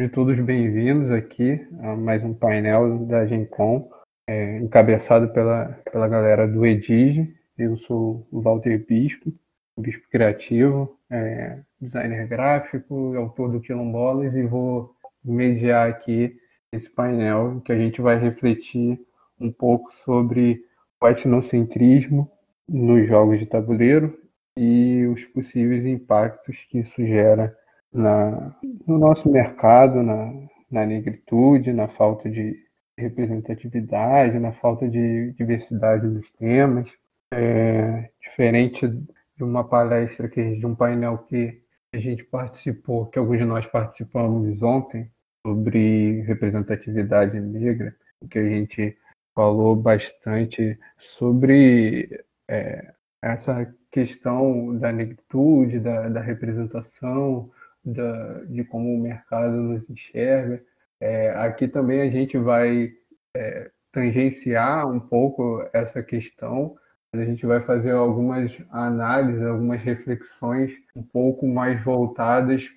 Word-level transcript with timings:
Sejam 0.00 0.14
todos 0.14 0.40
bem-vindos 0.40 1.10
aqui 1.10 1.60
a 1.82 1.94
mais 1.94 2.24
um 2.24 2.32
painel 2.32 3.00
da 3.00 3.26
Gencom, 3.26 3.90
é, 4.26 4.56
encabeçado 4.56 5.28
pela, 5.28 5.78
pela 5.92 6.08
galera 6.08 6.48
do 6.48 6.64
Edige. 6.64 7.36
Eu 7.58 7.76
sou 7.76 8.26
o 8.32 8.40
Walter 8.40 8.82
Bispo, 8.82 9.30
Bispo 9.78 10.08
Criativo, 10.08 10.98
é, 11.10 11.58
designer 11.78 12.26
gráfico, 12.26 13.14
autor 13.14 13.52
do 13.52 13.60
Quilombolas 13.60 14.34
e 14.34 14.40
vou 14.40 14.96
mediar 15.22 15.90
aqui 15.90 16.34
esse 16.72 16.88
painel 16.88 17.60
que 17.62 17.70
a 17.70 17.76
gente 17.76 18.00
vai 18.00 18.18
refletir 18.18 18.98
um 19.38 19.52
pouco 19.52 19.92
sobre 19.92 20.64
o 20.98 21.08
etnocentrismo 21.08 22.26
nos 22.66 23.06
jogos 23.06 23.38
de 23.38 23.44
tabuleiro 23.44 24.18
e 24.56 25.06
os 25.12 25.26
possíveis 25.26 25.84
impactos 25.84 26.66
que 26.70 26.78
isso 26.78 27.04
gera 27.04 27.54
na, 27.92 28.54
no 28.86 28.98
nosso 28.98 29.30
mercado, 29.30 30.02
na, 30.02 30.32
na 30.70 30.86
negritude, 30.86 31.72
na 31.72 31.88
falta 31.88 32.30
de 32.30 32.56
representatividade, 32.96 34.38
na 34.38 34.52
falta 34.52 34.88
de 34.88 35.32
diversidade 35.32 36.06
nos 36.06 36.30
temas. 36.32 36.92
É, 37.32 38.10
diferente 38.20 38.86
de 38.88 39.44
uma 39.44 39.64
palestra, 39.64 40.28
que, 40.28 40.56
de 40.56 40.66
um 40.66 40.74
painel 40.74 41.18
que 41.18 41.62
a 41.92 41.98
gente 41.98 42.24
participou, 42.24 43.06
que 43.06 43.18
alguns 43.18 43.38
de 43.38 43.44
nós 43.44 43.66
participamos 43.66 44.62
ontem, 44.62 45.10
sobre 45.46 46.20
representatividade 46.22 47.40
negra, 47.40 47.94
que 48.30 48.38
a 48.38 48.48
gente 48.48 48.96
falou 49.34 49.74
bastante 49.74 50.78
sobre 50.98 52.22
é, 52.48 52.92
essa 53.22 53.74
questão 53.90 54.76
da 54.76 54.92
negritude, 54.92 55.80
da, 55.80 56.08
da 56.08 56.20
representação, 56.20 57.50
da, 57.84 58.40
de 58.44 58.64
como 58.64 58.94
o 58.94 59.00
mercado 59.00 59.56
nos 59.56 59.88
enxerga. 59.88 60.62
É, 61.00 61.30
aqui 61.30 61.66
também 61.66 62.02
a 62.02 62.10
gente 62.10 62.36
vai 62.36 62.92
é, 63.36 63.70
tangenciar 63.92 64.88
um 64.90 65.00
pouco 65.00 65.66
essa 65.72 66.02
questão, 66.02 66.76
a 67.12 67.24
gente 67.24 67.44
vai 67.44 67.60
fazer 67.60 67.90
algumas 67.90 68.56
análises, 68.70 69.42
algumas 69.42 69.80
reflexões 69.82 70.72
um 70.94 71.02
pouco 71.02 71.46
mais 71.46 71.82
voltadas 71.82 72.68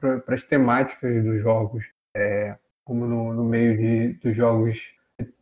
para 0.00 0.34
as 0.34 0.42
temáticas 0.42 1.22
dos 1.22 1.40
jogos, 1.42 1.84
é, 2.16 2.56
como 2.84 3.06
no, 3.06 3.32
no, 3.34 3.44
meio 3.44 3.76
de, 3.76 4.12
dos 4.14 4.36
jogos 4.36 4.80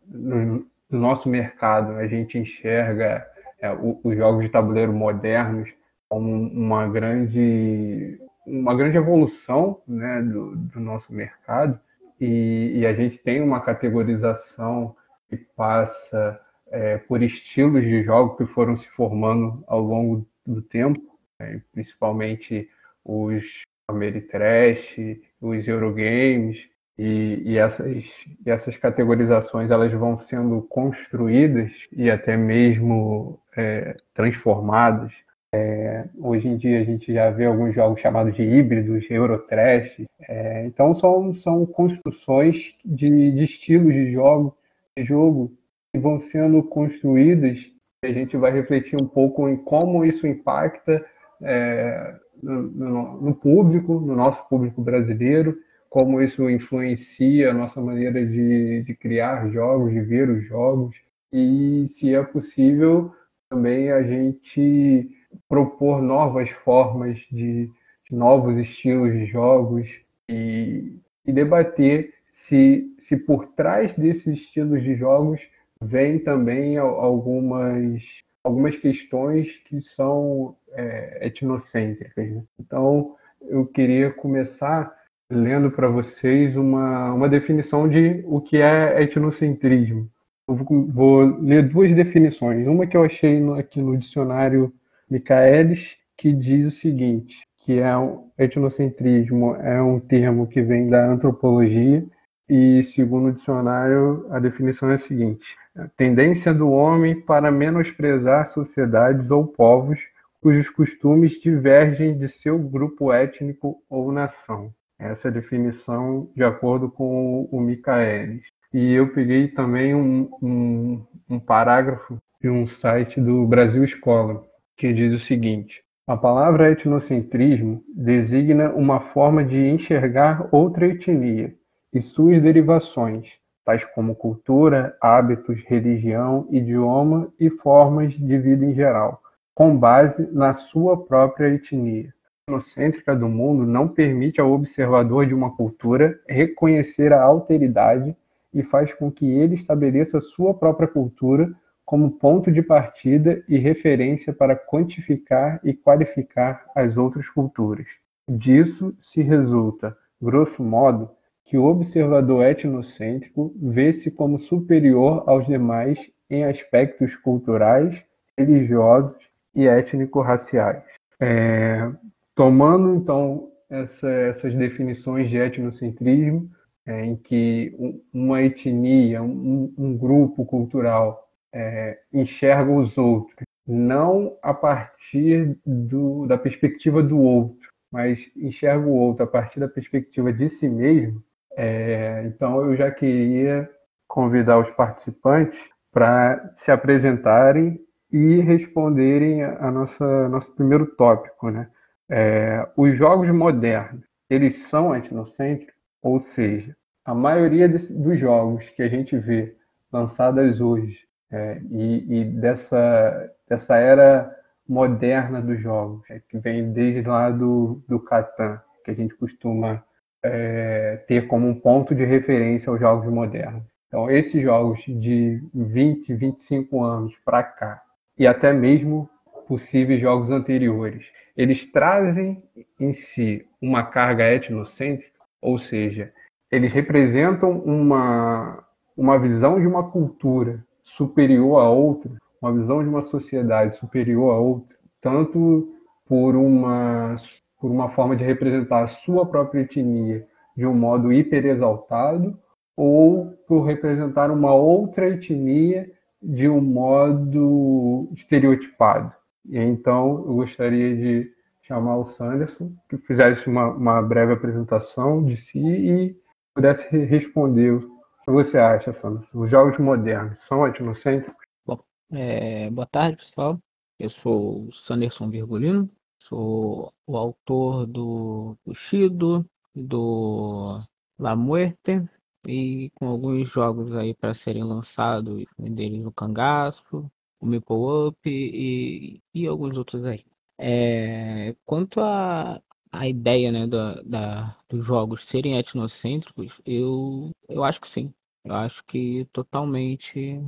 no, 0.06 0.67
no, 0.91 0.98
nosso 1.00 1.28
mercado 1.28 1.92
a 1.92 2.06
gente 2.06 2.39
enxerga 2.39 3.27
é, 3.58 3.70
os 3.72 4.17
jogos 4.17 4.45
de 4.45 4.50
tabuleiro 4.50 4.92
modernos 4.92 5.70
como 6.08 6.30
uma 6.30 6.86
grande 6.89 8.19
uma 8.46 8.74
grande 8.74 8.96
evolução 8.96 9.80
né, 9.86 10.22
do, 10.22 10.56
do 10.56 10.80
nosso 10.80 11.12
mercado. 11.12 11.78
E, 12.20 12.72
e, 12.76 12.86
a 12.86 12.94
gente 12.94 13.18
tem 13.18 13.42
uma 13.42 13.60
categorização 13.60 14.94
que 15.28 15.36
passa 15.36 16.40
é, 16.70 16.96
por 16.98 17.22
estilos 17.22 17.82
de 17.84 18.02
jogo 18.02 18.36
que 18.36 18.46
foram 18.46 18.76
se 18.76 18.88
formando 18.90 19.64
ao 19.66 19.80
longo 19.80 20.26
do 20.46 20.62
tempo, 20.62 21.00
é, 21.40 21.60
principalmente 21.72 22.68
os 23.04 23.62
Ameritrash, 23.88 25.20
os 25.40 25.66
Eurogames, 25.66 26.68
e, 26.96 27.42
e, 27.44 27.58
essas, 27.58 28.24
e 28.46 28.50
essas 28.50 28.76
categorizações 28.76 29.70
elas 29.70 29.92
vão 29.92 30.16
sendo 30.16 30.62
construídas 30.62 31.72
e 31.92 32.08
até 32.08 32.36
mesmo 32.36 33.40
é, 33.56 33.96
transformadas 34.14 35.12
é, 35.55 36.08
hoje 36.19 36.48
em 36.48 36.56
dia 36.56 36.80
a 36.80 36.84
gente 36.84 37.12
já 37.12 37.30
vê 37.30 37.44
alguns 37.44 37.74
jogos 37.74 38.00
chamados 38.00 38.34
de 38.34 38.42
híbridos, 38.42 39.08
Eurotrash. 39.08 40.05
É, 40.28 40.66
então 40.66 40.92
são, 40.92 41.33
são 41.33 41.64
construções 41.64 42.74
de, 42.84 43.30
de 43.30 43.45
estilos 43.45 43.95
de 43.95 44.11
jogo, 44.11 44.56
de 44.96 45.05
jogo 45.05 45.52
que 45.92 46.01
vão 46.01 46.18
sendo 46.18 46.61
construídas. 46.64 47.70
A 48.05 48.08
gente 48.08 48.36
vai 48.36 48.52
refletir 48.52 49.01
um 49.01 49.06
pouco 49.06 49.48
em 49.48 49.56
como 49.56 50.05
isso 50.05 50.27
impacta 50.27 51.05
é, 51.40 52.17
no, 52.42 52.62
no, 52.62 53.20
no, 53.23 53.34
público, 53.34 54.01
no 54.01 54.17
nosso 54.17 54.46
público 54.48 54.83
brasileiro, 54.83 55.57
como 55.89 56.20
isso 56.20 56.51
influencia 56.51 57.51
a 57.51 57.55
nossa 57.55 57.80
maneira 57.80 58.27
de, 58.27 58.83
de 58.83 58.95
criar 58.95 59.48
jogos, 59.51 59.92
de 59.92 60.01
ver 60.01 60.28
os 60.28 60.45
jogos, 60.45 60.96
e 61.33 61.84
se 61.86 62.12
é 62.12 62.23
possível 62.24 63.12
também 63.48 63.92
a 63.92 64.02
gente 64.02 65.08
propor 65.48 66.02
novas 66.02 66.50
formas 66.50 67.18
de, 67.30 67.70
de 68.08 68.17
novos 68.17 68.56
estilos 68.58 69.12
de 69.12 69.27
jogos 69.27 69.89
e, 70.28 70.96
e 71.27 71.33
debater 71.33 72.12
se, 72.30 72.92
se 72.98 73.17
por 73.17 73.46
trás 73.48 73.92
desses 73.95 74.40
estilos 74.40 74.83
de 74.83 74.96
jogos 74.96 75.40
vem 75.80 76.18
também 76.18 76.77
algumas, 76.77 78.02
algumas 78.42 78.77
questões 78.77 79.58
que 79.58 79.80
são 79.80 80.56
é, 80.72 81.27
etnocêntricas. 81.27 82.30
Né? 82.30 82.42
Então, 82.58 83.14
eu 83.42 83.66
queria 83.66 84.11
começar 84.11 84.92
lendo 85.30 85.70
para 85.70 85.89
vocês 85.89 86.56
uma, 86.56 87.12
uma 87.12 87.28
definição 87.28 87.89
de 87.89 88.22
o 88.27 88.40
que 88.40 88.58
é 88.58 89.02
etnocentrismo. 89.02 90.08
Eu 90.46 90.56
vou, 90.56 90.86
vou 90.86 91.40
ler 91.40 91.68
duas 91.68 91.95
definições. 91.95 92.66
Uma 92.66 92.86
que 92.86 92.96
eu 92.96 93.05
achei 93.05 93.40
no, 93.40 93.55
aqui 93.55 93.80
no 93.80 93.96
dicionário 93.96 94.72
Michaelis, 95.10 95.96
que 96.16 96.32
diz 96.32 96.66
o 96.66 96.70
seguinte, 96.70 97.36
que 97.64 97.80
é 97.80 97.96
um 97.96 98.28
etnocentrismo 98.38 99.56
é 99.56 99.80
um 99.82 99.98
termo 99.98 100.46
que 100.46 100.60
vem 100.62 100.88
da 100.88 101.06
antropologia 101.06 102.04
e, 102.48 102.84
segundo 102.84 103.28
o 103.28 103.32
dicionário, 103.32 104.26
a 104.30 104.38
definição 104.38 104.90
é 104.90 104.94
a 104.94 104.98
seguinte: 104.98 105.56
a 105.74 105.88
tendência 105.96 106.52
do 106.52 106.70
homem 106.70 107.20
para 107.20 107.50
menosprezar 107.50 108.46
sociedades 108.46 109.30
ou 109.30 109.46
povos 109.46 110.00
cujos 110.42 110.68
costumes 110.68 111.40
divergem 111.40 112.18
de 112.18 112.28
seu 112.28 112.58
grupo 112.58 113.10
étnico 113.10 113.82
ou 113.88 114.12
nação. 114.12 114.70
Essa 114.98 115.28
é 115.28 115.30
a 115.30 115.34
definição 115.34 116.30
de 116.36 116.44
acordo 116.44 116.90
com 116.90 117.48
o 117.50 117.60
Michaelis. 117.62 118.44
E 118.70 118.92
eu 118.92 119.10
peguei 119.14 119.48
também 119.48 119.94
um, 119.94 120.28
um, 120.42 121.06
um 121.30 121.40
parágrafo 121.40 122.18
de 122.42 122.50
um 122.50 122.66
site 122.66 123.22
do 123.22 123.46
Brasil 123.46 123.82
Escola, 123.84 124.44
que 124.77 124.92
diz 124.92 125.12
o 125.12 125.20
seguinte: 125.20 125.83
a 126.07 126.17
palavra 126.17 126.70
etnocentrismo 126.70 127.83
designa 127.89 128.70
uma 128.73 129.00
forma 129.00 129.44
de 129.44 129.56
enxergar 129.56 130.49
outra 130.52 130.87
etnia 130.87 131.55
e 131.93 132.02
suas 132.02 132.43
derivações, 132.43 133.32
tais 133.64 133.84
como 133.84 134.14
cultura, 134.14 134.96
hábitos, 135.00 135.64
religião, 135.64 136.46
idioma 136.50 137.32
e 137.40 137.49
formas 137.49 138.12
de 138.12 138.38
vida 138.38 138.67
em 138.67 138.75
geral, 138.75 139.23
com 139.55 139.76
base 139.76 140.29
na 140.31 140.52
sua 140.52 141.02
própria 141.02 141.55
etnia. 141.55 142.12
A 142.46 142.52
etnocêntrica 142.52 143.17
do 143.17 143.26
mundo 143.26 143.64
não 143.64 143.88
permite 143.88 144.40
ao 144.40 144.52
observador 144.52 145.25
de 145.26 145.32
uma 145.32 145.56
cultura 145.56 146.20
reconhecer 146.29 147.12
a 147.14 147.23
alteridade 147.23 148.14
e 148.52 148.62
faz 148.62 148.93
com 148.93 149.11
que 149.11 149.31
ele 149.31 149.55
estabeleça 149.55 150.20
sua 150.20 150.52
própria 150.52 150.87
cultura 150.87 151.50
como 151.84 152.12
ponto 152.12 152.50
de 152.50 152.62
partida 152.62 153.44
e 153.49 153.58
referência 153.58 154.32
para 154.32 154.56
quantificar 154.56 155.61
e 155.62 155.75
qualificar 155.75 156.64
as 156.75 156.96
outras 156.96 157.28
culturas. 157.28 157.87
Disso 158.28 158.94
se 158.99 159.22
resulta, 159.22 159.96
grosso 160.20 160.62
modo, 160.62 161.11
que 161.44 161.58
o 161.58 161.64
observador 161.64 162.44
etnocêntrico 162.46 163.55
vê-se 163.61 164.11
como 164.11 164.38
superior 164.38 165.25
aos 165.26 165.46
demais 165.46 166.11
em 166.31 166.44
aspectos 166.44 167.14
culturais, 167.17 168.02
religiosos 168.37 169.31
e 169.54 169.69
étnico-raciais. 169.69 170.82
É, 171.20 171.90
tomando 172.34 172.94
então 172.94 173.50
essa, 173.69 174.10
essas 174.10 174.54
definições 174.54 175.28
de 175.28 175.36
etnocentrismo, 175.36 176.50
é, 176.86 177.04
em 177.04 177.16
que 177.16 177.75
uma 178.12 178.42
etnia, 178.42 179.22
um, 179.22 179.72
um 179.76 179.96
grupo 179.96 180.44
cultural 180.44 181.23
é, 181.54 182.00
enxerga 182.12 182.70
os 182.70 182.98
outros, 182.98 183.36
não 183.66 184.36
a 184.42 184.52
partir 184.52 185.56
do, 185.64 186.26
da 186.26 186.36
perspectiva 186.36 187.02
do 187.02 187.18
outro, 187.18 187.68
mas 187.90 188.28
enxerga 188.36 188.84
o 188.84 188.92
outro 188.92 189.22
a 189.22 189.26
partir 189.26 189.60
da 189.60 189.68
perspectiva 189.68 190.32
de 190.32 190.50
si 190.50 190.68
mesmo, 190.68 191.22
é, 191.56 192.24
então 192.26 192.60
eu 192.64 192.76
já 192.76 192.90
queria 192.90 193.70
convidar 194.08 194.58
os 194.58 194.70
participantes 194.72 195.58
para 195.92 196.50
se 196.52 196.72
apresentarem 196.72 197.80
e 198.10 198.40
responderem 198.40 199.44
a 199.44 199.70
nossa 199.70 200.28
nosso 200.28 200.52
primeiro 200.52 200.86
tópico, 200.86 201.50
né? 201.50 201.68
É, 202.10 202.68
os 202.76 202.98
jogos 202.98 203.30
modernos, 203.30 204.04
eles 204.28 204.56
são 204.68 204.94
etnocêntricos, 204.94 205.74
ou 206.02 206.20
seja, 206.20 206.76
a 207.04 207.14
maioria 207.14 207.68
desse, 207.68 207.96
dos 207.96 208.18
jogos 208.18 208.68
que 208.70 208.82
a 208.82 208.88
gente 208.88 209.16
vê 209.16 209.56
lançados 209.92 210.60
hoje 210.60 210.98
é, 211.34 211.60
e, 211.69 212.20
e, 212.20 212.25
dessa, 212.26 213.28
dessa 213.48 213.76
era 213.76 214.32
moderna 214.69 215.42
dos 215.42 215.60
jogos, 215.60 216.08
é, 216.08 216.20
que 216.28 216.38
vem 216.38 216.72
desde 216.72 217.02
lá 217.02 217.28
do, 217.28 217.82
do 217.88 217.98
Catan, 217.98 218.62
que 218.84 218.92
a 218.92 218.94
gente 218.94 219.16
costuma 219.16 219.82
é, 220.22 221.02
ter 221.08 221.26
como 221.26 221.48
um 221.48 221.58
ponto 221.58 221.92
de 221.92 222.04
referência 222.04 222.72
os 222.72 222.78
jogos 222.78 223.12
modernos. 223.12 223.64
Então, 223.88 224.08
esses 224.08 224.40
jogos 224.40 224.81
de 224.86 225.42
20, 225.52 226.14
25 226.14 226.84
anos 226.84 227.14
para 227.25 227.42
cá, 227.42 227.82
e 228.16 228.28
até 228.28 228.52
mesmo 228.52 229.10
possíveis 229.48 230.00
jogos 230.00 230.31
anteriores, 230.31 231.04
eles 231.36 231.66
trazem 231.66 232.44
em 232.78 232.92
si 232.92 233.44
uma 233.60 233.82
carga 233.82 234.32
etnocêntrica, 234.32 235.19
ou 235.42 235.58
seja, 235.58 236.12
eles 236.48 236.72
representam 236.72 237.58
uma, 237.58 238.64
uma 238.96 239.19
visão 239.19 239.60
de 239.60 239.66
uma 239.66 239.90
cultura 239.90 240.64
superior 240.84 241.58
a 241.60 241.70
outra, 241.70 242.12
uma 242.40 242.52
visão 242.52 242.82
de 242.82 242.88
uma 242.88 243.02
sociedade 243.02 243.75
superior 243.76 244.34
a 244.34 244.38
outra, 244.38 244.76
tanto 245.00 245.72
por 246.06 246.36
uma, 246.36 247.16
por 247.58 247.70
uma 247.70 247.88
forma 247.88 248.14
de 248.14 248.22
representar 248.22 248.82
a 248.82 248.86
sua 248.86 249.26
própria 249.26 249.62
etnia 249.62 250.26
de 250.56 250.66
um 250.66 250.75
modo 250.75 251.12
hiperexaltado, 251.12 252.38
ou 252.76 253.32
por 253.48 253.64
representar 253.64 254.31
uma 254.31 254.54
outra 254.54 255.08
etnia 255.08 255.90
de 256.22 256.48
um 256.48 256.60
modo 256.60 258.08
estereotipado. 258.14 259.12
E 259.46 259.58
então 259.58 260.25
eu 260.26 260.34
gostaria 260.34 260.96
de 260.96 261.31
chamar 261.62 261.96
o 261.96 262.04
Sanderson, 262.04 262.72
que 262.88 262.98
fizesse 262.98 263.48
uma, 263.48 263.69
uma 263.69 264.02
breve 264.02 264.32
apresentação 264.32 265.25
de 265.25 265.36
si 265.36 265.58
e 265.58 266.16
pudesse 266.54 266.96
responder 266.96 267.81
que 268.24 268.30
você 268.30 268.58
acha, 268.58 268.92
Sanderson. 268.92 269.38
Os 269.38 269.50
jogos 269.50 269.78
modernos 269.78 270.40
são 270.40 270.66
etnocêntricos? 270.66 271.44
Bom, 271.66 271.78
é, 272.10 272.70
boa 272.70 272.86
tarde, 272.86 273.18
pessoal. 273.18 273.60
Eu 273.98 274.10
sou 274.10 274.68
o 274.68 274.72
Sanderson 274.72 275.28
Virgulino, 275.28 275.88
sou 276.20 276.92
o 277.06 277.16
autor 277.16 277.86
do 277.86 278.56
Bushido, 278.64 279.46
do 279.74 280.80
La 281.18 281.36
Muerte 281.36 282.02
e 282.46 282.90
com 282.94 283.08
alguns 283.08 283.48
jogos 283.50 283.94
aí 283.94 284.14
para 284.14 284.34
serem 284.34 284.64
lançados, 284.64 285.44
um 285.58 285.74
deles 285.74 286.04
o 286.04 286.12
Cangaço, 286.12 287.10
o 287.40 287.46
Maple 287.46 288.08
Up 288.08 288.18
e, 288.24 289.20
e 289.34 289.46
alguns 289.46 289.76
outros 289.76 290.04
aí. 290.04 290.24
É, 290.58 291.54
quanto 291.64 292.00
a, 292.00 292.60
a 292.99 293.08
ideia 293.08 293.50
né, 293.50 293.67
da, 293.67 294.00
da, 294.02 294.56
dos 294.69 294.87
jogos 294.87 295.25
serem 295.29 295.58
etnocêntricos, 295.58 296.52
eu, 296.64 297.31
eu 297.49 297.64
acho 297.64 297.81
que 297.81 297.88
sim. 297.88 298.12
Eu 298.44 298.55
acho 298.55 298.85
que 298.87 299.26
totalmente 299.32 300.41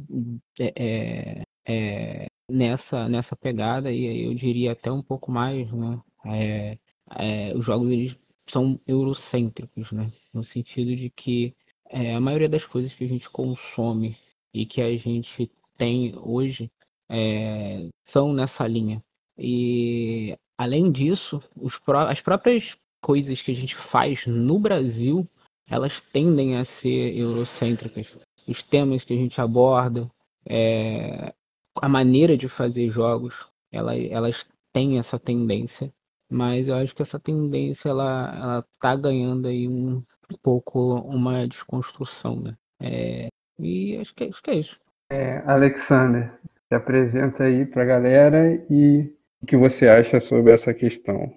é, 0.61 0.73
é, 0.77 1.43
é 1.67 2.27
nessa, 2.49 3.09
nessa 3.09 3.35
pegada, 3.35 3.91
e 3.91 4.27
eu 4.27 4.35
diria 4.35 4.73
até 4.73 4.93
um 4.93 5.03
pouco 5.03 5.31
mais, 5.31 5.71
né? 5.73 6.01
É, 6.27 6.79
é, 7.17 7.55
os 7.57 7.65
jogos 7.65 7.91
eles 7.91 8.17
são 8.47 8.81
eurocêntricos, 8.87 9.91
né? 9.93 10.13
No 10.33 10.45
sentido 10.45 10.95
de 10.95 11.11
que 11.11 11.55
é, 11.89 12.15
a 12.15 12.21
maioria 12.21 12.49
das 12.49 12.65
coisas 12.65 12.93
que 12.95 13.05
a 13.05 13.09
gente 13.09 13.29
consome 13.31 14.17
e 14.53 14.67
que 14.67 14.81
a 14.81 14.97
gente 14.97 15.51
tem 15.77 16.15
hoje 16.19 16.71
é, 17.09 17.89
são 18.07 18.33
nessa 18.33 18.67
linha. 18.67 19.03
E 19.39 20.37
além 20.59 20.91
disso, 20.91 21.43
pró 21.85 22.09
as 22.09 22.21
próprias 22.21 22.77
coisas 23.03 23.41
que 23.41 23.53
a 23.53 23.55
gente 23.55 23.77
faz 23.77 24.27
no 24.27 24.59
Brasil, 24.59 25.29
elas 25.69 26.01
tendem 26.13 26.57
a 26.57 26.65
ser 26.65 27.17
eurocêntricas. 27.17 28.07
Os 28.47 28.63
temas 28.63 29.05
que 29.05 29.13
a 29.13 29.17
gente 29.17 29.41
aborda, 29.41 30.11
é, 30.49 31.33
a 31.81 31.89
maneira 31.89 32.37
de 32.37 32.49
fazer 32.49 32.91
jogos, 32.91 33.35
ela, 33.73 33.97
elas 33.97 34.45
têm 34.73 34.99
essa 34.99 35.19
tendência, 35.19 35.93
mas 36.31 36.69
eu 36.69 36.75
acho 36.75 36.95
que 36.95 37.03
essa 37.03 37.19
tendência 37.19 37.89
ela, 37.89 38.35
ela 38.37 38.65
tá 38.81 38.97
ganhando 38.97 39.49
aí 39.49 39.69
um, 39.69 39.97
um 40.31 40.37
pouco 40.43 40.95
uma 41.01 41.47
desconstrução, 41.47 42.41
né? 42.41 42.57
É, 42.81 43.29
e 43.59 43.97
acho 43.97 44.15
que, 44.15 44.25
é, 44.25 44.29
acho 44.29 44.43
que 44.43 44.51
é 44.51 44.55
isso. 44.55 44.79
É, 45.11 45.39
Alexander, 45.47 46.39
se 46.69 46.75
apresenta 46.75 47.45
aí 47.45 47.65
para 47.65 47.83
a 47.83 47.87
galera 47.87 48.67
e 48.71 49.15
o 49.43 49.47
que 49.47 49.57
você 49.57 49.89
acha 49.89 50.21
sobre 50.21 50.53
essa 50.53 50.73
questão. 50.73 51.33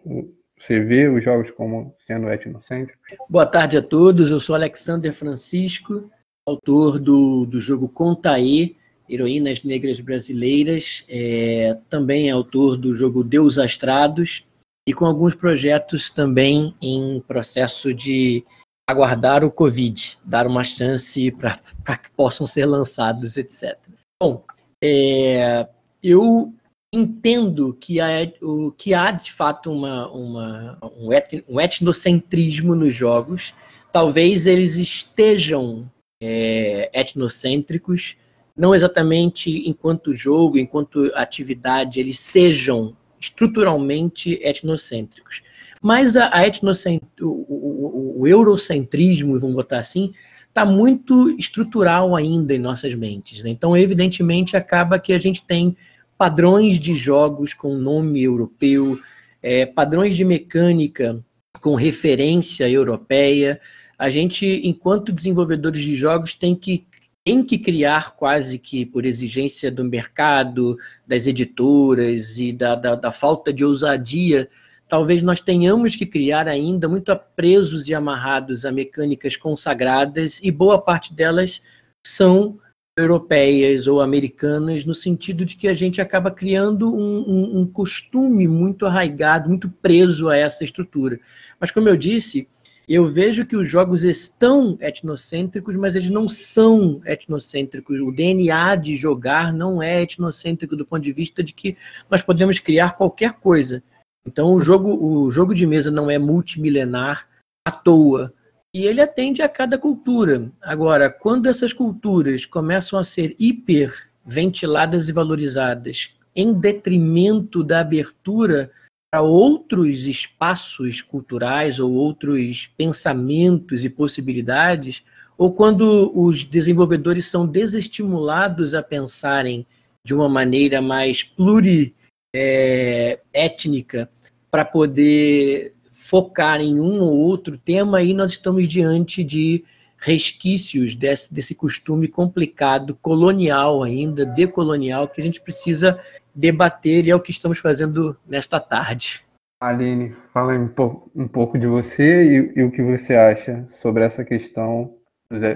Você 0.58 0.80
vê 0.80 1.08
os 1.08 1.24
jogos 1.24 1.52
como 1.52 1.96
sendo 2.00 2.30
etnocêntricos? 2.30 3.18
Boa 3.30 3.46
tarde 3.46 3.78
a 3.78 3.82
todos, 3.82 4.30
eu 4.30 4.40
sou 4.40 4.56
Alexander 4.56 5.14
Francisco, 5.14 6.10
autor 6.46 7.00
do, 7.00 7.46
do 7.46 7.60
jogo 7.60 7.88
Contaê, 7.88 8.76
Heroínas 9.10 9.64
Negras 9.64 10.00
Brasileiras, 10.00 11.06
é, 11.08 11.78
também 11.90 12.30
autor 12.30 12.78
do 12.78 12.94
jogo 12.94 13.24
Deus 13.24 13.58
Astrados, 13.58 14.46
e 14.88 14.94
com 14.94 15.06
alguns 15.06 15.36
projetos 15.36 16.10
também 16.10 16.76
em 16.82 17.22
processo 17.22 17.94
de 17.94 18.44
aguardar 18.88 19.44
o 19.44 19.52
Covid, 19.52 20.18
dar 20.26 20.48
uma 20.48 20.64
chance 20.64 21.32
para 21.32 21.58
que 21.98 22.10
possam 22.18 22.46
ser 22.46 22.66
lançados, 22.66 23.38
etc. 23.38 23.78
Bom, 24.22 24.44
é, 24.84 25.68
eu 26.02 26.54
entendo 26.92 27.78
que 27.80 28.00
há, 28.00 28.10
o, 28.42 28.72
que 28.72 28.94
há 28.94 29.12
de 29.12 29.32
fato 29.32 29.72
uma, 29.72 30.10
uma, 30.10 30.78
um, 30.98 31.14
et, 31.14 31.44
um 31.48 31.60
etnocentrismo 31.60 32.76
nos 32.76 32.94
jogos. 32.94 33.54
Talvez 33.92 34.48
eles 34.48 34.76
estejam 34.76 35.90
é, 36.22 36.90
etnocêntricos, 36.94 38.18
não 38.58 38.74
exatamente 38.74 39.68
enquanto 39.68 40.14
jogo, 40.14 40.58
enquanto 40.58 41.12
atividade, 41.16 42.00
eles 42.00 42.20
sejam 42.20 42.96
estruturalmente 43.20 44.40
etnocêntricos. 44.42 45.42
Mas 45.82 46.18
a, 46.18 46.30
a 46.36 46.46
etnocent... 46.46 47.02
o, 47.22 47.28
o, 47.28 48.22
o, 48.22 48.28
eurocentrismo, 48.28 49.40
vamos 49.40 49.56
botar 49.56 49.80
assim, 49.80 50.12
está 50.48 50.66
muito 50.66 51.30
estrutural 51.38 52.16
ainda 52.16 52.54
em 52.54 52.60
nossas 52.60 52.94
mentes. 52.94 53.44
Né? 53.44 53.52
Então, 53.52 53.78
evidentemente, 53.78 54.58
acaba 54.58 55.00
que 55.00 55.14
a 55.14 55.18
gente 55.18 55.46
tem 55.46 55.78
padrões 56.20 56.78
de 56.78 56.98
jogos 56.98 57.54
com 57.54 57.74
nome 57.76 58.22
europeu, 58.22 59.00
é, 59.42 59.66
padrões 59.66 60.18
de 60.18 60.26
mecânica 60.26 61.18
com 61.62 61.76
referência 61.76 62.70
europeia. 62.70 63.62
A 63.98 64.10
gente, 64.10 64.46
enquanto 64.66 65.14
desenvolvedores 65.14 65.82
de 65.82 65.96
jogos, 65.96 66.36
tem 66.36 66.54
que 66.54 66.86
tem 67.24 67.44
que 67.44 67.58
criar 67.58 68.16
quase 68.16 68.58
que 68.58 68.86
por 68.86 69.06
exigência 69.06 69.72
do 69.72 69.84
mercado, 69.84 70.78
das 71.06 71.28
editoras 71.28 72.40
e 72.40 72.52
da, 72.52 72.76
da, 72.76 72.96
da 72.96 73.12
falta 73.12 73.54
de 73.54 73.64
ousadia 73.64 74.50
talvez 74.90 75.22
nós 75.22 75.40
tenhamos 75.40 75.96
que 75.96 76.06
criar 76.06 76.48
ainda 76.48 76.90
muito 76.90 77.16
presos 77.36 77.88
e 77.88 77.94
amarrados 77.94 78.66
a 78.66 78.72
mecânicas 78.72 79.38
consagradas, 79.38 80.40
e 80.42 80.52
boa 80.52 80.82
parte 80.82 81.14
delas 81.14 81.62
são 82.04 82.60
europeias 83.00 83.88
ou 83.88 84.02
americanas, 84.02 84.86
no 84.86 84.94
sentido 84.94 85.46
de 85.46 85.56
que 85.56 85.68
a 85.68 85.74
gente 85.74 86.02
acaba 86.02 86.30
criando 86.30 86.94
um, 86.94 87.20
um, 87.28 87.60
um 87.60 87.66
costume 87.66 88.48
muito 88.48 88.86
arraigado, 88.86 89.50
muito 89.50 89.70
preso 89.70 90.30
a 90.30 90.36
essa 90.36 90.64
estrutura. 90.64 91.20
Mas, 91.60 91.72
como 91.72 91.90
eu 91.90 91.98
disse, 91.98 92.48
eu 92.90 93.08
vejo 93.08 93.46
que 93.46 93.56
os 93.56 93.70
jogos 93.70 94.04
estão 94.04 94.76
etnocêntricos, 94.82 95.76
mas 95.76 95.96
eles 95.96 96.10
não 96.10 96.28
são 96.28 97.00
etnocêntricos. 97.06 98.00
O 98.00 98.12
DNA 98.12 98.76
de 98.78 98.96
jogar 98.96 99.54
não 99.54 99.82
é 99.82 100.02
etnocêntrico 100.02 100.76
do 100.76 100.84
ponto 100.84 101.04
de 101.04 101.14
vista 101.14 101.44
de 101.44 101.54
que 101.54 101.78
nós 102.10 102.24
podemos 102.24 102.58
criar 102.58 102.96
qualquer 102.96 103.34
coisa. 103.34 103.84
Então 104.26 104.54
o 104.56 104.60
jogo, 104.60 104.92
o 104.92 105.30
jogo 105.30 105.54
de 105.54 105.68
mesa 105.68 105.92
não 105.92 106.10
é 106.10 106.18
multimilenar 106.18 107.28
à 107.64 107.72
toa. 107.72 108.34
E 108.74 108.86
ele 108.86 109.02
atende 109.02 109.42
a 109.42 109.50
cada 109.50 109.78
cultura. 109.78 110.52
Agora, 110.62 111.10
quando 111.10 111.48
essas 111.48 111.74
culturas 111.74 112.46
começam 112.46 113.00
a 113.00 113.04
ser 113.04 113.36
hiper 113.40 114.10
ventiladas 114.26 115.10
e 115.10 115.12
valorizadas 115.12 116.14
em 116.36 116.54
detrimento 116.54 117.64
da 117.64 117.80
abertura 117.80 118.72
para 119.12 119.24
outros 119.24 120.06
espaços 120.06 121.02
culturais 121.02 121.80
ou 121.80 121.92
outros 121.92 122.68
pensamentos 122.78 123.84
e 123.84 123.90
possibilidades, 123.90 125.04
ou 125.36 125.52
quando 125.52 126.12
os 126.14 126.46
desenvolvedores 126.46 127.26
são 127.26 127.48
desestimulados 127.48 128.76
a 128.76 128.84
pensarem 128.84 129.66
de 130.06 130.14
uma 130.14 130.30
maneira 130.30 130.82
mais 130.82 131.24
pluri 131.24 131.96
é, 132.36 133.20
étnica 133.34 134.10
para 134.52 134.64
poder 134.64 135.74
focar 136.10 136.60
em 136.60 136.80
um 136.80 137.02
ou 137.02 137.16
outro 137.20 137.56
tema, 137.56 138.00
aí 138.00 138.16
nós 138.16 138.32
estamos 138.32 138.68
diante 138.68 139.24
de 139.24 139.64
resquícios 139.96 140.96
desse, 140.96 141.32
desse 141.32 141.54
costume 141.54 142.08
complicado, 142.08 142.98
colonial 143.00 143.84
ainda, 143.84 144.26
decolonial, 144.26 145.08
que 145.08 145.22
a 145.22 145.24
gente 145.24 145.40
precisa 145.40 146.00
debater 146.34 147.06
e 147.06 147.12
é 147.12 147.16
o 147.16 147.20
que 147.20 147.30
estamos 147.30 147.60
fazendo 147.60 148.18
nesta 148.28 148.60
tarde. 148.60 149.24
Aline, 149.62 150.16
fala 150.34 150.54
um 150.54 150.70
pouco, 150.70 151.12
um 151.14 151.28
pouco 151.28 151.60
de 151.60 151.68
você 151.68 152.24
e, 152.24 152.60
e, 152.60 152.64
o 152.64 152.72
que 152.72 152.82
você 152.82 153.14
acha 153.14 153.68
sobre 153.70 154.04
essa 154.04 154.26
questão 154.26 154.96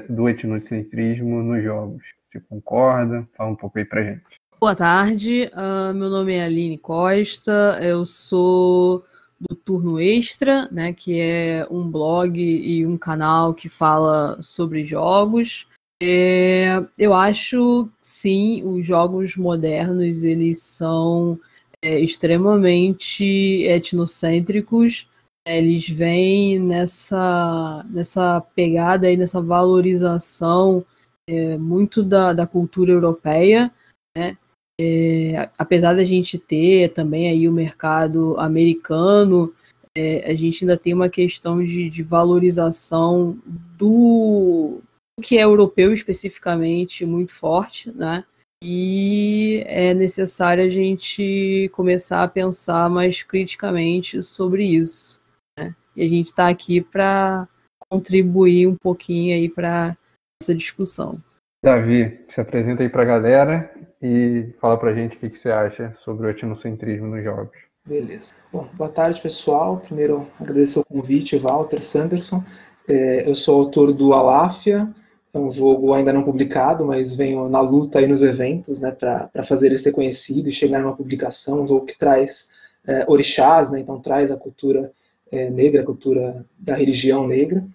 do 0.07 0.29
etnocentrismo 0.29 1.41
nos 1.41 1.63
jogos. 1.63 2.03
Você 2.31 2.39
concorda? 2.41 3.27
Fala 3.35 3.49
um 3.49 3.55
pouco 3.55 3.79
aí 3.79 3.85
pra 3.85 4.03
gente. 4.03 4.21
Boa 4.59 4.75
tarde, 4.75 5.49
uh, 5.53 5.93
meu 5.95 6.09
nome 6.09 6.35
é 6.35 6.43
Aline 6.43 6.77
Costa, 6.77 7.79
eu 7.81 8.05
sou 8.05 9.03
do 9.47 9.55
Turno 9.55 9.99
Extra, 9.99 10.67
né, 10.71 10.93
que 10.93 11.19
é 11.19 11.67
um 11.69 11.89
blog 11.89 12.39
e 12.39 12.85
um 12.85 12.97
canal 12.97 13.53
que 13.53 13.69
fala 13.69 14.41
sobre 14.41 14.83
jogos. 14.83 15.67
É, 16.01 16.83
eu 16.97 17.13
acho, 17.13 17.89
sim, 18.01 18.63
os 18.63 18.85
jogos 18.85 19.35
modernos 19.35 20.23
eles 20.23 20.61
são 20.61 21.39
é, 21.81 21.99
extremamente 21.99 23.23
etnocêntricos. 23.63 25.07
Eles 25.47 25.87
vêm 25.87 26.59
nessa, 26.59 27.85
nessa 27.89 28.41
pegada 28.55 29.11
e 29.11 29.17
nessa 29.17 29.41
valorização 29.41 30.85
é, 31.27 31.57
muito 31.57 32.03
da, 32.03 32.33
da 32.33 32.47
cultura 32.47 32.91
europeia, 32.91 33.71
né? 34.17 34.37
É, 34.79 35.49
apesar 35.57 35.93
da 35.93 36.03
gente 36.03 36.37
ter 36.37 36.89
também 36.93 37.29
aí 37.29 37.47
o 37.47 37.53
mercado 37.53 38.35
americano, 38.39 39.53
é, 39.95 40.29
a 40.29 40.35
gente 40.35 40.63
ainda 40.63 40.77
tem 40.77 40.93
uma 40.93 41.09
questão 41.09 41.63
de, 41.63 41.89
de 41.89 42.01
valorização 42.01 43.37
do, 43.77 44.81
que 45.21 45.37
é 45.37 45.43
europeu 45.43 45.93
especificamente 45.93 47.05
muito 47.05 47.33
forte, 47.33 47.91
né? 47.91 48.23
E 48.63 49.61
é 49.67 49.93
necessário 49.93 50.63
a 50.63 50.69
gente 50.69 51.69
começar 51.73 52.23
a 52.23 52.27
pensar 52.27 52.89
mais 52.89 53.21
criticamente 53.21 54.23
sobre 54.23 54.65
isso. 54.65 55.21
Né? 55.59 55.75
E 55.95 56.01
a 56.01 56.07
gente 56.07 56.27
está 56.27 56.47
aqui 56.47 56.79
para 56.79 57.47
contribuir 57.91 58.67
um 58.67 58.75
pouquinho 58.75 59.35
aí 59.35 59.49
para 59.49 59.97
essa 60.41 60.55
discussão. 60.55 61.21
Davi, 61.61 62.21
se 62.29 62.39
apresenta 62.39 62.83
aí 62.83 62.89
para 62.89 63.03
a 63.03 63.05
galera 63.05 63.73
e 64.03 64.49
fala 64.59 64.77
para 64.77 64.91
a 64.91 64.93
gente 64.93 65.15
o 65.15 65.19
que, 65.19 65.29
que 65.29 65.39
você 65.39 65.49
acha 65.49 65.95
sobre 66.03 66.27
o 66.27 66.29
etnocentrismo 66.29 67.07
nos 67.07 67.23
jogos. 67.23 67.57
Beleza. 67.85 68.33
Bom, 68.51 68.67
boa 68.73 68.89
tarde, 68.89 69.21
pessoal. 69.21 69.77
Primeiro, 69.77 70.27
agradecer 70.39 70.79
o 70.79 70.85
convite, 70.85 71.37
Walter 71.37 71.81
Sanderson. 71.81 72.43
É, 72.85 73.27
eu 73.27 73.33
sou 73.33 73.59
autor 73.59 73.93
do 73.93 74.13
Aláfia, 74.13 74.93
é 75.33 75.39
um 75.39 75.49
jogo 75.49 75.93
ainda 75.93 76.11
não 76.11 76.23
publicado, 76.23 76.85
mas 76.85 77.13
venho 77.13 77.47
na 77.47 77.61
luta 77.61 77.99
aí 77.99 78.07
nos 78.07 78.21
eventos, 78.21 78.81
né, 78.81 78.91
para 78.91 79.29
fazer 79.43 79.67
ele 79.67 79.77
ser 79.77 79.93
conhecido 79.93 80.49
e 80.49 80.51
chegar 80.51 80.81
numa 80.81 80.95
publicação, 80.95 81.61
um 81.61 81.65
jogo 81.65 81.85
que 81.85 81.97
traz 81.97 82.49
é, 82.85 83.05
orixás, 83.07 83.69
né, 83.69 83.79
então 83.79 84.01
traz 84.01 84.31
a 84.31 84.37
cultura 84.37 84.91
é, 85.31 85.49
negra, 85.49 85.81
a 85.81 85.85
cultura 85.85 86.45
da 86.59 86.75
religião 86.75 87.25
negra. 87.25 87.65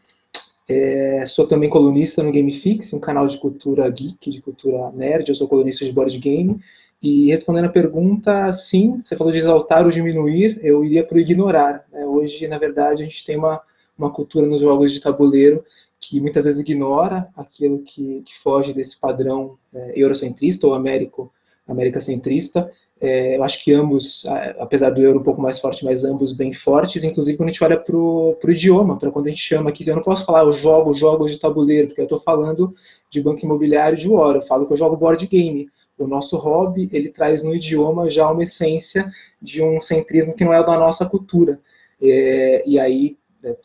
É, 0.68 1.24
sou 1.24 1.46
também 1.46 1.70
colunista 1.70 2.22
no 2.22 2.30
GameFix, 2.30 2.92
um 2.92 3.00
canal 3.00 3.26
de 3.26 3.38
cultura 3.38 3.88
geek, 3.88 4.30
de 4.30 4.40
cultura 4.42 4.90
nerd. 4.92 5.28
Eu 5.28 5.34
sou 5.34 5.48
colunista 5.48 5.84
de 5.84 5.92
board 5.92 6.16
game. 6.18 6.60
E 7.02 7.28
respondendo 7.30 7.66
a 7.66 7.70
pergunta, 7.70 8.52
sim, 8.52 9.00
você 9.02 9.16
falou 9.16 9.32
de 9.32 9.38
exaltar 9.38 9.84
ou 9.84 9.90
diminuir, 9.90 10.58
eu 10.62 10.84
iria 10.84 11.06
para 11.06 11.16
o 11.16 11.20
ignorar. 11.20 11.86
Né? 11.92 12.04
Hoje, 12.04 12.46
na 12.48 12.58
verdade, 12.58 13.02
a 13.02 13.06
gente 13.06 13.24
tem 13.24 13.36
uma, 13.36 13.60
uma 13.96 14.12
cultura 14.12 14.46
nos 14.46 14.60
jogos 14.60 14.92
de 14.92 15.00
tabuleiro 15.00 15.64
que 16.00 16.20
muitas 16.20 16.44
vezes 16.44 16.60
ignora 16.60 17.28
aquilo 17.36 17.82
que, 17.82 18.22
que 18.22 18.38
foge 18.38 18.72
desse 18.72 18.98
padrão 18.98 19.56
é, 19.74 19.92
eurocentrista 19.96 20.66
ou 20.66 20.74
américo, 20.74 21.32
americacentrista. 21.68 22.70
É, 23.00 23.36
eu 23.36 23.44
acho 23.44 23.62
que 23.62 23.72
ambos, 23.72 24.24
apesar 24.58 24.90
do 24.90 25.00
euro 25.00 25.20
um 25.20 25.22
pouco 25.22 25.40
mais 25.40 25.58
forte, 25.58 25.84
mas 25.84 26.02
ambos 26.02 26.32
bem 26.32 26.52
fortes, 26.52 27.04
inclusive 27.04 27.36
quando 27.36 27.50
a 27.50 27.52
gente 27.52 27.62
olha 27.62 27.78
para 27.78 27.96
o 27.96 28.36
idioma, 28.48 28.98
para 28.98 29.10
quando 29.10 29.26
a 29.26 29.30
gente 29.30 29.42
chama 29.42 29.70
aqui, 29.70 29.86
eu 29.88 29.94
não 29.94 30.02
posso 30.02 30.24
falar 30.24 30.42
eu 30.42 30.50
jogo 30.50 30.92
jogos 30.94 31.30
de 31.30 31.38
tabuleiro, 31.38 31.88
porque 31.88 32.00
eu 32.00 32.04
estou 32.04 32.18
falando 32.18 32.72
de 33.10 33.20
banco 33.20 33.44
imobiliário 33.44 33.98
de 33.98 34.08
war, 34.08 34.34
eu 34.34 34.42
falo 34.42 34.66
que 34.66 34.72
eu 34.72 34.76
jogo 34.76 34.96
board 34.96 35.26
game. 35.26 35.68
O 35.98 36.06
nosso 36.06 36.36
hobby, 36.36 36.88
ele 36.92 37.10
traz 37.10 37.42
no 37.42 37.54
idioma 37.54 38.08
já 38.08 38.30
uma 38.30 38.44
essência 38.44 39.10
de 39.42 39.60
um 39.62 39.80
centrismo 39.80 40.34
que 40.34 40.44
não 40.44 40.54
é 40.54 40.64
da 40.64 40.78
nossa 40.78 41.04
cultura. 41.04 41.60
É, 42.00 42.62
e 42.64 42.78
aí, 42.78 43.16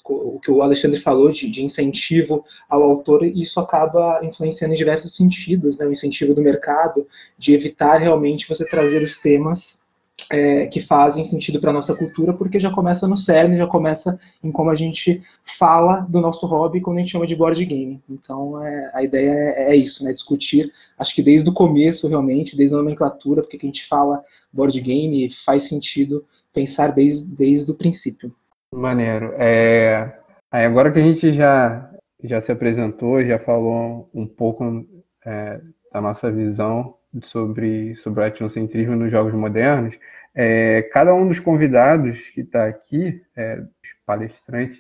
o 0.05 0.39
que 0.39 0.51
o 0.51 0.61
Alexandre 0.61 0.99
falou 0.99 1.31
de, 1.31 1.49
de, 1.49 1.63
incentivo 1.63 2.43
ao 2.69 2.83
autor, 2.83 3.23
isso 3.23 3.59
acaba 3.59 4.19
influenciando 4.23 4.73
em 4.73 4.77
diversos 4.77 5.15
sentidos, 5.15 5.77
né? 5.77 5.85
o 5.85 5.91
incentivo 5.91 6.35
do 6.35 6.41
mercado, 6.41 7.07
de 7.37 7.53
evitar 7.53 7.97
realmente 7.97 8.47
você 8.47 8.65
trazer 8.65 9.01
os 9.01 9.17
temas 9.17 9.83
é, 10.29 10.67
que 10.67 10.79
fazem 10.79 11.25
sentido 11.25 11.59
para 11.59 11.71
a 11.71 11.73
nossa 11.73 11.95
cultura, 11.95 12.33
porque 12.33 12.59
já 12.59 12.71
começa 12.71 13.07
no 13.07 13.15
cerne, 13.15 13.57
já 13.57 13.67
começa 13.67 14.17
em 14.43 14.51
como 14.51 14.69
a 14.69 14.75
gente 14.75 15.21
fala 15.57 16.01
do 16.01 16.21
nosso 16.21 16.45
hobby 16.45 16.81
quando 16.81 16.97
a 16.97 16.99
gente 17.01 17.11
chama 17.11 17.27
de 17.27 17.35
board 17.35 17.63
game. 17.65 18.01
Então, 18.09 18.63
é, 18.63 18.91
a 18.93 19.03
ideia 19.03 19.31
é, 19.31 19.71
é, 19.71 19.75
isso, 19.75 20.03
né? 20.03 20.11
discutir, 20.11 20.71
acho 20.97 21.15
que 21.15 21.23
desde 21.23 21.49
o 21.49 21.53
começo, 21.53 22.07
realmente, 22.07 22.55
desde 22.55 22.75
a 22.75 22.77
nomenclatura, 22.77 23.41
porque 23.41 23.57
que 23.57 23.65
a 23.65 23.69
gente 23.69 23.87
fala 23.87 24.23
board 24.51 24.79
game, 24.81 25.29
faz 25.29 25.63
sentido 25.63 26.25
pensar 26.53 26.91
desde, 26.91 27.35
desde 27.35 27.71
o 27.71 27.75
princípio. 27.75 28.33
Maneiro. 28.73 29.33
É, 29.37 30.17
aí 30.51 30.65
agora 30.65 30.91
que 30.91 30.99
a 30.99 31.01
gente 31.01 31.31
já, 31.31 31.89
já 32.23 32.41
se 32.41 32.51
apresentou, 32.51 33.23
já 33.23 33.37
falou 33.39 34.09
um 34.13 34.27
pouco 34.27 34.85
é, 35.25 35.61
da 35.91 36.01
nossa 36.01 36.31
visão 36.31 36.95
sobre, 37.21 37.95
sobre 37.95 38.21
o 38.23 38.25
etnocentrismo 38.25 38.95
nos 38.95 39.11
jogos 39.11 39.33
modernos, 39.33 39.97
é, 40.35 40.81
cada 40.91 41.13
um 41.13 41.27
dos 41.27 41.39
convidados 41.39 42.21
que 42.29 42.41
está 42.41 42.65
aqui, 42.65 43.21
é, 43.35 43.61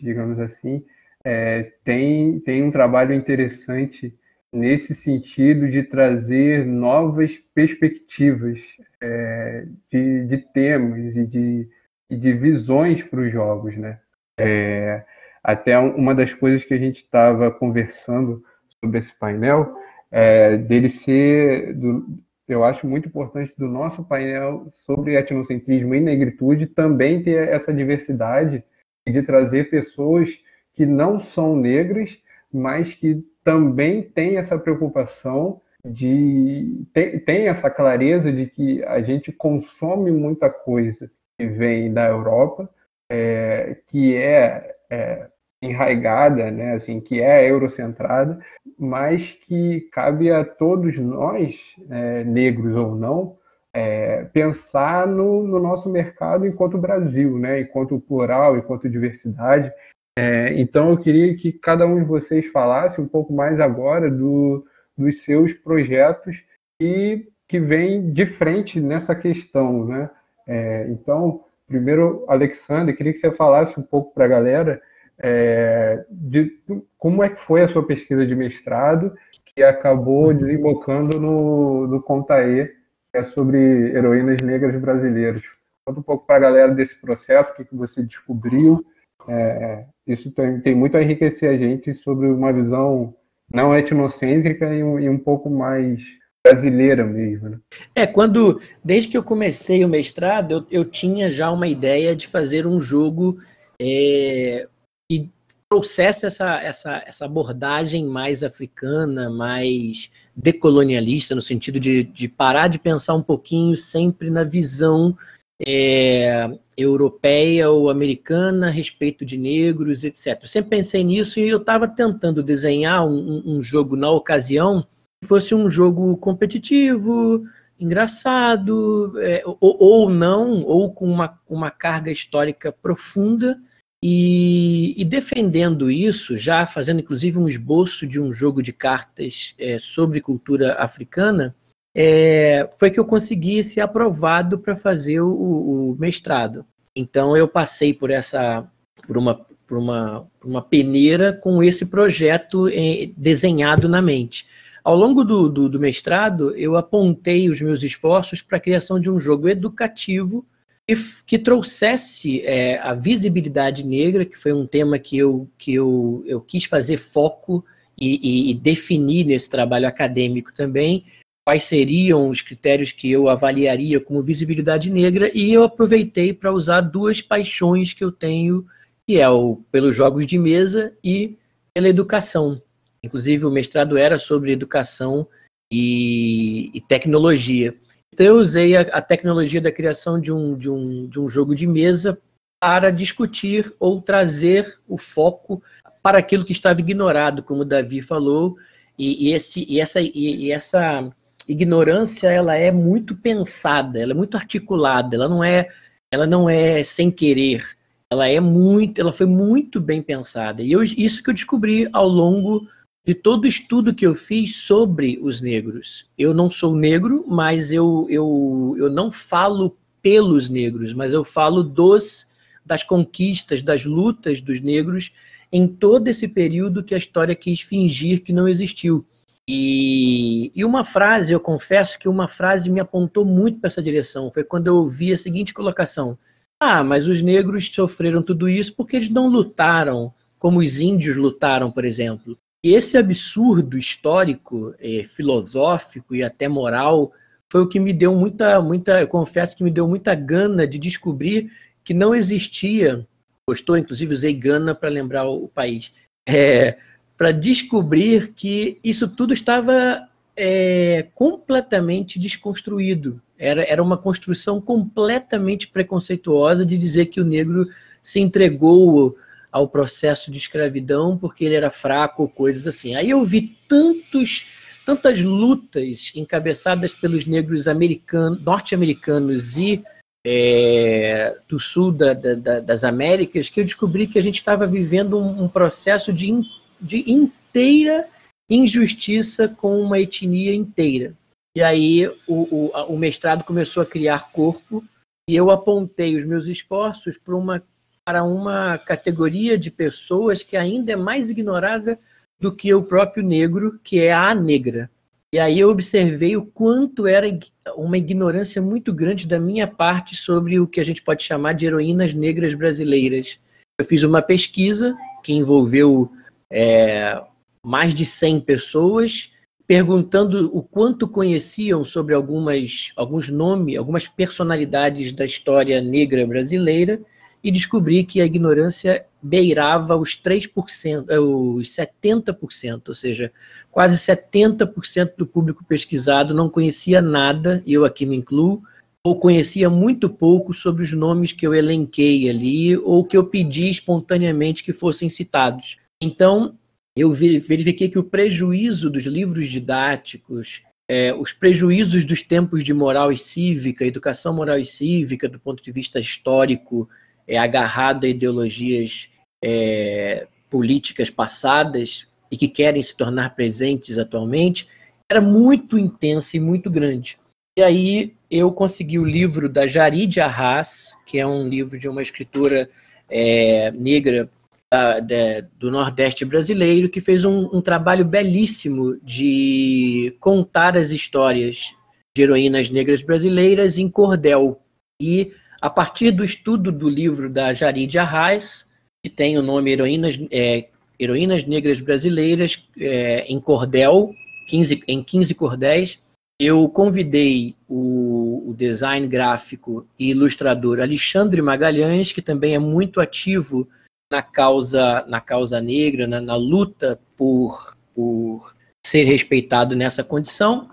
digamos 0.01 0.39
assim, 0.39 0.83
é, 1.23 1.71
tem, 1.83 2.39
tem 2.39 2.63
um 2.63 2.71
trabalho 2.71 3.13
interessante 3.13 4.13
nesse 4.51 4.93
sentido 4.93 5.69
de 5.69 5.83
trazer 5.83 6.65
novas 6.65 7.37
perspectivas 7.53 8.59
é, 9.01 9.65
de, 9.91 10.25
de 10.25 10.37
temas 10.37 11.15
e 11.15 11.25
de 11.25 11.69
e 12.13 12.17
de 12.17 12.31
visões 12.31 13.01
para 13.01 13.21
os 13.21 13.31
jogos, 13.31 13.75
né? 13.75 13.99
É, 14.37 15.03
até 15.43 15.77
uma 15.79 16.13
das 16.13 16.33
coisas 16.33 16.63
que 16.63 16.73
a 16.73 16.77
gente 16.77 16.97
estava 16.97 17.49
conversando 17.49 18.43
sobre 18.79 18.99
esse 18.99 19.13
painel, 19.17 19.75
é, 20.11 20.57
dele 20.57 20.89
ser, 20.89 21.73
do, 21.73 22.05
eu 22.47 22.63
acho 22.63 22.85
muito 22.85 23.07
importante 23.07 23.53
do 23.57 23.67
nosso 23.67 24.03
painel 24.03 24.69
sobre 24.73 25.15
etnocentrismo 25.15 25.95
e 25.95 25.99
negritude 25.99 26.67
também 26.67 27.23
ter 27.23 27.47
essa 27.49 27.73
diversidade 27.73 28.63
e 29.05 29.11
de 29.11 29.23
trazer 29.23 29.69
pessoas 29.69 30.39
que 30.73 30.85
não 30.85 31.19
são 31.19 31.55
negras, 31.55 32.19
mas 32.51 32.93
que 32.93 33.23
também 33.43 34.03
têm 34.03 34.37
essa 34.37 34.57
preocupação 34.57 35.59
de 35.85 36.85
tem, 36.93 37.19
tem 37.19 37.47
essa 37.47 37.69
clareza 37.69 38.31
de 38.31 38.45
que 38.45 38.83
a 38.83 39.01
gente 39.01 39.31
consome 39.31 40.11
muita 40.11 40.49
coisa 40.49 41.11
que 41.37 41.45
vem 41.45 41.93
da 41.93 42.07
Europa, 42.07 42.69
é, 43.09 43.77
que 43.87 44.15
é, 44.15 44.75
é, 44.89 45.27
enraigada, 45.61 46.51
né, 46.51 46.73
assim, 46.73 46.99
que 46.99 47.21
é 47.21 47.49
eurocentrada, 47.49 48.39
mas 48.77 49.31
que 49.31 49.81
cabe 49.91 50.31
a 50.31 50.43
todos 50.43 50.97
nós, 50.97 51.55
é, 51.89 52.23
negros 52.23 52.75
ou 52.75 52.95
não, 52.95 53.37
é, 53.73 54.25
pensar 54.25 55.07
no, 55.07 55.47
no, 55.47 55.59
nosso 55.59 55.89
mercado 55.89 56.45
enquanto 56.45 56.77
Brasil, 56.77 57.39
né, 57.39 57.61
enquanto 57.61 57.99
plural, 57.99 58.57
enquanto 58.57 58.89
diversidade. 58.89 59.71
É, 60.15 60.53
então, 60.53 60.91
eu 60.91 60.97
queria 60.97 61.35
que 61.35 61.51
cada 61.51 61.87
um 61.87 61.97
de 61.97 62.05
vocês 62.05 62.45
falasse 62.51 63.01
um 63.01 63.07
pouco 63.07 63.33
mais 63.33 63.59
agora 63.59 64.11
do, 64.11 64.63
dos 64.95 65.23
seus 65.23 65.53
projetos 65.53 66.43
que, 66.79 67.27
que 67.47 67.59
vêm 67.59 68.11
de 68.11 68.25
frente 68.27 68.79
nessa 68.79 69.15
questão, 69.15 69.85
né? 69.85 70.09
É, 70.47 70.87
então, 70.89 71.43
primeiro, 71.67 72.25
Alexandre, 72.27 72.95
queria 72.95 73.13
que 73.13 73.19
você 73.19 73.31
falasse 73.31 73.79
um 73.79 73.83
pouco 73.83 74.13
para 74.13 74.25
a 74.25 74.27
galera 74.29 74.81
é, 75.19 76.05
de 76.09 76.59
como 76.97 77.23
é 77.23 77.29
que 77.29 77.41
foi 77.41 77.61
a 77.61 77.67
sua 77.67 77.85
pesquisa 77.85 78.25
de 78.25 78.35
mestrado 78.35 79.13
que 79.45 79.61
acabou 79.61 80.33
desembocando 80.33 81.19
no, 81.19 81.87
no 81.87 82.01
Contaê, 82.01 82.67
que 83.11 83.17
é 83.17 83.23
sobre 83.23 83.57
heroínas 83.95 84.41
negras 84.41 84.75
brasileiras. 84.81 85.41
Conta 85.85 85.99
um 85.99 86.03
pouco 86.03 86.25
para 86.25 86.37
a 86.37 86.39
galera 86.39 86.73
desse 86.73 86.99
processo, 86.99 87.51
o 87.51 87.55
que, 87.55 87.65
que 87.65 87.75
você 87.75 88.01
descobriu. 88.01 88.83
É, 89.27 89.85
isso 90.07 90.31
tem, 90.31 90.59
tem, 90.59 90.75
muito 90.75 90.97
a 90.97 91.03
enriquecer 91.03 91.49
a 91.49 91.57
gente 91.57 91.93
sobre 91.93 92.27
uma 92.27 92.51
visão 92.51 93.15
não 93.53 93.75
etnocêntrica 93.75 94.73
e 94.73 94.83
um, 94.83 94.99
e 94.99 95.09
um 95.09 95.17
pouco 95.17 95.49
mais 95.49 96.01
brasileira 96.45 97.05
mesmo. 97.05 97.49
Né? 97.49 97.59
É, 97.95 98.05
quando, 98.05 98.61
desde 98.83 99.09
que 99.09 99.17
eu 99.17 99.23
comecei 99.23 99.83
o 99.85 99.89
mestrado, 99.89 100.51
eu, 100.51 100.67
eu 100.69 100.85
tinha 100.85 101.31
já 101.31 101.49
uma 101.49 101.67
ideia 101.67 102.15
de 102.15 102.27
fazer 102.27 102.67
um 102.67 102.81
jogo 102.81 103.37
é, 103.79 104.67
que 105.09 105.31
trouxesse 105.69 106.25
essa, 106.25 106.61
essa, 106.61 107.03
essa 107.07 107.25
abordagem 107.25 108.05
mais 108.05 108.43
africana, 108.43 109.29
mais 109.29 110.11
decolonialista, 110.35 111.33
no 111.33 111.41
sentido 111.41 111.79
de, 111.79 112.03
de 112.03 112.27
parar 112.27 112.67
de 112.67 112.77
pensar 112.77 113.15
um 113.15 113.23
pouquinho 113.23 113.75
sempre 113.75 114.29
na 114.29 114.43
visão 114.43 115.17
é, 115.65 116.47
europeia 116.77 117.69
ou 117.69 117.89
americana 117.89 118.67
a 118.67 118.71
respeito 118.71 119.25
de 119.25 119.37
negros, 119.37 120.03
etc. 120.03 120.39
Eu 120.41 120.47
sempre 120.47 120.71
pensei 120.71 121.03
nisso 121.03 121.39
e 121.39 121.47
eu 121.47 121.57
estava 121.57 121.87
tentando 121.87 122.43
desenhar 122.43 123.07
um, 123.07 123.41
um 123.45 123.63
jogo 123.63 123.95
na 123.95 124.11
ocasião 124.11 124.85
fosse 125.23 125.55
um 125.55 125.69
jogo 125.69 126.15
competitivo, 126.17 127.43
engraçado, 127.79 129.13
é, 129.19 129.41
ou, 129.45 129.57
ou, 129.79 130.09
não, 130.09 130.61
ou 130.63 130.93
com 130.93 131.05
uma, 131.05 131.39
uma 131.49 131.71
carga 131.71 132.11
histórica 132.11 132.71
profunda, 132.71 133.59
e, 134.05 134.93
e, 135.01 135.05
defendendo 135.05 135.89
isso, 135.89 136.35
já 136.35 136.65
fazendo 136.65 136.99
inclusive 136.99 137.37
um 137.37 137.47
esboço 137.47 138.05
de 138.05 138.19
um 138.19 138.33
jogo 138.33 138.61
de 138.61 138.73
cartas 138.73 139.55
é, 139.57 139.79
sobre 139.79 140.19
cultura 140.19 140.73
africana, 140.73 141.55
é, 141.95 142.69
foi 142.77 142.91
que 142.91 142.99
eu 142.99 143.05
consegui 143.05 143.63
ser 143.63 143.79
aprovado 143.79 144.59
para 144.59 144.75
fazer 144.75 145.21
o, 145.21 145.31
o, 145.31 145.95
mestrado. 145.97 146.65
Então 146.93 147.37
eu 147.37 147.47
passei 147.47 147.93
por 147.93 148.11
essa, 148.11 148.67
por 149.07 149.17
uma, 149.17 149.35
por 149.65 149.77
uma, 149.77 150.27
por 150.37 150.49
uma 150.49 150.61
peneira 150.61 151.31
com 151.31 151.63
esse 151.63 151.85
projeto 151.85 152.67
é, 152.67 153.09
desenhado 153.15 153.87
na 153.87 154.01
mente. 154.01 154.45
Ao 154.83 154.95
longo 154.95 155.23
do, 155.23 155.47
do, 155.47 155.69
do 155.69 155.79
mestrado, 155.79 156.53
eu 156.57 156.75
apontei 156.75 157.49
os 157.49 157.61
meus 157.61 157.81
esforços 157.83 158.41
para 158.41 158.57
a 158.57 158.61
criação 158.61 158.99
de 158.99 159.09
um 159.09 159.17
jogo 159.17 159.47
educativo 159.47 160.45
que, 160.85 160.95
que 161.25 161.39
trouxesse 161.39 162.41
é, 162.41 162.77
a 162.79 162.93
visibilidade 162.93 163.85
negra, 163.85 164.25
que 164.25 164.37
foi 164.37 164.51
um 164.51 164.67
tema 164.67 164.99
que 164.99 165.17
eu, 165.17 165.47
que 165.57 165.73
eu, 165.73 166.21
eu 166.27 166.41
quis 166.41 166.65
fazer 166.65 166.97
foco 166.97 167.63
e, 167.97 168.49
e, 168.49 168.51
e 168.51 168.53
definir 168.53 169.25
nesse 169.25 169.49
trabalho 169.49 169.87
acadêmico 169.87 170.53
também, 170.53 171.05
quais 171.45 171.63
seriam 171.63 172.27
os 172.27 172.41
critérios 172.41 172.91
que 172.91 173.09
eu 173.09 173.29
avaliaria 173.29 174.01
como 174.01 174.21
visibilidade 174.21 174.89
negra, 174.89 175.31
e 175.33 175.53
eu 175.53 175.63
aproveitei 175.63 176.33
para 176.33 176.51
usar 176.51 176.81
duas 176.81 177.21
paixões 177.21 177.93
que 177.93 178.03
eu 178.03 178.11
tenho, 178.11 178.65
que 179.07 179.19
é 179.19 179.29
o 179.29 179.61
pelos 179.71 179.95
jogos 179.95 180.25
de 180.25 180.37
mesa 180.37 180.93
e 181.01 181.37
pela 181.73 181.87
educação. 181.87 182.61
Inclusive, 183.03 183.45
o 183.45 183.51
mestrado 183.51 183.97
era 183.97 184.17
sobre 184.17 184.51
educação 184.51 185.27
e, 185.71 186.71
e 186.73 186.81
tecnologia. 186.81 187.75
Então, 188.13 188.25
eu 188.25 188.35
usei 188.35 188.77
a, 188.77 188.81
a, 188.81 189.01
tecnologia 189.01 189.59
da 189.59 189.71
criação 189.71 190.21
de 190.21 190.31
um, 190.31 190.55
de, 190.55 190.69
um, 190.69 191.07
de 191.07 191.19
um 191.19 191.27
jogo 191.27 191.55
de 191.55 191.65
mesa 191.65 192.17
para 192.61 192.91
discutir 192.91 193.73
ou 193.79 194.01
trazer 194.01 194.79
o 194.87 194.97
foco 194.97 195.61
para 196.01 196.19
aquilo 196.19 196.45
que 196.45 196.51
estava 196.51 196.79
ignorado, 196.79 197.43
como 197.43 197.63
o 197.63 197.65
Davi 197.65 198.01
falou, 198.01 198.55
e, 198.97 199.29
e 199.29 199.33
esse, 199.33 199.65
e, 199.67 199.81
essa, 199.81 199.99
e, 199.99 200.11
e 200.13 200.51
essa 200.51 201.11
ignorância 201.47 202.29
ela 202.29 202.55
é 202.55 202.71
muito 202.71 203.15
pensada, 203.15 203.99
ela 203.99 204.11
é 204.11 204.15
muito 204.15 204.37
articulada, 204.37 205.15
ela 205.15 205.27
não 205.27 205.43
é, 205.43 205.67
ela 206.11 206.27
não 206.27 206.49
é 206.49 206.83
sem 206.83 207.11
querer, 207.11 207.65
ela 208.09 208.27
é 208.27 208.39
muito, 208.39 209.01
ela 209.01 209.11
foi 209.11 209.25
muito 209.25 209.81
bem 209.81 210.01
pensada. 210.01 210.61
E 210.61 210.71
eu, 210.71 210.83
isso 210.83 211.23
que 211.23 211.29
eu 211.29 211.33
descobri 211.33 211.89
ao 211.91 212.07
longo 212.07 212.67
de 213.05 213.13
todo 213.13 213.43
o 213.43 213.47
estudo 213.47 213.93
que 213.93 214.05
eu 214.05 214.15
fiz 214.15 214.55
sobre 214.55 215.19
os 215.21 215.41
negros. 215.41 216.05
Eu 216.17 216.33
não 216.33 216.49
sou 216.49 216.75
negro, 216.75 217.25
mas 217.27 217.71
eu, 217.71 218.07
eu, 218.09 218.75
eu 218.77 218.89
não 218.89 219.11
falo 219.11 219.77
pelos 220.01 220.49
negros, 220.49 220.93
mas 220.93 221.13
eu 221.13 221.23
falo 221.23 221.63
dos 221.63 222.27
das 222.65 222.81
conquistas, 222.81 223.61
das 223.61 223.83
lutas 223.83 224.39
dos 224.41 224.61
negros 224.61 225.11
em 225.51 225.67
todo 225.67 226.07
esse 226.07 226.27
período 226.27 226.83
que 226.83 226.95
a 226.95 226.97
história 226.97 227.35
quis 227.35 227.61
fingir 227.61 228.23
que 228.23 228.31
não 228.31 228.47
existiu. 228.47 229.05
E, 229.47 230.51
e 230.55 230.63
uma 230.63 230.85
frase, 230.85 231.33
eu 231.33 231.39
confesso 231.39 231.99
que 231.99 232.07
uma 232.07 232.29
frase 232.29 232.69
me 232.69 232.79
apontou 232.79 233.25
muito 233.25 233.59
para 233.59 233.67
essa 233.67 233.81
direção. 233.81 234.31
Foi 234.31 234.43
quando 234.43 234.67
eu 234.67 234.77
ouvi 234.77 235.11
a 235.11 235.17
seguinte 235.17 235.53
colocação: 235.53 236.17
Ah, 236.59 236.83
mas 236.83 237.07
os 237.07 237.21
negros 237.21 237.69
sofreram 237.69 238.23
tudo 238.23 238.47
isso 238.47 238.73
porque 238.73 238.95
eles 238.95 239.09
não 239.09 239.27
lutaram 239.27 240.13
como 240.39 240.59
os 240.59 240.79
índios 240.79 241.17
lutaram, 241.17 241.71
por 241.71 241.85
exemplo. 241.85 242.37
Esse 242.63 242.97
absurdo 242.97 243.77
histórico, 243.77 244.73
eh, 244.79 245.03
filosófico 245.03 246.15
e 246.15 246.23
até 246.23 246.47
moral 246.47 247.11
foi 247.51 247.61
o 247.61 247.67
que 247.67 247.77
me 247.77 247.91
deu 247.91 248.15
muita, 248.15 248.61
muita, 248.61 249.05
confesso 249.05 249.55
que 249.55 249.65
me 249.65 249.69
deu 249.69 249.85
muita 249.85 250.15
gana 250.15 250.65
de 250.65 250.79
descobrir 250.79 251.51
que 251.83 251.93
não 251.93 252.15
existia, 252.15 253.05
gostou, 253.45 253.77
inclusive 253.77 254.13
usei 254.13 254.33
gana 254.33 254.73
para 254.73 254.87
lembrar 254.87 255.25
o, 255.25 255.43
o 255.43 255.47
país, 255.49 255.91
é, 256.25 256.77
para 257.17 257.31
descobrir 257.31 258.31
que 258.33 258.79
isso 258.81 259.09
tudo 259.09 259.33
estava 259.33 260.07
é, 260.35 261.07
completamente 261.13 262.17
desconstruído. 262.17 263.21
Era, 263.37 263.63
era 263.69 263.83
uma 263.83 263.97
construção 263.97 264.61
completamente 264.61 265.67
preconceituosa 265.67 266.65
de 266.65 266.77
dizer 266.77 267.07
que 267.07 267.19
o 267.19 267.25
negro 267.25 267.67
se 268.01 268.21
entregou 268.21 269.17
ao 269.53 269.67
processo 269.67 270.31
de 270.31 270.39
escravidão 270.39 271.17
porque 271.17 271.45
ele 271.45 271.55
era 271.55 271.69
fraco 271.69 272.23
ou 272.23 272.27
coisas 272.27 272.67
assim. 272.67 272.95
Aí 272.95 273.11
eu 273.11 273.23
vi 273.23 273.55
tantos, 273.69 274.47
tantas 274.85 275.21
lutas 275.21 276.11
encabeçadas 276.15 276.93
pelos 276.93 277.25
negros 277.25 277.67
americanos, 277.67 278.43
norte-americanos 278.43 279.55
e 279.55 279.83
é, 280.25 281.37
do 281.47 281.59
sul 281.59 281.91
da, 281.91 282.13
da, 282.13 282.59
das 282.59 282.83
Américas 282.83 283.49
que 283.49 283.59
eu 283.59 283.65
descobri 283.65 284.07
que 284.07 284.17
a 284.17 284.23
gente 284.23 284.35
estava 284.35 284.65
vivendo 284.65 285.19
um, 285.19 285.43
um 285.43 285.47
processo 285.47 286.11
de 286.11 286.33
de 286.81 287.09
inteira 287.09 288.09
injustiça 288.49 289.47
com 289.47 289.79
uma 289.79 289.99
etnia 289.99 290.53
inteira. 290.53 291.15
E 291.55 291.61
aí 291.61 292.07
o, 292.27 292.71
o, 292.75 292.93
o 292.93 292.97
mestrado 292.97 293.43
começou 293.43 293.81
a 293.81 293.85
criar 293.85 294.31
corpo 294.31 294.83
e 295.29 295.35
eu 295.35 295.49
apontei 295.49 296.17
os 296.17 296.25
meus 296.25 296.47
esforços 296.47 297.17
para 297.17 297.35
uma, 297.35 297.63
para 298.05 298.23
uma 298.23 298.77
categoria 298.77 299.57
de 299.57 299.71
pessoas 299.71 300.43
que 300.43 300.57
ainda 300.57 300.91
é 300.91 300.95
mais 300.95 301.29
ignorada 301.29 301.97
do 302.39 302.53
que 302.53 302.73
o 302.73 302.83
próprio 302.83 303.23
negro, 303.23 303.79
que 303.83 304.01
é 304.01 304.13
a 304.13 304.35
negra. 304.35 304.89
E 305.33 305.39
aí 305.39 305.59
eu 305.59 305.69
observei 305.69 306.37
o 306.37 306.45
quanto 306.45 307.07
era 307.07 307.27
uma 307.75 307.97
ignorância 307.97 308.61
muito 308.61 308.93
grande 308.93 309.25
da 309.25 309.39
minha 309.39 309.65
parte 309.65 310.15
sobre 310.15 310.59
o 310.59 310.67
que 310.67 310.79
a 310.79 310.85
gente 310.85 311.01
pode 311.01 311.23
chamar 311.23 311.53
de 311.53 311.65
heroínas 311.65 312.13
negras 312.13 312.53
brasileiras. 312.53 313.39
Eu 313.79 313.85
fiz 313.85 314.03
uma 314.03 314.21
pesquisa 314.21 314.95
que 315.23 315.33
envolveu 315.33 316.11
é, 316.51 317.19
mais 317.65 317.95
de 317.95 318.05
100 318.05 318.41
pessoas 318.41 319.31
perguntando 319.65 320.55
o 320.55 320.61
quanto 320.61 321.07
conheciam 321.07 321.85
sobre 321.85 322.13
algumas, 322.13 322.91
alguns 322.95 323.29
nomes, 323.29 323.77
algumas 323.77 324.07
personalidades 324.07 325.13
da 325.13 325.25
história 325.25 325.81
negra 325.81 326.27
brasileira 326.27 327.01
e 327.43 327.51
descobri 327.51 328.03
que 328.03 328.21
a 328.21 328.25
ignorância 328.25 329.05
beirava 329.21 329.97
os 329.97 330.11
3%, 330.11 331.05
é, 331.09 331.19
os 331.19 331.67
70%, 331.69 332.89
ou 332.89 332.95
seja, 332.95 333.31
quase 333.69 333.97
70% 333.97 335.13
do 335.17 335.27
público 335.27 335.65
pesquisado 335.65 336.33
não 336.33 336.49
conhecia 336.49 337.01
nada, 337.01 337.61
e 337.65 337.73
eu 337.73 337.83
aqui 337.83 338.05
me 338.05 338.15
incluo, 338.15 338.63
ou 339.05 339.19
conhecia 339.19 339.69
muito 339.69 340.09
pouco 340.09 340.53
sobre 340.53 340.83
os 340.83 340.93
nomes 340.93 341.33
que 341.33 341.45
eu 341.45 341.53
elenquei 341.53 342.29
ali, 342.29 342.77
ou 342.77 343.03
que 343.03 343.17
eu 343.17 343.25
pedi 343.25 343.69
espontaneamente 343.69 344.63
que 344.63 344.71
fossem 344.71 345.09
citados. 345.09 345.77
Então, 346.01 346.57
eu 346.95 347.11
verifiquei 347.11 347.89
que 347.89 347.99
o 347.99 348.03
prejuízo 348.03 348.89
dos 348.89 349.05
livros 349.05 349.49
didáticos, 349.49 350.61
é, 350.87 351.13
os 351.13 351.33
prejuízos 351.33 352.05
dos 352.05 352.21
tempos 352.21 352.63
de 352.63 352.73
moral 352.73 353.11
e 353.11 353.17
cívica, 353.17 353.85
educação 353.85 354.33
moral 354.33 354.57
e 354.57 354.65
cívica, 354.65 355.27
do 355.27 355.39
ponto 355.39 355.61
de 355.61 355.71
vista 355.71 355.99
histórico, 355.99 356.87
é, 357.27 357.37
agarrado 357.37 358.05
a 358.05 358.09
ideologias 358.09 359.09
é, 359.43 360.27
políticas 360.49 361.09
passadas 361.09 362.07
e 362.31 362.37
que 362.37 362.47
querem 362.47 362.81
se 362.81 362.95
tornar 362.95 363.35
presentes 363.35 363.97
atualmente, 363.97 364.67
era 365.11 365.21
muito 365.21 365.77
intensa 365.77 366.37
e 366.37 366.39
muito 366.39 366.69
grande. 366.69 367.17
E 367.57 367.61
aí 367.61 368.13
eu 368.31 368.51
consegui 368.51 368.97
o 368.97 369.05
livro 369.05 369.47
da 369.47 369.67
Jarid 369.67 370.19
Arras, 370.19 370.95
que 371.05 371.19
é 371.19 371.27
um 371.27 371.47
livro 371.47 371.77
de 371.77 371.87
uma 371.87 372.01
escritora 372.01 372.67
é, 373.07 373.71
negra 373.71 374.27
da, 374.71 374.99
da, 374.99 375.41
do 375.59 375.69
Nordeste 375.69 376.25
brasileiro, 376.25 376.89
que 376.89 376.99
fez 376.99 377.23
um, 377.23 377.47
um, 377.53 377.61
trabalho 377.61 378.03
belíssimo 378.03 378.99
de 379.03 380.15
contar 380.19 380.75
as 380.75 380.89
histórias 380.89 381.75
de 382.15 382.23
heroínas 382.23 382.71
negras 382.71 383.03
brasileiras 383.03 383.77
em 383.77 383.87
cordel. 383.87 384.59
E, 384.99 385.31
a 385.63 385.69
partir 385.69 386.11
do 386.11 386.25
estudo 386.25 386.73
do 386.73 386.89
livro 386.89 387.29
da 387.29 387.53
Jarid 387.53 387.97
Arraes, 387.97 388.67
que 389.01 389.09
tem 389.09 389.37
o 389.37 389.41
nome 389.41 389.71
Heroínas, 389.71 390.19
é, 390.29 390.67
Heroínas 390.99 391.45
Negras 391.45 391.79
Brasileiras 391.79 392.61
é, 392.77 393.21
em 393.31 393.39
Cordel, 393.39 394.13
15, 394.49 394.83
em 394.85 395.01
15 395.01 395.33
cordéis, 395.33 395.99
eu 396.37 396.67
convidei 396.67 397.55
o, 397.65 398.49
o, 398.49 398.53
design 398.53 399.07
gráfico 399.07 399.87
e 399.97 400.09
ilustrador 400.09 400.81
Alexandre 400.81 401.41
Magalhães, 401.41 402.11
que 402.11 402.21
também 402.21 402.55
é 402.55 402.59
muito 402.59 402.99
ativo 402.99 403.65
na 404.11 404.21
causa, 404.21 405.05
na 405.07 405.21
causa 405.21 405.61
negra, 405.61 406.05
na, 406.05 406.19
na 406.19 406.35
luta 406.35 406.99
por, 407.15 407.77
por 407.95 408.53
ser 408.85 409.05
respeitado 409.05 409.77
nessa 409.77 410.03
condição. 410.03 410.69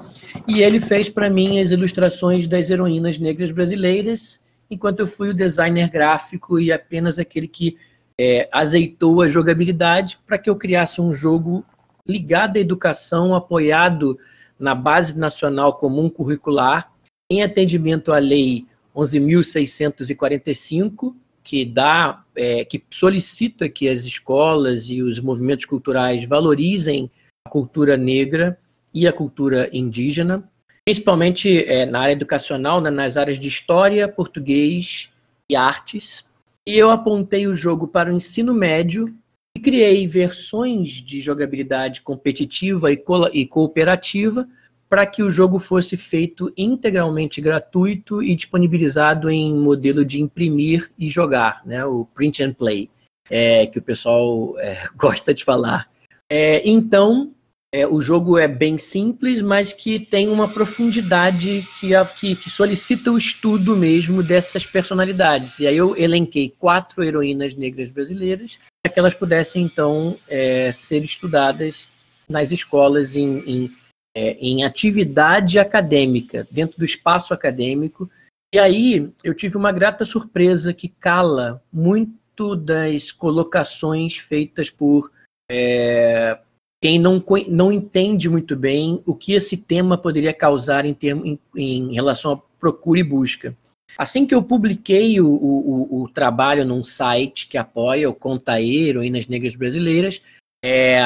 E 0.49 0.65
ele 0.65 0.81
fez 0.81 1.09
para 1.09 1.31
mim 1.31 1.61
as 1.61 1.71
ilustrações 1.71 2.49
das 2.49 2.71
heroínas 2.71 3.21
negras 3.21 3.53
brasileiras, 3.53 4.41
enquanto 4.71 5.01
eu 5.01 5.07
fui 5.07 5.31
o 5.31 5.35
designer 5.35 5.91
gráfico 5.91 6.61
e 6.61 6.73
apenas 6.73 7.19
aquele 7.19 7.49
que 7.49 7.77
é, 8.19 8.49
azeitou 8.53 9.23
a 9.23 9.29
jogabilidade 9.29 10.19
para 10.27 10.39
que 10.39 10.49
eu 10.49 10.57
criasse 10.57 11.01
um 11.01 11.13
jogo 11.13 11.65
ligado 12.07 12.57
à 12.57 12.61
educação, 12.61 13.35
apoiado 13.35 14.19
na 14.59 14.75
Base 14.75 15.17
Nacional 15.17 15.79
Comum 15.79 16.11
Curricular, 16.11 16.93
em 17.31 17.43
atendimento 17.43 18.13
à 18.13 18.19
Lei 18.19 18.67
11.645, 18.95 21.15
que 21.43 21.65
dá, 21.65 22.23
é, 22.37 22.65
que 22.65 22.85
solicita 22.91 23.69
que 23.69 23.89
as 23.89 24.05
escolas 24.05 24.91
e 24.91 25.01
os 25.01 25.19
movimentos 25.19 25.65
culturais 25.65 26.25
valorizem 26.25 27.11
a 27.47 27.51
cultura 27.51 27.97
negra 27.97 28.59
e 28.93 29.09
a 29.09 29.13
cultura 29.13 29.71
indígena, 29.73 30.50
principalmente 30.85 31.65
é, 31.65 31.87
na 31.87 32.01
área 32.01 32.13
educacional, 32.13 32.81
né, 32.81 32.91
nas 32.91 33.17
áreas 33.17 33.39
de 33.39 33.49
história, 33.49 34.09
português 34.09 35.11
e 35.51 35.57
artes. 35.57 36.25
E 36.67 36.77
eu 36.77 36.91
apontei 36.91 37.47
o 37.47 37.55
jogo 37.55 37.89
para 37.89 38.11
o 38.11 38.15
ensino 38.15 38.55
médio 38.55 39.15
e 39.57 39.61
criei 39.61 40.07
versões 40.07 40.93
de 40.93 41.21
jogabilidade 41.21 42.01
competitiva 42.01 42.93
e, 42.93 42.97
co 42.97 43.29
e 43.33 43.47
cooperativa 43.47 44.47
para 44.89 45.07
que 45.07 45.23
o 45.23 45.31
jogo 45.31 45.61
fosse 45.61 45.97
feito 45.97 46.53
integralmente 46.57 47.41
gratuito 47.41 48.21
e 48.21 48.35
disponibilizado 48.35 49.31
em 49.31 49.55
modelo 49.55 50.05
de 50.05 50.21
imprimir 50.21 50.91
e 50.99 51.09
jogar, 51.09 51.65
né, 51.65 51.85
o 51.85 52.05
print 52.07 52.43
and 52.43 52.53
play, 52.55 52.91
é, 53.31 53.67
que 53.67 53.79
o 53.79 53.83
pessoal 53.83 54.59
é, 54.59 54.89
gosta 54.99 55.33
de 55.33 55.45
falar. 55.45 55.89
É, 56.29 56.69
então, 56.69 57.33
é, 57.73 57.87
o 57.87 58.01
jogo 58.01 58.37
é 58.39 58.49
bem 58.49 58.77
simples, 58.77 59.41
mas 59.41 59.73
que 59.73 59.99
tem 59.99 60.29
uma 60.29 60.49
profundidade 60.49 61.65
que, 61.79 61.91
que, 62.17 62.37
que, 62.37 62.51
solicita 62.51 63.13
o 63.13 63.19
estudo 63.19 63.77
mesmo 63.77 64.23
dessas 64.23 64.67
personalidades. 64.67 65.59
E 65.61 65.67
aí 65.67 65.77
eu 65.77 65.97
elenquei 65.97 66.53
quatro 66.59 67.05
heroínas 67.05 67.55
negras 67.55 67.91
brasileiras 67.91 68.59
para 68.83 68.93
que 68.93 68.99
elas 68.99 69.15
pudessem, 69.15 69.63
então, 69.63 70.19
é, 70.29 70.73
ser 70.73 71.05
estudadas 71.05 71.89
nas 72.29 72.51
escolas 72.51 73.15
em, 73.15 73.39
em 73.47 73.73
é, 74.15 74.33
em 74.41 74.65
atividade 74.65 75.59
acadêmica, 75.59 76.47
dentro 76.51 76.79
do 76.79 76.85
espaço 76.85 77.33
acadêmico. 77.33 78.11
E 78.53 78.59
aí 78.59 79.13
eu 79.23 79.35
tive 79.35 79.57
uma 79.57 79.73
grata 79.73 80.05
surpresa 80.05 80.75
que 80.75 80.89
cala 80.89 81.63
muito 81.73 82.57
das 82.57 83.13
colocações 83.13 84.17
feitas 84.17 84.69
por 84.69 85.13
é, 85.51 86.39
quem 86.83 86.99
não, 86.99 87.23
não 87.49 87.71
entende 87.71 88.29
muito 88.29 88.57
bem 88.57 89.03
o 89.05 89.15
que 89.15 89.35
esse 89.35 89.57
tema 89.57 89.99
poderia 89.99 90.33
causar 90.33 90.87
em, 90.87 90.95
termo, 90.95 91.25
em, 91.25 91.39
em 91.55 91.93
relação 91.93 92.33
à 92.33 92.37
procura 92.59 93.01
e 93.01 93.05
busca. 93.05 93.55
Assim 93.99 94.27
que 94.27 94.35
eu 94.35 94.43
publiquei 94.43 95.21
o, 95.21 95.27
o, 95.27 96.03
o, 96.03 96.09
trabalho 96.09 96.65
num 96.65 96.83
site 96.83 97.49
que 97.49 97.59
apoia 97.59 98.09
o 98.09 98.15
Contaê, 98.15 98.89
Heroínas 98.89 99.27
Negras 99.27 99.57
Brasileiras, 99.57 100.23
é, 100.65 101.01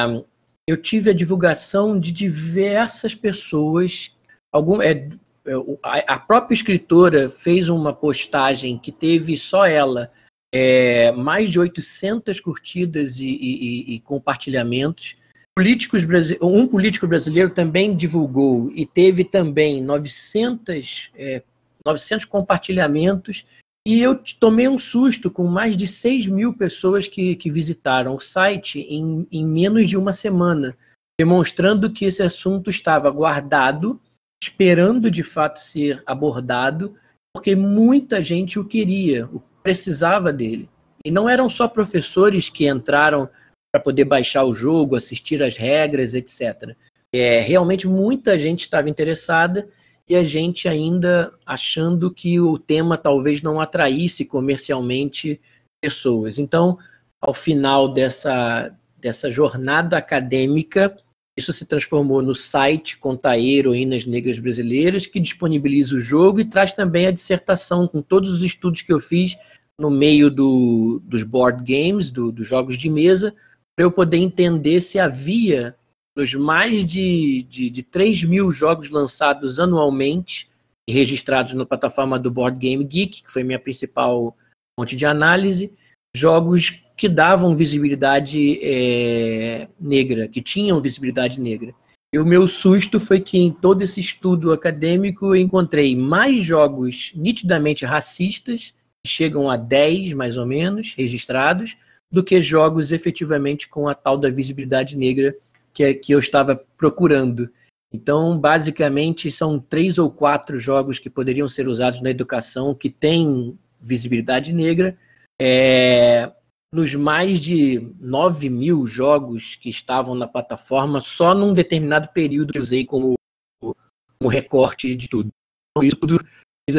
eu 0.67 0.77
tive 0.77 1.09
a 1.09 1.13
divulgação 1.13 1.99
de 1.99 2.11
diversas 2.11 3.15
pessoas. 3.15 4.11
Algum, 4.51 4.81
é, 4.81 5.09
é 5.45 6.05
a 6.07 6.19
própria 6.19 6.53
escritora 6.53 7.29
fez 7.29 7.69
uma 7.69 7.93
postagem 7.93 8.77
que 8.77 8.91
teve 8.91 9.37
só 9.37 9.65
ela 9.65 10.11
é, 10.53 11.11
mais 11.11 11.49
de 11.49 11.59
800 11.59 12.39
curtidas 12.39 13.19
e, 13.19 13.25
e, 13.25 13.95
e 13.95 13.99
compartilhamentos. 13.99 15.15
Políticos, 15.57 16.03
um 16.41 16.67
político 16.67 17.07
brasileiro 17.07 17.49
também 17.49 17.95
divulgou 17.95 18.71
e 18.75 18.85
teve 18.85 19.23
também 19.23 19.81
900, 19.81 21.11
é, 21.15 21.41
900 21.85 22.25
compartilhamentos 22.25 23.45
e 23.87 24.01
eu 24.01 24.19
tomei 24.39 24.67
um 24.67 24.79
susto 24.79 25.29
com 25.29 25.45
mais 25.45 25.77
de 25.77 25.85
6 25.85 26.25
mil 26.25 26.53
pessoas 26.53 27.07
que, 27.07 27.35
que 27.35 27.51
visitaram 27.51 28.15
o 28.15 28.19
site 28.19 28.79
em, 28.79 29.27
em 29.31 29.45
menos 29.45 29.87
de 29.87 29.95
uma 29.95 30.11
semana, 30.11 30.75
demonstrando 31.19 31.91
que 31.91 32.05
esse 32.05 32.23
assunto 32.23 32.71
estava 32.71 33.11
guardado, 33.11 34.01
esperando 34.43 35.11
de 35.11 35.21
fato 35.21 35.59
ser 35.59 36.01
abordado, 36.03 36.95
porque 37.31 37.55
muita 37.55 38.23
gente 38.23 38.57
o 38.57 38.65
queria, 38.65 39.29
precisava 39.61 40.33
dele. 40.33 40.67
E 41.05 41.11
não 41.11 41.29
eram 41.29 41.47
só 41.47 41.67
professores 41.67 42.49
que 42.49 42.67
entraram 42.67 43.29
para 43.75 43.79
poder 43.81 44.05
baixar 44.05 44.45
o 44.45 44.55
jogo, 44.55 44.95
assistir 44.95 45.43
às 45.43 45.57
regras, 45.57 46.13
etc. 46.13 46.73
É, 47.13 47.41
realmente 47.41 47.89
muita 47.89 48.39
gente 48.39 48.61
estava 48.61 48.89
interessada 48.89 49.67
e 50.07 50.15
a 50.15 50.23
gente 50.23 50.69
ainda 50.69 51.33
achando 51.45 52.09
que 52.09 52.39
o 52.39 52.57
tema 52.57 52.97
talvez 52.97 53.41
não 53.41 53.59
atraísse 53.59 54.23
comercialmente 54.23 55.41
pessoas. 55.81 56.39
Então, 56.39 56.77
ao 57.19 57.33
final 57.33 57.91
dessa, 57.91 58.73
dessa 58.97 59.29
jornada 59.29 59.97
acadêmica, 59.97 60.95
isso 61.37 61.51
se 61.51 61.65
transformou 61.65 62.21
no 62.21 62.33
site 62.33 62.97
Contaê 62.97 63.57
Heroínas 63.57 64.05
Negras 64.05 64.39
Brasileiras, 64.39 65.05
que 65.05 65.19
disponibiliza 65.19 65.97
o 65.97 66.01
jogo 66.01 66.39
e 66.39 66.45
traz 66.45 66.71
também 66.71 67.07
a 67.07 67.11
dissertação 67.11 67.89
com 67.89 68.01
todos 68.01 68.31
os 68.31 68.41
estudos 68.41 68.81
que 68.81 68.93
eu 68.93 69.01
fiz 69.01 69.35
no 69.77 69.91
meio 69.91 70.31
do, 70.31 71.01
dos 71.03 71.23
board 71.23 71.61
games, 71.61 72.09
do, 72.09 72.31
dos 72.31 72.47
jogos 72.47 72.77
de 72.77 72.89
mesa, 72.89 73.35
para 73.75 73.85
eu 73.85 73.91
poder 73.91 74.17
entender 74.17 74.81
se 74.81 74.97
havia 74.97 75.75
nos 76.15 76.33
mais 76.33 76.85
de, 76.85 77.43
de, 77.43 77.69
de 77.69 77.83
3 77.83 78.23
mil 78.23 78.49
jogos 78.49 78.89
lançados 78.89 79.59
anualmente 79.59 80.49
e 80.87 80.93
registrados 80.93 81.53
na 81.53 81.65
plataforma 81.65 82.17
do 82.17 82.31
Board 82.31 82.57
Game 82.57 82.83
Geek, 82.83 83.23
que 83.23 83.31
foi 83.31 83.43
minha 83.43 83.59
principal 83.59 84.35
fonte 84.79 84.95
de 84.95 85.05
análise, 85.05 85.73
jogos 86.15 86.83
que 86.95 87.09
davam 87.09 87.55
visibilidade 87.55 88.59
é, 88.63 89.67
negra, 89.79 90.27
que 90.27 90.41
tinham 90.41 90.79
visibilidade 90.79 91.41
negra. 91.41 91.73
E 92.13 92.19
o 92.19 92.25
meu 92.25 92.47
susto 92.47 92.97
foi 92.97 93.19
que 93.19 93.37
em 93.37 93.51
todo 93.51 93.81
esse 93.81 93.99
estudo 93.99 94.53
acadêmico 94.53 95.27
eu 95.27 95.35
encontrei 95.35 95.95
mais 95.97 96.41
jogos 96.41 97.11
nitidamente 97.13 97.83
racistas, 97.83 98.73
que 99.05 99.11
chegam 99.11 99.51
a 99.51 99.57
10 99.57 100.13
mais 100.13 100.37
ou 100.37 100.45
menos 100.45 100.93
registrados, 100.95 101.75
do 102.15 102.23
que 102.23 102.41
jogos 102.41 102.93
efetivamente 102.93 103.67
com 103.67 103.89
a 103.89 103.93
tal 103.93 104.17
da 104.17 104.29
visibilidade 104.29 104.95
negra 104.95 105.35
que, 105.73 105.93
que 105.95 106.13
eu 106.13 106.19
estava 106.19 106.55
procurando. 106.77 107.51
Então, 107.93 108.39
basicamente, 108.39 109.29
são 109.29 109.59
três 109.59 109.97
ou 109.97 110.09
quatro 110.09 110.57
jogos 110.57 110.97
que 110.97 111.09
poderiam 111.09 111.49
ser 111.49 111.67
usados 111.67 112.01
na 112.01 112.09
educação 112.09 112.73
que 112.73 112.89
têm 112.89 113.59
visibilidade 113.81 114.53
negra. 114.53 114.97
É, 115.39 116.31
nos 116.73 116.95
mais 116.95 117.41
de 117.41 117.93
9 117.99 118.49
mil 118.49 118.87
jogos 118.87 119.57
que 119.57 119.69
estavam 119.69 120.15
na 120.15 120.27
plataforma, 120.27 121.01
só 121.01 121.35
num 121.35 121.53
determinado 121.53 122.07
período 122.13 122.53
que 122.53 122.59
usei 122.59 122.85
como, 122.85 123.15
como 123.61 124.29
recorte 124.29 124.95
de 124.95 125.09
tudo. 125.09 125.29
Então, 125.71 125.85
isso 125.85 125.97
tudo 125.97 126.25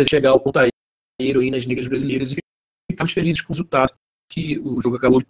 chegar 0.09 0.31
ao 0.31 0.40
ponto 0.40 0.59
aí, 0.59 0.70
heroínas 1.20 1.66
negras 1.66 1.87
brasileiras, 1.87 2.33
e 2.33 2.37
ficamos 2.90 3.12
felizes 3.12 3.42
com 3.42 3.53
o 3.53 3.57
resultado 3.57 3.92
que 4.28 4.58
o 4.58 4.80
jogo 4.80 4.96
acabou 4.96 5.22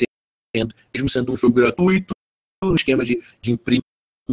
tendo, 0.54 0.74
mesmo 0.94 1.08
sendo 1.08 1.32
um 1.32 1.36
jogo 1.36 1.54
gratuito, 1.54 2.14
no 2.62 2.74
esquema 2.74 3.04
de, 3.04 3.22
de 3.40 3.52
imprimir 3.52 3.82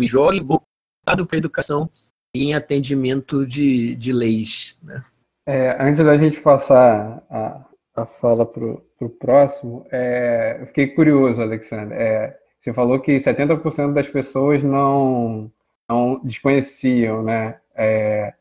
jogue 0.02 0.40
voltado 0.40 1.26
para 1.28 1.36
a 1.36 1.38
educação 1.38 1.90
e 2.36 2.46
em 2.46 2.54
atendimento 2.54 3.46
de, 3.46 3.96
de 3.96 4.12
leis. 4.12 4.80
Né? 4.82 5.04
É, 5.46 5.78
antes 5.80 6.04
da 6.04 6.18
gente 6.18 6.40
passar 6.40 7.24
a, 7.30 7.66
a 7.96 8.06
fala 8.06 8.46
para 8.46 8.64
o 8.64 9.10
próximo, 9.10 9.86
é, 9.92 10.58
eu 10.62 10.68
fiquei 10.68 10.88
curioso, 10.88 11.42
Alexandre. 11.42 11.96
É, 11.96 12.40
você 12.60 12.74
falou 12.74 13.00
que 13.00 13.18
70% 13.18 13.94
das 13.94 14.08
pessoas 14.08 14.64
não, 14.64 15.52
não 15.88 16.20
desconheciam, 16.24 17.22
né? 17.22 17.60
É, 17.76 18.34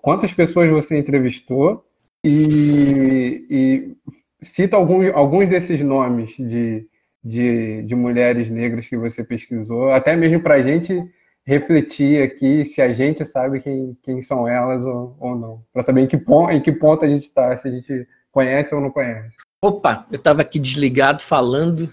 quantas 0.00 0.32
pessoas 0.32 0.70
você 0.70 0.98
entrevistou 0.98 1.84
e, 2.26 3.46
e 3.48 3.96
cita 4.42 4.76
algum, 4.76 5.08
alguns 5.16 5.48
desses 5.48 5.80
nomes 5.80 6.34
de, 6.36 6.84
de, 7.22 7.82
de 7.82 7.94
mulheres 7.94 8.50
negras 8.50 8.88
que 8.88 8.96
você 8.96 9.22
pesquisou, 9.22 9.92
até 9.92 10.16
mesmo 10.16 10.40
para 10.40 10.56
a 10.56 10.62
gente 10.62 11.00
refletir 11.46 12.20
aqui 12.20 12.64
se 12.66 12.82
a 12.82 12.92
gente 12.92 13.24
sabe 13.24 13.60
quem, 13.60 13.96
quem 14.02 14.20
são 14.20 14.48
elas 14.48 14.84
ou, 14.84 15.16
ou 15.20 15.36
não, 15.36 15.62
para 15.72 15.84
saber 15.84 16.00
em 16.00 16.08
que, 16.08 16.16
ponto, 16.16 16.50
em 16.50 16.60
que 16.60 16.72
ponto 16.72 17.04
a 17.04 17.08
gente 17.08 17.26
está, 17.26 17.56
se 17.56 17.68
a 17.68 17.70
gente 17.70 18.08
conhece 18.32 18.74
ou 18.74 18.80
não 18.80 18.90
conhece. 18.90 19.32
Opa, 19.62 20.04
eu 20.10 20.16
estava 20.16 20.42
aqui 20.42 20.58
desligado 20.58 21.22
falando 21.22 21.88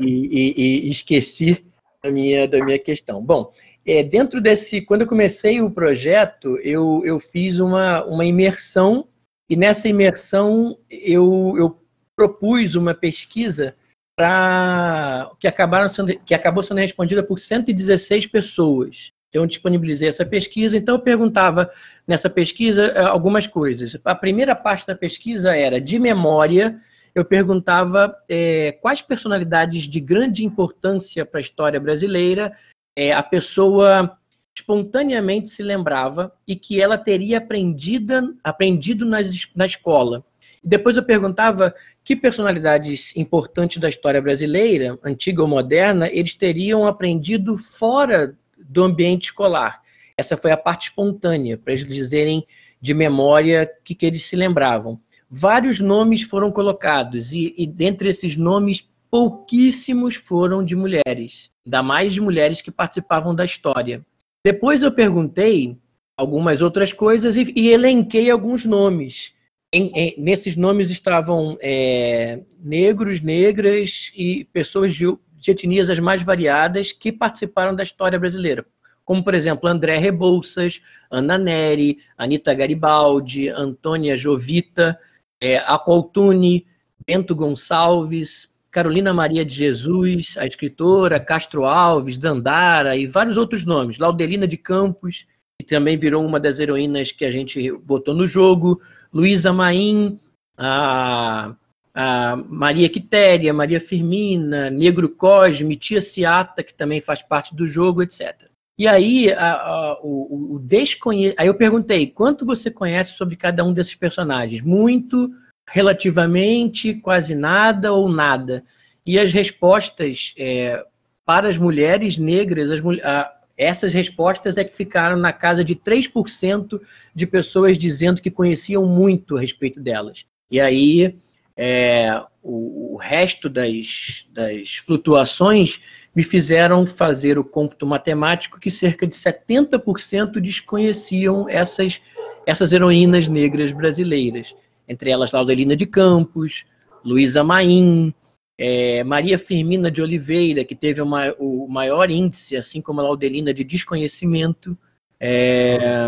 e, 0.00 0.06
e, 0.06 0.86
e, 0.86 0.88
esqueci 0.88 1.66
da 2.02 2.12
minha, 2.12 2.46
da 2.46 2.64
minha 2.64 2.78
questão. 2.78 3.20
Bom, 3.20 3.50
é, 3.84 4.04
dentro 4.04 4.40
desse, 4.40 4.80
quando 4.80 5.02
eu 5.02 5.08
comecei 5.08 5.60
o 5.60 5.70
projeto, 5.70 6.56
eu, 6.62 7.02
eu 7.04 7.18
fiz 7.18 7.58
uma, 7.58 8.04
uma 8.04 8.24
imersão 8.24 9.08
e 9.52 9.56
nessa 9.56 9.86
imersão 9.86 10.78
eu, 10.88 11.52
eu 11.58 11.78
propus 12.16 12.74
uma 12.74 12.94
pesquisa 12.94 13.76
para 14.16 15.30
que 15.38 15.46
acabaram 15.46 15.90
sendo, 15.90 16.18
que 16.20 16.34
acabou 16.34 16.62
sendo 16.62 16.78
respondida 16.78 17.22
por 17.22 17.38
116 17.38 18.28
pessoas. 18.28 19.12
Então, 19.28 19.42
eu 19.42 19.46
disponibilizei 19.46 20.08
essa 20.08 20.24
pesquisa. 20.24 20.78
Então, 20.78 20.94
eu 20.94 21.00
perguntava 21.00 21.70
nessa 22.08 22.30
pesquisa 22.30 22.84
eh, 22.84 23.02
algumas 23.02 23.46
coisas. 23.46 23.94
A 24.06 24.14
primeira 24.14 24.56
parte 24.56 24.86
da 24.86 24.94
pesquisa 24.94 25.54
era 25.54 25.78
de 25.78 25.98
memória. 25.98 26.80
Eu 27.14 27.22
perguntava 27.22 28.16
é, 28.30 28.72
quais 28.80 29.02
personalidades 29.02 29.82
de 29.82 30.00
grande 30.00 30.46
importância 30.46 31.26
para 31.26 31.40
a 31.40 31.42
história 31.42 31.78
brasileira 31.78 32.56
é, 32.96 33.12
a 33.12 33.22
pessoa 33.22 34.18
espontaneamente 34.54 35.48
se 35.48 35.62
lembrava 35.62 36.32
e 36.46 36.54
que 36.54 36.80
ela 36.80 36.98
teria 36.98 37.38
aprendido, 37.38 38.36
aprendido 38.44 39.06
na, 39.06 39.18
na 39.54 39.66
escola. 39.66 40.24
Depois 40.62 40.96
eu 40.96 41.02
perguntava 41.02 41.74
que 42.04 42.14
personalidades 42.14 43.16
importantes 43.16 43.78
da 43.78 43.88
história 43.88 44.22
brasileira, 44.22 44.98
antiga 45.02 45.42
ou 45.42 45.48
moderna, 45.48 46.08
eles 46.08 46.34
teriam 46.34 46.86
aprendido 46.86 47.56
fora 47.56 48.36
do 48.56 48.84
ambiente 48.84 49.24
escolar. 49.24 49.82
Essa 50.16 50.36
foi 50.36 50.52
a 50.52 50.56
parte 50.56 50.88
espontânea, 50.88 51.58
para 51.58 51.72
eles 51.72 51.86
dizerem 51.86 52.46
de 52.80 52.94
memória 52.94 53.70
o 53.80 53.84
que, 53.84 53.94
que 53.94 54.06
eles 54.06 54.24
se 54.24 54.36
lembravam. 54.36 55.00
Vários 55.28 55.80
nomes 55.80 56.22
foram 56.22 56.52
colocados, 56.52 57.32
e, 57.32 57.54
e 57.56 57.66
dentre 57.66 58.08
esses 58.08 58.36
nomes, 58.36 58.88
pouquíssimos 59.10 60.14
foram 60.14 60.64
de 60.64 60.76
mulheres, 60.76 61.50
ainda 61.64 61.82
mais 61.82 62.12
de 62.12 62.20
mulheres 62.20 62.60
que 62.60 62.70
participavam 62.70 63.34
da 63.34 63.44
história. 63.44 64.04
Depois 64.44 64.82
eu 64.82 64.90
perguntei 64.90 65.78
algumas 66.16 66.62
outras 66.62 66.92
coisas 66.92 67.36
e, 67.36 67.52
e 67.56 67.68
elenquei 67.68 68.30
alguns 68.30 68.64
nomes. 68.64 69.32
Em, 69.72 69.90
em, 69.94 70.14
nesses 70.18 70.56
nomes 70.56 70.90
estavam 70.90 71.56
é, 71.60 72.40
negros, 72.58 73.20
negras 73.20 74.12
e 74.14 74.44
pessoas 74.52 74.94
de, 74.94 75.06
de 75.36 75.50
etnias 75.50 75.88
as 75.88 75.98
mais 75.98 76.22
variadas 76.22 76.92
que 76.92 77.10
participaram 77.10 77.74
da 77.74 77.82
história 77.82 78.18
brasileira. 78.18 78.66
Como, 79.04 79.24
por 79.24 79.34
exemplo, 79.34 79.68
André 79.68 79.96
Rebouças, 79.98 80.80
Ana 81.10 81.38
Neri, 81.38 81.98
Anita 82.16 82.52
Garibaldi, 82.54 83.48
Antônia 83.48 84.16
Jovita, 84.16 84.98
é, 85.40 85.56
Aqualtune, 85.58 86.66
Bento 87.06 87.34
Gonçalves, 87.34 88.51
Carolina 88.72 89.12
Maria 89.12 89.44
de 89.44 89.54
Jesus, 89.54 90.34
a 90.38 90.46
escritora, 90.46 91.20
Castro 91.20 91.66
Alves, 91.66 92.16
Dandara 92.16 92.96
e 92.96 93.06
vários 93.06 93.36
outros 93.36 93.66
nomes, 93.66 93.98
Laudelina 93.98 94.48
de 94.48 94.56
Campos, 94.56 95.26
que 95.60 95.66
também 95.66 95.98
virou 95.98 96.24
uma 96.24 96.40
das 96.40 96.58
heroínas 96.58 97.12
que 97.12 97.26
a 97.26 97.30
gente 97.30 97.70
botou 97.70 98.14
no 98.14 98.26
jogo, 98.26 98.80
Luísa 99.12 99.52
Maim, 99.52 100.18
a, 100.56 101.54
a 101.94 102.36
Maria 102.48 102.88
Quitéria, 102.88 103.52
Maria 103.52 103.78
Firmina, 103.78 104.70
Negro 104.70 105.10
Cosme, 105.10 105.76
Tia 105.76 106.00
Ciata, 106.00 106.62
que 106.62 106.72
também 106.72 107.00
faz 107.00 107.20
parte 107.20 107.54
do 107.54 107.66
jogo, 107.66 108.02
etc. 108.02 108.48
E 108.78 108.88
aí, 108.88 109.30
a, 109.32 109.52
a, 109.52 109.98
o, 110.02 110.54
o 110.54 110.58
desconhe... 110.58 111.34
aí 111.36 111.46
eu 111.46 111.54
perguntei, 111.54 112.06
quanto 112.06 112.46
você 112.46 112.70
conhece 112.70 113.12
sobre 113.12 113.36
cada 113.36 113.62
um 113.62 113.74
desses 113.74 113.94
personagens? 113.94 114.62
Muito, 114.62 115.30
relativamente, 115.68 116.94
quase 116.94 117.34
nada 117.34 117.92
ou 117.92 118.08
nada? 118.08 118.64
E 119.04 119.18
as 119.18 119.32
respostas 119.32 120.34
é, 120.38 120.84
para 121.24 121.48
as 121.48 121.58
mulheres 121.58 122.18
negras, 122.18 122.70
as, 122.70 122.80
a, 123.04 123.32
essas 123.56 123.92
respostas 123.92 124.56
é 124.56 124.64
que 124.64 124.76
ficaram 124.76 125.16
na 125.16 125.32
casa 125.32 125.64
de 125.64 125.74
3% 125.74 126.80
de 127.14 127.26
pessoas 127.26 127.78
dizendo 127.78 128.22
que 128.22 128.30
conheciam 128.30 128.86
muito 128.86 129.36
a 129.36 129.40
respeito 129.40 129.80
delas. 129.80 130.24
E 130.50 130.60
aí, 130.60 131.16
é, 131.56 132.22
o, 132.42 132.94
o, 132.94 132.96
resto 132.96 133.48
das, 133.48 134.26
das 134.32 134.76
flutuações 134.76 135.80
me 136.14 136.22
fizeram 136.22 136.86
fazer 136.86 137.38
o 137.38 137.44
cômputo 137.44 137.86
matemático 137.86 138.58
que 138.58 138.70
cerca 138.70 139.06
de 139.06 139.14
70% 139.14 140.40
desconheciam 140.40 141.48
essas, 141.48 142.00
essas 142.46 142.72
heroínas 142.72 143.28
negras 143.28 143.72
brasileiras. 143.72 144.54
Entre 144.92 145.10
elas, 145.10 145.32
Laudelina 145.32 145.74
de 145.74 145.86
Campos, 145.86 146.64
Luísa 147.02 147.42
Maim, 147.42 148.14
é, 148.58 149.02
Maria 149.02 149.38
Firmina 149.38 149.90
de 149.90 150.02
Oliveira, 150.02 150.64
que 150.64 150.74
teve 150.74 151.00
uma, 151.00 151.32
o 151.38 151.66
maior 151.66 152.10
índice, 152.10 152.56
assim 152.56 152.80
como 152.80 153.00
a 153.00 153.04
Laudelina, 153.04 153.54
de 153.54 153.64
desconhecimento. 153.64 154.76
É, 155.18 156.06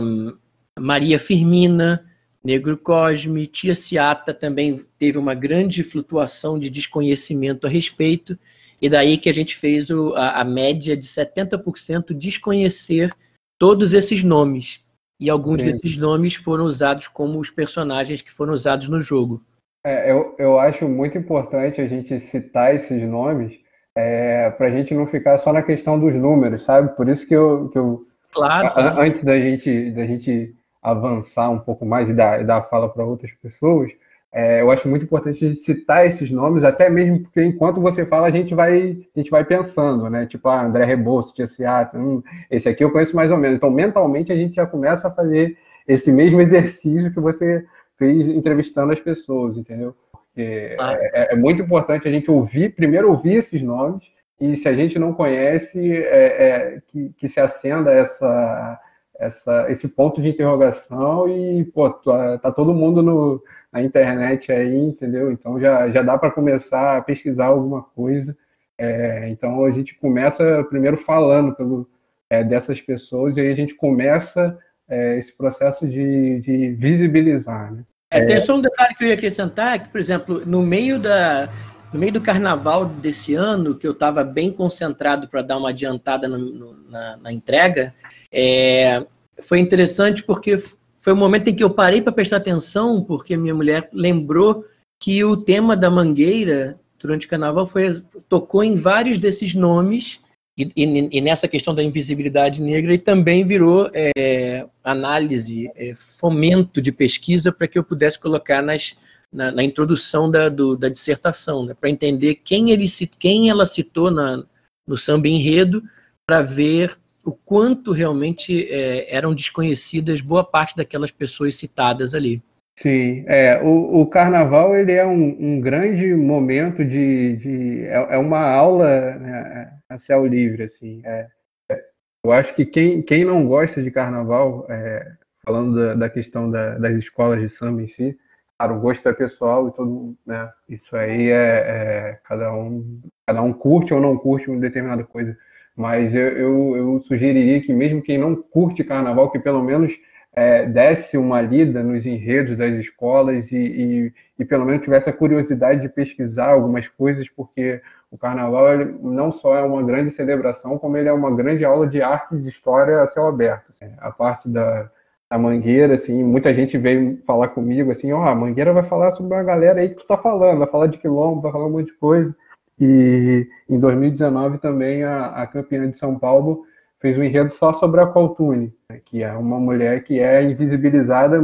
Maria 0.79 1.19
Firmina, 1.19 2.05
Negro 2.45 2.77
Cosme, 2.77 3.47
Tia 3.47 3.75
Ciata 3.75 4.35
também 4.35 4.85
teve 4.99 5.17
uma 5.17 5.35
grande 5.35 5.83
flutuação 5.83 6.59
de 6.59 6.69
desconhecimento 6.69 7.67
a 7.67 7.71
respeito, 7.71 8.39
e 8.83 8.89
daí 8.89 9.17
que 9.17 9.31
a 9.31 9.33
gente 9.33 9.57
fez 9.57 9.89
o, 9.89 10.13
a, 10.15 10.43
a 10.43 10.45
média 10.45 10.95
de 10.95 11.07
70% 11.07 12.13
desconhecer 12.13 13.11
todos 13.59 13.95
esses 13.95 14.23
nomes. 14.23 14.84
E 15.25 15.31
alguns 15.31 15.63
Sim. 15.63 15.71
desses 15.71 15.97
nomes 15.97 16.35
foram 16.35 16.65
usados 16.65 17.09
como 17.09 17.39
os 17.39 17.49
personagens 17.49 18.21
que 18.21 18.31
foram 18.31 18.53
usados 18.53 18.89
no 18.89 19.01
jogo. 19.01 19.41
É, 19.83 20.13
eu, 20.13 20.35
eu 20.39 20.61
acho 20.61 20.87
muito 20.87 21.17
importante 21.17 21.81
a 21.81 21.89
gente 21.89 22.21
citar 22.21 22.75
esses 22.75 23.03
nomes 23.09 23.55
é, 23.97 24.51
para 24.51 24.67
a 24.67 24.71
gente 24.71 24.93
não 24.93 25.07
ficar 25.07 25.39
só 25.39 25.51
na 25.51 25.63
questão 25.63 25.99
dos 25.99 26.13
números, 26.13 26.63
sabe? 26.63 26.95
Por 26.95 27.09
isso 27.09 27.27
que 27.27 27.35
eu, 27.35 27.71
que 27.71 27.79
eu 27.79 28.07
claro, 28.31 28.69
a, 28.79 29.01
antes 29.01 29.25
da 29.25 29.41
gente, 29.41 29.93
da 29.93 30.05
gente 30.05 30.55
avançar 30.83 31.49
um 31.49 31.59
pouco 31.59 31.87
mais 31.87 32.11
e 32.11 32.13
dar, 32.13 32.45
dar 32.45 32.59
a 32.59 32.63
fala 32.63 32.87
para 32.91 33.07
outras 33.07 33.33
pessoas, 33.33 33.91
é, 34.37 34.63
eu 34.63 34.71
acho 34.73 34.89
muito 34.89 35.05
importante 35.05 35.45
a 35.45 35.49
gente 35.49 35.61
citar 35.61 36.05
esses 36.05 36.29
nomes, 36.29 36.65
até 36.65 36.91
mesmo 36.91 37.21
porque 37.21 37.41
enquanto 37.41 37.81
você 37.81 38.05
fala, 38.05 38.27
a 38.27 38.31
gente 38.31 38.53
vai, 38.53 38.99
a 39.15 39.19
gente 39.19 39.31
vai 39.31 39.45
pensando, 39.45 40.11
né? 40.11 40.27
Tipo, 40.27 40.49
ah, 40.49 40.65
André 40.65 40.85
Rebouças, 40.85 41.53
Seata, 41.53 41.97
hum, 41.97 42.21
esse 42.51 42.69
aqui 42.69 42.83
eu 42.83 42.91
conheço 42.91 43.15
mais 43.15 43.31
ou 43.31 43.37
menos. 43.37 43.59
Então, 43.59 43.71
mentalmente, 43.71 44.33
a 44.33 44.37
gente 44.37 44.57
já 44.57 44.67
começa 44.67 45.07
a 45.07 45.11
fazer 45.13 45.57
esse 45.87 46.11
mesmo 46.11 46.41
exercício 46.43 47.13
que 47.13 47.21
você 47.21 47.65
fez 47.97 48.27
entrevistando 48.27 48.93
as 48.93 48.99
pessoas, 48.99 49.57
entendeu? 49.57 49.95
Porque 50.11 50.75
ah. 50.81 50.97
é, 50.99 51.35
é, 51.35 51.37
muito 51.37 51.63
importante 51.63 52.09
a 52.09 52.11
gente 52.11 52.29
ouvir, 52.29 52.75
primeiro 52.75 53.11
ouvir 53.11 53.35
esses 53.35 53.63
nomes, 53.63 54.03
e 54.41 54.57
se 54.57 54.69
a 54.69 54.75
gente 54.75 54.99
não 54.99 55.13
conhece, 55.13 55.93
é, 55.93 56.49
é, 56.49 56.83
que, 56.89 57.15
que 57.17 57.29
se 57.29 57.39
acenda 57.39 57.93
essa, 57.93 58.81
essa, 59.17 59.71
esse 59.71 59.87
ponto 59.87 60.21
de 60.21 60.31
interrogação 60.31 61.29
e, 61.29 61.65
pô, 61.67 61.89
tá, 61.89 62.39
tá 62.39 62.51
todo 62.51 62.75
mundo 62.75 63.01
no, 63.01 63.41
na 63.75 63.83
internet 63.83 64.53
aí, 64.53 64.77
entendeu? 64.77 65.33
Então 65.33 65.59
já, 65.59 65.91
já 65.91 66.01
dá 66.01 66.17
para 66.17 66.31
começar 66.31 66.97
a 66.97 67.03
pesquisar 67.03 67.47
alguma 67.47 67.83
coisa. 67.83 68.37
É, 68.79 69.29
então 69.29 69.65
a 69.65 69.71
gente 69.73 69.97
começa 69.97 70.65
primeiro 70.71 70.97
falando 70.97 71.53
pelo, 71.57 71.89
é, 72.31 72.45
dessas 72.45 72.81
pessoas 72.81 73.37
e 73.37 73.41
aí 73.41 73.51
a 73.51 73.57
gente 73.57 73.75
começa 73.75 74.57
é, 74.89 75.19
esse 75.19 75.37
processo 75.37 75.89
de, 75.89 76.41
de 76.41 76.69
visibilizar. 76.71 77.73
Né? 77.75 77.83
É, 78.11 78.23
tem 78.23 78.41
só 78.41 78.57
um 78.57 78.61
detalhe 78.61 78.95
que 78.95 79.03
eu 79.03 79.09
ia 79.09 79.15
acrescentar, 79.15 79.83
que, 79.83 79.89
por 79.91 80.01
exemplo, 80.01 80.43
no 80.47 80.63
meio 80.63 81.01
da, 81.01 81.49
no 81.93 81.99
meio 81.99 82.13
do 82.13 82.21
carnaval 82.21 82.87
desse 82.87 83.35
ano, 83.35 83.75
que 83.75 83.87
eu 83.87 83.93
estava 83.93 84.23
bem 84.23 84.53
concentrado 84.53 85.27
para 85.27 85.43
dar 85.43 85.59
uma 85.59 85.71
adiantada 85.71 86.29
no, 86.29 86.77
na, 86.89 87.17
na, 87.17 87.33
entrega, 87.33 87.93
é, 88.31 89.05
foi 89.43 89.59
interessante 89.59 90.23
porque 90.23 90.63
foi 91.05 91.13
o 91.13 91.17
um 91.17 91.19
momento 91.19 91.49
em 91.49 91.55
que 91.55 91.63
eu 91.63 91.69
parei 91.69 92.01
para 92.01 92.15
prestar 92.15 92.39
atenção, 92.39 93.05
porque 93.05 93.37
minha 93.37 93.55
mulher 93.55 93.91
lembrou 93.93 94.65
que 94.99 95.23
o 95.23 95.37
tema 95.37 95.77
da 95.77 95.91
mangueira 95.91 96.81
durante 96.99 97.27
o 97.27 97.29
carnaval 97.29 97.67
foi, 97.67 98.03
tocou 98.27 98.65
em 98.65 98.75
vários 98.75 99.19
desses 99.19 99.55
nomes 99.55 100.19
e, 100.57 100.73
e, 100.75 101.19
e, 101.19 101.21
nessa 101.21 101.47
questão 101.47 101.75
da 101.75 101.83
invisibilidade 101.83 102.63
negra, 102.63 102.95
e 102.95 102.99
também 102.99 103.45
virou 103.45 103.91
é, 103.93 104.65
análise, 104.83 105.71
é, 105.77 105.95
fomento 105.95 106.81
de 106.81 106.91
pesquisa 106.91 107.53
para 107.53 107.69
que 107.69 107.79
eu 107.79 107.85
pudesse 107.85 108.19
colocar 108.19 108.63
nas, 108.63 108.97
na, 109.31 109.53
na 109.53 109.63
introdução 109.63 110.31
da, 110.31 110.49
do, 110.49 110.75
da 110.75 110.89
dissertação, 110.89 111.67
né, 111.67 111.75
para 111.79 111.91
entender 111.91 112.37
quem, 112.37 112.71
ele, 112.71 112.87
quem 113.19 113.51
ela 113.51 113.67
citou 113.67 114.11
na, 114.11 114.43
no 114.89 114.97
samba 114.97 115.29
enredo, 115.29 115.83
para 116.27 116.41
ver 116.41 116.97
o 117.25 117.33
quanto 117.33 117.93
realmente 117.93 118.69
é, 118.71 119.15
eram 119.15 119.35
desconhecidas 119.35 120.21
boa 120.21 120.45
parte 120.45 120.77
daquelas 120.77 121.11
pessoas 121.11 121.57
citadas 121.57 122.15
ali. 122.15 122.43
Sim, 122.77 123.25
é, 123.29 123.63
o, 123.63 124.01
o 124.01 124.07
carnaval 124.07 124.77
ele 124.77 124.93
é 124.93 125.07
um, 125.07 125.37
um 125.39 125.61
grande 125.61 126.13
momento 126.13 126.85
de, 126.85 127.37
de 127.37 127.85
é, 127.87 128.17
é 128.17 128.19
uma 128.19 128.41
aula 128.41 129.15
né, 129.15 129.73
a 129.89 129.99
céu 129.99 130.27
livre, 130.27 130.65
assim. 130.65 131.01
É, 131.05 131.29
é, 131.71 131.85
eu 132.25 132.33
acho 132.33 132.55
que 132.55 132.67
quem, 132.67 133.01
quem 133.01 133.25
não 133.25 133.47
gosta 133.47 133.81
de 133.81 133.91
carnaval, 133.93 134.67
é, 134.69 135.13
falando 135.47 135.77
da, 135.77 135.95
da 135.95 136.11
questão 136.11 136.51
da, 136.51 136.77
das 136.77 136.95
escolas 136.95 137.41
de 137.41 137.49
samba 137.49 137.81
em 137.81 137.87
si, 137.87 138.19
claro, 138.59 138.77
o 138.77 138.81
gosto 138.81 139.09
é 139.09 139.13
pessoal 139.13 139.69
e 139.69 139.73
todo 139.73 140.17
né, 140.27 140.51
isso 140.69 140.97
aí 140.97 141.31
é, 141.31 141.35
é, 141.35 142.21
cada 142.25 142.53
um 142.53 143.01
cada 143.27 143.41
um 143.41 143.53
curte 143.53 143.95
ou 143.95 144.01
não 144.01 144.19
curte 144.19 144.51
uma 144.51 144.59
determinada 144.59 145.05
coisa, 145.05 145.37
mas 145.77 146.15
eu, 146.15 146.29
eu, 146.29 146.77
eu 146.77 147.01
sugeriria 147.01 147.61
que 147.61 147.73
mesmo 147.73 148.03
quem 148.03 148.19
não 148.19 148.37
curte 148.37 148.85
carnaval, 148.85 149.31
que 149.31 149.39
pelo 149.39 149.63
menos 149.63 149.93
é, 150.35 150.67
desse 150.67 151.17
uma 151.17 151.41
lida 151.41 151.83
nos 151.83 152.07
enredos 152.07 152.57
das 152.57 152.75
escolas 152.75 153.53
e, 153.53 153.57
e, 153.57 154.13
e, 154.39 154.45
pelo 154.45 154.65
menos 154.65 154.83
tivesse 154.83 155.09
a 155.09 155.13
curiosidade 155.13 155.81
de 155.81 155.89
pesquisar 155.89 156.51
algumas 156.51 156.89
coisas, 156.89 157.29
porque 157.29 157.81
o 158.11 158.19
carnaval 158.19 158.77
não 159.01 159.33
só 159.33 159.57
é 159.57 159.63
uma 159.63 159.83
grande 159.83 160.11
celebração, 160.11 160.79
como 160.79 160.97
ele 160.97 161.09
é 161.09 161.13
uma 161.13 161.35
grande 161.35 161.65
aula 161.65 161.87
de 161.87 162.03
arte 162.03 162.35
e 162.35 162.41
de 162.41 162.49
história 162.49 163.01
a 163.01 163.07
céu 163.07 163.27
aberto. 163.27 163.71
Assim. 163.71 163.93
A 163.99 164.11
parte 164.11 164.49
da, 164.49 164.91
da 165.31 165.39
Mangueira, 165.39 165.95
assim, 165.95 166.23
muita 166.23 166.53
gente 166.53 166.77
veio 166.79 167.21
falar 167.27 167.49
comigo 167.49 167.91
assim, 167.91 168.13
ó, 168.13 168.21
oh, 168.21 168.29
a 168.29 168.35
Mangueira 168.35 168.73
vai 168.73 168.85
falar 168.85 169.13
sobre 169.13 169.35
uma 169.35 169.43
galera 169.43 169.81
aí 169.81 169.89
que 169.89 169.97
tu 169.97 170.07
tá 170.07 170.17
falando, 170.17 170.59
vai 170.59 170.69
falar 170.69 170.87
de 170.89 170.99
quilombo, 170.99 171.41
vai 171.41 171.53
falar 171.53 171.67
um 171.67 171.71
monte 171.71 171.87
de 171.87 171.99
coisa. 171.99 172.35
E 172.81 173.49
em 173.69 173.79
2019 173.79 174.59
também 174.59 175.05
a, 175.05 175.27
a 175.27 175.47
campeã 175.47 175.89
de 175.89 175.97
São 175.97 176.19
Paulo 176.19 176.65
fez 177.01 177.19
um 177.19 177.23
enredo 177.23 177.51
só 177.51 177.73
sobre 177.73 178.01
a 178.01 178.07
Coltune, 178.07 178.75
né, 178.89 179.01
que 179.05 179.23
é 179.23 179.33
uma 179.33 179.61
mulher 179.61 180.03
que 180.03 180.19
é 180.19 180.43
invisibilizada 180.43 181.39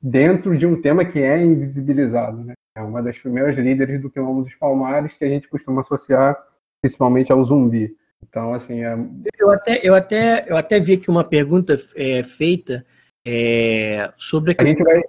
dentro 0.00 0.56
de 0.56 0.66
um 0.66 0.80
tema 0.80 1.04
que 1.04 1.18
é 1.18 1.42
invisibilizado. 1.42 2.44
Né? 2.44 2.54
É 2.76 2.80
uma 2.80 3.02
das 3.02 3.18
primeiras 3.18 3.56
líderes 3.56 4.00
do 4.00 4.08
Quilombo 4.08 4.42
dos 4.42 4.54
Palmares 4.54 5.12
que 5.14 5.24
a 5.24 5.28
gente 5.28 5.48
costuma 5.48 5.80
associar 5.80 6.36
principalmente 6.80 7.30
ao 7.32 7.44
zumbi. 7.44 7.94
Então, 8.22 8.54
assim, 8.54 8.84
é... 8.84 8.96
eu 9.38 9.50
até 9.50 9.80
eu 9.82 9.94
até 9.94 10.44
eu 10.46 10.56
até 10.56 10.78
vi 10.78 10.94
aqui 10.94 11.10
uma 11.10 11.24
pergunta 11.24 11.76
é, 11.96 12.22
feita 12.22 12.84
é, 13.26 14.12
sobre 14.16 14.52
a, 14.52 14.62
a 14.62 14.64
gente 14.64 14.82
vai 14.82 15.02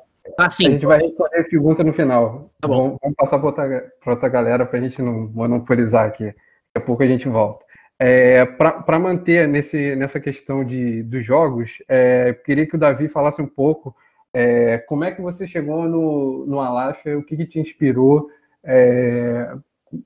sim. 0.49 0.67
A 0.67 0.71
gente 0.71 0.85
vai 0.85 0.99
responder 0.99 1.39
a 1.39 1.43
pergunta 1.43 1.83
no 1.83 1.93
final. 1.93 2.51
Tá 2.59 2.67
bom. 2.67 2.75
Vamos, 2.75 2.97
vamos 3.01 3.15
passar 3.15 3.37
para 3.39 3.47
outra, 3.47 3.91
outra 4.05 4.29
galera 4.29 4.65
para 4.65 4.79
a 4.79 4.81
gente 4.81 5.01
não 5.01 5.29
monopolizar 5.33 6.05
aqui. 6.05 6.25
Daqui 6.25 6.37
a 6.75 6.81
pouco 6.81 7.03
a 7.03 7.07
gente 7.07 7.27
volta. 7.27 7.65
É, 7.99 8.45
para 8.45 8.97
manter 8.97 9.47
nesse, 9.47 9.95
nessa 9.95 10.19
questão 10.19 10.63
de, 10.63 11.03
dos 11.03 11.23
jogos, 11.23 11.83
é, 11.87 12.33
queria 12.33 12.65
que 12.65 12.75
o 12.75 12.79
Davi 12.79 13.07
falasse 13.07 13.41
um 13.41 13.47
pouco 13.47 13.95
é, 14.33 14.77
como 14.79 15.03
é 15.03 15.11
que 15.11 15.21
você 15.21 15.45
chegou 15.45 15.87
no, 15.87 16.45
no 16.47 16.59
Alafia, 16.59 17.17
o 17.17 17.23
que, 17.23 17.35
que 17.35 17.45
te 17.45 17.59
inspirou, 17.59 18.29
é, 18.63 19.53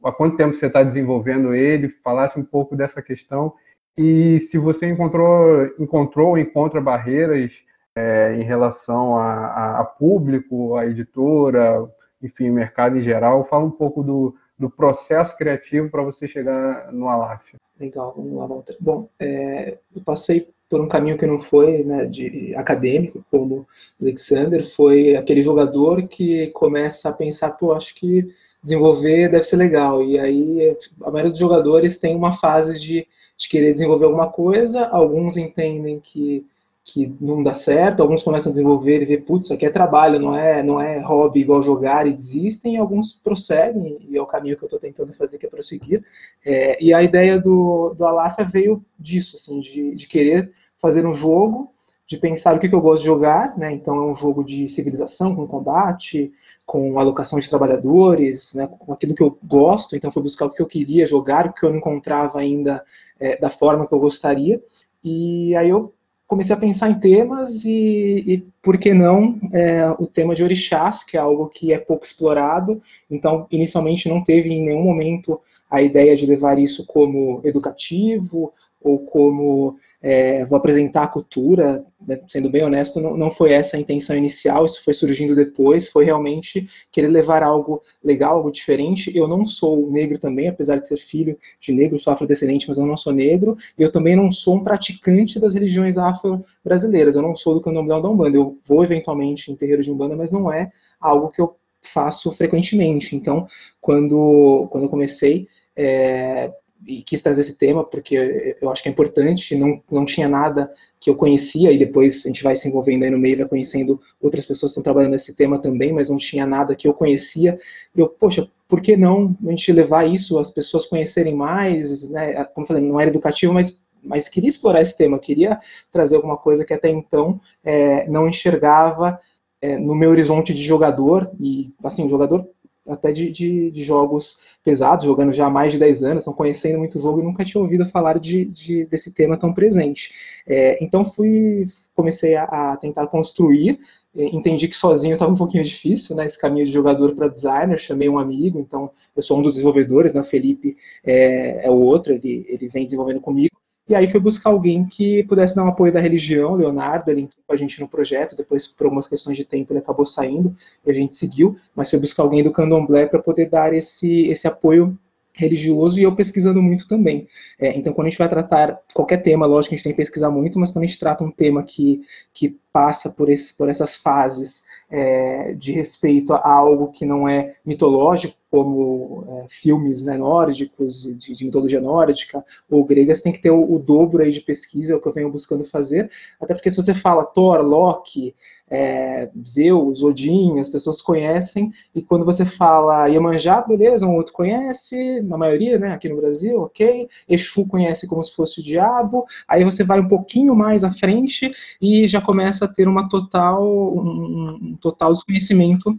há 0.04 0.12
quanto 0.12 0.36
tempo 0.36 0.56
você 0.56 0.66
está 0.66 0.84
desenvolvendo 0.84 1.54
ele, 1.54 1.90
falasse 2.04 2.40
um 2.40 2.44
pouco 2.44 2.76
dessa 2.76 3.02
questão 3.02 3.54
e 3.98 4.40
se 4.40 4.58
você 4.58 4.88
encontrou, 4.88 5.66
encontrou 5.80 6.30
ou 6.30 6.38
encontra 6.38 6.82
barreiras 6.82 7.52
é, 7.96 8.36
em 8.36 8.44
relação 8.44 9.18
a, 9.18 9.48
a, 9.48 9.80
a, 9.82 9.86
público, 9.86 10.76
a 10.76 10.86
editora, 10.86 11.90
enfim, 12.22 12.50
mercado 12.50 12.98
em 12.98 13.04
geral, 13.04 13.46
fala 13.46 13.66
um 13.66 13.72
pouco 13.72 14.04
do, 14.04 14.36
do 14.60 14.70
processo 14.70 15.36
criativo 15.38 15.90
para 15.90 16.04
você 16.04 16.28
chegar 16.28 16.92
no 16.92 17.08
Alaf. 17.08 17.42
Legal, 17.80 18.14
vamos 18.16 18.34
lá, 18.34 18.48
Walter. 18.48 18.76
Bom, 18.80 19.10
é, 19.20 19.78
eu 19.96 20.02
passei 20.02 20.54
por 20.70 20.82
um 20.82 20.88
caminho 20.88 21.18
que 21.18 21.28
não 21.28 21.40
foi 21.40 21.84
né, 21.84 22.06
de 22.06 22.54
acadêmico, 22.56 23.24
como 23.30 23.68
Alexander, 24.02 24.66
foi 24.66 25.16
aquele 25.16 25.42
jogador 25.42 26.08
que 26.08 26.48
começa 26.48 27.10
a 27.10 27.14
pensar, 27.14 27.52
pô, 27.52 27.74
acho 27.74 27.94
que 27.96 28.28
desenvolver 28.64 29.30
deve 29.30 29.44
ser 29.44 29.58
legal. 29.58 30.04
E 30.04 30.18
aí 30.18 30.76
a 31.04 31.12
maioria 31.12 31.30
dos 31.30 31.40
jogadores 31.40 32.00
tem 32.00 32.16
uma 32.16 32.34
fase 32.34 32.82
de, 32.82 33.08
de 33.38 33.50
querer 33.50 33.74
desenvolver 33.74 34.06
alguma 34.06 34.30
coisa, 34.30 34.88
alguns 34.88 35.38
entendem 35.38 36.00
que 36.00 36.46
que 36.88 37.12
não 37.20 37.42
dá 37.42 37.56
certo, 37.56 38.02
alguns 38.02 38.22
começam 38.22 38.52
a 38.52 38.54
desenvolver 38.54 39.02
e 39.02 39.06
ver, 39.06 39.18
putz, 39.26 39.48
isso 39.48 39.54
aqui 39.56 39.66
é 39.66 39.72
trabalho, 39.72 40.20
não 40.20 40.36
é, 40.36 40.62
não 40.62 40.80
é 40.80 41.00
hobby 41.00 41.40
igual 41.40 41.64
jogar 41.64 42.06
e 42.06 42.14
desistem, 42.14 42.76
e 42.76 42.78
alguns 42.78 43.12
prosseguem, 43.12 43.98
e 44.08 44.16
é 44.16 44.22
o 44.22 44.28
caminho 44.28 44.56
que 44.56 44.64
eu 44.64 44.68
estou 44.68 44.80
tentando 44.80 45.12
fazer, 45.12 45.40
que 45.40 45.48
é 45.48 45.50
prosseguir. 45.50 46.06
É, 46.46 46.82
e 46.82 46.94
a 46.94 47.02
ideia 47.02 47.40
do, 47.40 47.96
do 47.98 48.06
Alafia 48.06 48.46
veio 48.46 48.86
disso, 49.00 49.36
assim, 49.36 49.60
de, 49.60 49.96
de 49.96 50.08
querer 50.08 50.54
fazer 50.78 51.08
um 51.08 51.14
jogo, 51.14 51.74
de 52.08 52.18
pensar 52.18 52.56
o 52.56 52.60
que, 52.60 52.70
que 52.70 52.76
eu 52.76 52.82
gosto 52.82 53.02
de 53.02 53.08
jogar, 53.08 53.58
né? 53.58 53.72
Então 53.72 53.96
é 53.96 54.12
um 54.12 54.14
jogo 54.14 54.44
de 54.44 54.68
civilização, 54.68 55.36
com 55.36 55.48
combate, 55.48 56.32
com 56.68 57.00
alocação 57.00 57.40
de 57.40 57.50
trabalhadores, 57.50 58.54
né? 58.54 58.68
com 58.68 58.94
aquilo 58.94 59.16
que 59.16 59.24
eu 59.24 59.36
gosto, 59.44 59.96
então 59.96 60.12
foi 60.12 60.22
buscar 60.22 60.46
o 60.46 60.52
que 60.52 60.62
eu 60.62 60.68
queria 60.68 61.08
jogar, 61.08 61.48
o 61.48 61.54
que 61.54 61.66
eu 61.66 61.72
não 61.72 61.80
encontrava 61.80 62.40
ainda 62.40 62.86
é, 63.20 63.38
da 63.38 63.50
forma 63.50 63.88
que 63.88 63.94
eu 63.94 64.00
gostaria, 64.00 64.64
e 65.04 65.56
aí 65.56 65.70
eu 65.70 65.96
comecei 66.28 66.56
a 66.56 66.60
pensar 66.60 66.90
em 66.90 67.00
temas 67.00 67.64
e, 67.66 68.24
e 68.26 68.54
por 68.66 68.80
que 68.80 68.96
não 68.96 69.40
é, 69.54 69.88
o 70.00 70.08
tema 70.08 70.34
de 70.34 70.44
orixás, 70.44 71.04
que 71.04 71.16
é 71.16 71.20
algo 71.20 71.48
que 71.50 71.72
é 71.72 71.78
pouco 71.78 72.04
explorado. 72.04 72.82
Então, 73.12 73.46
inicialmente 73.52 74.10
não 74.10 74.24
teve 74.24 74.52
em 74.52 74.66
nenhum 74.66 74.84
momento 74.84 75.40
a 75.70 75.84
ideia 75.84 76.16
de 76.16 76.26
levar 76.26 76.58
isso 76.58 76.84
como 76.88 77.42
educativo 77.44 78.52
ou 78.82 79.00
como 79.00 79.78
é, 80.02 80.46
vou 80.46 80.58
apresentar 80.58 81.04
a 81.04 81.08
cultura, 81.08 81.84
né, 82.08 82.20
sendo 82.28 82.52
bem 82.52 82.64
honesto, 82.64 83.02
não, 83.02 83.18
não 83.18 83.32
foi 83.32 83.52
essa 83.52 83.76
a 83.76 83.80
intenção 83.80 84.16
inicial, 84.16 84.64
isso 84.64 84.84
foi 84.84 84.94
surgindo 84.94 85.36
depois, 85.36 85.88
foi 85.88 86.06
realmente 86.06 86.70
querer 86.92 87.08
levar 87.08 87.42
algo 87.42 87.82
legal, 88.04 88.38
algo 88.38 88.52
diferente. 88.52 89.12
Eu 89.18 89.28
não 89.28 89.44
sou 89.44 89.92
negro 89.92 90.20
também, 90.20 90.48
apesar 90.48 90.76
de 90.76 90.88
ser 90.88 90.98
filho 90.98 91.36
de 91.60 91.74
negro, 91.74 91.98
sou 91.98 92.14
afrodescendente, 92.14 92.68
mas 92.68 92.78
eu 92.78 92.86
não 92.86 92.96
sou 92.96 93.12
negro, 93.12 93.58
e 93.78 93.82
eu 93.82 93.92
também 93.92 94.16
não 94.16 94.32
sou 94.32 94.56
um 94.56 94.64
praticante 94.64 95.40
das 95.40 95.56
religiões 95.56 95.98
afro-brasileiras, 95.98 97.16
eu 97.16 97.24
não 97.24 97.36
sou 97.36 97.56
do 97.56 97.62
candomblé 97.62 98.00
da 98.00 98.08
Umbanda, 98.08 98.38
eu 98.38 98.55
vou 98.66 98.84
eventualmente 98.84 99.52
em 99.52 99.56
terreiro 99.56 99.82
de 99.82 99.92
Umbanda, 99.92 100.16
mas 100.16 100.32
não 100.32 100.52
é 100.52 100.72
algo 101.00 101.30
que 101.30 101.42
eu 101.42 101.56
faço 101.82 102.32
frequentemente. 102.32 103.16
Então, 103.16 103.48
quando, 103.82 104.68
quando 104.72 104.84
eu 104.86 104.90
comecei, 104.90 105.48
é, 105.76 106.52
e 106.86 107.02
quis 107.02 107.22
trazer 107.22 107.42
esse 107.42 107.58
tema 107.58 107.84
porque 107.84 108.58
eu 108.62 108.70
acho 108.70 108.84
que 108.84 108.90
é 108.90 108.92
importante, 108.92 109.56
não, 109.56 109.82
não 109.92 110.06
tinha 110.06 110.28
nada 110.28 110.72
que 111.00 111.10
eu 111.10 111.16
conhecia, 111.16 111.72
e 111.72 111.78
depois 111.78 112.26
a 112.26 112.30
gente 112.30 112.44
vai 112.44 112.56
se 112.56 112.68
envolvendo 112.68 113.04
aí 113.04 113.10
no 113.10 113.18
meio, 113.18 113.38
vai 113.38 113.48
conhecendo 113.48 114.00
outras 114.22 114.46
pessoas 114.46 114.72
que 114.72 114.80
estão 114.80 114.84
trabalhando 114.84 115.12
nesse 115.12 115.36
tema 115.36 115.60
também, 115.60 115.92
mas 115.92 116.10
não 116.10 116.18
tinha 116.18 116.46
nada 116.46 116.76
que 116.76 116.88
eu 116.88 116.94
conhecia, 116.94 117.58
eu, 117.96 118.08
poxa, 118.08 118.50
por 118.68 118.82
que 118.82 118.96
não 118.98 119.36
a 119.46 119.50
gente 119.50 119.72
levar 119.72 120.08
isso, 120.08 120.38
as 120.40 120.52
pessoas 120.52 120.86
conhecerem 120.86 121.36
mais, 121.36 122.10
né, 122.10 122.44
como 122.46 122.64
eu 122.64 122.68
falei, 122.68 122.84
não 122.84 123.00
era 123.00 123.10
educativo, 123.10 123.54
mas 123.54 123.85
mas 124.06 124.30
queria 124.30 124.50
explorar 124.50 124.82
esse 124.82 124.98
tema, 124.98 125.20
queria 125.20 125.60
trazer 125.92 126.16
alguma 126.16 126.38
coisa 126.38 126.66
que 126.66 126.74
até 126.74 126.90
então 126.90 127.40
é, 127.64 128.08
não 128.08 128.28
enxergava 128.28 129.20
é, 129.62 129.78
no 129.78 129.96
meu 129.96 130.12
horizonte 130.12 130.54
de 130.54 130.62
jogador, 130.62 131.30
e 131.40 131.74
assim, 131.84 132.08
jogador 132.08 132.48
até 132.88 133.12
de, 133.12 133.32
de, 133.32 133.72
de, 133.72 133.84
jogos 133.84 134.42
pesados, 134.64 135.06
jogando 135.06 135.34
já 135.34 135.48
há 135.48 135.50
mais 135.50 135.74
de 135.74 135.80
10 135.80 136.04
anos, 136.04 136.22
estão 136.22 136.34
conhecendo 136.34 136.78
muito 136.78 137.00
jogo 137.00 137.20
e 137.20 137.24
nunca 137.24 137.44
tinha 137.44 137.62
ouvido 137.62 137.86
falar 137.86 138.20
de, 138.20 138.46
de 138.46 138.86
desse 138.86 139.12
tema 139.12 139.38
tão 139.38 139.52
presente. 139.54 140.12
É, 140.48 140.84
então 140.84 141.04
fui, 141.04 141.66
comecei 141.96 142.36
a, 142.36 142.44
a 142.44 142.78
tentar 142.78 143.08
construir, 143.08 143.80
é, 144.16 144.26
entendi 144.26 144.68
que 144.68 144.76
sozinho 144.76 145.14
estava 145.14 145.32
um 145.32 145.38
pouquinho 145.38 145.64
difícil, 145.64 146.16
né, 146.16 146.26
esse 146.26 146.40
caminho 146.40 146.66
de 146.66 146.72
jogador 146.72 147.16
para 147.16 147.28
designer, 147.28 147.80
chamei 147.80 148.08
um 148.08 148.20
amigo, 148.20 148.60
então 148.60 148.92
eu 149.16 149.22
sou 149.22 149.40
um 149.40 149.42
dos 149.42 149.54
desenvolvedores, 149.54 150.14
né, 150.14 150.22
o 150.22 150.24
Felipe 150.24 150.78
é, 151.04 151.66
é 151.66 151.72
o 151.72 151.80
outro, 151.80 152.14
ele, 152.14 152.46
ele 152.48 152.68
vem 152.68 152.86
desenvolvendo 152.86 153.20
comigo, 153.20 153.55
e 153.88 153.94
aí 153.94 154.08
foi 154.08 154.20
buscar 154.20 154.50
alguém 154.50 154.86
que 154.86 155.24
pudesse 155.26 155.56
dar 155.56 155.64
um 155.64 155.68
apoio 155.68 155.94
da 155.94 156.00
religião, 156.00 156.56
Leonardo, 156.56 157.12
ele 157.12 157.22
entrou 157.22 157.44
com 157.46 157.54
a 157.54 157.58
gente 157.58 157.80
no 157.80 157.88
projeto, 157.88 158.36
depois 158.36 158.68
por 158.68 158.86
algumas 158.86 159.08
questões 159.08 159.38
de 159.38 159.46
tempo 159.46 159.72
ele 159.72 159.80
acabou 159.80 160.06
saindo 160.06 160.56
e 160.86 160.90
a 160.90 160.94
gente 160.94 161.16
seguiu, 161.16 161.56
mas 161.76 161.90
foi 161.90 162.00
buscar 162.00 162.24
alguém 162.24 162.44
do 162.44 162.52
candomblé 162.52 163.06
para 163.06 163.22
poder 163.22 163.48
dar 163.48 163.74
esse, 163.74 164.28
esse 164.28 164.48
apoio 164.48 164.98
religioso 165.36 166.00
e 166.00 166.04
eu 166.04 166.16
pesquisando 166.16 166.62
muito 166.62 166.88
também. 166.88 167.28
É, 167.60 167.78
então, 167.78 167.94
quando 167.94 168.08
a 168.08 168.10
gente 168.10 168.20
vai 168.20 168.30
tratar 168.30 168.80
qualquer 168.94 169.18
tema, 169.18 169.46
lógico 169.46 169.70
que 169.70 169.76
a 169.76 169.78
gente 169.78 169.84
tem 169.84 169.94
que 169.94 169.98
pesquisar 169.98 170.32
muito, 170.32 170.58
mas 170.58 170.72
quando 170.72 170.84
a 170.84 170.88
gente 170.88 171.00
trata 171.00 171.24
um 171.24 171.32
tema 171.32 171.62
que, 171.62 172.02
que 172.34 172.58
passa 172.76 173.10
por, 173.10 173.30
esse, 173.30 173.54
por 173.54 173.70
essas 173.70 173.96
fases 173.96 174.66
é, 174.92 175.54
de 175.54 175.72
respeito 175.72 176.34
a 176.34 176.46
algo 176.46 176.92
que 176.92 177.06
não 177.06 177.26
é 177.26 177.56
mitológico, 177.66 178.36
como 178.52 179.26
é, 179.28 179.48
filmes 179.50 180.04
né, 180.04 180.18
nórdicos, 180.18 181.04
de, 181.04 181.34
de, 181.34 181.46
mitologia 181.46 181.82
nórdica 181.82 182.44
ou 182.70 182.86
gregas, 182.86 183.22
tem 183.22 183.34
que 183.34 183.42
ter 183.42 183.52
o, 183.52 183.76
o, 183.76 183.80
dobro 183.80 184.24
aí 184.24 184.32
de 184.32 184.40
pesquisa, 184.40 184.94
é 184.94 184.96
o 184.96 185.02
que 185.02 185.08
eu 185.08 185.14
venho 185.14 185.32
buscando 185.32 185.66
fazer, 185.66 186.10
até 186.40 186.54
porque 186.54 186.72
se 186.72 186.78
você 186.78 186.94
fala 186.94 187.26
Thor, 187.26 187.62
Loki, 187.62 188.34
é, 188.70 189.30
Zeus, 189.46 190.02
Odin, 190.02 190.60
as 190.60 190.70
pessoas 190.70 191.02
conhecem, 191.02 191.72
e 191.94 192.02
quando 192.02 192.24
você 192.24 192.46
fala 192.46 193.08
Iemanjá, 193.08 193.62
beleza, 193.62 194.08
um 194.08 194.16
outro 194.16 194.32
conhece, 194.32 195.22
na 195.22 195.38
maioria, 195.38 195.78
né, 195.78 195.92
aqui 195.92 196.08
no 196.08 196.18
Brasil, 196.18 196.62
ok, 196.62 197.10
Exu 197.28 197.68
conhece 197.68 198.08
como 198.08 198.24
se 198.24 198.34
fosse 198.34 198.62
o 198.62 198.64
diabo, 198.64 199.26
aí 199.48 199.66
você 199.66 199.84
vai 199.84 200.00
um 200.00 200.08
pouquinho 200.08 200.56
mais 200.56 200.84
à 200.84 200.92
frente 200.92 201.52
e 201.82 202.08
já 202.08 202.22
começa 202.22 202.65
a 202.66 202.68
ter 202.68 202.88
uma 202.88 203.08
total, 203.08 203.64
um, 203.96 204.60
um 204.62 204.78
total 204.80 205.14
desconhecimento 205.14 205.98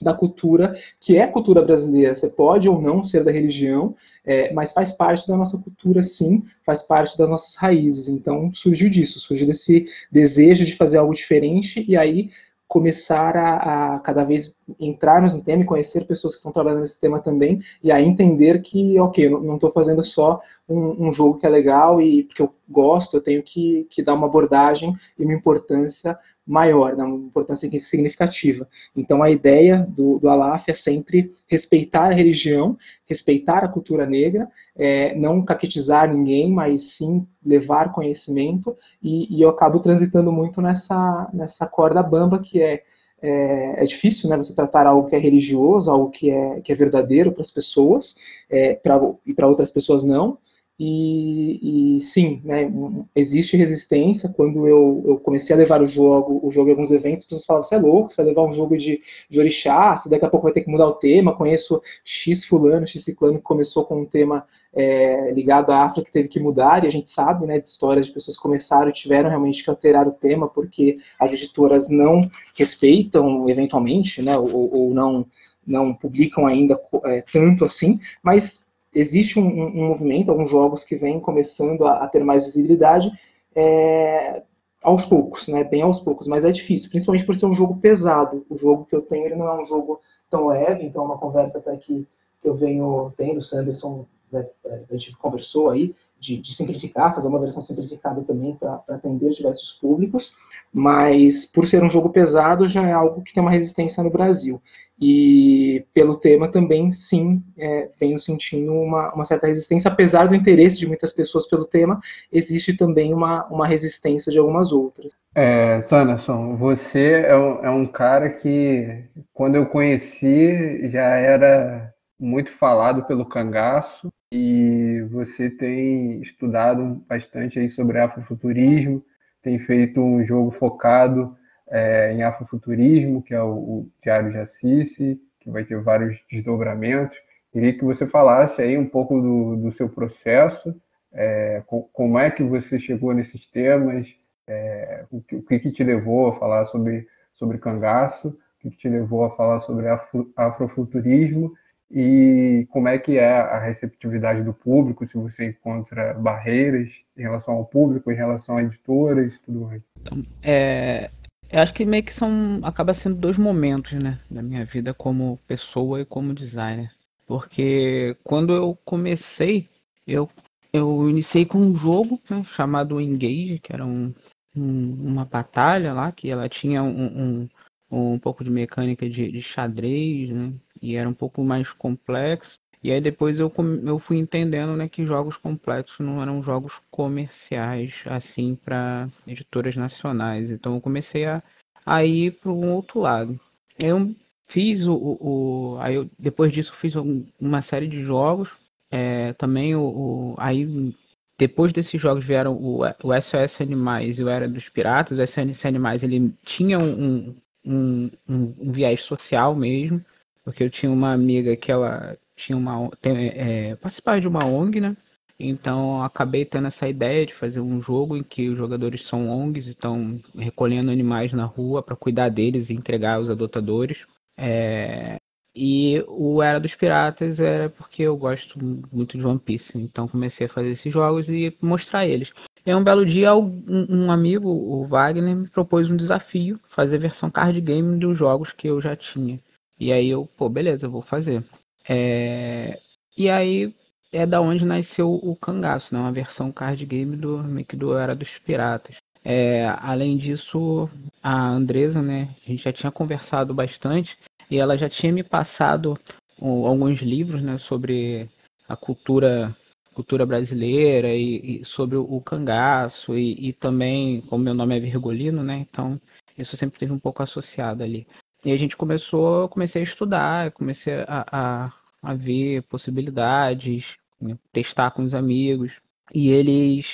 da 0.00 0.12
cultura, 0.12 0.74
que 1.00 1.16
é 1.16 1.26
cultura 1.26 1.62
brasileira. 1.62 2.14
Você 2.14 2.28
pode 2.28 2.68
ou 2.68 2.80
não 2.80 3.04
ser 3.04 3.24
da 3.24 3.30
religião, 3.30 3.94
é, 4.24 4.52
mas 4.52 4.72
faz 4.72 4.92
parte 4.92 5.26
da 5.28 5.36
nossa 5.36 5.58
cultura, 5.58 6.02
sim, 6.02 6.42
faz 6.64 6.82
parte 6.82 7.16
das 7.16 7.28
nossas 7.28 7.54
raízes. 7.56 8.08
Então, 8.08 8.50
surgiu 8.52 8.88
disso, 8.88 9.18
surgiu 9.18 9.46
desse 9.46 9.86
desejo 10.10 10.64
de 10.64 10.76
fazer 10.76 10.98
algo 10.98 11.14
diferente, 11.14 11.84
e 11.88 11.96
aí 11.96 12.30
começar 12.66 13.36
a, 13.36 13.94
a, 13.94 13.98
cada 14.00 14.24
vez 14.24 14.54
entrar 14.78 15.20
mais 15.20 15.34
no 15.34 15.42
tema 15.42 15.62
e 15.62 15.66
conhecer 15.66 16.06
pessoas 16.06 16.34
que 16.34 16.38
estão 16.38 16.52
trabalhando 16.52 16.82
nesse 16.82 17.00
tema 17.00 17.20
também, 17.20 17.60
e 17.82 17.92
aí 17.92 18.04
entender 18.04 18.62
que, 18.62 18.98
ok, 18.98 19.26
eu 19.26 19.40
não 19.42 19.54
estou 19.56 19.70
fazendo 19.70 20.02
só 20.02 20.40
um, 20.68 21.08
um, 21.08 21.12
jogo 21.12 21.38
que 21.38 21.46
é 21.46 21.48
legal 21.48 22.00
e 22.00 22.24
porque 22.24 22.42
eu 22.42 22.52
gosto, 22.68 23.16
eu 23.16 23.20
tenho 23.20 23.42
que, 23.42 23.86
que 23.90 24.02
dar 24.02 24.14
uma 24.14 24.26
abordagem 24.26 24.94
e 25.18 25.24
uma 25.24 25.34
importância 25.34 26.18
maior, 26.46 26.94
né, 26.94 27.04
uma 27.04 27.26
importância 27.26 27.70
significativa. 27.78 28.68
Então, 28.94 29.22
a 29.22 29.30
ideia 29.30 29.86
do, 29.88 30.18
do 30.18 30.28
Alaf 30.28 30.68
é 30.68 30.74
sempre 30.74 31.32
respeitar 31.46 32.10
a 32.10 32.14
religião, 32.14 32.76
respeitar 33.06 33.64
a 33.64 33.68
cultura 33.68 34.04
negra, 34.04 34.48
é, 34.76 35.14
não 35.14 35.42
caquetizar 35.42 36.12
ninguém, 36.12 36.52
mas 36.52 36.94
sim 36.96 37.26
levar 37.44 37.92
conhecimento, 37.92 38.76
e, 39.02 39.34
e, 39.34 39.42
eu 39.42 39.48
acabo 39.48 39.80
transitando 39.80 40.30
muito 40.32 40.60
nessa, 40.60 41.30
nessa 41.32 41.66
corda 41.66 42.02
bamba 42.02 42.38
que 42.38 42.60
é, 42.60 42.82
é, 43.24 43.82
é, 43.82 43.84
difícil, 43.84 44.28
né, 44.28 44.36
você 44.36 44.54
tratar 44.54 44.86
algo 44.86 45.08
que 45.08 45.16
é 45.16 45.18
religioso, 45.18 45.90
algo 45.90 46.10
que 46.10 46.30
é, 46.30 46.60
que 46.60 46.70
é 46.70 46.74
verdadeiro 46.74 47.32
para 47.32 47.40
as 47.40 47.50
pessoas, 47.50 48.16
é, 48.50 48.74
pra, 48.74 49.00
e 49.24 49.32
para 49.32 49.48
outras 49.48 49.70
pessoas 49.70 50.02
não, 50.02 50.36
E, 50.78 51.96
e, 51.96 52.00
sim, 52.00 52.40
né, 52.44 52.68
existe 53.14 53.56
resistência. 53.56 54.28
Quando 54.28 54.66
eu, 54.66 55.04
eu, 55.06 55.18
comecei 55.18 55.54
a 55.54 55.58
levar 55.58 55.80
o 55.80 55.86
jogo, 55.86 56.40
o 56.44 56.50
jogo 56.50 56.68
em 56.68 56.72
alguns 56.72 56.90
eventos, 56.90 57.24
as 57.24 57.28
pessoas 57.28 57.46
falavam: 57.46 57.68
você 57.68 57.74
é 57.76 57.78
louco, 57.78 58.10
você 58.10 58.16
vai 58.16 58.26
levar 58.26 58.42
um 58.42 58.52
jogo 58.52 58.76
de, 58.76 59.00
de 59.30 59.38
orixá, 59.38 59.96
você 59.96 60.08
daqui 60.08 60.24
a 60.24 60.28
pouco 60.28 60.44
vai 60.44 60.52
ter 60.52 60.62
que 60.62 60.70
mudar 60.70 60.88
o 60.88 60.94
tema. 60.94 61.36
Conheço 61.36 61.80
X 62.04 62.44
fulano, 62.44 62.86
X 62.86 63.04
ciclano 63.04 63.38
que 63.38 63.44
começou 63.44 63.84
com 63.84 64.00
um 64.00 64.04
tema 64.04 64.44
é, 64.74 65.30
ligado 65.30 65.70
à 65.70 65.84
África 65.84 66.06
que 66.06 66.12
teve 66.12 66.28
que 66.28 66.40
mudar, 66.40 66.82
e 66.82 66.88
a 66.88 66.90
gente 66.90 67.08
sabe 67.08 67.46
né, 67.46 67.60
de 67.60 67.68
histórias 67.68 68.06
de 68.06 68.12
pessoas 68.12 68.36
que 68.36 68.42
começaram 68.42 68.90
e 68.90 68.92
tiveram 68.92 69.30
realmente 69.30 69.62
que 69.62 69.70
alterar 69.70 70.08
o 70.08 70.12
tema 70.12 70.48
porque 70.48 70.96
as 71.20 71.32
editoras 71.32 71.88
não 71.88 72.20
respeitam, 72.56 73.48
eventualmente, 73.48 74.20
né, 74.20 74.36
ou, 74.36 74.74
ou 74.74 74.92
não, 74.92 75.24
não 75.64 75.94
publicam 75.94 76.48
ainda 76.48 76.80
é, 77.04 77.22
tanto 77.22 77.64
assim, 77.64 78.00
mas 78.20 78.63
existe 78.94 79.38
um, 79.38 79.46
um, 79.46 79.88
movimento, 79.88 80.30
alguns 80.30 80.50
jogos 80.50 80.84
que 80.84 80.96
vêm 80.96 81.20
começando 81.20 81.86
a, 81.86 82.04
a 82.04 82.08
ter 82.08 82.22
mais 82.24 82.44
visibilidade 82.44 83.10
é, 83.54 84.42
aos 84.82 85.04
poucos, 85.04 85.48
né? 85.48 85.64
Bem 85.64 85.82
aos 85.82 86.00
poucos, 86.00 86.28
mas 86.28 86.44
é 86.44 86.52
difícil, 86.52 86.90
principalmente 86.90 87.24
por 87.24 87.34
ser 87.34 87.46
um 87.46 87.54
jogo 87.54 87.78
pesado. 87.78 88.44
O 88.48 88.56
jogo 88.56 88.84
que 88.84 88.94
eu 88.94 89.02
tenho 89.02 89.26
ele 89.26 89.34
não 89.34 89.48
é 89.48 89.60
um 89.60 89.64
jogo 89.64 90.00
tão 90.30 90.46
leve, 90.48 90.84
então 90.84 91.02
é 91.02 91.06
uma 91.06 91.18
conversa 91.18 91.58
até 91.58 91.76
que, 91.76 92.06
que 92.40 92.48
eu 92.48 92.54
venho 92.54 93.12
tendo, 93.16 93.38
o 93.38 93.42
Sanderson, 93.42 94.06
né, 94.30 94.46
a 94.90 94.96
gente 94.96 95.16
conversou 95.16 95.70
aí, 95.70 95.94
de, 96.24 96.40
de, 96.40 96.54
simplificar, 96.54 97.14
fazer 97.14 97.28
uma 97.28 97.40
versão 97.40 97.62
simplificada 97.62 98.22
também 98.22 98.54
para 98.56 98.82
atender 98.88 99.28
diversos 99.30 99.72
públicos, 99.72 100.34
mas 100.72 101.44
por 101.44 101.66
ser 101.66 101.82
um 101.82 101.90
jogo 101.90 102.08
pesado 102.08 102.66
já 102.66 102.86
é 102.86 102.92
algo 102.92 103.22
que 103.22 103.34
tem 103.34 103.42
uma 103.42 103.50
resistência 103.50 104.02
no 104.02 104.10
Brasil. 104.10 104.60
E 105.00 105.84
pelo 105.92 106.16
tema 106.16 106.48
também, 106.48 106.90
sim, 106.92 107.42
é, 107.58 107.90
venho 108.00 108.18
sentindo 108.18 108.72
uma, 108.72 109.12
uma, 109.12 109.24
certa 109.24 109.48
resistência, 109.48 109.90
apesar 109.90 110.28
do 110.28 110.34
interesse 110.34 110.78
de 110.78 110.86
muitas 110.86 111.12
pessoas 111.12 111.48
pelo 111.48 111.64
tema, 111.64 112.00
existe 112.32 112.76
também 112.76 113.12
uma, 113.12 113.44
uma 113.46 113.66
resistência 113.66 114.30
de 114.30 114.38
algumas 114.38 114.72
outras. 114.72 115.12
É, 115.34 115.82
Sanderson, 115.82 116.56
você 116.56 117.24
é 117.26 117.36
um, 117.36 117.64
é 117.64 117.70
um 117.70 117.86
cara 117.86 118.30
que, 118.30 119.04
quando 119.32 119.56
eu 119.56 119.66
conheci, 119.66 120.88
já 120.88 121.16
era 121.16 121.92
muito 122.18 122.52
falado 122.52 123.04
pelo 123.04 123.26
cangaço 123.26 124.12
e 124.36 125.00
você 125.12 125.48
tem 125.48 126.20
estudado 126.20 127.00
bastante 127.08 127.60
aí 127.60 127.68
sobre 127.68 128.00
afrofuturismo, 128.00 129.00
tem 129.40 129.60
feito 129.60 130.00
um 130.00 130.24
jogo 130.24 130.50
focado 130.50 131.36
é, 131.70 132.12
em 132.12 132.24
afrofuturismo, 132.24 133.22
que 133.22 133.32
é 133.32 133.40
o, 133.40 133.52
o 133.52 133.90
Diário 134.02 134.32
de 134.32 134.38
Assis, 134.38 134.96
que 134.96 135.50
vai 135.50 135.62
ter 135.62 135.80
vários 135.80 136.20
desdobramentos. 136.28 137.16
Queria 137.52 137.78
que 137.78 137.84
você 137.84 138.08
falasse 138.08 138.60
aí 138.60 138.76
um 138.76 138.88
pouco 138.88 139.20
do, 139.20 139.56
do 139.56 139.70
seu 139.70 139.88
processo, 139.88 140.74
é, 141.12 141.62
como 141.92 142.18
é 142.18 142.28
que 142.28 142.42
você 142.42 142.80
chegou 142.80 143.14
nesses 143.14 143.46
temas, 143.46 144.08
é, 144.48 145.04
o, 145.12 145.22
que, 145.22 145.36
o 145.36 145.42
que, 145.42 145.70
te 145.70 145.84
levou 145.84 146.26
a 146.26 146.38
falar 146.40 146.64
sobre, 146.64 147.06
sobre 147.34 147.58
cangaço, 147.58 148.30
o 148.30 148.68
que, 148.68 148.76
te 148.76 148.88
levou 148.88 149.24
a 149.24 149.30
falar 149.36 149.60
sobre 149.60 149.86
afro, 149.86 150.32
afrofuturismo 150.34 151.54
e 151.90 152.66
como 152.70 152.88
é 152.88 152.98
que 152.98 153.18
é 153.18 153.30
a 153.30 153.58
receptividade 153.58 154.42
do 154.42 154.52
público, 154.52 155.06
se 155.06 155.16
você 155.16 155.46
encontra 155.46 156.14
barreiras 156.14 156.90
em 157.16 157.22
relação 157.22 157.54
ao 157.54 157.64
público, 157.64 158.10
em 158.10 158.16
relação 158.16 158.56
a 158.56 158.62
editoras, 158.62 159.38
tudo 159.40 159.60
mais. 159.60 159.82
Então, 160.00 160.24
é, 160.42 161.10
eu 161.50 161.60
acho 161.60 161.72
que 161.74 161.84
meio 161.84 162.02
que 162.02 162.12
são 162.12 162.60
acaba 162.62 162.94
sendo 162.94 163.16
dois 163.16 163.36
momentos, 163.36 163.92
né, 163.92 164.18
da 164.30 164.42
minha 164.42 164.64
vida 164.64 164.92
como 164.92 165.38
pessoa 165.46 166.00
e 166.00 166.04
como 166.04 166.34
designer. 166.34 166.90
Porque 167.26 168.16
quando 168.24 168.52
eu 168.52 168.78
comecei, 168.84 169.68
eu 170.06 170.28
eu 170.72 171.08
iniciei 171.08 171.46
com 171.46 171.58
um 171.58 171.76
jogo 171.76 172.20
né, 172.28 172.44
chamado 172.56 173.00
Engage, 173.00 173.60
que 173.62 173.72
era 173.72 173.86
um, 173.86 174.12
um, 174.56 175.10
uma 175.10 175.24
batalha 175.24 175.92
lá, 175.92 176.10
que 176.10 176.28
ela 176.28 176.48
tinha 176.48 176.82
um, 176.82 177.48
um, 177.94 178.18
pouco 178.18 178.44
de 178.44 178.50
mecânica 178.50 179.08
de, 179.08 179.30
de 179.30 179.42
xadrez, 179.42 180.30
né? 180.30 180.52
E 180.80 180.96
era 180.96 181.08
um 181.08 181.14
pouco 181.14 181.42
mais 181.42 181.70
complexo. 181.72 182.58
E 182.82 182.92
aí 182.92 183.00
depois 183.00 183.40
eu, 183.40 183.50
eu 183.86 183.98
fui 183.98 184.18
entendendo 184.18 184.76
né, 184.76 184.86
que 184.88 185.06
jogos 185.06 185.38
complexos 185.38 185.98
não 186.00 186.20
eram 186.20 186.42
jogos 186.42 186.74
comerciais, 186.90 187.94
assim, 188.04 188.54
para 188.54 189.08
editoras 189.26 189.74
nacionais. 189.74 190.50
Então 190.50 190.74
eu 190.74 190.80
comecei 190.82 191.24
a, 191.24 191.42
a 191.86 192.04
ir 192.04 192.32
para 192.32 192.52
um 192.52 192.72
outro 192.74 193.00
lado. 193.00 193.40
Eu 193.78 194.14
fiz 194.46 194.86
o, 194.86 194.94
o. 194.94 195.78
aí 195.80 195.94
eu, 195.94 196.10
depois 196.18 196.52
disso 196.52 196.74
fiz 196.76 196.94
uma 197.40 197.62
série 197.62 197.88
de 197.88 198.02
jogos. 198.02 198.50
É, 198.90 199.32
também 199.32 199.74
o, 199.74 199.82
o, 199.82 200.34
aí 200.36 200.94
depois 201.38 201.72
desses 201.72 202.00
jogos 202.00 202.24
vieram 202.24 202.54
o, 202.54 202.82
o 202.84 203.20
SOS 203.22 203.60
Animais 203.60 204.18
e 204.18 204.24
o 204.24 204.28
Era 204.28 204.46
dos 204.46 204.68
Piratas. 204.68 205.18
O 205.18 205.26
SOS 205.26 205.64
Animais 205.64 206.02
ele 206.02 206.34
tinha 206.44 206.78
um, 206.78 207.34
um, 207.64 208.10
um, 208.28 208.54
um 208.58 208.72
viés 208.72 209.02
social 209.02 209.54
mesmo, 209.54 210.04
porque 210.44 210.62
eu 210.62 210.70
tinha 210.70 210.90
uma 210.92 211.12
amiga 211.12 211.56
que 211.56 211.72
ela 211.72 212.16
tinha 212.36 212.56
uma 212.56 212.90
tem, 213.00 213.28
é, 213.28 213.76
participava 213.76 214.20
de 214.20 214.28
uma 214.28 214.44
ONG, 214.44 214.80
né? 214.80 214.96
Então 215.38 216.02
acabei 216.02 216.44
tendo 216.44 216.68
essa 216.68 216.88
ideia 216.88 217.26
de 217.26 217.34
fazer 217.34 217.60
um 217.60 217.80
jogo 217.82 218.16
em 218.16 218.22
que 218.22 218.48
os 218.48 218.56
jogadores 218.56 219.04
são 219.04 219.28
ONGs, 219.28 219.66
estão 219.66 220.20
recolhendo 220.36 220.90
animais 220.90 221.32
na 221.32 221.44
rua 221.44 221.82
para 221.82 221.96
cuidar 221.96 222.28
deles 222.28 222.70
e 222.70 222.74
entregar 222.74 223.16
aos 223.16 223.28
adotadores. 223.28 223.98
É, 224.36 225.18
e 225.54 226.04
o 226.08 226.42
Era 226.42 226.58
dos 226.58 226.74
Piratas 226.74 227.38
era 227.38 227.70
porque 227.70 228.02
eu 228.02 228.16
gosto 228.16 228.58
muito 228.92 229.16
de 229.16 229.24
One 229.24 229.38
Piece, 229.38 229.78
então 229.78 230.08
comecei 230.08 230.46
a 230.46 230.50
fazer 230.50 230.70
esses 230.70 230.92
jogos 230.92 231.28
e 231.28 231.56
mostrar 231.60 232.06
eles. 232.06 232.32
E 232.66 232.74
um 232.74 232.82
belo 232.82 233.04
dia, 233.04 233.34
um, 233.34 234.10
amigo, 234.10 234.48
o 234.48 234.86
Wagner, 234.86 235.36
me 235.36 235.48
propôs 235.48 235.88
um 235.88 235.96
desafio, 235.96 236.58
fazer 236.70 236.98
versão 236.98 237.30
card 237.30 237.60
game 237.60 237.98
dos 237.98 238.18
jogos 238.18 238.50
que 238.52 238.66
eu 238.66 238.80
já 238.80 238.96
tinha. 238.96 239.38
E 239.78 239.92
aí 239.92 240.08
eu, 240.08 240.26
pô, 240.36 240.48
beleza, 240.48 240.88
vou 240.88 241.02
fazer. 241.02 241.44
É... 241.88 242.80
E 243.16 243.28
aí 243.28 243.72
é 244.10 244.26
da 244.26 244.40
onde 244.40 244.64
nasceu 244.64 245.12
o 245.12 245.36
Cangaço, 245.36 245.94
né? 245.94 246.00
Uma 246.00 246.12
versão 246.12 246.50
card 246.50 246.84
game 246.86 247.16
do, 247.16 247.42
do 247.74 247.96
Era 247.96 248.14
dos 248.14 248.38
Piratas. 248.38 248.96
É, 249.22 249.66
além 249.80 250.16
disso, 250.16 250.88
a 251.22 251.48
Andresa, 251.48 252.00
né? 252.02 252.34
A 252.46 252.50
gente 252.50 252.62
já 252.62 252.72
tinha 252.72 252.92
conversado 252.92 253.54
bastante 253.54 254.16
e 254.50 254.58
ela 254.58 254.76
já 254.76 254.88
tinha 254.88 255.12
me 255.12 255.22
passado 255.22 255.98
alguns 256.40 257.00
livros, 257.00 257.42
né? 257.42 257.58
Sobre 257.58 258.28
a 258.68 258.76
cultura 258.76 259.56
cultura 259.94 260.26
brasileira 260.26 261.14
e, 261.14 261.60
e 261.60 261.64
sobre 261.64 261.96
o, 261.96 262.20
cangaço 262.20 263.16
e, 263.16 263.48
e, 263.48 263.52
também, 263.52 264.20
como 264.22 264.42
meu 264.42 264.52
nome 264.52 264.76
é 264.76 264.80
Virgolino, 264.80 265.44
né? 265.44 265.64
Então 265.70 266.00
isso 266.36 266.56
sempre 266.56 266.80
teve 266.80 266.92
um 266.92 266.98
pouco 266.98 267.22
associado 267.22 267.84
ali. 267.84 268.06
E 268.44 268.52
a 268.52 268.56
gente 268.56 268.76
começou, 268.76 269.48
comecei 269.48 269.82
a 269.82 269.84
estudar, 269.84 270.50
comecei 270.50 270.94
a, 271.06 271.24
a, 271.30 271.72
a 272.02 272.14
ver 272.14 272.62
possibilidades, 272.64 273.84
né? 274.20 274.36
testar 274.52 274.90
com 274.90 275.02
os 275.02 275.14
amigos. 275.14 275.72
E 276.12 276.28
eles 276.28 276.84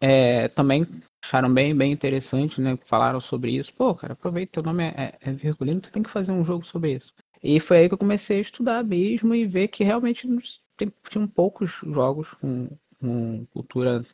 é, 0.00 0.48
também 0.48 0.86
acharam 1.26 1.52
bem, 1.52 1.74
bem 1.74 1.92
interessante, 1.92 2.60
né? 2.60 2.78
Falaram 2.86 3.20
sobre 3.20 3.50
isso. 3.50 3.72
Pô, 3.74 3.94
cara, 3.94 4.12
aproveita, 4.12 4.52
teu 4.52 4.62
nome 4.62 4.84
é, 4.84 5.18
é, 5.20 5.30
é 5.30 5.32
Virgulino, 5.32 5.80
tu 5.80 5.90
tem 5.90 6.02
que 6.02 6.10
fazer 6.10 6.30
um 6.30 6.44
jogo 6.44 6.64
sobre 6.64 6.94
isso. 6.94 7.12
E 7.42 7.60
foi 7.60 7.78
aí 7.78 7.88
que 7.88 7.94
eu 7.94 7.98
comecei 7.98 8.38
a 8.38 8.42
estudar 8.42 8.84
mesmo 8.84 9.34
e 9.34 9.44
ver 9.44 9.68
que 9.68 9.84
realmente 9.84 10.26
tem, 10.76 10.92
tinham 11.10 11.26
poucos 11.26 11.70
jogos 11.82 12.28
com, 12.40 12.68
com 13.00 13.44
cultura, 13.52 14.04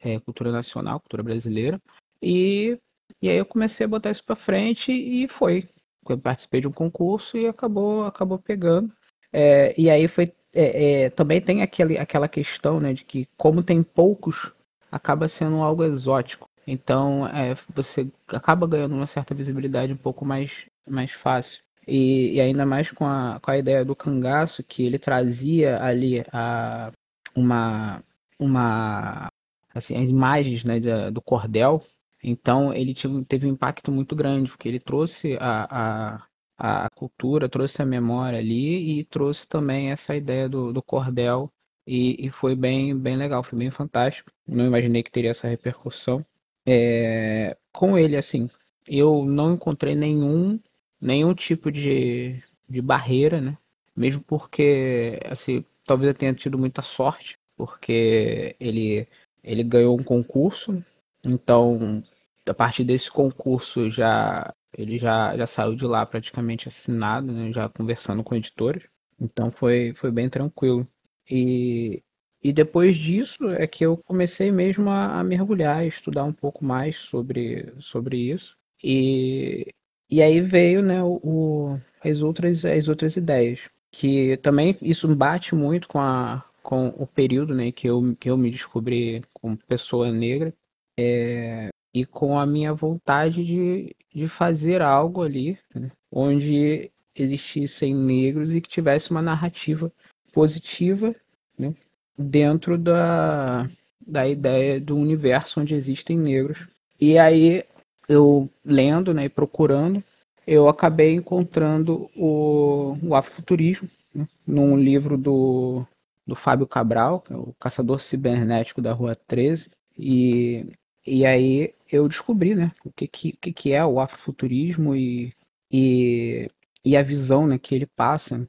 é, 0.00 0.18
cultura 0.20 0.50
nacional, 0.50 1.00
cultura 1.00 1.22
brasileira. 1.22 1.80
E, 2.20 2.78
e 3.22 3.30
aí 3.30 3.36
eu 3.36 3.46
comecei 3.46 3.86
a 3.86 3.88
botar 3.88 4.10
isso 4.10 4.24
para 4.24 4.36
frente 4.36 4.92
e 4.92 5.28
foi. 5.28 5.68
Eu 6.08 6.18
participei 6.18 6.60
de 6.60 6.68
um 6.68 6.72
concurso 6.72 7.36
e 7.36 7.46
acabou, 7.46 8.04
acabou 8.04 8.38
pegando. 8.38 8.92
É, 9.32 9.74
e 9.80 9.88
aí 9.88 10.08
foi. 10.08 10.32
É, 10.52 11.04
é, 11.04 11.10
também 11.10 11.40
tem 11.40 11.60
aquele, 11.62 11.98
aquela 11.98 12.28
questão 12.28 12.80
né, 12.80 12.94
de 12.94 13.04
que, 13.04 13.28
como 13.36 13.62
tem 13.62 13.82
poucos, 13.82 14.50
acaba 14.90 15.28
sendo 15.28 15.56
algo 15.56 15.84
exótico. 15.84 16.48
Então 16.66 17.26
é, 17.28 17.56
você 17.74 18.10
acaba 18.28 18.66
ganhando 18.66 18.94
uma 18.94 19.06
certa 19.06 19.34
visibilidade 19.34 19.92
um 19.92 19.96
pouco 19.96 20.24
mais, 20.24 20.50
mais 20.86 21.12
fácil. 21.12 21.62
E, 21.86 22.34
e, 22.34 22.40
ainda 22.40 22.66
mais 22.66 22.90
com 22.90 23.06
a, 23.06 23.38
com 23.40 23.50
a 23.50 23.58
ideia 23.58 23.84
do 23.84 23.94
cangaço, 23.94 24.62
que 24.64 24.84
ele 24.84 24.98
trazia 24.98 25.80
ali 25.82 26.24
a, 26.32 26.90
uma, 27.34 28.02
uma 28.38 29.30
assim, 29.74 29.96
as 29.96 30.10
imagens 30.10 30.64
né, 30.64 30.80
do 31.10 31.20
cordel. 31.22 31.82
Então 32.22 32.74
ele 32.74 32.94
tive, 32.94 33.24
teve 33.24 33.46
um 33.46 33.50
impacto 33.50 33.92
muito 33.92 34.16
grande, 34.16 34.50
porque 34.50 34.68
ele 34.68 34.80
trouxe 34.80 35.36
a, 35.40 36.18
a, 36.58 36.84
a 36.86 36.90
cultura, 36.90 37.48
trouxe 37.48 37.80
a 37.82 37.86
memória 37.86 38.38
ali 38.38 38.98
e 39.00 39.04
trouxe 39.04 39.46
também 39.46 39.90
essa 39.92 40.16
ideia 40.16 40.48
do, 40.48 40.72
do 40.72 40.82
cordel. 40.82 41.52
E, 41.86 42.26
e 42.26 42.30
foi 42.30 42.56
bem, 42.56 42.98
bem 42.98 43.16
legal, 43.16 43.44
foi 43.44 43.58
bem 43.58 43.70
fantástico. 43.70 44.30
Não 44.46 44.66
imaginei 44.66 45.04
que 45.04 45.10
teria 45.12 45.30
essa 45.30 45.46
repercussão. 45.46 46.24
É, 46.66 47.56
com 47.72 47.96
ele, 47.98 48.16
assim, 48.16 48.48
eu 48.88 49.24
não 49.24 49.54
encontrei 49.54 49.94
nenhum 49.94 50.58
nenhum 51.00 51.34
tipo 51.34 51.70
de, 51.70 52.42
de 52.68 52.80
barreira, 52.82 53.40
né? 53.40 53.56
Mesmo 53.94 54.22
porque, 54.22 55.20
assim, 55.26 55.64
talvez 55.86 56.08
eu 56.08 56.14
tenha 56.18 56.34
tido 56.34 56.58
muita 56.58 56.82
sorte, 56.82 57.38
porque 57.56 58.56
ele, 58.58 59.06
ele 59.44 59.62
ganhou 59.62 59.98
um 59.98 60.02
concurso, 60.02 60.82
então 61.24 62.02
a 62.46 62.54
partir 62.54 62.84
desse 62.84 63.10
concurso 63.10 63.90
já 63.90 64.52
ele 64.76 64.98
já, 64.98 65.36
já 65.36 65.46
saiu 65.46 65.74
de 65.74 65.84
lá 65.86 66.04
praticamente 66.04 66.68
assinado, 66.68 67.32
né, 67.32 67.50
já 67.52 67.68
conversando 67.68 68.22
com 68.22 68.34
editores, 68.34 68.82
então 69.18 69.50
foi, 69.50 69.94
foi 69.96 70.10
bem 70.10 70.28
tranquilo. 70.28 70.86
E, 71.30 72.02
e 72.46 72.52
depois 72.52 72.96
disso 72.96 73.50
é 73.58 73.66
que 73.66 73.84
eu 73.84 73.96
comecei 73.96 74.52
mesmo 74.52 74.88
a, 74.88 75.18
a 75.18 75.24
mergulhar, 75.24 75.78
a 75.78 75.84
estudar 75.84 76.22
um 76.22 76.32
pouco 76.32 76.64
mais 76.64 76.96
sobre, 77.10 77.74
sobre 77.80 78.18
isso. 78.18 78.56
E, 78.84 79.74
e 80.08 80.22
aí 80.22 80.40
veio 80.40 80.80
né, 80.80 81.02
o, 81.02 81.76
as, 82.04 82.22
outras, 82.22 82.64
as 82.64 82.86
outras 82.86 83.16
ideias. 83.16 83.58
Que 83.90 84.36
também 84.36 84.78
isso 84.80 85.12
bate 85.12 85.56
muito 85.56 85.88
com, 85.88 85.98
a, 85.98 86.44
com 86.62 86.86
o 86.96 87.04
período 87.04 87.52
né, 87.52 87.72
que, 87.72 87.88
eu, 87.88 88.16
que 88.20 88.30
eu 88.30 88.36
me 88.36 88.52
descobri 88.52 89.24
como 89.32 89.56
pessoa 89.56 90.12
negra. 90.12 90.54
É, 90.96 91.70
e 91.92 92.06
com 92.06 92.38
a 92.38 92.46
minha 92.46 92.72
vontade 92.72 93.44
de, 93.44 93.96
de 94.14 94.28
fazer 94.28 94.82
algo 94.82 95.20
ali, 95.20 95.58
né, 95.74 95.90
onde 96.12 96.92
existissem 97.12 97.92
negros 97.92 98.52
e 98.52 98.60
que 98.60 98.68
tivesse 98.68 99.10
uma 99.10 99.20
narrativa 99.20 99.92
positiva 100.32 101.12
né, 101.58 101.74
dentro 102.16 102.78
da, 102.78 103.68
da 104.06 104.26
ideia 104.26 104.80
do 104.80 104.96
universo 104.96 105.60
onde 105.60 105.74
existem 105.74 106.18
negros. 106.18 106.58
E 107.00 107.18
aí 107.18 107.64
eu 108.08 108.48
lendo 108.64 109.12
né, 109.12 109.24
e 109.24 109.28
procurando, 109.28 110.02
eu 110.46 110.68
acabei 110.68 111.14
encontrando 111.14 112.08
o, 112.16 112.96
o 113.02 113.14
afrofuturismo 113.14 113.90
né, 114.14 114.26
num 114.46 114.76
livro 114.76 115.18
do, 115.18 115.84
do 116.26 116.36
Fábio 116.36 116.66
Cabral, 116.66 117.20
que 117.20 117.32
é 117.32 117.36
o 117.36 117.54
Caçador 117.60 118.00
Cibernético 118.00 118.80
da 118.80 118.92
Rua 118.92 119.16
13. 119.26 119.68
E, 119.98 120.66
e 121.04 121.26
aí 121.26 121.74
eu 121.90 122.08
descobri 122.08 122.54
né, 122.54 122.72
o 122.84 122.92
que, 122.92 123.08
que, 123.08 123.32
que 123.32 123.72
é 123.72 123.84
o 123.84 124.00
afrofuturismo 124.00 124.94
e, 124.94 125.34
e, 125.70 126.48
e 126.84 126.96
a 126.96 127.02
visão 127.02 127.46
né, 127.46 127.58
que 127.58 127.74
ele 127.74 127.86
passa. 127.86 128.48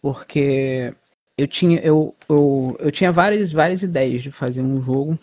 Porque 0.00 0.94
eu 1.38 1.46
tinha, 1.46 1.78
eu, 1.80 2.14
eu, 2.28 2.76
eu 2.80 2.90
tinha 2.90 3.12
várias, 3.12 3.52
várias 3.52 3.82
ideias 3.82 4.22
de 4.22 4.30
fazer 4.30 4.60
um 4.60 4.82
jogo 4.82 5.18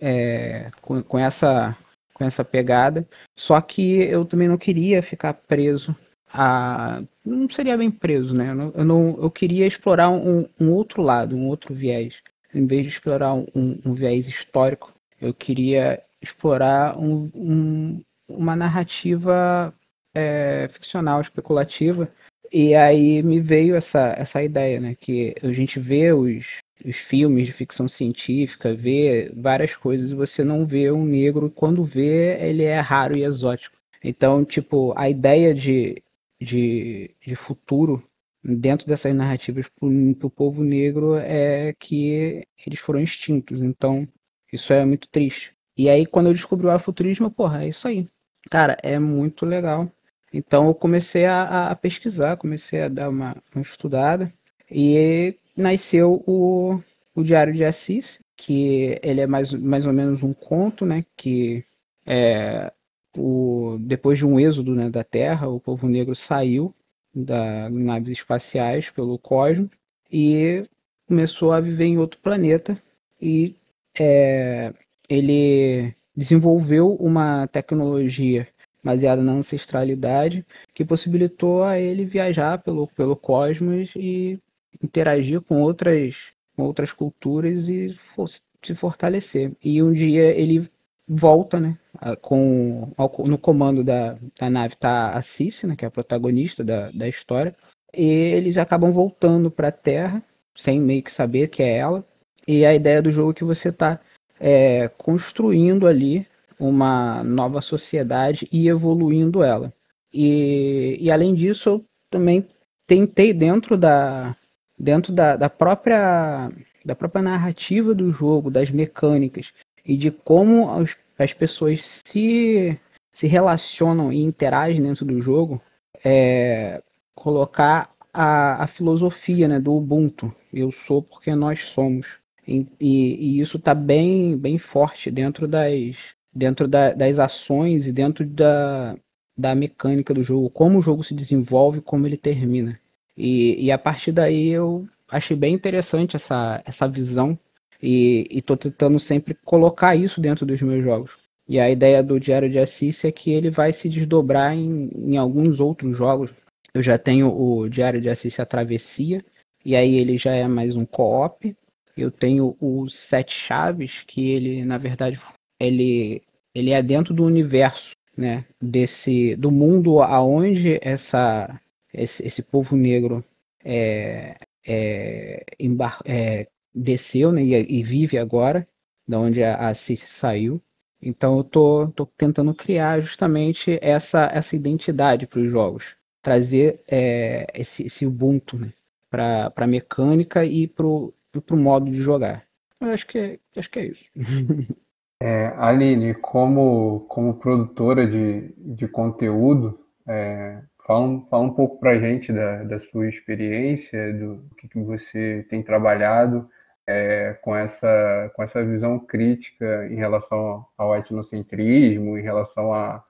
é, 0.00 0.70
com, 0.82 1.02
com 1.02 1.18
essa 1.18 1.76
com 2.16 2.24
essa 2.24 2.44
pegada. 2.44 3.06
Só 3.36 3.60
que 3.60 4.02
eu 4.02 4.24
também 4.24 4.48
não 4.48 4.56
queria 4.56 5.02
ficar 5.02 5.34
preso 5.34 5.94
a. 6.32 7.02
Não 7.24 7.48
seria 7.50 7.76
bem 7.76 7.90
preso, 7.90 8.34
né? 8.34 8.50
Eu, 8.50 8.54
não, 8.54 8.72
eu, 8.74 8.84
não, 8.84 9.18
eu 9.22 9.30
queria 9.30 9.66
explorar 9.66 10.10
um, 10.10 10.48
um, 10.58 10.70
outro 10.72 11.02
lado, 11.02 11.36
um 11.36 11.46
outro 11.46 11.74
viés. 11.74 12.14
Em 12.54 12.66
vez 12.66 12.84
de 12.84 12.88
explorar 12.88 13.34
um, 13.34 13.46
um 13.84 13.92
viés 13.92 14.26
histórico, 14.26 14.94
eu 15.20 15.34
queria 15.34 16.02
explorar 16.22 16.98
um, 16.98 18.00
uma 18.28 18.56
narrativa 18.56 19.74
é, 20.14 20.68
ficcional, 20.72 21.20
especulativa. 21.20 22.10
E 22.52 22.74
aí 22.74 23.22
me 23.22 23.40
veio 23.40 23.74
essa, 23.74 24.14
essa 24.16 24.42
ideia, 24.42 24.80
né? 24.80 24.94
Que 24.94 25.34
a 25.42 25.52
gente 25.52 25.78
vê 25.80 26.12
os, 26.12 26.46
os 26.84 26.96
filmes 26.96 27.46
de 27.46 27.52
ficção 27.52 27.88
científica, 27.88 28.74
vê 28.74 29.30
várias 29.34 29.74
coisas 29.76 30.10
e 30.10 30.14
você 30.14 30.44
não 30.44 30.66
vê 30.66 30.90
um 30.90 31.04
negro. 31.04 31.50
Quando 31.50 31.84
vê, 31.84 32.38
ele 32.40 32.62
é 32.62 32.78
raro 32.80 33.16
e 33.16 33.24
exótico. 33.24 33.76
Então, 34.02 34.44
tipo, 34.44 34.92
a 34.96 35.10
ideia 35.10 35.54
de, 35.54 36.02
de, 36.40 37.10
de 37.20 37.34
futuro 37.36 38.02
dentro 38.42 38.86
dessas 38.86 39.14
narrativas 39.14 39.66
para 39.68 39.88
o 39.88 40.30
povo 40.30 40.62
negro 40.62 41.16
é 41.16 41.74
que 41.78 42.46
eles 42.66 42.78
foram 42.80 43.00
extintos. 43.00 43.62
Então, 43.62 44.06
isso 44.52 44.72
é 44.72 44.84
muito 44.84 45.08
triste. 45.08 45.52
E 45.76 45.88
aí, 45.88 46.06
quando 46.06 46.26
eu 46.26 46.32
descobri 46.34 46.66
o 46.66 46.70
afuturismo, 46.70 47.30
porra, 47.30 47.64
é 47.64 47.68
isso 47.68 47.86
aí. 47.88 48.08
Cara, 48.50 48.78
é 48.82 48.98
muito 48.98 49.44
legal. 49.44 49.90
Então, 50.32 50.68
eu 50.68 50.74
comecei 50.74 51.24
a, 51.24 51.70
a 51.70 51.76
pesquisar, 51.76 52.36
comecei 52.36 52.82
a 52.82 52.88
dar 52.88 53.08
uma, 53.08 53.36
uma 53.54 53.62
estudada. 53.62 54.32
E 54.70 55.36
nasceu 55.56 56.22
o, 56.26 56.80
o 57.14 57.22
Diário 57.22 57.54
de 57.54 57.64
Assis, 57.64 58.18
que 58.36 58.98
ele 59.02 59.20
é 59.20 59.26
mais, 59.26 59.52
mais 59.52 59.86
ou 59.86 59.92
menos 59.92 60.22
um 60.22 60.34
conto, 60.34 60.84
né? 60.84 61.04
Que 61.16 61.64
é, 62.04 62.72
o, 63.16 63.78
depois 63.80 64.18
de 64.18 64.26
um 64.26 64.38
êxodo 64.38 64.74
né, 64.74 64.90
da 64.90 65.02
Terra, 65.02 65.48
o 65.48 65.60
povo 65.60 65.88
negro 65.88 66.14
saiu 66.14 66.74
das 67.14 67.72
naves 67.72 68.18
espaciais 68.18 68.90
pelo 68.90 69.18
cosmos 69.18 69.70
e 70.12 70.64
começou 71.08 71.52
a 71.52 71.60
viver 71.60 71.86
em 71.86 71.98
outro 71.98 72.20
planeta 72.20 72.80
e 73.20 73.56
é, 73.98 74.72
ele 75.08 75.94
desenvolveu 76.14 76.94
uma 76.94 77.46
tecnologia 77.46 78.46
baseada 78.86 79.20
na 79.20 79.32
ancestralidade 79.32 80.46
que 80.72 80.84
possibilitou 80.84 81.64
a 81.64 81.76
ele 81.76 82.04
viajar 82.04 82.62
pelo, 82.62 82.86
pelo 82.86 83.16
cosmos 83.16 83.90
e 83.96 84.38
interagir 84.80 85.40
com 85.40 85.60
outras, 85.60 86.14
com 86.54 86.62
outras 86.62 86.92
culturas 86.92 87.68
e 87.68 87.92
for, 88.14 88.28
se 88.28 88.74
fortalecer. 88.76 89.50
E 89.60 89.82
um 89.82 89.92
dia 89.92 90.30
ele 90.30 90.70
volta, 91.08 91.58
né? 91.58 91.76
Com, 92.22 92.92
ao, 92.96 93.12
no 93.26 93.36
comando 93.36 93.82
da, 93.82 94.16
da 94.38 94.48
nave 94.48 94.74
está 94.74 95.10
a 95.10 95.22
Cici, 95.22 95.66
né, 95.66 95.74
que 95.74 95.84
é 95.84 95.88
a 95.88 95.90
protagonista 95.90 96.62
da, 96.62 96.92
da 96.92 97.08
história. 97.08 97.56
E 97.92 98.04
eles 98.04 98.56
acabam 98.56 98.92
voltando 98.92 99.50
para 99.50 99.68
a 99.68 99.72
Terra, 99.72 100.22
sem 100.54 100.78
meio 100.78 101.02
que 101.02 101.12
saber 101.12 101.48
que 101.48 101.60
é 101.60 101.76
ela. 101.76 102.06
E 102.46 102.64
a 102.64 102.72
ideia 102.72 103.02
do 103.02 103.10
jogo 103.10 103.32
é 103.32 103.34
que 103.34 103.44
você 103.44 103.70
está 103.70 103.98
é, 104.38 104.88
construindo 104.96 105.88
ali 105.88 106.24
uma 106.58 107.22
nova 107.22 107.60
sociedade 107.60 108.48
e 108.50 108.68
evoluindo 108.68 109.42
ela. 109.42 109.72
E, 110.12 110.96
e 111.00 111.10
além 111.10 111.34
disso, 111.34 111.68
eu 111.68 111.84
também 112.10 112.46
tentei 112.86 113.32
dentro 113.32 113.76
da, 113.76 114.36
dentro 114.78 115.12
da, 115.12 115.36
da, 115.36 115.50
própria, 115.50 116.50
da 116.84 116.94
própria 116.94 117.22
narrativa 117.22 117.94
do 117.94 118.12
jogo, 118.12 118.50
das 118.50 118.70
mecânicas 118.70 119.52
e 119.84 119.96
de 119.96 120.10
como 120.10 120.70
as, 120.70 120.96
as 121.18 121.32
pessoas 121.32 121.82
se, 122.04 122.78
se 123.12 123.26
relacionam 123.26 124.12
e 124.12 124.22
interagem 124.22 124.82
dentro 124.82 125.04
do 125.04 125.20
jogo, 125.20 125.60
é, 126.04 126.82
colocar 127.14 127.90
a, 128.12 128.64
a 128.64 128.66
filosofia 128.66 129.48
né, 129.48 129.60
do 129.60 129.74
Ubuntu. 129.74 130.34
Eu 130.52 130.72
sou 130.72 131.02
porque 131.02 131.34
nós 131.34 131.64
somos. 131.66 132.06
E, 132.46 132.66
e, 132.80 133.14
e 133.38 133.40
isso 133.40 133.56
está 133.56 133.74
bem, 133.74 134.36
bem 134.36 134.56
forte 134.56 135.10
dentro 135.10 135.48
das, 135.48 135.96
dentro 136.36 136.68
da, 136.68 136.92
das 136.92 137.18
ações 137.18 137.86
e 137.86 137.92
dentro 137.92 138.24
da, 138.26 138.94
da 139.36 139.54
mecânica 139.54 140.12
do 140.12 140.22
jogo, 140.22 140.50
como 140.50 140.78
o 140.78 140.82
jogo 140.82 141.02
se 141.02 141.14
desenvolve, 141.14 141.80
como 141.80 142.06
ele 142.06 142.16
termina. 142.16 142.78
E, 143.16 143.64
e 143.64 143.72
a 143.72 143.78
partir 143.78 144.12
daí 144.12 144.48
eu 144.48 144.86
achei 145.08 145.36
bem 145.36 145.54
interessante 145.54 146.16
essa, 146.16 146.62
essa 146.66 146.86
visão 146.86 147.38
e 147.82 148.26
estou 148.30 148.56
tentando 148.56 149.00
sempre 149.00 149.34
colocar 149.44 149.96
isso 149.96 150.20
dentro 150.20 150.44
dos 150.44 150.60
meus 150.60 150.84
jogos. 150.84 151.10
E 151.48 151.58
a 151.58 151.70
ideia 151.70 152.02
do 152.02 152.20
Diário 152.20 152.50
de 152.50 152.58
Assis 152.58 153.04
é 153.04 153.12
que 153.12 153.30
ele 153.30 153.50
vai 153.50 153.72
se 153.72 153.88
desdobrar 153.88 154.54
em, 154.54 154.90
em 154.94 155.16
alguns 155.16 155.58
outros 155.60 155.96
jogos. 155.96 156.30
Eu 156.74 156.82
já 156.82 156.98
tenho 156.98 157.32
o 157.32 157.68
Diário 157.68 158.00
de 158.00 158.10
Assis 158.10 158.38
A 158.38 158.44
Travessia, 158.44 159.24
e 159.64 159.74
aí 159.74 159.96
ele 159.96 160.18
já 160.18 160.34
é 160.34 160.46
mais 160.46 160.76
um 160.76 160.84
co-op. 160.84 161.56
Eu 161.96 162.10
tenho 162.10 162.56
o 162.60 162.88
Sete 162.90 163.34
Chaves, 163.34 164.02
que 164.06 164.28
ele, 164.28 164.64
na 164.64 164.76
verdade, 164.76 165.18
ele, 165.58 166.22
ele 166.54 166.70
é 166.70 166.82
dentro 166.82 167.14
do 167.14 167.24
universo, 167.24 167.94
né? 168.16 168.44
Desse, 168.60 169.36
do 169.36 169.50
mundo 169.50 170.00
aonde 170.00 170.78
essa, 170.80 171.60
esse, 171.92 172.26
esse 172.26 172.42
povo 172.42 172.76
negro 172.76 173.24
é, 173.64 174.36
é, 174.66 175.44
embar 175.58 176.00
é, 176.04 176.48
desceu 176.74 177.32
né, 177.32 177.42
e, 177.42 177.80
e, 177.80 177.82
vive 177.82 178.18
agora, 178.18 178.66
da 179.06 179.18
onde 179.18 179.42
a, 179.42 179.68
a 179.68 179.74
Cici 179.74 180.06
saiu. 180.08 180.60
Então 181.00 181.38
eu 181.38 181.44
tô, 181.44 181.88
tô 181.88 182.06
tentando 182.06 182.54
criar 182.54 183.00
justamente 183.00 183.78
essa, 183.82 184.30
essa 184.32 184.56
identidade 184.56 185.26
para 185.26 185.40
os 185.40 185.50
jogos, 185.50 185.84
trazer 186.22 186.80
é, 186.88 187.46
esse, 187.54 187.84
esse 187.86 188.06
Ubuntu 188.06 188.58
né, 188.58 188.72
para 189.10 189.52
a 189.54 189.66
mecânica 189.66 190.44
e 190.44 190.66
para 190.66 190.86
o 190.86 191.12
modo 191.50 191.90
de 191.90 192.00
jogar. 192.00 192.46
Eu 192.80 192.88
acho 192.88 193.06
que 193.06 193.18
é, 193.18 193.38
acho 193.56 193.70
que 193.70 193.78
é 193.78 193.86
isso. 193.86 194.04
É, 195.20 195.46
Aline, 195.56 196.14
como, 196.14 197.06
como 197.08 197.38
produtora 197.38 198.06
de, 198.06 198.54
de 198.58 198.86
conteúdo, 198.86 199.80
é, 200.06 200.62
Fala, 200.86 201.20
fala 201.28 201.42
um 201.42 201.52
pouco 201.52 201.80
para 201.80 201.90
a 201.90 201.98
gente 201.98 202.32
da, 202.32 202.62
da 202.62 202.78
sua 202.78 203.08
experiência, 203.08 204.12
do 204.14 204.48
que, 204.56 204.68
que 204.68 204.78
você 204.78 205.44
tem 205.50 205.60
trabalhado 205.60 206.48
é, 206.86 207.32
com, 207.42 207.56
essa, 207.56 208.30
com 208.36 208.42
essa 208.42 208.64
visão 208.64 208.96
crítica 209.00 209.88
em 209.90 209.96
relação 209.96 210.64
ao 210.78 210.96
etnocentrismo, 210.96 212.16
em 212.16 212.22
relação 212.22 212.72
a. 212.72 213.04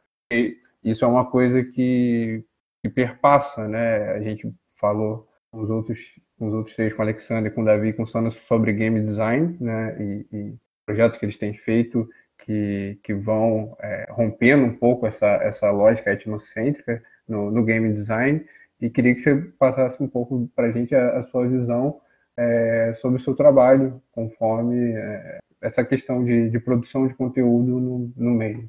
Isso 0.82 1.04
é 1.04 1.08
uma 1.08 1.30
coisa 1.30 1.62
que, 1.62 2.42
que 2.82 2.88
perpassa, 2.88 3.68
né? 3.68 4.12
A 4.12 4.20
gente 4.20 4.50
falou 4.80 5.28
nos 5.52 5.68
outros 5.68 5.98
com 6.38 6.48
os 6.48 6.54
outros 6.54 6.76
três, 6.76 6.92
com 6.92 7.00
o 7.00 7.02
Alexander, 7.02 7.52
com 7.54 7.62
o 7.62 7.64
Davi, 7.64 7.92
com 7.92 8.02
o 8.04 8.06
Sandro, 8.06 8.30
sobre 8.30 8.72
game 8.72 9.00
design, 9.02 9.56
né? 9.60 9.96
E, 10.00 10.26
e 10.32 10.54
projetos 10.86 11.18
que 11.18 11.26
eles 11.26 11.36
têm 11.36 11.52
feito 11.52 12.08
que, 12.46 12.98
que 13.02 13.12
vão 13.12 13.76
é, 13.80 14.06
rompendo 14.10 14.64
um 14.64 14.72
pouco 14.72 15.06
essa, 15.06 15.26
essa 15.26 15.70
lógica 15.70 16.12
etnocêntrica 16.12 17.02
no, 17.28 17.50
no 17.50 17.64
game 17.64 17.92
design. 17.92 18.44
E 18.80 18.88
queria 18.88 19.14
que 19.14 19.20
você 19.20 19.34
passasse 19.58 20.00
um 20.02 20.06
pouco 20.06 20.48
para 20.54 20.68
a 20.68 20.72
gente 20.72 20.94
a, 20.94 21.22
sua 21.22 21.48
visão 21.48 22.00
é, 22.36 22.92
sobre 23.00 23.18
o 23.18 23.22
seu 23.22 23.34
trabalho, 23.34 24.00
conforme 24.12 24.92
é, 24.92 25.38
essa 25.60 25.84
questão 25.84 26.24
de, 26.24 26.48
de, 26.50 26.60
produção 26.60 27.08
de 27.08 27.14
conteúdo 27.14 27.80
no, 27.80 28.12
no 28.16 28.30
meio. 28.30 28.68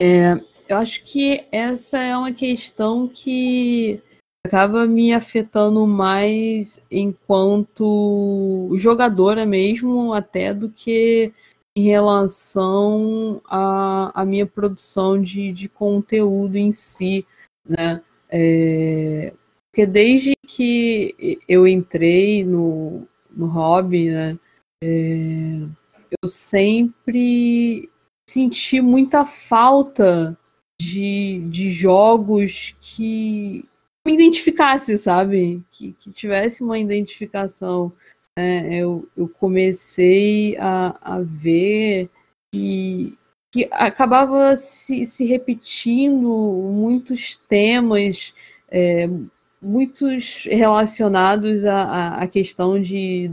É, 0.00 0.32
eu 0.68 0.78
acho 0.78 1.04
que 1.04 1.46
essa 1.52 1.98
é 1.98 2.16
uma 2.16 2.32
questão 2.32 3.06
que 3.06 4.02
acaba 4.44 4.86
me 4.86 5.12
afetando 5.12 5.86
mais 5.86 6.80
enquanto 6.90 8.74
jogadora 8.76 9.46
mesmo, 9.46 10.12
até 10.12 10.52
do 10.52 10.68
que 10.68 11.32
em 11.76 11.82
relação 11.82 13.40
à, 13.46 14.20
à 14.20 14.24
minha 14.24 14.46
produção 14.46 15.20
de, 15.20 15.52
de 15.52 15.68
conteúdo 15.68 16.56
em 16.56 16.72
si, 16.72 17.26
né? 17.66 18.02
É, 18.28 19.34
porque 19.70 19.86
desde 19.86 20.34
que 20.46 21.38
eu 21.48 21.66
entrei 21.66 22.44
no, 22.44 23.06
no 23.30 23.46
hobby, 23.46 24.10
né? 24.10 24.38
É, 24.82 25.66
eu 26.22 26.28
sempre 26.28 27.88
senti 28.28 28.80
muita 28.80 29.24
falta 29.24 30.36
de, 30.80 31.48
de 31.50 31.72
jogos 31.72 32.74
que 32.80 33.64
me 34.06 34.14
identificasse, 34.14 34.98
sabe? 34.98 35.62
Que, 35.70 35.92
que 35.92 36.10
tivesse 36.10 36.62
uma 36.62 36.78
identificação. 36.78 37.92
É, 38.38 38.76
eu, 38.76 39.06
eu 39.14 39.28
comecei 39.28 40.56
a, 40.58 40.96
a 41.02 41.20
ver 41.20 42.08
que, 42.52 43.18
que 43.50 43.68
acabava 43.72 44.56
se, 44.56 45.04
se 45.04 45.26
repetindo 45.26 46.26
muitos 46.72 47.36
temas, 47.36 48.34
é, 48.70 49.06
muitos 49.60 50.44
relacionados 50.50 51.66
à, 51.66 52.14
à 52.16 52.26
questão 52.26 52.80
de, 52.80 53.30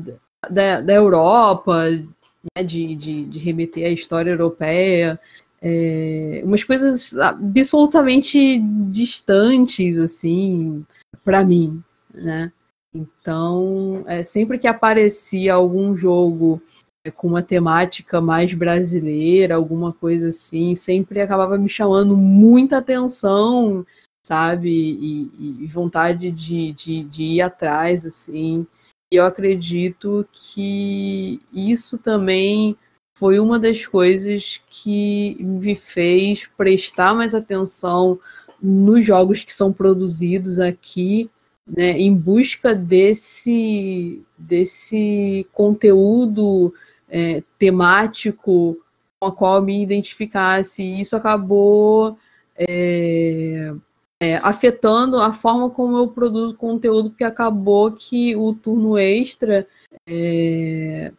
da, 0.50 0.82
da 0.82 0.94
Europa, 0.94 1.90
né, 1.90 2.64
de, 2.64 2.94
de, 2.96 3.26
de 3.26 3.40
remeter 3.40 3.86
à 3.86 3.90
história 3.90 4.32
europeia, 4.32 5.18
é, 5.62 6.42
umas 6.44 6.64
coisas 6.64 7.18
absolutamente 7.18 8.60
distantes, 8.90 9.98
assim, 9.98 10.86
para 11.24 11.44
mim, 11.44 11.82
né? 12.14 12.52
Então, 13.00 14.04
é, 14.08 14.24
sempre 14.24 14.58
que 14.58 14.68
aparecia 14.68 15.54
algum 15.54 15.96
jogo 15.96 16.62
é, 17.06 17.10
com 17.10 17.28
uma 17.28 17.42
temática 17.42 18.20
mais 18.20 18.54
brasileira, 18.54 19.56
alguma 19.56 19.94
coisa 19.94 20.28
assim, 20.28 20.76
sempre 20.76 21.22
acabava 21.22 21.58
me 21.58 21.70
chamando 21.70 22.18
muita 22.18 22.78
atenção, 22.78 23.86
sabe? 24.26 24.70
E, 24.70 25.64
e 25.64 25.68
vontade 25.68 26.30
de, 26.32 26.74
de, 26.74 27.04
de 27.04 27.24
ir 27.24 27.42
atrás, 27.42 28.06
assim. 28.06 28.68
E 29.12 29.16
eu 29.16 29.26
acredito 29.26 30.28
que 30.32 31.42
isso 31.54 31.98
também 31.98 32.78
foi 33.18 33.40
uma 33.40 33.58
das 33.58 33.86
coisas 33.86 34.62
que 34.70 35.38
me 35.40 35.76
fez 35.76 36.48
prestar 36.58 37.14
mais 37.14 37.34
atenção 37.34 38.20
nos 38.62 39.06
jogos 39.06 39.44
que 39.44 39.54
são 39.54 39.72
produzidos 39.72 40.60
aqui, 40.60 41.30
né, 41.70 41.92
em 41.92 42.14
busca 42.14 42.74
desse, 42.74 44.24
desse 44.38 45.48
conteúdo 45.54 46.74
é, 47.08 47.44
temático 47.58 48.78
com 49.20 49.28
a 49.28 49.32
qual 49.32 49.62
me 49.62 49.82
identificasse. 49.82 50.84
E 50.84 51.02
isso 51.02 51.16
acabou 51.16 52.18
é, 52.56 53.74
é, 54.20 54.38
afetando 54.38 55.18
a 55.18 55.32
forma 55.32 55.70
como 55.70 55.98
eu 55.98 56.08
produzo 56.08 56.56
conteúdo, 56.56 57.10
porque 57.10 57.24
acabou 57.24 57.92
que 57.92 58.36
o 58.36 58.54
turno 58.54 58.98
extra 58.98 59.68
é, 60.08 61.12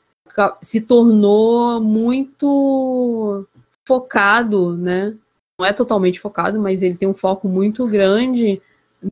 se 0.61 0.81
tornou 0.81 1.81
muito 1.81 3.47
focado, 3.87 4.77
né? 4.77 5.15
Não 5.59 5.67
é 5.67 5.73
totalmente 5.73 6.19
focado, 6.19 6.61
mas 6.61 6.83
ele 6.83 6.97
tem 6.97 7.09
um 7.09 7.15
foco 7.15 7.49
muito 7.49 7.87
grande 7.87 8.61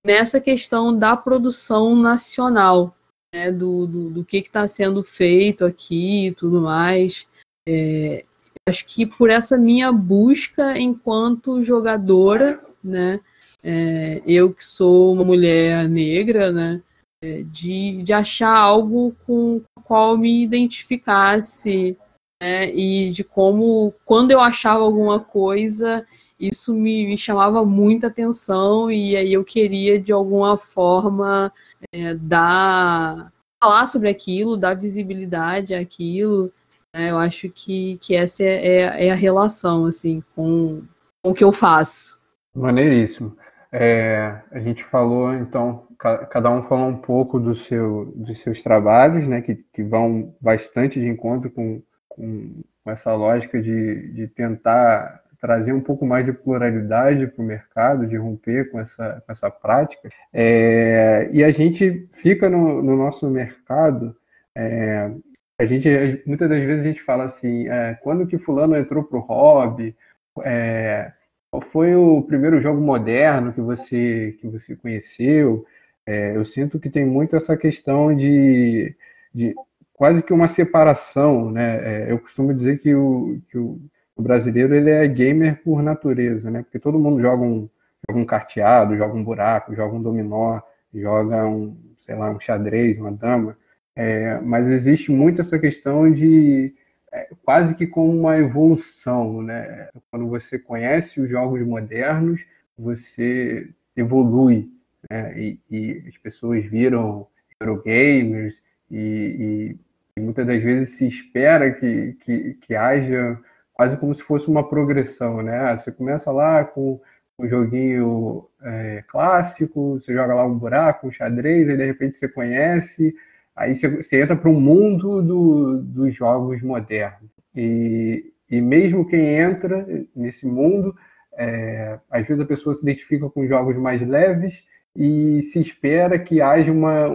nessa 0.05 0.41
questão 0.41 0.97
da 0.97 1.17
produção 1.17 1.97
nacional, 1.97 2.95
né? 3.35 3.51
Do, 3.51 3.87
do, 3.87 4.11
do 4.11 4.25
que 4.25 4.39
está 4.39 4.67
sendo 4.67 5.03
feito 5.03 5.65
aqui 5.65 6.29
e 6.29 6.33
tudo 6.33 6.61
mais. 6.61 7.27
É, 7.69 8.25
acho 8.69 8.85
que 8.87 9.07
por 9.07 9.31
essa 9.31 9.57
minha 9.57 9.91
busca 9.93 10.79
enquanto 10.79 11.63
jogadora, 11.63 12.63
né? 12.83 13.21
É, 13.63 14.23
eu 14.27 14.53
que 14.53 14.65
sou 14.65 15.13
uma 15.13 15.25
mulher 15.25 15.89
negra, 15.89 16.53
né? 16.53 16.83
É, 17.23 17.43
de, 17.43 18.03
de 18.03 18.13
achar 18.13 18.57
algo 18.57 19.15
com 19.27 19.57
o 19.57 19.83
qual 19.83 20.17
me 20.17 20.43
identificasse, 20.43 21.97
né? 22.41 22.71
E 22.75 23.11
de 23.11 23.25
como, 23.25 23.93
quando 24.05 24.31
eu 24.31 24.41
achava 24.41 24.85
alguma 24.85 25.19
coisa, 25.19 26.07
isso 26.39 26.75
me, 26.75 27.07
me 27.07 27.19
chamava 27.19 27.65
muita 27.65 28.07
atenção 28.07 28.91
e 28.91 29.17
aí 29.17 29.33
eu 29.33 29.45
queria, 29.45 30.01
de 30.01 30.13
alguma 30.13 30.57
forma, 30.57 31.53
é, 31.93 32.15
dar 32.15 33.33
falar 33.61 33.87
sobre 33.87 34.09
aquilo, 34.09 34.57
dar 34.57 34.75
visibilidade 34.75 35.75
àquilo. 35.75 36.53
Né? 36.95 37.11
Eu 37.11 37.19
acho 37.19 37.51
que, 37.51 37.99
que 37.99 38.15
essa 38.15 38.43
é, 38.43 38.67
é, 38.67 39.07
é, 39.07 39.11
a 39.11 39.17
relação 39.17 39.87
assim 39.87 40.23
com, 40.35 40.83
com 41.23 41.31
o 41.31 41.35
que 41.35 41.45
eu 41.45 41.53
faço. 41.53 42.21
Maneiríssimo. 42.55 43.37
É, 43.71 44.41
a 44.51 44.61
gente 44.61 44.83
falou, 44.83 45.35
então, 45.35 45.87
cada 45.99 46.51
um 46.51 46.63
falou 46.63 46.89
um 46.89 46.97
pouco 46.97 47.39
do 47.39 47.55
seu, 47.55 48.13
dos 48.17 48.41
seus 48.41 48.63
trabalhos, 48.63 49.27
né, 49.27 49.43
que, 49.43 49.57
que 49.73 49.83
vão 49.83 50.35
bastante 50.41 50.99
de 50.99 51.07
encontro 51.07 51.51
com, 51.51 51.83
com, 52.09 52.63
essa 52.87 53.15
lógica 53.15 53.61
de, 53.61 54.13
de 54.15 54.27
tentar 54.29 55.23
trazer 55.41 55.73
um 55.73 55.81
pouco 55.81 56.05
mais 56.05 56.25
de 56.25 56.33
pluralidade 56.33 57.27
para 57.27 57.43
o 57.43 57.47
mercado, 57.47 58.07
de 58.07 58.17
romper 58.17 58.71
com 58.71 58.81
essa, 58.81 59.23
com 59.25 59.33
essa 59.33 59.51
prática. 59.51 60.09
É, 60.33 61.31
e 61.33 61.45
a 61.45 61.51
gente 61.51 62.09
fica 62.15 62.49
no, 62.49 62.83
no 62.83 62.97
nosso 62.97 63.29
mercado, 63.31 64.17
é, 64.55 65.11
a 65.59 65.67
gente 65.67 65.89
muitas 66.27 66.49
das 66.49 66.63
vezes 66.63 66.85
a 66.85 66.89
gente 66.89 67.03
fala 67.03 67.25
assim, 67.25 67.69
é, 67.69 67.95
quando 68.03 68.27
que 68.27 68.39
fulano 68.39 68.77
entrou 68.77 69.05
para 69.05 69.19
o 69.19 69.23
hobby, 69.23 69.97
é, 70.45 71.13
qual 71.51 71.63
foi 71.63 71.95
o 71.95 72.23
primeiro 72.23 72.61
jogo 72.61 72.81
moderno 72.81 73.53
que 73.53 73.61
você 73.61 74.37
que 74.41 74.49
você 74.49 74.77
conheceu? 74.77 75.65
É, 76.07 76.37
eu 76.37 76.45
sinto 76.45 76.79
que 76.81 76.91
tem 76.91 77.05
muito 77.05 77.37
essa 77.37 77.57
questão 77.57 78.15
de, 78.15 78.95
de 79.35 79.55
quase 79.93 80.23
que 80.23 80.33
uma 80.33 80.49
separação, 80.49 81.51
né? 81.51 82.07
É, 82.09 82.13
eu 82.13 82.19
costumo 82.19 82.55
dizer 82.55 82.79
que 82.79 82.95
o, 82.95 83.41
que 83.51 83.59
o, 83.59 83.81
o, 84.19 84.23
brasileiro 84.23 84.75
ele 84.75 84.91
é 84.91 85.07
gamer 85.07 85.63
por 85.63 85.83
natureza, 85.83 86.51
né? 86.51 86.63
Porque 86.63 86.79
todo 86.79 86.99
mundo 86.99 87.21
joga 87.21 87.43
um, 87.43 87.69
joga 88.09 88.21
um 88.21 88.25
carteado, 88.25 88.97
joga 88.97 89.15
um 89.15 89.25
buraco, 89.25 89.75
joga 89.75 89.95
um 89.95 90.03
dominó, 90.03 90.61
joga 90.93 91.47
um, 91.47 91.77
sei 92.05 92.15
lá, 92.15 92.31
um 92.31 92.41
xadrez, 92.41 92.99
uma 92.99 93.13
dama. 93.13 93.57
É, 93.95 94.39
mas 94.41 94.67
existe 94.69 95.11
muito 95.11 95.41
essa 95.41 95.59
questão 95.59 96.11
de 96.13 96.75
é, 97.13 97.29
quase 97.45 97.75
que 97.75 97.87
como 97.87 98.13
uma 98.13 98.39
evolução, 98.39 99.43
né? 99.43 99.89
Quando 100.11 100.29
você 100.29 100.59
conhece 100.59 101.21
os 101.21 101.29
jogos 101.29 101.67
modernos, 101.67 102.45
você 102.77 103.69
evolui 103.97 104.71
né? 105.11 105.39
e, 105.39 105.61
e, 105.71 106.05
as 106.09 106.17
pessoas 106.19 106.65
viram 106.65 107.27
Eurogamers 107.61 108.61
e, 108.91 109.77
e, 110.17 110.21
muitas 110.21 110.47
das 110.47 110.63
vezes 110.63 110.97
se 110.97 111.07
espera 111.09 111.73
que, 111.73 112.17
que, 112.25 112.55
que 112.55 112.75
haja 112.75 113.39
quase 113.79 113.97
como 113.97 114.13
se 114.13 114.23
fosse 114.25 114.49
uma 114.49 114.69
progressão, 114.69 115.41
né? 115.41 115.57
Ah, 115.57 115.79
você 115.79 115.93
começa 115.93 116.33
lá 116.33 116.65
com 116.65 117.01
um 117.39 117.49
joguinho 117.49 118.45
é, 118.61 119.05
clássico, 119.07 120.01
você 120.01 120.13
joga 120.13 120.35
lá 120.35 120.45
um 120.45 120.59
buraco, 120.59 121.07
um 121.07 121.13
xadrez, 121.13 121.69
aí 121.69 121.77
de 121.77 121.87
repente 121.87 122.17
você 122.17 122.29
conhece, 122.29 123.15
aí 123.55 123.77
você, 123.77 123.89
você 123.89 124.21
entra 124.21 124.35
para 124.35 124.51
um 124.51 124.61
mundo 124.61 125.23
do, 125.23 125.81
dos 125.81 126.13
jogos 126.13 126.61
modernos. 126.61 127.31
E, 127.55 128.33
e 128.51 128.61
mesmo 128.61 129.07
quem 129.07 129.39
entra 129.39 129.87
nesse 130.15 130.45
mundo, 130.45 130.93
é, 131.35 132.01
às 132.11 132.27
vezes 132.27 132.43
a 132.43 132.47
pessoa 132.47 132.75
se 132.75 132.83
identifica 132.83 133.31
com 133.31 133.47
jogos 133.47 133.77
mais 133.77 134.05
leves 134.05 134.65
e 134.97 135.41
se 135.43 135.61
espera 135.61 136.19
que 136.19 136.41
haja 136.41 136.73
uma, 136.73 137.07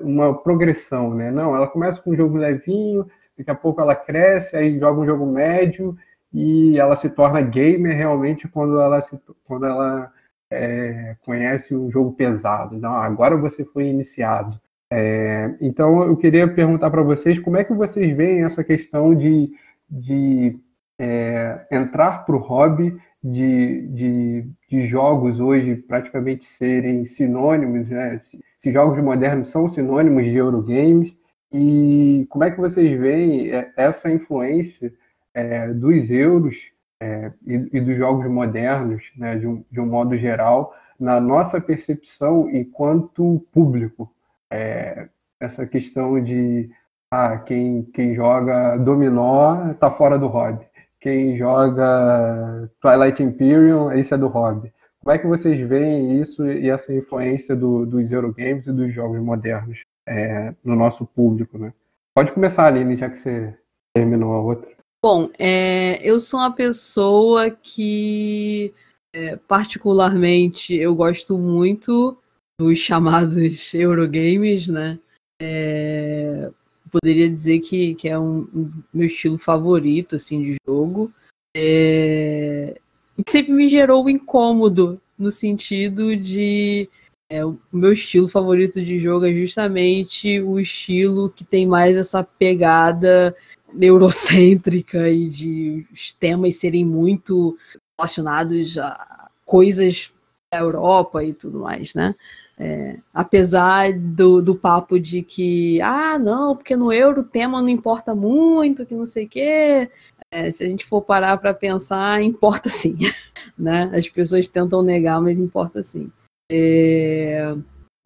uma 0.00 0.40
progressão, 0.40 1.12
né? 1.12 1.32
Não, 1.32 1.56
ela 1.56 1.66
começa 1.66 2.00
com 2.00 2.12
um 2.12 2.16
jogo 2.16 2.36
levinho, 2.36 3.04
daqui 3.36 3.50
a 3.50 3.54
pouco 3.54 3.80
ela 3.80 3.94
cresce, 3.94 4.56
aí 4.56 4.78
joga 4.78 5.00
um 5.00 5.06
jogo 5.06 5.26
médio 5.26 5.96
e 6.32 6.78
ela 6.78 6.96
se 6.96 7.08
torna 7.10 7.40
gamer 7.40 7.96
realmente 7.96 8.48
quando 8.48 8.80
ela, 8.80 9.00
se, 9.00 9.18
quando 9.44 9.66
ela 9.66 10.12
é, 10.50 11.16
conhece 11.24 11.74
um 11.74 11.90
jogo 11.90 12.12
pesado. 12.12 12.78
Não, 12.78 12.94
agora 12.94 13.36
você 13.36 13.64
foi 13.64 13.86
iniciado. 13.86 14.60
É, 14.90 15.54
então, 15.60 16.04
eu 16.04 16.16
queria 16.16 16.46
perguntar 16.46 16.90
para 16.90 17.02
vocês 17.02 17.38
como 17.38 17.56
é 17.56 17.64
que 17.64 17.72
vocês 17.72 18.16
veem 18.16 18.44
essa 18.44 18.62
questão 18.62 19.14
de, 19.14 19.50
de 19.90 20.58
é, 20.98 21.66
entrar 21.70 22.24
para 22.24 22.36
o 22.36 22.38
hobby 22.38 22.96
de, 23.22 23.88
de, 23.88 24.46
de, 24.68 24.82
jogos 24.82 25.40
hoje 25.40 25.76
praticamente 25.76 26.44
serem 26.44 27.06
sinônimos, 27.06 27.88
né? 27.88 28.18
Se, 28.18 28.38
se, 28.58 28.72
jogos 28.72 29.02
modernos 29.02 29.48
são 29.48 29.68
sinônimos 29.68 30.24
de 30.24 30.36
Eurogames, 30.36 31.14
e 31.54 32.26
como 32.28 32.44
é 32.44 32.50
que 32.50 32.60
vocês 32.60 32.98
veem 32.98 33.50
é, 33.52 33.72
essa 33.76 34.10
influência 34.10 34.92
é, 35.32 35.68
dos 35.68 36.10
euros 36.10 36.56
é, 37.00 37.32
e, 37.46 37.68
e, 37.72 37.80
dos 37.80 37.96
jogos 37.96 38.28
modernos, 38.30 39.04
né, 39.16 39.36
de, 39.36 39.46
um, 39.46 39.64
de 39.70 39.80
um 39.80 39.86
modo 39.86 40.16
geral, 40.18 40.74
na 40.98 41.20
nossa 41.20 41.60
percepção 41.60 42.50
enquanto 42.50 43.46
público? 43.52 44.12
É, 44.50 45.08
essa 45.38 45.66
questão 45.66 46.22
de 46.22 46.70
ah, 47.10 47.38
quem, 47.38 47.84
quem 47.94 48.14
joga 48.14 48.76
dominó 48.76 49.70
está 49.70 49.90
fora 49.90 50.18
do 50.18 50.26
hobby 50.26 50.66
quem 51.04 51.36
joga 51.36 52.70
Twilight 52.80 53.22
Imperium, 53.22 53.92
esse 53.92 54.14
é 54.14 54.16
do 54.16 54.26
hobby. 54.26 54.72
Como 55.00 55.14
é 55.14 55.18
que 55.18 55.26
vocês 55.26 55.60
veem 55.68 56.18
isso 56.18 56.50
e 56.50 56.70
essa 56.70 56.94
influência 56.94 57.54
do, 57.54 57.84
dos 57.84 58.10
Eurogames 58.10 58.66
e 58.66 58.72
dos 58.72 58.90
jogos 58.90 59.20
modernos 59.20 59.83
é, 60.06 60.54
no 60.64 60.76
nosso 60.76 61.06
público, 61.06 61.58
né? 61.58 61.72
Pode 62.14 62.32
começar, 62.32 62.66
Aline, 62.66 62.96
já 62.96 63.10
que 63.10 63.18
você 63.18 63.56
terminou 63.94 64.32
a 64.32 64.40
outra. 64.40 64.70
Bom, 65.02 65.30
é, 65.38 66.00
eu 66.02 66.18
sou 66.18 66.40
uma 66.40 66.52
pessoa 66.52 67.50
que, 67.50 68.72
é, 69.14 69.36
particularmente, 69.36 70.74
eu 70.74 70.94
gosto 70.94 71.36
muito 71.38 72.16
dos 72.58 72.78
chamados 72.78 73.72
Eurogames, 73.74 74.68
né? 74.68 74.98
É, 75.42 76.50
poderia 76.94 77.28
dizer 77.28 77.58
que, 77.58 77.96
que 77.96 78.08
é 78.08 78.16
um, 78.16 78.48
um 78.54 78.70
meu 78.92 79.08
estilo 79.08 79.36
favorito 79.36 80.14
assim 80.14 80.40
de 80.40 80.56
jogo. 80.66 81.12
É... 81.56 82.80
que 83.16 83.30
sempre 83.30 83.52
me 83.52 83.68
gerou 83.68 84.04
um 84.04 84.08
incômodo 84.08 85.00
no 85.16 85.30
sentido 85.30 86.16
de 86.16 86.88
é, 87.34 87.44
o 87.44 87.58
meu 87.72 87.92
estilo 87.92 88.28
favorito 88.28 88.80
de 88.80 89.00
jogo 89.00 89.26
é 89.26 89.32
justamente 89.32 90.40
o 90.40 90.60
estilo 90.60 91.28
que 91.28 91.42
tem 91.42 91.66
mais 91.66 91.96
essa 91.96 92.22
pegada 92.22 93.34
eurocêntrica 93.80 95.08
e 95.08 95.28
de 95.28 95.86
os 95.92 96.12
temas 96.12 96.54
serem 96.54 96.84
muito 96.84 97.58
relacionados 97.98 98.78
a 98.78 99.28
coisas 99.44 100.12
da 100.52 100.60
Europa 100.60 101.24
e 101.24 101.32
tudo 101.32 101.58
mais, 101.58 101.92
né? 101.92 102.14
É, 102.56 102.98
apesar 103.12 103.92
do, 103.92 104.40
do 104.40 104.54
papo 104.54 105.00
de 105.00 105.20
que, 105.22 105.80
ah, 105.82 106.16
não, 106.16 106.54
porque 106.54 106.76
no 106.76 106.92
euro 106.92 107.22
o 107.22 107.24
tema 107.24 107.60
não 107.60 107.68
importa 107.68 108.14
muito, 108.14 108.86
que 108.86 108.94
não 108.94 109.06
sei 109.06 109.24
o 109.24 109.28
quê. 109.28 109.90
É, 110.30 110.52
se 110.52 110.62
a 110.62 110.68
gente 110.68 110.86
for 110.86 111.02
parar 111.02 111.36
para 111.38 111.52
pensar, 111.52 112.22
importa 112.22 112.68
sim. 112.68 112.96
né? 113.58 113.90
As 113.92 114.08
pessoas 114.08 114.46
tentam 114.46 114.84
negar, 114.84 115.20
mas 115.20 115.40
importa 115.40 115.82
sim. 115.82 116.12
É, 116.50 117.54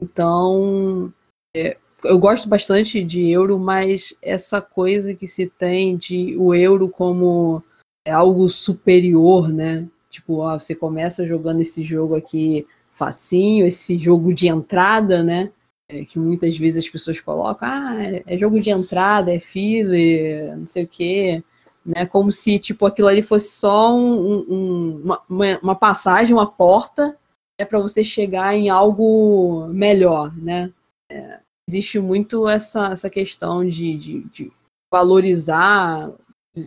então, 0.00 1.12
é, 1.56 1.76
eu 2.04 2.18
gosto 2.18 2.48
bastante 2.48 3.02
de 3.02 3.28
euro, 3.30 3.58
mas 3.58 4.14
essa 4.22 4.60
coisa 4.60 5.14
que 5.14 5.26
se 5.26 5.46
tem 5.46 5.96
de 5.96 6.36
o 6.36 6.54
euro 6.54 6.88
como 6.88 7.62
algo 8.08 8.48
superior, 8.48 9.52
né? 9.52 9.86
Tipo, 10.10 10.38
ó, 10.38 10.58
você 10.58 10.74
começa 10.74 11.26
jogando 11.26 11.60
esse 11.60 11.82
jogo 11.82 12.14
aqui 12.14 12.66
facinho, 12.92 13.66
esse 13.66 13.96
jogo 13.96 14.32
de 14.32 14.48
entrada, 14.48 15.22
né? 15.22 15.50
É, 15.90 16.04
que 16.04 16.18
muitas 16.18 16.56
vezes 16.56 16.84
as 16.84 16.90
pessoas 16.90 17.20
colocam, 17.20 17.68
ah, 17.70 17.96
é, 18.04 18.22
é 18.26 18.38
jogo 18.38 18.60
de 18.60 18.70
entrada, 18.70 19.32
é 19.32 19.38
filler, 19.38 20.56
não 20.56 20.66
sei 20.66 20.84
o 20.84 20.88
quê, 20.88 21.42
né? 21.84 22.06
Como 22.06 22.30
se 22.30 22.58
tipo 22.58 22.86
aquilo 22.86 23.08
ali 23.08 23.22
fosse 23.22 23.50
só 23.52 23.94
um, 23.96 24.44
um, 24.48 25.18
uma, 25.28 25.58
uma 25.62 25.74
passagem, 25.74 26.34
uma 26.34 26.46
porta, 26.46 27.16
é 27.58 27.64
para 27.64 27.80
você 27.80 28.04
chegar 28.04 28.54
em 28.54 28.68
algo 28.70 29.66
melhor, 29.68 30.34
né? 30.36 30.72
É, 31.10 31.40
existe 31.68 31.98
muito 31.98 32.48
essa, 32.48 32.92
essa 32.92 33.10
questão 33.10 33.68
de, 33.68 33.96
de, 33.96 34.20
de 34.30 34.52
valorizar 34.92 36.10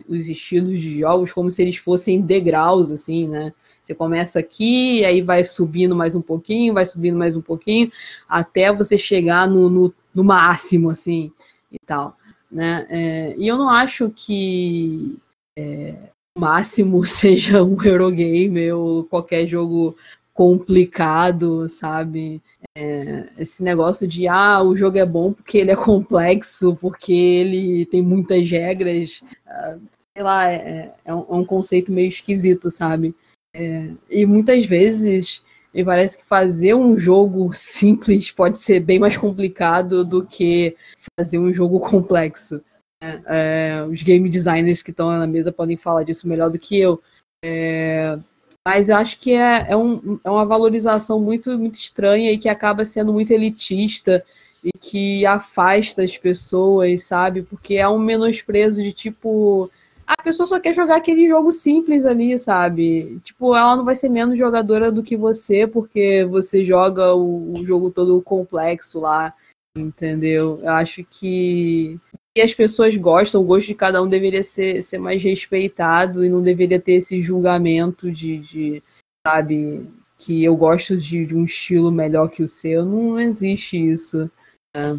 os 0.08 0.28
estilos 0.28 0.80
de 0.80 1.00
jogos 1.00 1.32
como 1.32 1.50
se 1.50 1.60
eles 1.62 1.76
fossem 1.76 2.20
degraus, 2.20 2.90
assim, 2.90 3.26
né? 3.26 3.52
Você 3.82 3.94
começa 3.94 4.38
aqui, 4.38 5.04
aí 5.04 5.20
vai 5.20 5.44
subindo 5.44 5.96
mais 5.96 6.14
um 6.14 6.22
pouquinho, 6.22 6.74
vai 6.74 6.86
subindo 6.86 7.18
mais 7.18 7.36
um 7.36 7.42
pouquinho, 7.42 7.90
até 8.28 8.72
você 8.72 8.96
chegar 8.96 9.48
no, 9.48 9.68
no, 9.68 9.94
no 10.14 10.22
máximo, 10.22 10.90
assim, 10.90 11.32
e 11.70 11.78
tal, 11.84 12.16
né? 12.50 12.86
É, 12.88 13.34
e 13.36 13.48
eu 13.48 13.56
não 13.56 13.68
acho 13.68 14.10
que 14.10 15.18
é, 15.58 15.96
o 16.36 16.40
máximo 16.40 17.04
seja 17.04 17.62
um 17.62 17.82
Eurogame 17.82 18.70
ou 18.72 19.04
qualquer 19.04 19.46
jogo 19.46 19.96
complicado, 20.34 21.68
sabe? 21.68 22.42
É, 22.76 23.28
esse 23.38 23.62
negócio 23.62 24.06
de 24.08 24.26
ah, 24.28 24.62
o 24.62 24.76
jogo 24.76 24.98
é 24.98 25.06
bom 25.06 25.32
porque 25.32 25.58
ele 25.58 25.70
é 25.70 25.76
complexo, 25.76 26.74
porque 26.76 27.12
ele 27.12 27.86
tem 27.86 28.02
muitas 28.02 28.48
regras, 28.50 29.22
uh, 29.46 29.80
sei 30.14 30.22
lá, 30.22 30.50
é, 30.50 30.94
é, 31.04 31.14
um, 31.14 31.20
é, 31.20 31.34
um, 31.34 31.44
conceito 31.44 31.92
meio 31.92 32.08
esquisito, 32.08 32.70
sabe? 32.70 33.14
É, 33.54 33.90
e 34.08 34.24
muitas 34.24 34.64
vezes 34.64 35.42
me 35.74 35.84
parece 35.84 36.18
que 36.18 36.24
fazer 36.24 36.74
um 36.74 36.98
jogo 36.98 37.50
simples 37.52 38.30
pode 38.30 38.58
ser 38.58 38.80
bem 38.80 38.98
mais 38.98 39.16
complicado 39.16 40.04
do 40.04 40.24
que 40.24 40.76
fazer 41.18 41.38
um 41.38 41.52
jogo 41.52 41.78
complexo. 41.80 42.62
Né? 43.02 43.22
É, 43.26 43.84
os 43.90 44.02
game 44.02 44.28
designers 44.28 44.82
que 44.82 44.90
estão 44.90 45.10
na 45.10 45.26
mesa 45.26 45.52
podem 45.52 45.76
falar 45.76 46.04
disso 46.04 46.28
melhor 46.28 46.50
do 46.50 46.58
que 46.58 46.78
eu. 46.78 47.02
É, 47.44 48.18
mas 48.66 48.88
eu 48.88 48.96
acho 48.96 49.18
que 49.18 49.32
é, 49.32 49.66
é, 49.70 49.76
um, 49.76 50.20
é 50.24 50.30
uma 50.30 50.46
valorização 50.46 51.20
muito, 51.20 51.58
muito 51.58 51.74
estranha 51.74 52.30
e 52.30 52.38
que 52.38 52.48
acaba 52.48 52.84
sendo 52.84 53.12
muito 53.12 53.32
elitista 53.32 54.22
e 54.64 54.70
que 54.78 55.26
afasta 55.26 56.02
as 56.02 56.16
pessoas, 56.16 57.02
sabe? 57.04 57.42
Porque 57.42 57.74
é 57.74 57.88
um 57.88 57.98
menosprezo 57.98 58.82
de 58.82 58.92
tipo. 58.92 59.70
A 60.06 60.22
pessoa 60.22 60.46
só 60.46 60.60
quer 60.60 60.74
jogar 60.74 60.96
aquele 60.96 61.26
jogo 61.26 61.52
simples 61.52 62.04
ali, 62.04 62.38
sabe? 62.38 63.18
Tipo, 63.24 63.56
ela 63.56 63.76
não 63.76 63.84
vai 63.84 63.96
ser 63.96 64.08
menos 64.08 64.38
jogadora 64.38 64.92
do 64.92 65.02
que 65.02 65.16
você 65.16 65.66
porque 65.66 66.24
você 66.30 66.64
joga 66.64 67.14
o, 67.14 67.54
o 67.54 67.64
jogo 67.64 67.90
todo 67.90 68.20
complexo 68.22 69.00
lá, 69.00 69.34
entendeu? 69.76 70.60
Eu 70.62 70.70
acho 70.70 71.04
que 71.04 71.98
que 72.12 72.21
as 72.40 72.54
pessoas 72.54 72.96
gostam, 72.96 73.42
o 73.42 73.44
gosto 73.44 73.66
de 73.66 73.74
cada 73.74 74.02
um 74.02 74.08
deveria 74.08 74.42
ser, 74.42 74.82
ser 74.82 74.98
mais 74.98 75.22
respeitado 75.22 76.24
e 76.24 76.28
não 76.28 76.42
deveria 76.42 76.80
ter 76.80 76.94
esse 76.94 77.20
julgamento 77.20 78.10
de, 78.10 78.38
de 78.38 78.82
sabe, 79.26 79.86
que 80.18 80.42
eu 80.42 80.56
gosto 80.56 80.96
de, 80.96 81.26
de, 81.26 81.34
um 81.34 81.44
estilo 81.44 81.90
melhor 81.90 82.28
que 82.28 82.42
o 82.42 82.48
seu. 82.48 82.84
Não 82.84 83.20
existe 83.20 83.76
isso. 83.76 84.30
Né? 84.74 84.98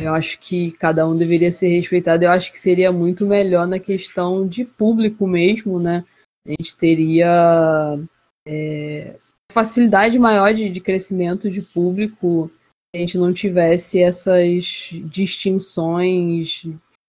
Eu 0.00 0.12
acho 0.12 0.38
que 0.38 0.72
cada 0.72 1.08
um 1.08 1.16
deveria 1.16 1.52
ser 1.52 1.68
respeitado. 1.68 2.24
Eu 2.24 2.30
acho 2.30 2.50
que 2.52 2.58
seria 2.58 2.92
muito 2.92 3.24
melhor 3.24 3.66
na 3.66 3.78
questão 3.78 4.46
de 4.46 4.64
público 4.64 5.26
mesmo, 5.26 5.78
né? 5.78 6.04
A 6.46 6.50
gente 6.50 6.76
teria 6.76 7.98
é, 8.46 9.16
facilidade 9.50 10.18
maior 10.18 10.52
de, 10.52 10.68
de 10.68 10.80
crescimento 10.80 11.48
de 11.48 11.62
público 11.62 12.50
a 12.94 12.98
gente 12.98 13.18
não 13.18 13.32
tivesse 13.32 14.00
essas 14.00 14.90
distinções 15.06 16.64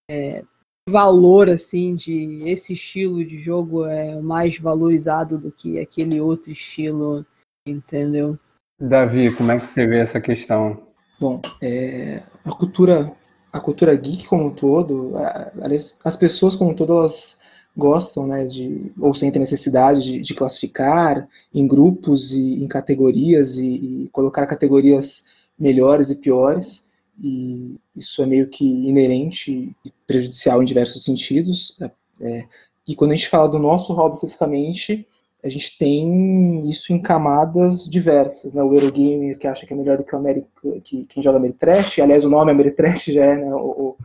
é, 0.09 0.43
valor 0.89 1.49
assim 1.49 1.95
de 1.95 2.41
esse 2.45 2.73
estilo 2.73 3.23
de 3.23 3.39
jogo 3.39 3.85
é 3.85 4.19
mais 4.19 4.57
valorizado 4.57 5.37
do 5.37 5.51
que 5.51 5.79
aquele 5.79 6.19
outro 6.19 6.51
estilo, 6.51 7.25
entendeu? 7.67 8.37
Davi, 8.81 9.33
como 9.33 9.51
é 9.51 9.59
que 9.59 9.73
você 9.73 9.85
vê 9.85 9.99
essa 9.99 10.19
questão? 10.19 10.87
Bom, 11.19 11.39
é, 11.61 12.23
a 12.43 12.51
cultura 12.51 13.15
a 13.53 13.59
cultura 13.59 13.95
geek 13.95 14.27
como 14.27 14.47
um 14.47 14.53
todo, 14.53 15.13
as 16.03 16.17
pessoas 16.17 16.55
como 16.55 16.71
um 16.71 16.75
todo, 16.75 16.91
elas 16.97 17.39
gostam, 17.75 18.27
né, 18.27 18.43
de, 18.43 18.91
ou 18.99 19.13
sentem 19.13 19.39
necessidade 19.39 20.03
de, 20.03 20.19
de 20.19 20.33
classificar 20.33 21.25
em 21.53 21.65
grupos 21.65 22.33
e 22.33 22.61
em 22.61 22.67
categorias 22.67 23.57
e, 23.57 24.03
e 24.03 24.09
colocar 24.11 24.45
categorias 24.45 25.34
melhores 25.57 26.09
e 26.09 26.15
piores, 26.15 26.91
e 27.21 27.75
isso 27.95 28.21
é 28.21 28.25
meio 28.25 28.47
que 28.47 28.65
inerente 28.65 29.75
e 29.85 29.93
prejudicial 30.05 30.61
em 30.61 30.65
diversos 30.65 31.03
sentidos. 31.03 31.77
Né? 31.79 31.91
É, 32.21 32.45
e 32.87 32.95
quando 32.95 33.11
a 33.11 33.15
gente 33.15 33.29
fala 33.29 33.47
do 33.47 33.59
nosso 33.59 33.93
hobby 33.93 34.15
especificamente, 34.15 35.07
a 35.43 35.49
gente 35.49 35.77
tem 35.77 36.67
isso 36.67 36.91
em 36.91 36.99
camadas 36.99 37.87
diversas, 37.87 38.51
né? 38.53 38.63
O 38.63 38.73
Eurogamer 38.73 39.37
que 39.37 39.47
acha 39.47 39.65
que 39.65 39.73
é 39.73 39.75
melhor 39.77 39.97
do 39.97 40.03
que 40.03 40.15
o 40.15 40.17
América, 40.17 40.47
que 40.83 41.05
quem 41.05 41.21
joga 41.21 41.37
Ameritrash, 41.37 41.99
aliás 41.99 42.25
o 42.25 42.29
nome 42.29 42.51
Ameritrash 42.51 43.05
já 43.05 43.25
é 43.25 43.35
né, 43.35 43.53
o, 43.53 43.95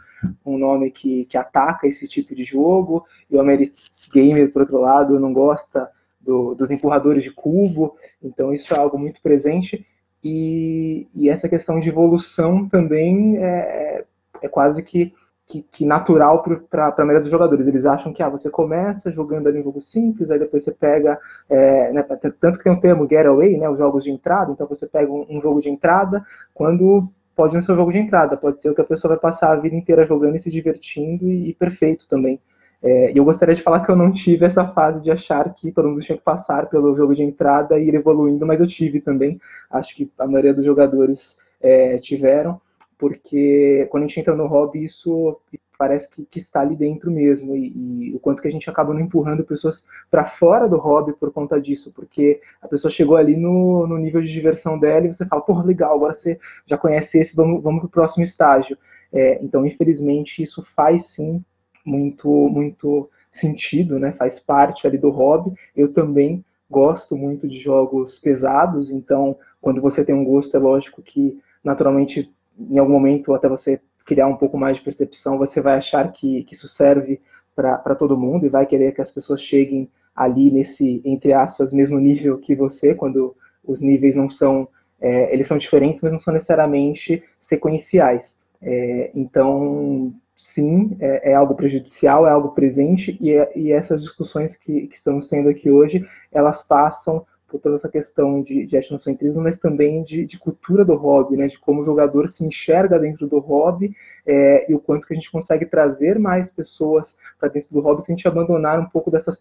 um 0.44 0.58
nome 0.58 0.90
que, 0.90 1.24
que 1.24 1.38
ataca 1.38 1.86
esse 1.86 2.06
tipo 2.06 2.34
de 2.34 2.44
jogo, 2.44 3.06
e 3.30 3.36
o 3.36 3.40
Amerigamer, 3.40 4.52
por 4.52 4.62
outro 4.62 4.80
lado, 4.80 5.18
não 5.18 5.32
gosta 5.32 5.90
do, 6.20 6.54
dos 6.54 6.70
empurradores 6.70 7.22
de 7.22 7.30
cubo, 7.30 7.96
então 8.22 8.52
isso 8.52 8.74
é 8.74 8.76
algo 8.76 8.98
muito 8.98 9.22
presente 9.22 9.86
e, 10.22 11.08
e 11.14 11.28
essa 11.28 11.48
questão 11.48 11.78
de 11.78 11.88
evolução 11.88 12.68
também 12.68 13.38
é, 13.38 14.04
é 14.42 14.48
quase 14.48 14.82
que, 14.82 15.12
que, 15.46 15.62
que 15.62 15.84
natural 15.84 16.42
para 16.42 16.88
a 16.88 17.04
maioria 17.04 17.20
dos 17.20 17.30
jogadores. 17.30 17.66
Eles 17.66 17.86
acham 17.86 18.12
que 18.12 18.22
ah, 18.22 18.28
você 18.28 18.50
começa 18.50 19.10
jogando 19.10 19.48
ali 19.48 19.60
um 19.60 19.64
jogo 19.64 19.80
simples, 19.80 20.30
aí 20.30 20.38
depois 20.38 20.62
você 20.64 20.72
pega, 20.72 21.18
é, 21.48 21.92
né, 21.92 22.02
tanto 22.40 22.58
que 22.58 22.64
tem 22.64 22.72
um 22.72 22.80
termo 22.80 23.08
getaway, 23.08 23.56
né, 23.56 23.68
os 23.68 23.78
jogos 23.78 24.04
de 24.04 24.10
entrada, 24.10 24.52
então 24.52 24.66
você 24.66 24.86
pega 24.86 25.10
um, 25.10 25.26
um 25.28 25.40
jogo 25.40 25.60
de 25.60 25.68
entrada, 25.68 26.24
quando 26.54 27.02
pode 27.34 27.54
não 27.54 27.62
ser 27.62 27.72
um 27.72 27.76
jogo 27.76 27.92
de 27.92 27.98
entrada, 27.98 28.36
pode 28.36 28.60
ser 28.60 28.70
o 28.70 28.74
que 28.74 28.82
a 28.82 28.84
pessoa 28.84 29.14
vai 29.14 29.20
passar 29.20 29.52
a 29.52 29.56
vida 29.56 29.74
inteira 29.74 30.04
jogando 30.04 30.36
e 30.36 30.40
se 30.40 30.50
divertindo 30.50 31.26
e, 31.26 31.48
e 31.48 31.54
perfeito 31.54 32.06
também. 32.08 32.38
É, 32.82 33.12
e 33.12 33.18
eu 33.18 33.24
gostaria 33.24 33.54
de 33.54 33.62
falar 33.62 33.80
que 33.80 33.90
eu 33.90 33.96
não 33.96 34.10
tive 34.10 34.46
essa 34.46 34.66
fase 34.66 35.04
de 35.04 35.10
achar 35.10 35.52
que 35.54 35.70
todo 35.70 35.88
mundo 35.88 36.00
tinha 36.00 36.16
que 36.16 36.24
passar 36.24 36.68
pelo 36.70 36.96
jogo 36.96 37.14
de 37.14 37.22
entrada 37.22 37.78
e 37.78 37.88
ir 37.88 37.94
evoluindo, 37.94 38.46
mas 38.46 38.60
eu 38.60 38.66
tive 38.66 39.00
também. 39.00 39.38
Acho 39.70 39.94
que 39.94 40.10
a 40.18 40.26
maioria 40.26 40.54
dos 40.54 40.64
jogadores 40.64 41.38
é, 41.60 41.98
tiveram, 41.98 42.60
porque 42.98 43.86
quando 43.90 44.04
a 44.04 44.06
gente 44.06 44.20
entra 44.20 44.34
no 44.34 44.46
hobby, 44.46 44.84
isso 44.84 45.38
parece 45.78 46.10
que, 46.10 46.26
que 46.26 46.38
está 46.38 46.60
ali 46.60 46.76
dentro 46.76 47.10
mesmo, 47.10 47.56
e, 47.56 47.72
e, 47.74 48.14
o 48.14 48.18
quanto 48.18 48.42
que 48.42 48.48
a 48.48 48.50
gente 48.50 48.68
acaba 48.68 48.92
não 48.92 49.00
empurrando 49.00 49.44
pessoas 49.44 49.86
para 50.10 50.24
fora 50.24 50.68
do 50.68 50.76
hobby 50.76 51.14
por 51.14 51.32
conta 51.32 51.58
disso, 51.58 51.90
porque 51.94 52.38
a 52.60 52.68
pessoa 52.68 52.90
chegou 52.90 53.16
ali 53.16 53.34
no, 53.34 53.86
no 53.86 53.96
nível 53.96 54.20
de 54.20 54.30
diversão 54.30 54.78
dela 54.78 55.06
e 55.06 55.14
você 55.14 55.24
fala, 55.24 55.40
porra, 55.40 55.64
legal, 55.64 55.96
agora 55.96 56.12
você 56.12 56.38
já 56.66 56.76
conhece 56.76 57.18
esse, 57.18 57.34
vamos, 57.34 57.62
vamos 57.62 57.80
para 57.80 57.86
o 57.86 57.90
próximo 57.90 58.22
estágio. 58.24 58.76
É, 59.10 59.42
então, 59.42 59.64
infelizmente, 59.64 60.42
isso 60.42 60.62
faz 60.76 61.06
sim 61.06 61.42
muito, 61.84 62.28
muito 62.28 63.08
sentido, 63.32 63.98
né? 63.98 64.12
faz 64.12 64.40
parte 64.40 64.86
ali 64.86 64.98
do 64.98 65.10
hobby. 65.10 65.52
Eu 65.76 65.92
também 65.92 66.44
gosto 66.68 67.16
muito 67.16 67.48
de 67.48 67.58
jogos 67.58 68.18
pesados, 68.18 68.90
então, 68.90 69.36
quando 69.60 69.80
você 69.80 70.04
tem 70.04 70.14
um 70.14 70.24
gosto, 70.24 70.56
é 70.56 70.60
lógico 70.60 71.02
que, 71.02 71.38
naturalmente, 71.64 72.32
em 72.58 72.78
algum 72.78 72.92
momento, 72.92 73.34
até 73.34 73.48
você 73.48 73.80
criar 74.06 74.28
um 74.28 74.36
pouco 74.36 74.56
mais 74.56 74.76
de 74.76 74.84
percepção, 74.84 75.38
você 75.38 75.60
vai 75.60 75.76
achar 75.76 76.10
que, 76.12 76.44
que 76.44 76.54
isso 76.54 76.68
serve 76.68 77.20
para 77.54 77.94
todo 77.94 78.16
mundo 78.16 78.46
e 78.46 78.48
vai 78.48 78.64
querer 78.66 78.92
que 78.92 79.02
as 79.02 79.10
pessoas 79.10 79.42
cheguem 79.42 79.88
ali 80.14 80.50
nesse, 80.50 81.02
entre 81.04 81.32
aspas, 81.32 81.72
mesmo 81.72 81.98
nível 81.98 82.38
que 82.38 82.54
você, 82.54 82.94
quando 82.94 83.34
os 83.64 83.80
níveis 83.80 84.16
não 84.16 84.30
são, 84.30 84.68
é, 85.00 85.32
eles 85.32 85.46
são 85.46 85.58
diferentes, 85.58 86.00
mas 86.02 86.12
não 86.12 86.18
são 86.18 86.32
necessariamente 86.32 87.22
sequenciais. 87.38 88.38
É, 88.62 89.10
então, 89.14 90.12
sim, 90.40 90.96
é, 91.00 91.32
é, 91.32 91.34
algo 91.34 91.54
prejudicial, 91.54 92.26
é 92.26 92.30
algo 92.30 92.52
presente, 92.52 93.16
e, 93.20 93.30
é, 93.30 93.52
e 93.54 93.70
essas 93.70 94.00
discussões 94.00 94.56
que, 94.56 94.86
que 94.86 94.96
estamos 94.96 95.28
tendo 95.28 95.50
aqui 95.50 95.70
hoje, 95.70 96.08
elas 96.32 96.62
passam 96.62 97.26
por 97.46 97.60
toda 97.60 97.76
essa 97.76 97.90
questão 97.90 98.42
de, 98.42 98.64
de 98.64 98.74
etnocentrismo, 98.74 99.42
mas 99.42 99.58
também 99.58 100.02
de, 100.02 100.24
de, 100.24 100.38
cultura 100.38 100.82
do 100.82 100.94
hobby, 100.94 101.36
né, 101.36 101.46
de 101.46 101.58
como 101.58 101.82
o 101.82 101.84
jogador 101.84 102.30
se 102.30 102.42
enxerga 102.42 102.98
dentro 102.98 103.26
do 103.26 103.38
hobby 103.38 103.94
é, 104.24 104.70
e 104.70 104.74
o 104.74 104.80
quanto 104.80 105.06
que 105.06 105.12
a 105.12 105.16
gente 105.16 105.30
consegue 105.30 105.66
trazer 105.66 106.18
mais 106.18 106.50
pessoas 106.50 107.18
para 107.38 107.50
dentro 107.50 107.74
do 107.74 107.80
hobby 107.80 108.02
sem 108.02 108.16
gente 108.16 108.26
abandonar 108.26 108.80
um 108.80 108.88
pouco 108.88 109.10
dessas, 109.10 109.38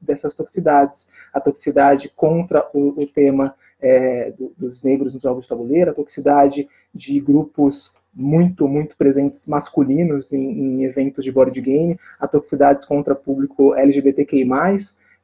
dessas 0.00 0.34
toxicidades. 0.34 1.08
A 1.30 1.40
toxicidade 1.40 2.08
contra 2.16 2.66
o, 2.72 3.02
o 3.02 3.06
tema 3.06 3.54
é, 3.80 4.30
do, 4.30 4.54
dos 4.56 4.82
negros 4.82 5.12
nos 5.12 5.22
jogos 5.22 5.44
de 5.44 5.50
tabuleiro, 5.50 5.90
a 5.90 5.94
toxicidade 5.94 6.68
de 6.94 7.20
grupos 7.20 7.97
muito, 8.18 8.66
muito 8.66 8.96
presentes 8.96 9.46
masculinos 9.46 10.32
em, 10.32 10.40
em 10.40 10.84
eventos 10.84 11.24
de 11.24 11.30
board 11.30 11.58
game, 11.60 11.98
a 12.18 12.26
toxicidades 12.26 12.84
contra 12.84 13.14
público 13.14 13.74
LGBTQI+, 13.76 14.44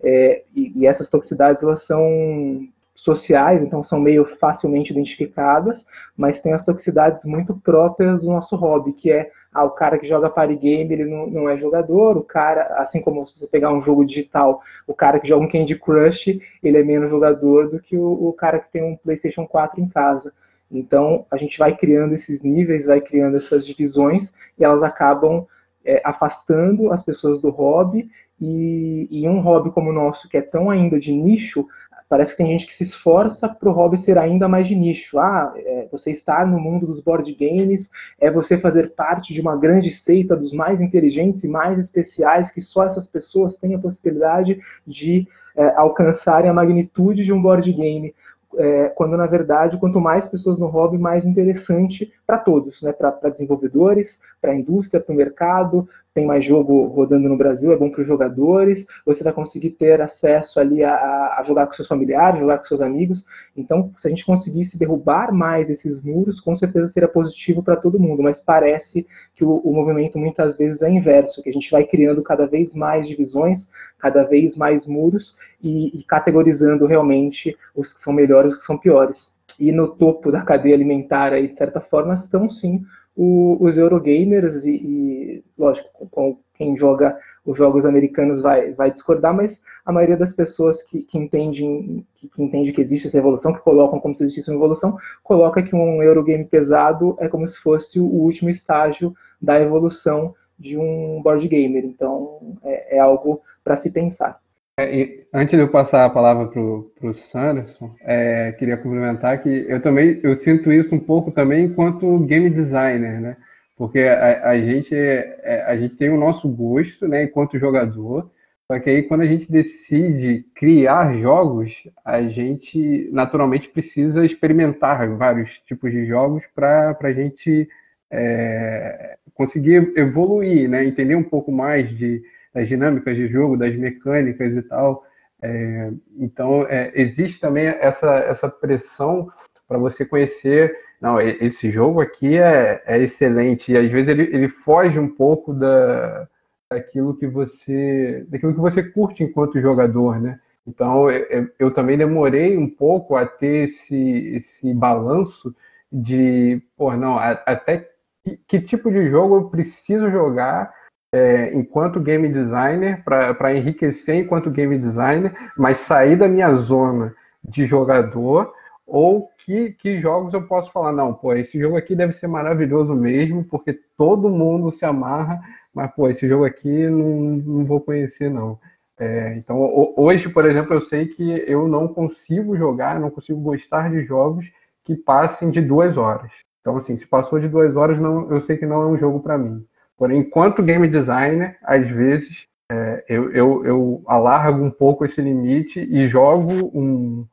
é, 0.01 0.45
e, 0.55 0.73
e, 0.77 0.87
essas 0.87 1.11
toxicidades 1.11 1.63
elas 1.63 1.83
são 1.83 2.69
sociais, 2.95 3.63
então 3.63 3.83
são 3.83 3.99
meio 3.99 4.25
facilmente 4.25 4.93
identificadas, 4.93 5.85
mas 6.17 6.41
tem 6.41 6.53
as 6.53 6.65
toxicidades 6.65 7.25
muito 7.25 7.57
próprias 7.57 8.21
do 8.21 8.27
nosso 8.27 8.55
hobby, 8.55 8.93
que 8.93 9.11
é 9.11 9.33
ah, 9.53 9.65
o 9.65 9.71
cara 9.71 9.99
que 9.99 10.07
joga 10.07 10.31
party 10.31 10.55
game, 10.55 10.93
ele 10.93 11.05
não, 11.05 11.27
não, 11.27 11.49
é 11.49 11.57
jogador, 11.57 12.17
o 12.17 12.23
cara, 12.23 12.77
assim 12.79 13.01
como 13.01 13.27
se 13.27 13.39
você 13.39 13.47
pegar 13.49 13.73
um 13.73 13.83
jogo 13.83 14.05
digital, 14.05 14.63
o 14.87 14.95
cara 14.95 15.19
que 15.19 15.27
joga 15.27 15.45
um 15.45 15.49
Candy 15.49 15.77
Crush, 15.77 16.41
ele 16.63 16.79
é 16.79 16.85
menos 16.85 17.11
jogador 17.11 17.71
do 17.71 17.81
que 17.81 17.97
o, 17.97 18.29
o 18.29 18.33
cara 18.33 18.61
que 18.61 18.71
tem 18.71 18.83
um 18.83 18.97
PlayStation 18.97 19.47
4 19.47 19.81
em 19.81 19.89
casa. 19.89 20.33
Então, 20.75 21.25
a 21.31 21.37
gente 21.37 21.59
vai 21.59 21.77
criando 21.77 22.15
esses 22.15 22.43
níveis, 22.43 22.87
vai 22.87 23.01
criando 23.01 23.37
essas 23.37 23.65
divisões, 23.65 24.35
e 24.59 24.65
elas 24.65 24.83
acabam 24.83 25.47
é, 25.85 26.03
afastando 26.05 26.93
as 26.93 27.03
pessoas 27.05 27.41
do 27.41 27.51
hobby 27.51 28.11
e, 28.41 29.07
e, 29.11 29.29
um 29.29 29.41
hobby 29.41 29.71
como 29.71 29.91
o 29.91 29.93
nosso, 29.93 30.29
que 30.29 30.37
é 30.37 30.43
tão 30.43 30.71
ainda 30.71 30.99
de 30.99 31.13
nicho, 31.13 31.67
parece 32.09 32.33
que 32.33 32.39
tem 32.39 32.59
gente 32.59 32.67
que 32.67 32.75
se 32.75 32.85
esforça 32.85 33.49
para 33.49 33.69
o 33.69 33.73
hobby 33.73 33.97
ser 33.97 34.19
ainda 34.19 34.49
mais 34.49 34.67
de 34.67 34.75
nicho. 34.75 35.19
Ah, 35.19 35.53
é, 35.57 35.89
você 35.91 36.11
estar 36.11 36.47
no 36.47 36.59
mundo 36.59 36.87
dos 36.87 37.01
board 37.01 37.33
games 37.35 37.91
é 38.21 38.31
você 38.31 38.59
fazer 38.59 38.95
parte 38.95 39.33
de 39.33 39.41
uma 39.41 39.57
grande 39.57 39.91
seita 39.91 40.37
dos 40.37 40.53
mais 40.53 40.81
inteligentes 40.81 41.45
e 41.45 41.49
mais 41.49 41.79
especiais, 41.79 42.51
que 42.51 42.61
só 42.61 42.85
essas 42.85 43.07
pessoas 43.07 43.57
têm 43.57 43.75
a 43.75 43.79
possibilidade 43.79 44.61
de 44.87 45.27
é, 45.57 45.75
alcançarem 45.77 46.51
a 46.51 46.55
magnitude 46.55 47.25
de 47.25 47.33
um 47.33 47.41
board 47.41 47.73
game. 47.73 48.15
É, 48.57 48.89
quando 48.91 49.17
na 49.17 49.27
verdade, 49.27 49.79
quanto 49.79 50.01
mais 50.01 50.27
pessoas 50.27 50.59
no 50.59 50.67
hobby, 50.67 50.99
mais 50.99 51.25
interessante 51.25 52.13
para 52.27 52.39
todos, 52.39 52.83
né? 52.83 52.93
para 52.93 53.31
desenvolvedores, 53.31 54.21
para 54.41 54.53
a 54.53 54.57
indústria, 54.57 55.01
para 55.01 55.13
o 55.13 55.17
mercado, 55.17 55.89
tem 56.15 56.25
mais 56.25 56.47
jogo 56.47 56.87
rodando 56.87 57.29
no 57.29 57.37
Brasil, 57.37 57.73
é 57.73 57.77
bom 57.77 57.91
para 57.91 58.03
os 58.03 58.07
jogadores, 58.07 58.87
você 59.05 59.25
vai 59.25 59.33
conseguir 59.33 59.71
ter 59.71 60.01
acesso 60.01 60.61
ali 60.61 60.85
a, 60.85 60.95
a, 61.39 61.43
jogar 61.45 61.67
com 61.67 61.73
seus 61.73 61.89
familiares, 61.89 62.39
jogar 62.39 62.59
com 62.59 62.65
seus 62.65 62.81
amigos. 62.81 63.27
Então, 63.57 63.93
se 63.97 64.07
a 64.07 64.11
gente 64.11 64.25
conseguisse 64.25 64.79
derrubar 64.79 65.33
mais 65.33 65.69
esses 65.69 66.01
muros, 66.03 66.41
com 66.41 66.55
certeza 66.55 66.87
seria 66.93 67.09
positivo 67.09 67.65
para 67.65 67.75
todo 67.75 67.99
mundo, 67.99 68.23
mas 68.23 68.39
parece 68.39 69.05
que 69.35 69.45
o, 69.45 69.57
o, 69.57 69.75
movimento 69.75 70.17
muitas 70.17 70.57
vezes 70.57 70.83
é 70.83 70.89
inverso, 70.89 71.43
que 71.43 71.51
a 71.51 71.53
gente 71.53 71.69
vai 71.69 71.85
criando 71.85 72.23
cada 72.23 72.47
vez 72.47 72.75
mais 72.75 73.09
divisões, 73.09 73.69
cada 73.99 74.23
vez 74.23 74.57
mais 74.57 74.87
muros 74.87 75.37
e, 75.61 75.99
e 75.99 76.05
categorizando 76.05 76.87
realmente 76.87 77.57
os 77.75 77.93
que 77.93 78.01
são 78.01 78.13
melhores 78.13 78.53
e 78.53 78.55
os 78.55 78.61
que 78.61 78.67
são 78.67 78.79
piores. 78.79 79.35
E 79.59 79.73
no 79.73 79.89
topo 79.89 80.31
da 80.31 80.43
cadeia 80.43 80.77
alimentar, 80.77 81.33
aí, 81.33 81.49
de 81.49 81.57
certa 81.57 81.81
forma, 81.81 82.15
estão 82.15 82.49
sim 82.49 82.85
o, 83.17 83.57
os 83.61 83.77
Eurogamers 83.77 84.65
e, 84.65 84.75
e, 84.75 85.45
lógico, 85.57 86.09
com 86.11 86.39
quem 86.55 86.77
joga 86.77 87.19
os 87.45 87.59
jogos 87.59 87.85
americanos 87.85 88.41
vai, 88.41 88.73
vai 88.73 88.91
discordar, 88.91 89.35
mas 89.35 89.63
a 89.85 89.93
maioria 89.93 90.17
das 90.17 90.33
pessoas 90.33 90.83
que, 90.83 91.03
que, 91.03 91.19
entendem, 91.19 92.07
que, 92.15 92.29
que 92.29 92.43
entende 92.43 92.73
que 92.73 92.81
existe 92.81 93.07
essa 93.07 93.19
evolução, 93.19 93.53
que 93.53 93.61
colocam 93.61 94.01
como 94.01 94.15
se 94.15 94.25
existisse 94.25 94.51
uma 94.51 94.57
evolução, 94.57 94.97
coloca 95.23 95.63
que 95.63 95.77
um 95.77 96.03
Eurogame 96.03 96.47
pesado 96.47 97.17
é 97.21 97.29
como 97.29 97.47
se 97.47 97.59
fosse 97.59 98.01
o 98.01 98.07
último 98.07 98.49
estágio 98.49 99.15
da 99.41 99.61
evolução 99.61 100.35
de 100.59 100.79
um 100.79 101.21
board 101.23 101.47
gamer. 101.47 101.85
Então, 101.85 102.57
é, 102.63 102.97
é 102.97 102.99
algo 102.99 103.43
para 103.63 103.77
se 103.77 103.91
pensar. 103.91 104.41
É, 104.77 105.21
antes 105.33 105.55
de 105.55 105.63
eu 105.63 105.69
passar 105.69 106.05
a 106.05 106.11
palavra 106.11 106.49
para 106.49 106.61
o 106.61 107.15
Sanderson, 107.15 107.95
é, 108.01 108.51
queria 108.59 108.77
complementar 108.77 109.41
que 109.41 109.49
eu 109.69 109.81
também 109.81 110.19
eu 110.21 110.35
sinto 110.35 110.73
isso 110.73 110.93
um 110.93 110.99
pouco 110.99 111.31
também 111.31 111.67
enquanto 111.67 112.19
game 112.21 112.51
designer, 112.51 113.21
né? 113.21 113.37
Porque 113.77 114.01
a, 114.01 114.51
a 114.51 114.59
gente, 114.59 114.93
é, 114.93 115.65
a 115.69 115.77
gente 115.77 115.95
tem 115.95 116.11
o 116.11 116.19
nosso 116.19 116.49
gosto, 116.49 117.07
né, 117.07 117.23
enquanto 117.25 117.59
jogador, 117.59 118.29
só 118.67 118.79
que 118.81 118.91
aí 118.91 119.03
quando 119.05 119.21
a 119.21 119.27
gente 119.27 119.51
decide 119.51 120.45
criar 120.55 121.17
jogos, 121.19 121.89
a 122.05 122.23
gente 122.23 123.09
naturalmente 123.13 123.69
precisa 123.69 124.25
experimentar 124.25 125.09
vários 125.17 125.61
tipos 125.61 125.93
de 125.93 126.05
jogos 126.05 126.43
para 126.53 126.97
a 127.01 127.13
gente 127.13 127.69
é, 128.11 129.19
conseguir 129.35 129.93
evoluir, 129.97 130.69
né? 130.69 130.85
Entender 130.85 131.15
um 131.15 131.23
pouco 131.23 131.53
mais 131.53 131.89
de 131.97 132.23
das 132.55 132.69
dinâmicas 132.69 133.17
de 133.17 133.27
jogo, 133.27 133.57
das 133.57 133.75
mecânicas 133.75 134.55
e 134.55 134.63
tal. 134.63 135.05
É, 135.43 135.91
então, 136.17 136.65
é, 136.69 136.93
existe 136.95 137.41
também 137.41 137.67
essa, 137.67 138.17
essa 138.19 138.49
pressão 138.49 139.29
para 139.69 139.77
você 139.77 140.07
conhecer. 140.07 140.75
Não, 141.01 141.21
esse 141.21 141.71
jogo 141.71 142.01
aqui 142.01 142.39
é, 142.39 142.83
é 142.87 142.99
excelente. 142.99 143.73
E 143.73 143.77
às 143.77 143.91
vezes 143.91 144.09
ele, 144.09 144.23
ele 144.35 144.49
foge 144.49 144.99
um 144.99 145.09
pouco 145.09 145.53
da, 145.53 146.29
daquilo 146.71 147.17
que 147.17 147.27
você 147.27 148.25
daquilo 148.29 148.55
que 148.55 148.61
você 148.61 148.83
curte 148.83 149.23
enquanto 149.23 149.61
jogador, 149.61 150.21
né? 150.21 150.39
Então 150.67 151.11
eu, 151.11 151.49
eu 151.59 151.71
também 151.71 151.99
demorei 151.99 152.57
um 152.57 152.69
pouco 152.69 153.17
a 153.17 153.27
ter 153.27 153.65
esse, 153.65 154.35
esse 154.35 154.73
balanço 154.73 155.55
de, 155.93 156.63
pô, 156.77 156.97
não, 156.97 157.19
até 157.19 157.91
que, 158.25 158.39
que 158.49 158.61
tipo 158.61 158.91
de 158.91 159.11
jogo 159.11 159.37
eu 159.37 159.51
preciso 159.51 160.11
jogar 160.11 160.73
é, 161.15 161.55
enquanto 161.55 162.01
game 162.01 162.29
designer, 162.29 163.05
para 163.05 163.55
enriquecer 163.55 164.17
enquanto 164.17 164.51
game 164.51 164.77
designer, 164.77 165.33
mas 165.57 165.79
sair 165.79 166.17
da 166.17 166.27
minha 166.27 166.53
zona 166.55 167.15
de 167.45 167.67
jogador, 167.67 168.53
ou 168.85 169.31
que, 169.39 169.71
que 169.75 170.01
jogos 170.01 170.35
eu 170.35 170.43
posso 170.43 170.73
falar, 170.73 170.91
não, 170.91 171.15
pô, 171.15 171.33
esse 171.33 171.57
jogo 171.57 171.77
aqui 171.77 171.95
deve 171.95 172.15
ser 172.15 172.27
maravilhoso 172.27 172.97
mesmo, 172.97 173.45
porque 173.45 173.79
todo 173.97 174.29
mundo 174.29 174.73
se 174.73 174.85
amarra, 174.85 175.39
mas, 175.73 175.89
pô, 175.93 176.09
esse 176.09 176.27
jogo 176.27 176.45
aqui 176.45 176.89
não, 176.89 177.37
não 177.37 177.65
vou 177.65 177.81
conhecer, 177.81 178.29
não. 178.29 178.59
É, 178.99 179.37
então, 179.37 179.57
hoje, 179.97 180.29
por 180.29 180.45
exemplo, 180.45 180.75
eu 180.75 180.81
sei 180.81 181.07
que 181.07 181.45
eu 181.47 181.69
não 181.69 181.87
consigo 181.87 182.57
jogar, 182.57 182.99
não 182.99 183.11
consigo 183.11 183.41
gostar 183.41 183.89
de 183.89 184.03
jogos 184.05 184.47
que 184.83 184.97
passem 184.97 185.53
de 185.53 185.61
duas 185.61 185.97
horas. 185.97 186.33
Então, 186.61 186.77
assim, 186.77 186.97
se 186.97 187.07
passou 187.07 187.39
de 187.39 187.49
duas 187.49 187.77
horas, 187.77 188.01
não, 188.01 188.29
eu 188.33 188.41
sei 188.41 188.57
que 188.57 188.67
não 188.67 188.83
é 188.83 188.87
um 188.87 188.99
jogo 188.99 189.21
para 189.21 189.39
mim. 189.39 189.65
Porém, 189.97 190.19
enquanto 190.19 190.63
game 190.63 190.89
designer, 190.89 191.57
às 191.63 191.89
vezes 191.91 192.47
é, 192.71 193.05
eu, 193.09 193.31
eu, 193.33 193.65
eu 193.65 194.03
alargo 194.07 194.63
um 194.63 194.71
pouco 194.71 195.05
esse 195.05 195.21
limite 195.21 195.81
e 195.81 196.07
jogo 196.09 196.51
um, 196.75 197.27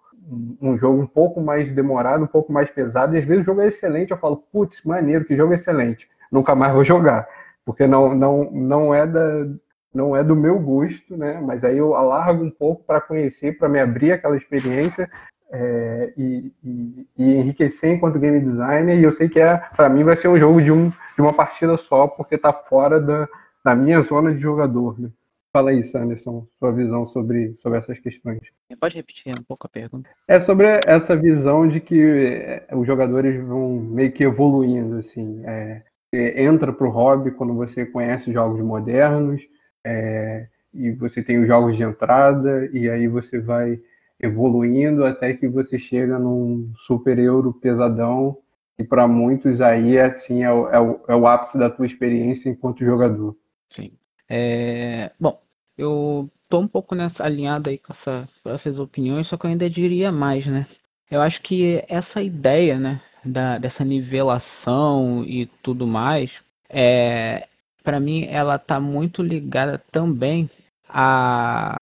um 0.62 0.78
jogo 0.78 1.01
um 1.01 1.07
pouco 1.07 1.41
mais 1.41 1.72
demorado, 1.72 2.24
um 2.24 2.28
pouco 2.28 2.51
mais 2.51 2.70
pesado, 2.70 3.16
e 3.16 3.20
às 3.20 3.26
vezes 3.26 3.43
o 3.43 3.45
jogo 3.47 3.62
é 3.62 3.68
excelente, 3.68 4.12
eu 4.12 4.18
falo, 4.18 4.38
putz, 4.51 4.82
maneiro, 4.84 5.26
que 5.26 5.36
jogo 5.36 5.53
excelente, 5.53 6.07
nunca 6.32 6.55
mais 6.55 6.74
vou 6.74 6.86
jogar, 6.86 7.28
porque 7.66 7.88
não, 7.88 8.16
não, 8.16 8.49
não, 8.51 8.93
é, 8.93 9.05
da, 9.05 9.47
não 9.93 10.16
é 10.16 10.24
do 10.24 10.36
meu 10.36 10.59
gosto, 10.59 11.18
né? 11.18 11.41
Mas 11.41 11.64
aí 11.64 11.78
eu 11.78 11.95
alargo 11.95 12.43
um 12.43 12.51
pouco 12.51 12.84
para 12.84 13.01
conhecer, 13.01 13.57
para 13.57 13.68
me 13.68 13.80
abrir 13.80 14.14
aquela 14.14 14.38
experiência 14.38 15.09
é, 15.52 16.14
e, 16.18 16.52
e, 16.64 17.08
e, 17.18 17.34
enriquecer 17.36 17.93
enquanto 17.93 18.20
game 18.20 18.39
designer, 18.39 18.97
e 18.97 19.04
eu 19.04 19.12
sei 19.12 19.28
que 19.28 19.39
é, 19.39 19.58
para 19.76 19.89
mim 19.89 20.04
vai 20.04 20.16
ser 20.16 20.30
um 20.30 20.38
jogo 20.38 20.62
de, 20.62 20.72
um, 20.72 20.89
de 20.89 21.22
uma 21.22 21.34
partida 21.34 21.76
só, 21.78 22.08
porque 22.08 22.36
está 22.36 22.54
fora 22.54 22.99
da, 22.99 23.28
da 23.64 23.76
minha 23.76 24.02
zona 24.02 24.34
de 24.34 24.39
jogador, 24.39 24.99
né? 24.99 25.10
Fala 25.54 25.72
aí, 25.72 25.84
Sanderson, 25.84 26.47
sua 26.58 26.72
visão 26.72 27.06
sobre, 27.06 27.56
sobre 27.60 27.78
essas 27.78 27.99
questões. 27.99 28.39
Pode 28.80 28.95
repetir 28.95 29.34
um 29.38 29.43
pouco 29.43 29.68
a 29.68 29.70
pergunta? 29.70 30.10
É 30.26 30.39
sobre 30.39 30.80
essa 30.88 31.14
visão 31.14 31.68
de 31.68 31.82
que 31.82 32.02
é, 32.02 32.68
os 32.74 32.88
jogadores 32.88 33.43
vão 33.45 33.76
meio 33.76 34.14
que 34.14 34.24
evoluindo, 34.24 34.95
assim. 34.95 35.41
É, 35.45 35.82
entra 36.14 36.72
para 36.72 36.88
o 36.88 36.89
hobby 36.89 37.32
quando 37.32 37.54
você 37.54 37.86
conhece 37.86 38.32
jogos 38.32 38.62
modernos, 38.62 39.41
é, 39.86 40.47
e 40.74 40.91
você 40.91 41.22
tem 41.22 41.38
os 41.38 41.47
jogos 41.47 41.76
de 41.76 41.84
entrada, 41.84 42.70
e 42.72 42.89
aí 42.89 43.10
você 43.10 43.38
vai 43.38 43.78
evoluindo 44.22 45.03
até 45.03 45.34
que 45.34 45.47
você 45.47 45.80
chega 45.80 46.19
num 46.19 46.72
super 46.78 47.17
euro 47.17 47.53
pesadão, 47.53 48.38
e 48.78 48.84
para 48.84 49.07
muitos 49.07 49.61
aí 49.61 49.99
assim, 49.99 50.43
é, 50.43 50.51
o, 50.51 50.69
é, 50.69 50.80
o, 50.80 50.99
é 51.07 51.15
o 51.15 51.28
ápice 51.28 51.57
da 51.57 51.69
tua 51.69 51.86
experiência 51.86 52.49
enquanto 52.49 52.86
jogador. 52.86 53.36
Sim. 53.69 53.91
É, 54.30 55.11
bom, 55.19 55.41
eu 55.78 56.30
tô 56.49 56.59
um 56.59 56.67
pouco 56.67 56.95
nessa 56.95 57.24
alinhada 57.24 57.69
aí 57.69 57.78
com, 57.78 57.93
essa, 57.93 58.28
com 58.43 58.49
essas 58.49 58.80
opiniões, 58.80 59.28
só 59.28 59.38
que 59.38 59.45
eu 59.45 59.49
ainda 59.49 59.69
diria 59.69 60.11
mais, 60.11 60.45
né? 60.45 60.67
Eu 61.09 61.22
acho 61.22 61.41
que 61.41 61.84
essa 61.88 62.22
ideia, 62.22 62.80
né, 62.80 63.01
da, 63.24 63.57
dessa 63.57 63.84
nivelação 63.84 65.24
e 65.26 65.45
tudo 65.61 65.86
mais, 65.86 66.32
é, 66.69 67.47
para 67.84 67.99
mim 67.99 68.26
ela 68.30 68.57
tá 68.57 68.80
muito 68.80 69.22
ligada 69.22 69.82
também 69.91 70.49
a, 70.88 71.76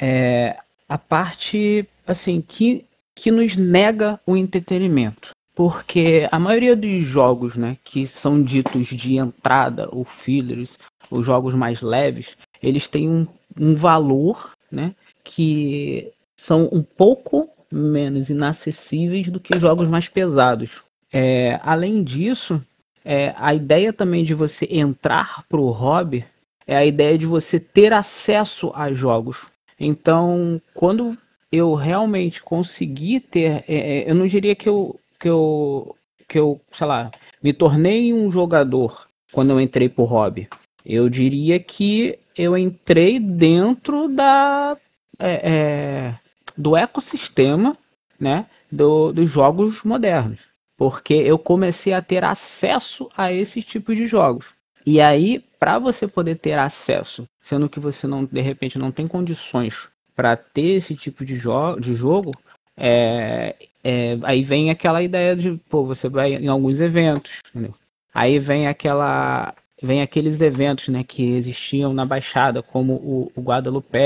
é, 0.00 0.56
a 0.88 0.98
parte 0.98 1.86
assim 2.06 2.40
que, 2.40 2.84
que 3.14 3.30
nos 3.30 3.56
nega 3.56 4.20
o 4.26 4.36
entretenimento. 4.36 5.30
Porque 5.54 6.28
a 6.30 6.38
maioria 6.38 6.76
dos 6.76 7.04
jogos 7.04 7.56
né, 7.56 7.78
que 7.82 8.06
são 8.06 8.42
ditos 8.42 8.88
de 8.88 9.16
entrada 9.16 9.88
ou 9.90 10.04
fillers 10.04 10.68
os 11.10 11.24
jogos 11.24 11.54
mais 11.54 11.80
leves, 11.80 12.26
eles 12.62 12.86
têm 12.88 13.08
um, 13.08 13.26
um 13.58 13.74
valor, 13.74 14.52
né, 14.70 14.94
que 15.24 16.12
são 16.36 16.68
um 16.72 16.82
pouco 16.82 17.48
menos 17.70 18.28
inacessíveis 18.28 19.30
do 19.30 19.40
que 19.40 19.58
jogos 19.58 19.88
mais 19.88 20.08
pesados. 20.08 20.70
É, 21.12 21.58
além 21.62 22.02
disso, 22.02 22.62
é, 23.04 23.34
a 23.36 23.54
ideia 23.54 23.92
também 23.92 24.24
de 24.24 24.34
você 24.34 24.66
entrar 24.70 25.44
para 25.48 25.60
o 25.60 25.70
hobby 25.70 26.24
é 26.66 26.76
a 26.76 26.84
ideia 26.84 27.16
de 27.16 27.24
você 27.24 27.60
ter 27.60 27.92
acesso 27.92 28.72
a 28.74 28.92
jogos. 28.92 29.38
Então, 29.78 30.60
quando 30.74 31.16
eu 31.50 31.74
realmente 31.74 32.42
consegui 32.42 33.20
ter, 33.20 33.64
é, 33.68 33.74
é 34.04 34.10
eu 34.10 34.14
não 34.14 34.26
diria 34.26 34.54
que 34.54 34.68
eu, 34.68 34.98
que 35.18 35.28
eu, 35.28 35.96
que 36.28 36.38
eu, 36.38 36.60
sei 36.72 36.86
lá, 36.86 37.10
me 37.42 37.52
tornei 37.52 38.12
um 38.12 38.30
jogador 38.30 39.06
quando 39.32 39.50
eu 39.50 39.60
entrei 39.60 39.88
para 39.88 40.02
o 40.02 40.06
hobby. 40.06 40.48
Eu 40.84 41.08
diria 41.08 41.58
que 41.58 42.18
eu 42.36 42.56
entrei 42.56 43.18
dentro 43.18 44.08
da 44.08 44.76
é, 45.18 45.50
é, 45.50 46.18
do 46.56 46.76
ecossistema 46.76 47.76
né, 48.18 48.46
do, 48.70 49.12
dos 49.12 49.30
jogos 49.30 49.82
modernos, 49.82 50.40
porque 50.76 51.14
eu 51.14 51.38
comecei 51.38 51.92
a 51.92 52.02
ter 52.02 52.24
acesso 52.24 53.08
a 53.16 53.32
esse 53.32 53.62
tipo 53.62 53.94
de 53.94 54.06
jogos. 54.06 54.46
E 54.84 55.00
aí, 55.00 55.44
para 55.58 55.78
você 55.78 56.06
poder 56.06 56.36
ter 56.36 56.58
acesso, 56.58 57.26
sendo 57.48 57.68
que 57.68 57.80
você 57.80 58.06
não 58.06 58.24
de 58.24 58.40
repente 58.40 58.78
não 58.78 58.92
tem 58.92 59.06
condições 59.08 59.74
para 60.14 60.36
ter 60.36 60.76
esse 60.76 60.94
tipo 60.94 61.24
de, 61.24 61.36
jo 61.36 61.78
de 61.78 61.94
jogo, 61.94 62.32
é, 62.76 63.54
é, 63.84 64.18
aí 64.22 64.42
vem 64.42 64.70
aquela 64.70 65.02
ideia 65.02 65.36
de, 65.36 65.52
pô, 65.68 65.84
você 65.84 66.08
vai 66.08 66.34
em 66.34 66.48
alguns 66.48 66.80
eventos, 66.80 67.30
entendeu? 67.50 67.74
Aí 68.12 68.38
vem 68.38 68.66
aquela 68.66 69.54
vem 69.82 70.00
aqueles 70.00 70.40
eventos 70.40 70.88
né, 70.88 71.04
que 71.04 71.22
existiam 71.22 71.92
na 71.92 72.06
Baixada, 72.06 72.62
como 72.62 72.94
o, 72.94 73.32
o 73.36 73.42
Guadalupe 73.42 73.98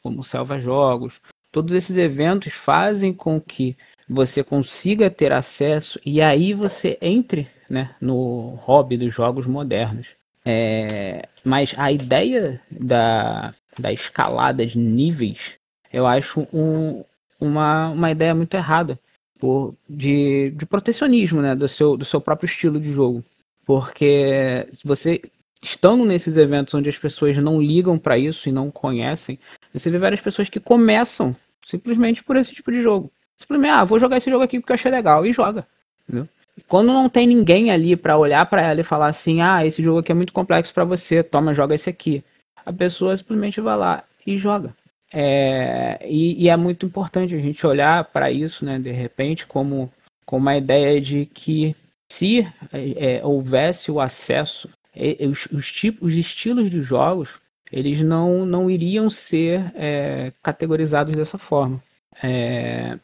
como 0.00 0.20
o 0.20 0.24
Selva 0.24 0.60
Jogos. 0.60 1.20
Todos 1.50 1.74
esses 1.74 1.96
eventos 1.96 2.52
fazem 2.52 3.12
com 3.12 3.40
que 3.40 3.76
você 4.08 4.44
consiga 4.44 5.10
ter 5.10 5.32
acesso 5.32 6.00
e 6.06 6.22
aí 6.22 6.54
você 6.54 6.96
entre 7.02 7.48
né, 7.68 7.94
no 8.00 8.54
hobby 8.62 8.96
dos 8.96 9.12
jogos 9.12 9.46
modernos. 9.46 10.06
É, 10.44 11.28
mas 11.44 11.74
a 11.76 11.92
ideia 11.92 12.60
da, 12.70 13.54
da 13.78 13.92
escalada 13.92 14.64
de 14.64 14.78
níveis 14.78 15.58
eu 15.92 16.06
acho 16.06 16.46
um, 16.52 17.04
uma, 17.40 17.90
uma 17.90 18.10
ideia 18.10 18.34
muito 18.34 18.54
errada 18.54 18.98
por, 19.38 19.74
de, 19.88 20.50
de 20.50 20.66
protecionismo 20.66 21.40
né, 21.40 21.54
do, 21.54 21.68
seu, 21.68 21.96
do 21.96 22.04
seu 22.04 22.20
próprio 22.20 22.46
estilo 22.46 22.80
de 22.80 22.92
jogo. 22.92 23.24
Porque 23.64 24.68
você 24.84 25.20
estando 25.62 26.04
nesses 26.04 26.36
eventos 26.36 26.74
onde 26.74 26.88
as 26.88 26.98
pessoas 26.98 27.36
não 27.38 27.60
ligam 27.60 27.98
para 27.98 28.16
isso 28.16 28.48
e 28.48 28.52
não 28.52 28.70
conhecem, 28.70 29.38
você 29.72 29.90
vê 29.90 29.98
várias 29.98 30.20
pessoas 30.20 30.48
que 30.48 30.60
começam 30.60 31.34
simplesmente 31.66 32.22
por 32.22 32.36
esse 32.36 32.54
tipo 32.54 32.70
de 32.70 32.82
jogo. 32.82 33.10
Simplesmente, 33.38 33.72
ah, 33.72 33.84
vou 33.84 33.98
jogar 33.98 34.18
esse 34.18 34.30
jogo 34.30 34.44
aqui 34.44 34.60
porque 34.60 34.72
eu 34.72 34.74
achei 34.74 34.90
legal 34.90 35.24
e 35.26 35.32
joga. 35.32 35.66
Entendeu? 36.08 36.28
Quando 36.66 36.88
não 36.88 37.08
tem 37.08 37.26
ninguém 37.26 37.70
ali 37.70 37.96
para 37.96 38.18
olhar 38.18 38.44
para 38.46 38.62
ela 38.62 38.80
e 38.80 38.84
falar 38.84 39.08
assim, 39.08 39.40
ah, 39.40 39.64
esse 39.64 39.82
jogo 39.82 40.00
aqui 40.00 40.12
é 40.12 40.14
muito 40.14 40.32
complexo 40.32 40.72
para 40.72 40.84
você, 40.84 41.22
toma, 41.22 41.54
joga 41.54 41.74
esse 41.74 41.88
aqui. 41.88 42.24
A 42.64 42.72
pessoa 42.72 43.16
simplesmente 43.16 43.60
vai 43.60 43.76
lá 43.76 44.04
e 44.26 44.36
joga. 44.38 44.74
É, 45.12 45.98
e, 46.06 46.44
e, 46.44 46.48
é 46.48 46.56
muito 46.56 46.84
importante 46.84 47.34
a 47.34 47.38
gente 47.38 47.66
olhar 47.66 48.04
para 48.04 48.30
isso, 48.30 48.64
né, 48.64 48.78
de 48.78 48.90
repente, 48.90 49.46
como, 49.46 49.90
como 50.26 50.48
a 50.48 50.56
ideia 50.56 51.00
de 51.00 51.24
que 51.24 51.74
se 52.12 52.46
é, 52.72 53.24
houvesse 53.24 53.90
o 53.90 54.00
acesso, 54.00 54.68
é, 54.94 55.26
os, 55.26 55.46
os, 55.46 55.72
tipos, 55.72 56.08
os 56.08 56.14
estilos 56.14 56.70
de 56.70 56.82
jogos, 56.82 57.30
eles 57.72 58.00
não, 58.00 58.44
não 58.44 58.70
iriam 58.70 59.08
ser 59.08 59.72
é, 59.74 60.32
categorizados 60.42 61.14
dessa 61.14 61.38
forma. 61.38 61.82
É, 62.22 62.98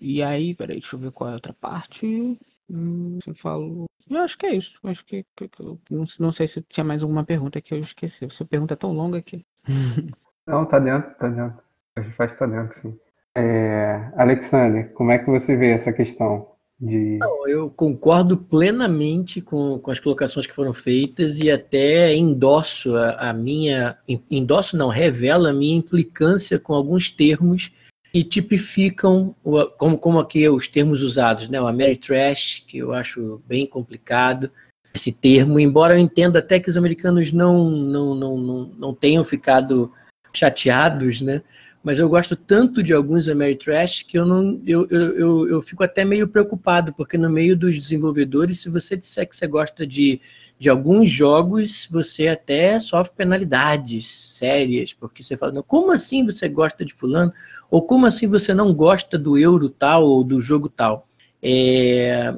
e 0.00 0.22
aí, 0.22 0.54
peraí, 0.54 0.80
deixa 0.80 0.96
eu 0.96 1.00
ver 1.00 1.12
qual 1.12 1.28
é 1.28 1.32
a 1.32 1.36
outra 1.36 1.52
parte. 1.52 2.38
Hum, 2.70 3.18
você 3.22 3.34
falou. 3.34 3.86
Eu 4.08 4.18
acho 4.18 4.38
que 4.38 4.46
é 4.46 4.54
isso. 4.56 4.72
Eu 4.82 4.90
acho 4.90 5.04
que, 5.04 5.24
que, 5.36 5.48
que 5.48 5.60
eu, 5.62 5.78
não, 5.90 6.06
não, 6.18 6.32
sei 6.32 6.48
se 6.48 6.62
tinha 6.62 6.84
mais 6.84 7.02
alguma 7.02 7.24
pergunta 7.24 7.60
que 7.60 7.74
eu 7.74 7.78
esqueci. 7.78 8.28
Sua 8.30 8.46
pergunta 8.46 8.74
é 8.74 8.76
tão 8.76 8.92
longa 8.92 9.20
que. 9.22 9.44
não, 10.46 10.64
tá 10.64 10.78
dentro, 10.78 11.14
tá 11.16 11.28
dentro. 11.28 11.58
A 11.96 12.00
gente 12.00 12.14
faz 12.14 12.34
tá 12.34 12.46
dentro, 12.46 12.80
sim. 12.80 12.98
É, 13.34 14.10
Alexandre, 14.16 14.84
como 14.94 15.12
é 15.12 15.18
que 15.18 15.30
você 15.30 15.56
vê 15.56 15.72
essa 15.72 15.92
questão? 15.92 16.48
De... 16.80 17.18
Não, 17.18 17.48
eu 17.48 17.68
concordo 17.70 18.36
plenamente 18.36 19.40
com, 19.40 19.80
com 19.80 19.90
as 19.90 19.98
colocações 19.98 20.46
que 20.46 20.54
foram 20.54 20.72
feitas 20.72 21.38
e 21.40 21.50
até 21.50 22.14
endosso 22.14 22.96
a, 22.96 23.30
a 23.30 23.32
minha. 23.32 23.98
Endosso 24.30 24.76
não, 24.76 24.88
revela 24.88 25.50
a 25.50 25.52
minha 25.52 25.76
implicância 25.76 26.58
com 26.58 26.72
alguns 26.72 27.10
termos 27.10 27.72
que 28.18 28.24
tipificam, 28.24 29.32
como, 29.76 29.96
como 29.96 30.18
aqui 30.18 30.48
os 30.48 30.66
termos 30.66 31.02
usados, 31.02 31.48
né? 31.48 31.60
O 31.60 31.68
Ameritrash, 31.68 32.64
que 32.66 32.78
eu 32.78 32.92
acho 32.92 33.40
bem 33.46 33.64
complicado 33.64 34.50
esse 34.92 35.12
termo, 35.12 35.60
embora 35.60 35.94
eu 35.94 35.98
entenda 35.98 36.40
até 36.40 36.58
que 36.58 36.68
os 36.68 36.76
americanos 36.76 37.32
não, 37.32 37.70
não, 37.70 38.14
não, 38.16 38.36
não, 38.36 38.64
não 38.76 38.94
tenham 38.94 39.24
ficado 39.24 39.92
chateados, 40.32 41.20
né? 41.20 41.42
Mas 41.88 41.98
eu 41.98 42.06
gosto 42.06 42.36
tanto 42.36 42.82
de 42.82 42.92
alguns 42.92 43.28
Ameritrash 43.28 44.02
que 44.02 44.18
eu 44.18 44.26
não 44.26 44.60
eu, 44.66 44.86
eu, 44.90 45.18
eu, 45.18 45.48
eu, 45.48 45.62
fico 45.62 45.82
até 45.82 46.04
meio 46.04 46.28
preocupado, 46.28 46.92
porque 46.92 47.16
no 47.16 47.30
meio 47.30 47.56
dos 47.56 47.80
desenvolvedores, 47.80 48.60
se 48.60 48.68
você 48.68 48.94
disser 48.94 49.26
que 49.26 49.34
você 49.34 49.46
gosta 49.46 49.86
de, 49.86 50.20
de 50.58 50.68
alguns 50.68 51.08
jogos, 51.08 51.88
você 51.90 52.28
até 52.28 52.78
sofre 52.78 53.14
penalidades 53.16 54.06
sérias, 54.06 54.92
porque 54.92 55.22
você 55.22 55.34
fala, 55.34 55.62
como 55.62 55.90
assim 55.90 56.26
você 56.26 56.46
gosta 56.46 56.84
de 56.84 56.92
fulano? 56.92 57.32
Ou 57.70 57.80
como 57.80 58.04
assim 58.04 58.26
você 58.26 58.52
não 58.52 58.74
gosta 58.74 59.16
do 59.16 59.38
euro 59.38 59.70
tal 59.70 60.04
ou 60.04 60.22
do 60.22 60.42
jogo 60.42 60.68
tal? 60.68 61.08
É, 61.42 62.34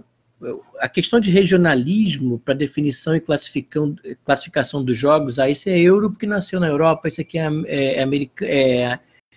a 0.78 0.88
questão 0.88 1.18
de 1.18 1.28
regionalismo 1.28 2.38
para 2.38 2.54
definição 2.54 3.16
e 3.16 3.20
classificação, 3.20 4.84
dos 4.84 4.96
jogos, 4.96 5.40
aí 5.40 5.50
isso 5.50 5.68
é 5.68 5.76
euro 5.76 6.08
porque 6.08 6.24
nasceu 6.24 6.60
na 6.60 6.68
Europa, 6.68 7.08
isso 7.08 7.20
aqui 7.20 7.36
é, 7.36 7.48
é, 7.66 7.94
é, 7.96 8.02
america, 8.04 8.46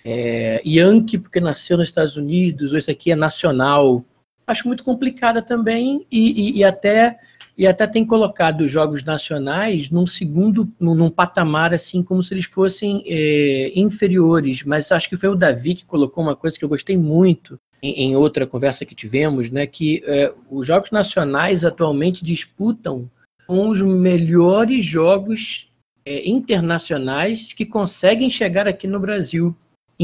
é 0.03 0.61
Yankee 0.65 1.17
porque 1.17 1.39
nasceu 1.39 1.77
nos 1.77 1.87
Estados 1.87 2.17
Unidos, 2.17 2.71
ou 2.71 2.77
esse 2.77 2.91
aqui 2.91 3.11
é 3.11 3.15
nacional, 3.15 4.03
acho 4.45 4.67
muito 4.67 4.83
complicada 4.83 5.41
também 5.41 6.05
e, 6.11 6.49
e, 6.49 6.57
e 6.57 6.63
até 6.63 7.17
e 7.57 7.67
até 7.67 7.85
tem 7.85 8.03
colocado 8.03 8.61
os 8.61 8.71
jogos 8.71 9.03
nacionais 9.03 9.89
num 9.89 10.07
segundo, 10.07 10.67
num, 10.79 10.95
num 10.95 11.09
patamar 11.09 11.73
assim, 11.73 12.01
como 12.01 12.23
se 12.23 12.33
eles 12.33 12.45
fossem 12.45 13.03
é, 13.05 13.71
inferiores. 13.75 14.63
Mas 14.63 14.91
acho 14.91 15.07
que 15.07 15.17
foi 15.17 15.29
o 15.29 15.35
Davi 15.35 15.75
que 15.75 15.85
colocou 15.85 16.23
uma 16.23 16.35
coisa 16.35 16.57
que 16.57 16.65
eu 16.65 16.69
gostei 16.69 16.97
muito 16.97 17.59
em, 17.81 18.05
em 18.05 18.15
outra 18.15 18.47
conversa 18.47 18.85
que 18.85 18.95
tivemos, 18.95 19.51
né? 19.51 19.67
Que 19.67 20.03
é, 20.07 20.33
os 20.49 20.65
jogos 20.65 20.89
nacionais 20.89 21.63
atualmente 21.63 22.23
disputam 22.23 23.09
com 23.45 23.69
os 23.69 23.81
melhores 23.81 24.83
jogos 24.83 25.69
é, 26.05 26.27
internacionais 26.27 27.53
que 27.53 27.65
conseguem 27.65 28.31
chegar 28.31 28.67
aqui 28.67 28.87
no 28.87 28.99
Brasil. 28.99 29.55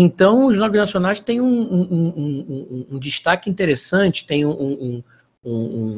Então, 0.02 0.46
os 0.46 0.56
jogos 0.56 0.78
nacionais 0.78 1.20
têm 1.20 1.42
um, 1.42 1.46
um, 1.46 1.88
um, 1.92 2.86
um 2.92 3.00
destaque 3.00 3.50
interessante, 3.50 4.26
tem 4.26 4.46
um, 4.46 5.04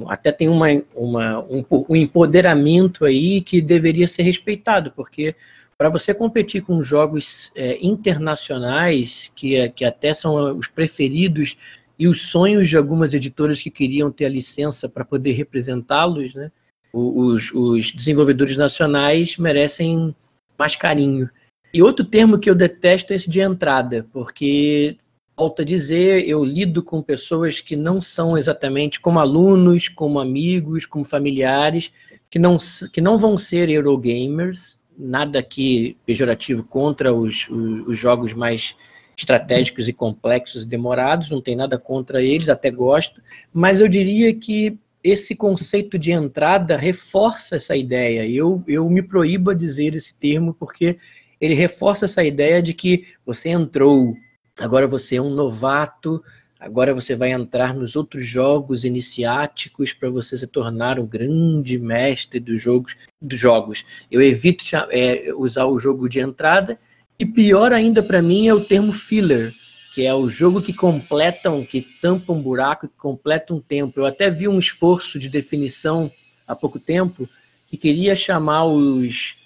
até 0.07 0.31
tem 0.31 0.49
uma, 0.49 0.65
uma, 0.95 1.39
um, 1.43 1.95
empoderamento 1.95 3.05
aí 3.05 3.41
que 3.41 3.61
deveria 3.61 4.07
ser 4.07 4.23
respeitado, 4.23 4.91
porque 4.91 5.35
para 5.77 5.87
você 5.87 6.15
competir 6.15 6.63
com 6.63 6.81
jogos 6.81 7.51
é, 7.55 7.77
internacionais, 7.85 9.31
que, 9.35 9.55
é, 9.55 9.69
que 9.69 9.85
até 9.85 10.15
são 10.15 10.57
os 10.57 10.67
preferidos 10.67 11.55
e 11.97 12.07
os 12.07 12.23
sonhos 12.23 12.67
de 12.67 12.77
algumas 12.77 13.13
editoras 13.13 13.61
que 13.61 13.69
queriam 13.69 14.11
ter 14.11 14.25
a 14.25 14.29
licença 14.29 14.89
para 14.89 15.05
poder 15.05 15.33
representá-los, 15.33 16.33
né? 16.33 16.51
Os, 16.91 17.53
os 17.53 17.93
desenvolvedores 17.93 18.57
nacionais 18.57 19.37
merecem 19.37 20.15
mais 20.57 20.75
carinho. 20.75 21.29
E 21.74 21.82
outro 21.82 22.05
termo 22.05 22.38
que 22.38 22.49
eu 22.49 22.55
detesto 22.55 23.13
é 23.13 23.15
esse 23.15 23.30
de 23.30 23.39
entrada, 23.39 24.05
porque, 24.11 24.97
volto 25.38 25.61
a 25.61 25.65
dizer, 25.65 26.28
eu 26.28 26.43
lido 26.43 26.84
com 26.84 27.01
pessoas 27.01 27.61
que 27.61 27.76
não 27.76 28.01
são 28.01 28.38
exatamente 28.38 28.99
como 28.99 29.19
alunos, 29.19 29.88
como 29.88 30.19
amigos, 30.19 30.86
como 30.86 31.05
familiares, 31.05 31.91
que 32.30 32.38
não, 32.38 32.57
que 32.91 32.99
não 32.99 33.17
vão 33.17 33.38
ser 33.38 33.69
Eurogamers, 33.69 34.80
nada 34.97 35.39
aqui 35.39 35.97
pejorativo 36.05 36.63
contra 36.63 37.13
os, 37.13 37.47
os, 37.49 37.88
os 37.88 37.97
jogos 37.97 38.34
mais 38.34 38.76
estratégicos 39.17 39.88
e 39.88 39.93
complexos 39.93 40.63
e 40.63 40.67
demorados, 40.67 41.32
não 41.32 41.41
tem 41.41 41.55
nada 41.55 41.78
contra 41.78 42.22
eles, 42.22 42.49
até 42.49 42.69
gosto, 42.69 43.22
mas 43.53 43.82
eu 43.82 43.88
diria 43.88 44.34
que 44.34 44.78
esse 45.03 45.36
conceito 45.36 45.97
de 45.97 46.11
entrada 46.11 46.78
reforça 46.78 47.55
essa 47.55 47.76
ideia. 47.76 48.28
Eu, 48.28 48.63
eu 48.67 48.88
me 48.89 49.01
proíbo 49.01 49.49
a 49.49 49.55
dizer 49.55 49.95
esse 49.95 50.15
termo 50.15 50.53
porque 50.53 50.97
ele 51.41 51.55
reforça 51.55 52.05
essa 52.05 52.23
ideia 52.23 52.61
de 52.61 52.71
que 52.71 53.07
você 53.25 53.49
entrou, 53.49 54.15
agora 54.59 54.87
você 54.87 55.15
é 55.15 55.21
um 55.21 55.33
novato, 55.33 56.23
agora 56.59 56.93
você 56.93 57.15
vai 57.15 57.31
entrar 57.31 57.73
nos 57.73 57.95
outros 57.95 58.27
jogos 58.27 58.85
iniciáticos 58.85 59.91
para 59.91 60.07
você 60.11 60.37
se 60.37 60.45
tornar 60.45 60.99
o 60.99 61.07
grande 61.07 61.79
mestre 61.79 62.39
dos 62.39 62.61
jogos. 62.61 62.95
Dos 63.19 63.39
jogos. 63.39 63.83
Eu 64.11 64.21
evito 64.21 64.63
é, 64.91 65.33
usar 65.35 65.65
o 65.65 65.79
jogo 65.79 66.07
de 66.07 66.19
entrada 66.19 66.79
e 67.17 67.25
pior 67.25 67.73
ainda 67.73 68.03
para 68.03 68.21
mim 68.21 68.47
é 68.47 68.53
o 68.53 68.63
termo 68.63 68.93
filler, 68.93 69.51
que 69.95 70.05
é 70.05 70.13
o 70.13 70.29
jogo 70.29 70.61
que 70.61 70.73
completa, 70.73 71.49
um, 71.49 71.65
que 71.65 71.81
tampa 71.81 72.31
um 72.31 72.41
buraco, 72.41 72.87
que 72.87 72.97
completa 72.97 73.51
um 73.51 73.59
tempo. 73.59 73.99
Eu 73.99 74.05
até 74.05 74.29
vi 74.29 74.47
um 74.47 74.59
esforço 74.59 75.17
de 75.17 75.27
definição 75.27 76.11
há 76.47 76.55
pouco 76.55 76.79
tempo 76.79 77.27
que 77.67 77.77
queria 77.77 78.15
chamar 78.15 78.65
os 78.65 79.40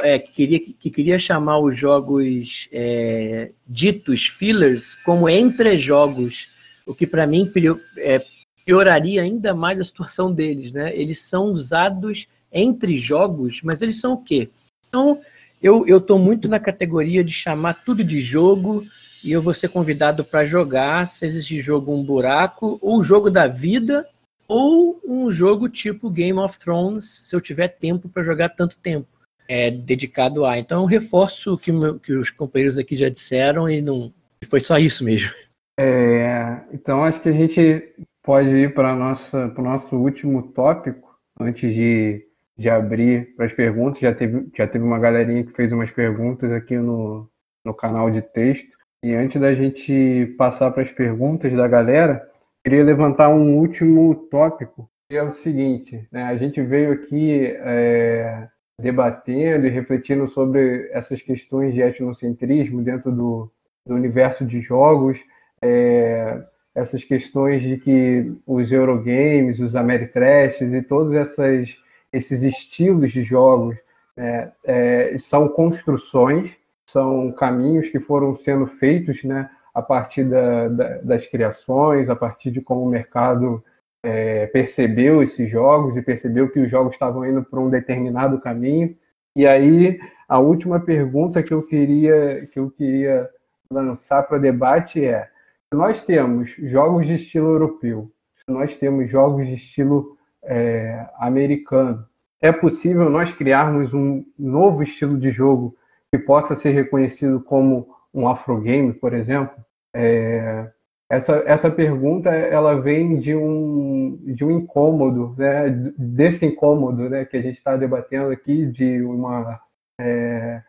é, 0.00 0.18
que, 0.18 0.32
queria, 0.32 0.60
que 0.60 0.90
queria 0.90 1.18
chamar 1.18 1.58
os 1.58 1.76
jogos 1.76 2.68
é, 2.72 3.50
ditos 3.66 4.26
fillers 4.26 4.94
como 4.94 5.28
entre 5.28 5.78
jogos, 5.78 6.48
o 6.86 6.94
que 6.94 7.06
para 7.06 7.26
mim 7.26 7.50
é, 7.98 8.22
pioraria 8.64 9.22
ainda 9.22 9.54
mais 9.54 9.80
a 9.80 9.84
situação 9.84 10.32
deles, 10.32 10.72
né? 10.72 10.94
Eles 10.94 11.20
são 11.20 11.46
usados 11.46 12.28
entre 12.52 12.96
jogos, 12.96 13.60
mas 13.62 13.82
eles 13.82 13.98
são 13.98 14.12
o 14.12 14.22
quê? 14.22 14.50
Então, 14.88 15.20
eu 15.62 15.86
estou 15.96 16.18
muito 16.18 16.48
na 16.48 16.58
categoria 16.58 17.24
de 17.24 17.32
chamar 17.32 17.82
tudo 17.84 18.04
de 18.04 18.20
jogo 18.20 18.84
e 19.24 19.32
eu 19.32 19.40
vou 19.40 19.54
ser 19.54 19.68
convidado 19.68 20.24
para 20.24 20.44
jogar, 20.44 21.06
seja 21.06 21.38
esse 21.38 21.60
jogo 21.60 21.94
um 21.94 22.02
buraco, 22.02 22.78
ou 22.82 23.02
jogo 23.02 23.30
da 23.30 23.46
vida, 23.46 24.06
ou 24.48 25.00
um 25.06 25.30
jogo 25.30 25.68
tipo 25.68 26.10
Game 26.10 26.38
of 26.38 26.58
Thrones, 26.58 27.04
se 27.04 27.34
eu 27.34 27.40
tiver 27.40 27.68
tempo 27.68 28.08
para 28.08 28.24
jogar 28.24 28.50
tanto 28.50 28.76
tempo 28.76 29.06
é, 29.48 29.70
dedicado 29.70 30.44
a. 30.44 30.58
Então 30.58 30.84
reforço 30.84 31.54
o 31.54 31.58
que, 31.58 31.72
que 32.02 32.12
os 32.12 32.30
companheiros 32.30 32.78
aqui 32.78 32.96
já 32.96 33.08
disseram 33.08 33.68
e 33.68 33.80
não 33.80 34.12
foi 34.48 34.60
só 34.60 34.78
isso 34.78 35.04
mesmo. 35.04 35.30
É, 35.78 36.60
então 36.72 37.04
acho 37.04 37.20
que 37.20 37.28
a 37.28 37.32
gente 37.32 37.94
pode 38.22 38.48
ir 38.50 38.74
para 38.74 38.94
o 38.94 39.62
nosso 39.62 39.96
último 39.96 40.42
tópico, 40.52 41.18
antes 41.38 41.74
de, 41.74 42.26
de 42.56 42.68
abrir 42.68 43.34
para 43.36 43.46
as 43.46 43.52
perguntas. 43.52 44.00
Já 44.00 44.14
teve, 44.14 44.48
já 44.56 44.66
teve 44.66 44.84
uma 44.84 44.98
galerinha 44.98 45.44
que 45.44 45.52
fez 45.52 45.72
umas 45.72 45.90
perguntas 45.90 46.50
aqui 46.52 46.76
no, 46.76 47.28
no 47.64 47.74
canal 47.74 48.10
de 48.10 48.22
texto. 48.22 48.76
E 49.04 49.14
antes 49.14 49.40
da 49.40 49.52
gente 49.54 50.34
passar 50.38 50.70
para 50.70 50.82
as 50.82 50.92
perguntas 50.92 51.52
da 51.52 51.66
galera, 51.66 52.22
queria 52.64 52.84
levantar 52.84 53.28
um 53.28 53.56
último 53.56 54.14
tópico, 54.30 54.88
que 55.10 55.16
é 55.16 55.22
o 55.22 55.30
seguinte: 55.30 56.06
né? 56.12 56.22
a 56.24 56.36
gente 56.36 56.62
veio 56.62 56.92
aqui 56.92 57.46
é, 57.46 58.48
debatendo 58.82 59.66
e 59.66 59.70
refletindo 59.70 60.26
sobre 60.26 60.90
essas 60.92 61.22
questões 61.22 61.72
de 61.72 61.80
etnocentrismo 61.80 62.82
dentro 62.82 63.12
do, 63.12 63.50
do 63.86 63.94
universo 63.94 64.44
de 64.44 64.60
jogos, 64.60 65.18
é, 65.62 66.42
essas 66.74 67.04
questões 67.04 67.62
de 67.62 67.76
que 67.76 68.32
os 68.46 68.72
Eurogames, 68.72 69.60
os 69.60 69.76
Ameritrashes 69.76 70.72
e 70.72 70.82
todos 70.82 71.12
essas, 71.14 71.78
esses 72.12 72.42
estilos 72.42 73.12
de 73.12 73.22
jogos 73.22 73.76
né, 74.16 74.52
é, 74.64 75.16
são 75.18 75.48
construções 75.48 76.60
são 76.92 77.32
caminhos 77.32 77.88
que 77.88 77.98
foram 77.98 78.34
sendo 78.34 78.66
feitos 78.66 79.24
né, 79.24 79.48
a 79.72 79.80
partir 79.80 80.24
da, 80.24 80.68
da, 80.68 80.98
das 80.98 81.26
criações, 81.26 82.10
a 82.10 82.14
partir 82.14 82.50
de 82.50 82.60
como 82.60 82.82
o 82.82 82.88
mercado 82.88 83.64
é, 84.02 84.46
percebeu 84.46 85.22
esses 85.22 85.50
jogos 85.50 85.96
e 85.96 86.02
percebeu 86.02 86.50
que 86.50 86.60
os 86.60 86.70
jogos 86.70 86.94
estavam 86.94 87.24
indo 87.24 87.42
para 87.42 87.60
um 87.60 87.70
determinado 87.70 88.40
caminho. 88.40 88.96
E 89.36 89.46
aí, 89.46 89.98
a 90.28 90.38
última 90.38 90.80
pergunta 90.80 91.42
que 91.42 91.54
eu 91.54 91.62
queria, 91.62 92.48
que 92.52 92.58
eu 92.58 92.70
queria 92.70 93.28
lançar 93.70 94.22
para 94.24 94.38
debate 94.38 95.04
é: 95.04 95.28
se 95.72 95.78
nós 95.78 96.04
temos 96.04 96.50
jogos 96.58 97.06
de 97.06 97.14
estilo 97.14 97.48
europeu, 97.48 98.10
se 98.36 98.52
nós 98.52 98.76
temos 98.76 99.10
jogos 99.10 99.46
de 99.46 99.54
estilo 99.54 100.16
é, 100.42 101.06
americano, 101.18 102.04
é 102.40 102.50
possível 102.50 103.08
nós 103.08 103.32
criarmos 103.32 103.94
um 103.94 104.24
novo 104.36 104.82
estilo 104.82 105.16
de 105.18 105.30
jogo 105.30 105.76
que 106.10 106.18
possa 106.18 106.56
ser 106.56 106.72
reconhecido 106.72 107.40
como 107.40 107.88
um 108.12 108.28
afrogame, 108.28 108.92
por 108.92 109.14
exemplo? 109.14 109.64
É, 109.94 110.68
essa, 111.12 111.42
essa 111.44 111.70
pergunta 111.70 112.30
ela 112.30 112.80
vem 112.80 113.20
de 113.20 113.34
um, 113.36 114.18
de 114.24 114.42
um 114.42 114.50
incômodo, 114.50 115.34
né? 115.36 115.68
desse 115.98 116.46
incômodo 116.46 117.06
né? 117.10 117.26
que 117.26 117.36
a 117.36 117.42
gente 117.42 117.56
está 117.56 117.76
debatendo 117.76 118.30
aqui, 118.30 118.64
de 118.64 119.02
uma, 119.02 119.60
é, 120.00 120.62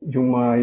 de 0.00 0.16
uma, 0.16 0.54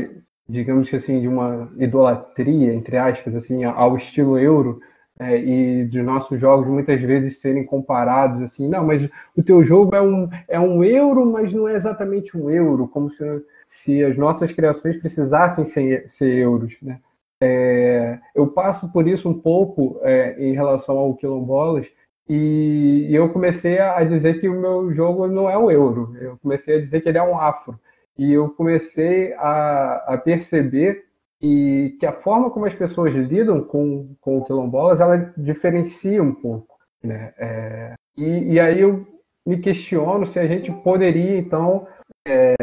digamos 0.48 0.94
assim, 0.94 1.20
de 1.20 1.28
uma 1.28 1.70
idolatria, 1.78 2.74
entre 2.74 2.95
aspas, 2.95 3.36
assim, 3.36 3.66
ao 3.66 3.98
estilo 3.98 4.40
euro, 4.40 4.80
é, 5.20 5.38
e 5.38 5.84
dos 5.84 6.06
nossos 6.06 6.40
jogos 6.40 6.66
muitas 6.68 7.02
vezes 7.02 7.41
serem 7.41 7.66
comparados 7.66 8.41
assim, 8.44 8.70
não, 8.70 8.86
mas 8.86 9.10
o 9.36 9.44
teu 9.44 9.62
jogo 9.64 9.94
é 9.94 10.02
um, 10.02 10.30
é 10.48 10.60
um 10.60 10.84
euro, 10.86 11.26
mas 11.26 11.52
não 11.52 11.68
é 11.68 11.74
exatamente 11.76 12.38
um 12.38 12.49
euro, 12.49 12.88
como 12.88 13.10
se 13.10 13.26
se 13.68 14.02
as 14.04 14.16
nossas 14.18 14.52
criações 14.54 14.98
precisassem 14.98 15.66
ser, 15.66 16.06
ser 16.10 16.34
euros. 16.38 16.78
Né? 16.82 16.99
É, 17.41 18.19
eu 18.34 18.47
passo 18.47 18.91
por 18.91 19.07
isso 19.07 19.30
um 19.30 19.39
pouco 19.39 19.99
é, 20.01 20.35
em 20.39 20.53
relação 20.53 20.97
ao 20.97 21.15
quilombolas 21.15 21.88
e, 22.27 23.07
e, 23.09 23.15
eu 23.15 23.30
comecei 23.30 23.80
a 23.80 24.03
dizer 24.03 24.41
que 24.41 24.49
o 24.49 24.59
meu 24.59 24.93
jogo 24.93 25.27
não 25.27 25.49
é 25.49 25.57
um 25.57 25.72
euro, 25.72 26.15
eu 26.19 26.38
comecei 26.41 26.76
a 26.76 26.80
dizer 26.80 27.01
que 27.01 27.07
ele 27.07 27.18
é 27.18 27.23
um 27.23 27.39
afro. 27.39 27.80
E 28.18 28.34
eu 28.34 28.49
comecei 28.49 29.34
a, 29.34 30.14
a 30.14 30.18
perceber 30.18 31.05
e 31.41 31.95
que 31.99 32.05
a 32.05 32.11
forma 32.11 32.49
como 32.49 32.65
as 32.65 32.73
pessoas 32.73 33.14
lidam 33.14 33.64
com, 33.64 34.15
com 34.19 34.39
o 34.39 34.43
quilombolas, 34.43 34.99
ela 34.99 35.34
diferencia 35.38 36.22
um 36.22 36.34
pouco. 36.34 36.77
Né? 37.03 37.34
É, 37.38 37.93
e, 38.18 38.53
e, 38.53 38.59
aí 38.59 38.81
eu 38.81 39.05
me 39.45 39.59
questiono 39.59 40.26
se 40.26 40.39
a 40.39 40.47
gente 40.47 40.72
poderia, 40.72 41.38
então, 41.38 41.88
é, 42.27 42.55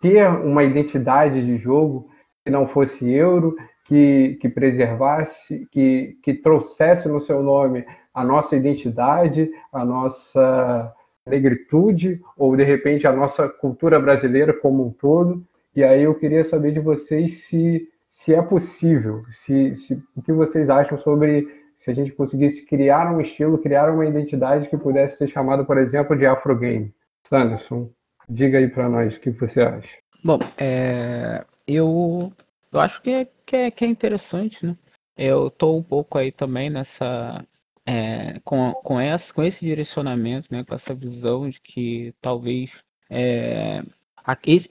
ter 0.00 0.26
uma 0.28 0.62
identidade 0.62 1.44
de 1.44 1.58
jogo 1.58 2.08
que 2.44 2.50
não 2.50 2.66
fosse 2.66 3.10
euro, 3.12 3.56
que, 3.84 4.38
que 4.40 4.48
preservasse, 4.48 5.66
que, 5.70 6.16
que 6.22 6.34
trouxesse 6.34 7.08
no 7.08 7.20
seu 7.20 7.42
nome 7.42 7.84
a 8.14 8.24
nossa 8.24 8.56
identidade, 8.56 9.50
a 9.72 9.84
nossa 9.84 10.92
negritude, 11.26 12.20
ou 12.36 12.56
de 12.56 12.64
repente 12.64 13.06
a 13.06 13.12
nossa 13.12 13.48
cultura 13.48 13.98
brasileira 13.98 14.52
como 14.52 14.86
um 14.86 14.90
todo. 14.90 15.44
E 15.74 15.82
aí 15.82 16.02
eu 16.02 16.14
queria 16.14 16.44
saber 16.44 16.72
de 16.72 16.80
vocês 16.80 17.44
se, 17.44 17.88
se 18.10 18.34
é 18.34 18.42
possível, 18.42 19.22
se, 19.30 19.74
se, 19.76 20.02
o 20.16 20.22
que 20.22 20.32
vocês 20.32 20.68
acham 20.68 20.98
sobre 20.98 21.48
se 21.78 21.90
a 21.90 21.94
gente 21.94 22.12
conseguisse 22.12 22.64
criar 22.66 23.12
um 23.12 23.20
estilo, 23.20 23.58
criar 23.58 23.90
uma 23.90 24.06
identidade 24.06 24.68
que 24.68 24.76
pudesse 24.76 25.18
ser 25.18 25.26
chamada, 25.26 25.64
por 25.64 25.78
exemplo, 25.78 26.16
de 26.16 26.24
Afrogame. 26.24 26.94
Sanderson, 27.24 27.90
diga 28.28 28.58
aí 28.58 28.68
para 28.68 28.88
nós 28.88 29.16
o 29.16 29.20
que 29.20 29.30
você 29.30 29.62
acha. 29.62 29.98
Bom, 30.22 30.38
é, 30.56 31.44
eu, 31.66 32.32
eu 32.72 32.80
acho 32.80 33.02
que 33.02 33.10
é, 33.10 33.28
que, 33.46 33.56
é, 33.56 33.70
que 33.70 33.84
é 33.84 33.88
interessante, 33.88 34.64
né? 34.64 34.76
Eu 35.16 35.48
estou 35.48 35.78
um 35.78 35.82
pouco 35.82 36.18
aí 36.18 36.32
também 36.32 36.70
nessa. 36.70 37.44
É, 37.84 38.38
com, 38.44 38.72
com, 38.74 39.00
essa, 39.00 39.32
com 39.34 39.42
esse 39.42 39.64
direcionamento, 39.64 40.48
né, 40.52 40.64
com 40.64 40.72
essa 40.72 40.94
visão 40.94 41.50
de 41.50 41.60
que 41.60 42.14
talvez 42.22 42.70
é, 43.10 43.82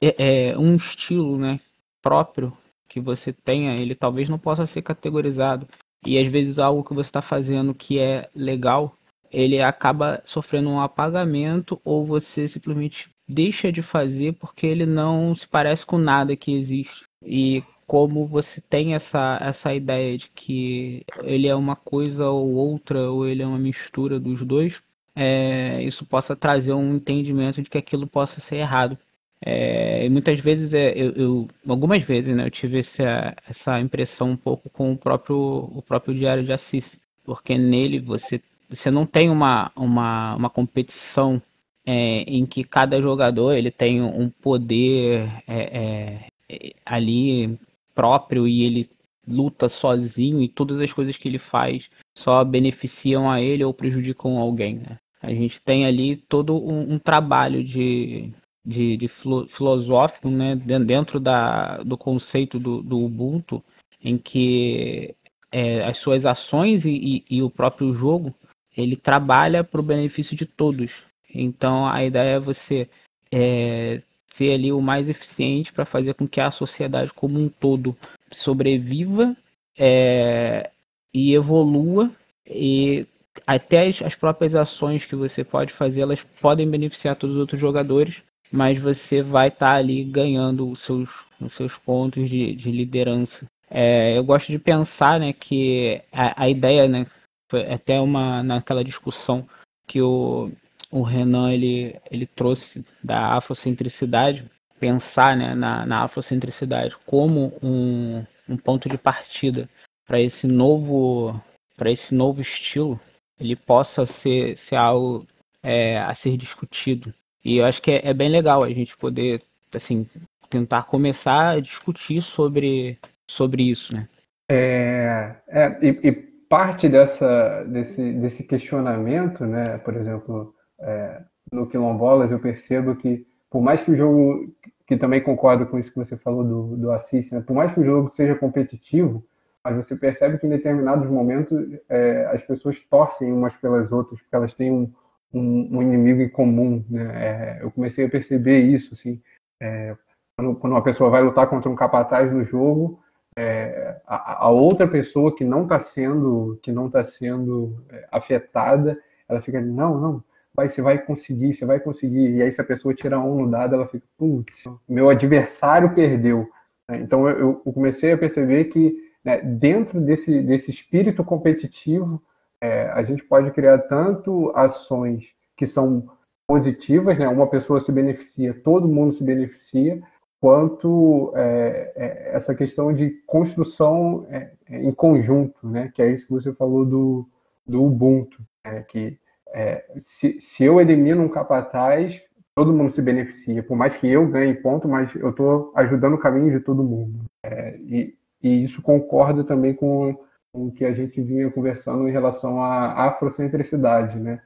é, 0.02 0.52
é 0.52 0.58
um 0.58 0.76
estilo 0.76 1.38
né, 1.38 1.60
próprio 2.02 2.58
que 2.88 3.02
você 3.02 3.34
tenha, 3.34 3.76
ele 3.76 3.96
talvez 3.96 4.30
não 4.30 4.40
possa 4.40 4.66
ser 4.66 4.82
categorizado. 4.82 5.68
E 6.06 6.18
às 6.18 6.32
vezes 6.32 6.58
algo 6.58 6.84
que 6.84 6.94
você 6.94 7.10
está 7.10 7.22
fazendo 7.22 7.76
que 7.76 8.00
é 8.00 8.30
legal, 8.34 8.96
ele 9.30 9.62
acaba 9.62 10.22
sofrendo 10.26 10.70
um 10.70 10.80
apagamento 10.80 11.80
ou 11.84 12.06
você 12.06 12.48
simplesmente 12.48 13.10
deixa 13.28 13.72
de 13.72 13.82
fazer 13.82 14.34
porque 14.34 14.66
ele 14.66 14.86
não 14.86 15.36
se 15.36 15.48
parece 15.48 15.86
com 15.86 15.98
nada 15.98 16.36
que 16.36 16.54
existe. 16.54 17.06
E 17.24 17.64
como 17.92 18.26
você 18.26 18.62
tem 18.62 18.94
essa, 18.94 19.38
essa 19.42 19.76
ideia 19.76 20.18
de 20.18 20.30
que 20.34 21.04
ele 21.26 21.46
é 21.46 21.54
uma 21.54 21.76
coisa 21.76 22.30
ou 22.30 22.54
outra, 22.54 23.12
ou 23.12 23.28
ele 23.28 23.44
é 23.44 23.46
uma 23.46 23.60
mistura 23.60 24.18
dos 24.18 24.46
dois, 24.46 24.74
é, 25.14 25.84
isso 25.84 26.06
possa 26.06 26.34
trazer 26.34 26.72
um 26.72 26.96
entendimento 26.96 27.62
de 27.62 27.70
que 27.70 27.78
aquilo 27.78 28.08
possa 28.08 28.40
ser 28.40 28.56
errado. 28.56 28.98
É, 29.42 30.08
muitas 30.08 30.40
vezes, 30.40 30.74
é, 30.74 30.94
eu, 30.96 31.12
eu, 31.12 31.48
algumas 31.68 32.02
vezes, 32.04 32.34
né, 32.34 32.46
eu 32.46 32.50
tive 32.50 32.80
essa, 32.80 33.36
essa 33.46 33.82
impressão 33.82 34.30
um 34.32 34.38
pouco 34.38 34.70
com 34.70 34.94
o 34.94 34.98
próprio, 34.98 35.36
o 35.36 35.82
próprio 35.86 36.16
Diário 36.16 36.46
de 36.46 36.54
Assis, 36.54 36.90
porque 37.26 37.58
nele 37.58 38.00
você, 38.00 38.42
você 38.70 38.90
não 38.90 39.06
tem 39.06 39.30
uma, 39.30 39.70
uma, 39.76 40.36
uma 40.38 40.50
competição 40.50 41.42
é, 41.86 42.22
em 42.22 42.46
que 42.46 42.64
cada 42.64 43.02
jogador 43.02 43.52
ele 43.52 43.70
tem 43.70 44.02
um 44.02 44.30
poder 44.30 45.30
é, 45.46 46.30
é, 46.48 46.74
ali 46.86 47.60
próprio 47.94 48.48
e 48.48 48.64
ele 48.64 48.90
luta 49.28 49.70
sozinho 49.70 50.42
e 50.42 50.50
todas 50.50 50.80
as 50.80 50.92
coisas 50.92 51.16
que 51.16 51.28
ele 51.28 51.40
faz 51.40 51.88
só 52.18 52.44
beneficiam 52.44 53.30
a 53.30 53.42
ele 53.42 53.64
ou 53.64 53.74
prejudicam 53.74 54.38
alguém. 54.38 54.76
Né? 54.76 54.98
A 55.22 55.32
gente 55.34 55.62
tem 55.62 55.86
ali 55.86 56.18
todo 56.18 56.56
um, 56.56 56.94
um 56.94 57.00
trabalho 57.00 57.64
de, 57.64 58.34
de, 58.66 58.98
de 58.98 59.08
filosófico 59.08 60.30
né, 60.30 60.56
dentro 60.56 61.20
da, 61.20 61.78
do 61.78 61.98
conceito 61.98 62.60
do, 62.60 62.82
do 62.82 63.00
Ubuntu, 63.00 63.64
em 64.04 64.18
que 64.18 65.16
é, 65.52 65.84
as 65.84 65.98
suas 65.98 66.26
ações 66.26 66.86
e, 66.86 66.90
e, 66.90 67.38
e, 67.38 67.44
o 67.44 67.50
próprio 67.50 67.94
jogo 67.94 68.34
ele 68.76 68.96
trabalha 68.96 69.64
para 69.64 69.82
o 69.82 69.84
benefício 69.84 70.36
de 70.36 70.46
todos. 70.46 70.92
Então 71.34 71.86
a 71.86 72.04
ideia 72.04 72.36
é 72.36 72.40
você 72.40 72.90
é, 73.32 74.00
ser 74.32 74.54
ali 74.54 74.72
o 74.72 74.82
mais 74.82 75.08
eficiente 75.10 75.72
para 75.72 75.86
fazer 75.86 76.14
com 76.14 76.28
que 76.28 76.42
a 76.42 76.52
sociedade 76.52 77.12
como 77.14 77.40
um 77.40 77.50
todo 77.50 77.96
sobreviva 78.32 79.36
é, 79.78 80.70
e 81.14 81.34
evolua 81.34 82.12
e 82.46 83.06
até 83.48 83.88
as, 83.88 84.02
as, 84.02 84.16
próprias 84.16 84.56
ações 84.56 85.06
que 85.06 85.16
você 85.16 85.44
pode 85.44 85.74
fazer 85.74 86.02
elas 86.02 86.22
podem 86.42 86.70
beneficiar 86.70 87.16
todos 87.16 87.36
os 87.36 87.42
outros 87.42 87.60
jogadores 87.60 88.22
mas 88.52 88.78
você 88.78 89.22
vai 89.22 89.48
estar 89.48 89.74
tá 89.74 89.76
ali 89.76 90.04
ganhando 90.04 90.70
os 90.70 90.82
seus, 90.82 91.10
os 91.40 91.56
seus 91.56 91.78
pontos 91.78 92.30
de, 92.30 92.54
de 92.54 92.70
liderança. 92.70 93.46
É, 93.70 94.18
eu 94.18 94.24
gosto 94.24 94.52
de 94.52 94.60
pensar 94.60 95.20
né, 95.20 95.32
que 95.32 96.02
a, 96.12 96.44
a 96.44 96.50
ideia, 96.50 96.88
né, 96.88 97.08
foi 97.50 97.72
até 97.72 98.00
uma 98.00 98.44
naquela 98.44 98.84
discussão 98.84 99.48
que 99.88 100.02
o, 100.02 100.52
o 100.92 101.02
Renan 101.02 101.52
ele, 101.54 101.96
ele 102.12 102.28
trouxe 102.28 102.86
da 103.04 103.38
afrocentricidade, 103.38 104.46
pensar 104.80 105.38
né, 105.38 105.56
na, 105.56 105.86
na 105.86 106.04
afrocentricidade 106.04 106.96
como 107.06 107.54
um, 107.64 108.26
um 108.50 108.58
ponto 108.58 108.90
de 108.90 108.98
partida 108.98 109.70
para 110.06 110.20
esse 110.20 110.46
novo 110.46 111.40
para 111.78 111.90
esse 111.90 112.14
novo 112.14 112.42
estilo, 112.42 113.00
ele 113.40 113.56
possa 113.56 114.06
ser, 114.06 114.56
ser 114.58 114.76
algo 114.76 115.26
é, 115.64 115.98
a 115.98 116.14
ser 116.14 116.38
discutido. 116.38 117.12
E 117.44 117.58
eu 117.58 117.66
acho 117.66 117.82
que 117.82 117.90
é, 117.90 118.08
é 118.10 118.14
bem 118.14 118.30
legal 118.30 118.62
a 118.64 118.70
gente 118.70 118.96
poder, 118.96 119.42
assim, 119.74 120.08
tentar 120.48 120.84
começar 120.84 121.50
a 121.50 121.60
discutir 121.60 122.22
sobre, 122.22 123.00
sobre 123.28 123.64
isso, 123.64 123.96
né? 123.96 124.08
É, 124.48 125.36
é 125.48 125.80
e, 125.82 126.08
e, 126.08 126.12
parte 126.12 126.88
dessa, 126.88 127.64
desse, 127.64 128.14
desse 128.14 128.44
questionamento, 128.44 129.44
né, 129.46 129.80
por 129.80 129.96
exemplo, 129.96 130.54
é, 130.82 131.22
no 131.52 131.68
Quilombolas 131.68 132.32
eu 132.32 132.40
percebo 132.40 132.96
que, 132.96 133.26
por 133.50 133.62
mais 133.62 133.82
que 133.82 133.92
o 133.92 133.96
jogo, 133.96 134.54
que 134.88 134.98
também 134.98 135.22
concordo 135.22 135.66
com 135.66 135.78
isso 135.78 135.92
que 135.92 135.98
você 135.98 136.18
falou 136.18 136.44
do, 136.44 136.78
do 136.78 136.92
Assis, 136.92 137.32
né, 137.32 137.42
por 137.42 137.54
mais 137.56 137.72
que 137.74 137.80
o 137.80 137.86
jogo 137.86 138.10
seja 138.10 138.36
competitivo, 138.36 139.24
mas 139.64 139.76
você 139.76 139.96
percebe 139.96 140.38
que 140.38 140.48
em 140.48 140.50
determinados 140.50 141.10
momentos 141.10 141.58
é, 141.88 142.26
as 142.34 142.42
pessoas 142.44 142.80
torcem 142.80 143.32
umas 143.32 143.56
pelas 143.56 143.92
outras, 143.92 144.20
porque 144.20 144.36
elas 144.36 144.56
têm 144.56 144.72
um, 144.72 144.92
um, 145.34 145.78
um 145.78 145.82
inimigo 145.82 146.22
em 146.22 146.30
comum. 146.30 146.84
Né? 146.90 147.60
É, 147.60 147.64
eu 147.64 147.72
comecei 147.72 148.06
a 148.06 148.10
perceber 148.10 148.60
isso, 148.60 148.94
assim, 148.94 149.22
é, 149.62 149.96
quando, 150.36 150.56
quando, 150.56 150.74
uma 150.74 150.84
pessoa 150.84 151.12
vai 151.12 151.22
lutar 151.22 151.48
contra 151.48 151.70
um 151.70 151.76
capataz 151.76 152.32
no 152.32 152.44
jogo, 152.44 153.00
é, 153.38 154.02
a, 154.08 154.46
a, 154.46 154.50
outra 154.50 154.88
pessoa 154.88 155.34
que 155.34 155.46
não 155.46 155.64
está 155.64 155.80
sendo 155.80 156.60
que 156.62 156.72
não 156.72 156.88
está 156.88 157.04
sendo 157.04 157.82
é, 157.90 158.08
afetada, 158.12 159.00
ela 159.30 159.42
fica 159.42 159.62
não, 159.62 159.98
não, 159.98 160.24
vai, 160.56 160.70
você 160.70 160.82
vai 160.82 160.98
conseguir, 161.00 161.54
você 161.54 161.66
vai 161.66 161.80
conseguir. 161.80 162.36
E 162.36 162.42
aí 162.42 162.52
se 162.52 162.62
a 162.62 162.66
pessoa 162.66 162.94
tira 162.94 163.20
um 163.20 163.42
no 163.42 163.52
dado, 163.52 163.76
ela 163.76 163.88
fica, 163.88 164.06
putz, 164.18 164.64
meu 164.88 165.10
adversário 165.10 165.94
perdeu. 165.94 166.50
Né? 166.90 167.00
Então 167.02 167.28
eu, 167.30 167.62
eu 167.66 167.74
comecei 167.74 168.12
a 168.12 168.18
perceber 168.18 168.66
que 168.66 168.96
né, 169.24 169.42
dentro 169.42 170.02
desse, 170.02 170.42
desse 170.42 170.72
espírito 170.72 171.24
competitivo 171.24 172.22
é, 172.60 172.90
a 172.90 173.02
gente 173.04 173.24
pode 173.24 173.52
criar 173.52 173.80
tanto 173.80 174.52
ações 174.56 175.26
que 175.58 175.66
são 175.66 176.08
positivas, 176.48 177.18
né? 177.18 177.28
uma 177.28 177.48
pessoa 177.48 177.80
se 177.80 177.92
beneficia, 177.92 178.54
todo 178.54 178.88
mundo 178.88 179.14
se 179.14 179.24
beneficia, 179.24 180.02
quanto 180.40 181.32
é, 181.36 181.94
é, 181.96 182.36
essa 182.36 182.54
questão 182.54 182.94
de 182.94 183.12
construção 183.26 184.26
é, 184.30 184.52
em 184.70 184.92
conjunto, 184.92 185.68
né? 185.68 185.92
que 185.94 186.02
é 186.02 186.12
isso 186.12 186.28
que 186.28 186.34
você 186.34 186.54
falou 186.54 186.86
do, 186.86 187.30
do 187.66 187.84
Ubuntu, 187.84 188.44
né? 188.66 188.84
que 188.88 189.18
é, 189.54 189.86
se, 189.98 190.40
se 190.40 190.64
eu 190.64 190.80
elimino 190.80 191.24
um 191.24 191.30
capataz, 191.30 192.22
todo 192.56 192.74
mundo 192.74 192.92
se 192.92 193.02
beneficia, 193.02 193.64
por 193.64 193.78
mais 193.78 193.98
que 193.98 194.08
eu 194.08 194.28
ganhe 194.28 194.54
ponto, 194.54 194.88
mas 194.88 195.14
eu 195.16 195.30
estou 195.30 195.72
ajudando 195.76 196.14
o 196.14 196.20
caminho 196.20 196.52
de 196.52 196.64
todo 196.64 196.84
mundo. 196.84 197.26
É, 197.44 197.78
e, 197.78 198.16
e, 198.42 198.62
isso 198.64 198.82
concorda 198.82 199.44
também 199.44 199.74
com 199.74 200.18
com 200.52 200.68
o 200.68 200.72
que 200.72 200.84
a 200.84 200.94
gente 200.94 201.22
vinha 201.22 201.50
conversando 201.50 202.08
em 202.08 202.12
relação 202.12 202.62
à 202.62 203.08
afrocentricidade, 203.08 204.20
né? 204.20 204.42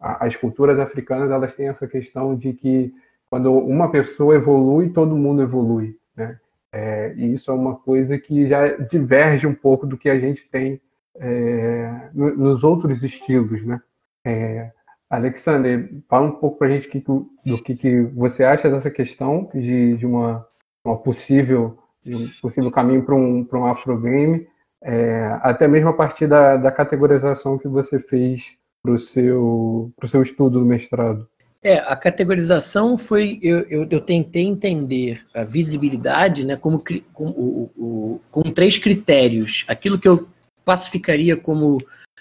as 0.00 0.34
culturas 0.34 0.78
africanas 0.78 1.30
elas 1.30 1.54
têm 1.54 1.68
essa 1.68 1.86
questão 1.86 2.34
de 2.34 2.54
que 2.54 2.94
quando 3.28 3.52
uma 3.52 3.90
pessoa 3.90 4.34
evolui, 4.34 4.88
todo 4.90 5.16
mundo 5.16 5.42
evolui, 5.42 5.98
né? 6.16 6.38
É, 6.72 7.12
e 7.16 7.34
isso 7.34 7.50
é 7.50 7.54
uma 7.54 7.76
coisa 7.76 8.18
que 8.18 8.46
já 8.46 8.68
diverge 8.68 9.46
um 9.46 9.54
pouco 9.54 9.86
do 9.86 9.98
que 9.98 10.08
a 10.08 10.18
gente 10.18 10.48
tem 10.48 10.80
é, 11.16 12.08
nos 12.14 12.64
outros 12.64 13.02
estilos, 13.02 13.62
né? 13.64 13.80
É, 14.28 14.70
Alexander, 15.08 15.90
fala 16.08 16.26
um 16.26 16.32
pouco 16.32 16.58
para 16.58 16.68
a 16.68 16.70
gente 16.70 17.02
do 17.44 17.62
que, 17.62 17.74
que 17.74 18.02
você 18.02 18.44
acha 18.44 18.70
dessa 18.70 18.90
questão 18.90 19.50
de, 19.54 19.96
de 19.96 20.04
uma, 20.06 20.46
uma 20.84 20.98
possível 20.98 21.78
um 22.06 22.28
possível 22.40 22.70
caminho 22.70 23.02
para 23.02 23.14
um, 23.14 23.46
um 23.52 23.66
afrogame 23.66 24.46
é, 24.82 25.38
até 25.42 25.66
mesmo 25.66 25.88
a 25.88 25.92
partir 25.92 26.26
da, 26.26 26.56
da 26.56 26.70
categorização 26.70 27.58
que 27.58 27.68
você 27.68 27.98
fez 27.98 28.56
para 28.82 28.92
o 28.92 28.98
seu, 28.98 29.92
seu 30.06 30.22
estudo 30.22 30.60
do 30.60 30.64
mestrado. 30.66 31.28
É, 31.60 31.78
a 31.78 31.96
categorização 31.96 32.96
foi. 32.96 33.40
Eu, 33.42 33.60
eu, 33.62 33.86
eu 33.90 34.00
tentei 34.00 34.44
entender 34.44 35.26
a 35.34 35.42
visibilidade 35.42 36.44
né, 36.44 36.56
como, 36.56 36.82
com, 37.12 37.24
o, 37.24 37.70
o, 37.76 38.20
com 38.30 38.42
três 38.42 38.78
critérios. 38.78 39.64
Aquilo 39.66 39.98
que 39.98 40.06
eu 40.06 40.28
classificaria 40.64 41.36
como 41.36 41.78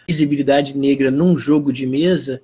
visibilidade 0.08 0.78
negra 0.78 1.12
num 1.12 1.38
jogo 1.38 1.74
de 1.74 1.86
mesa, 1.86 2.42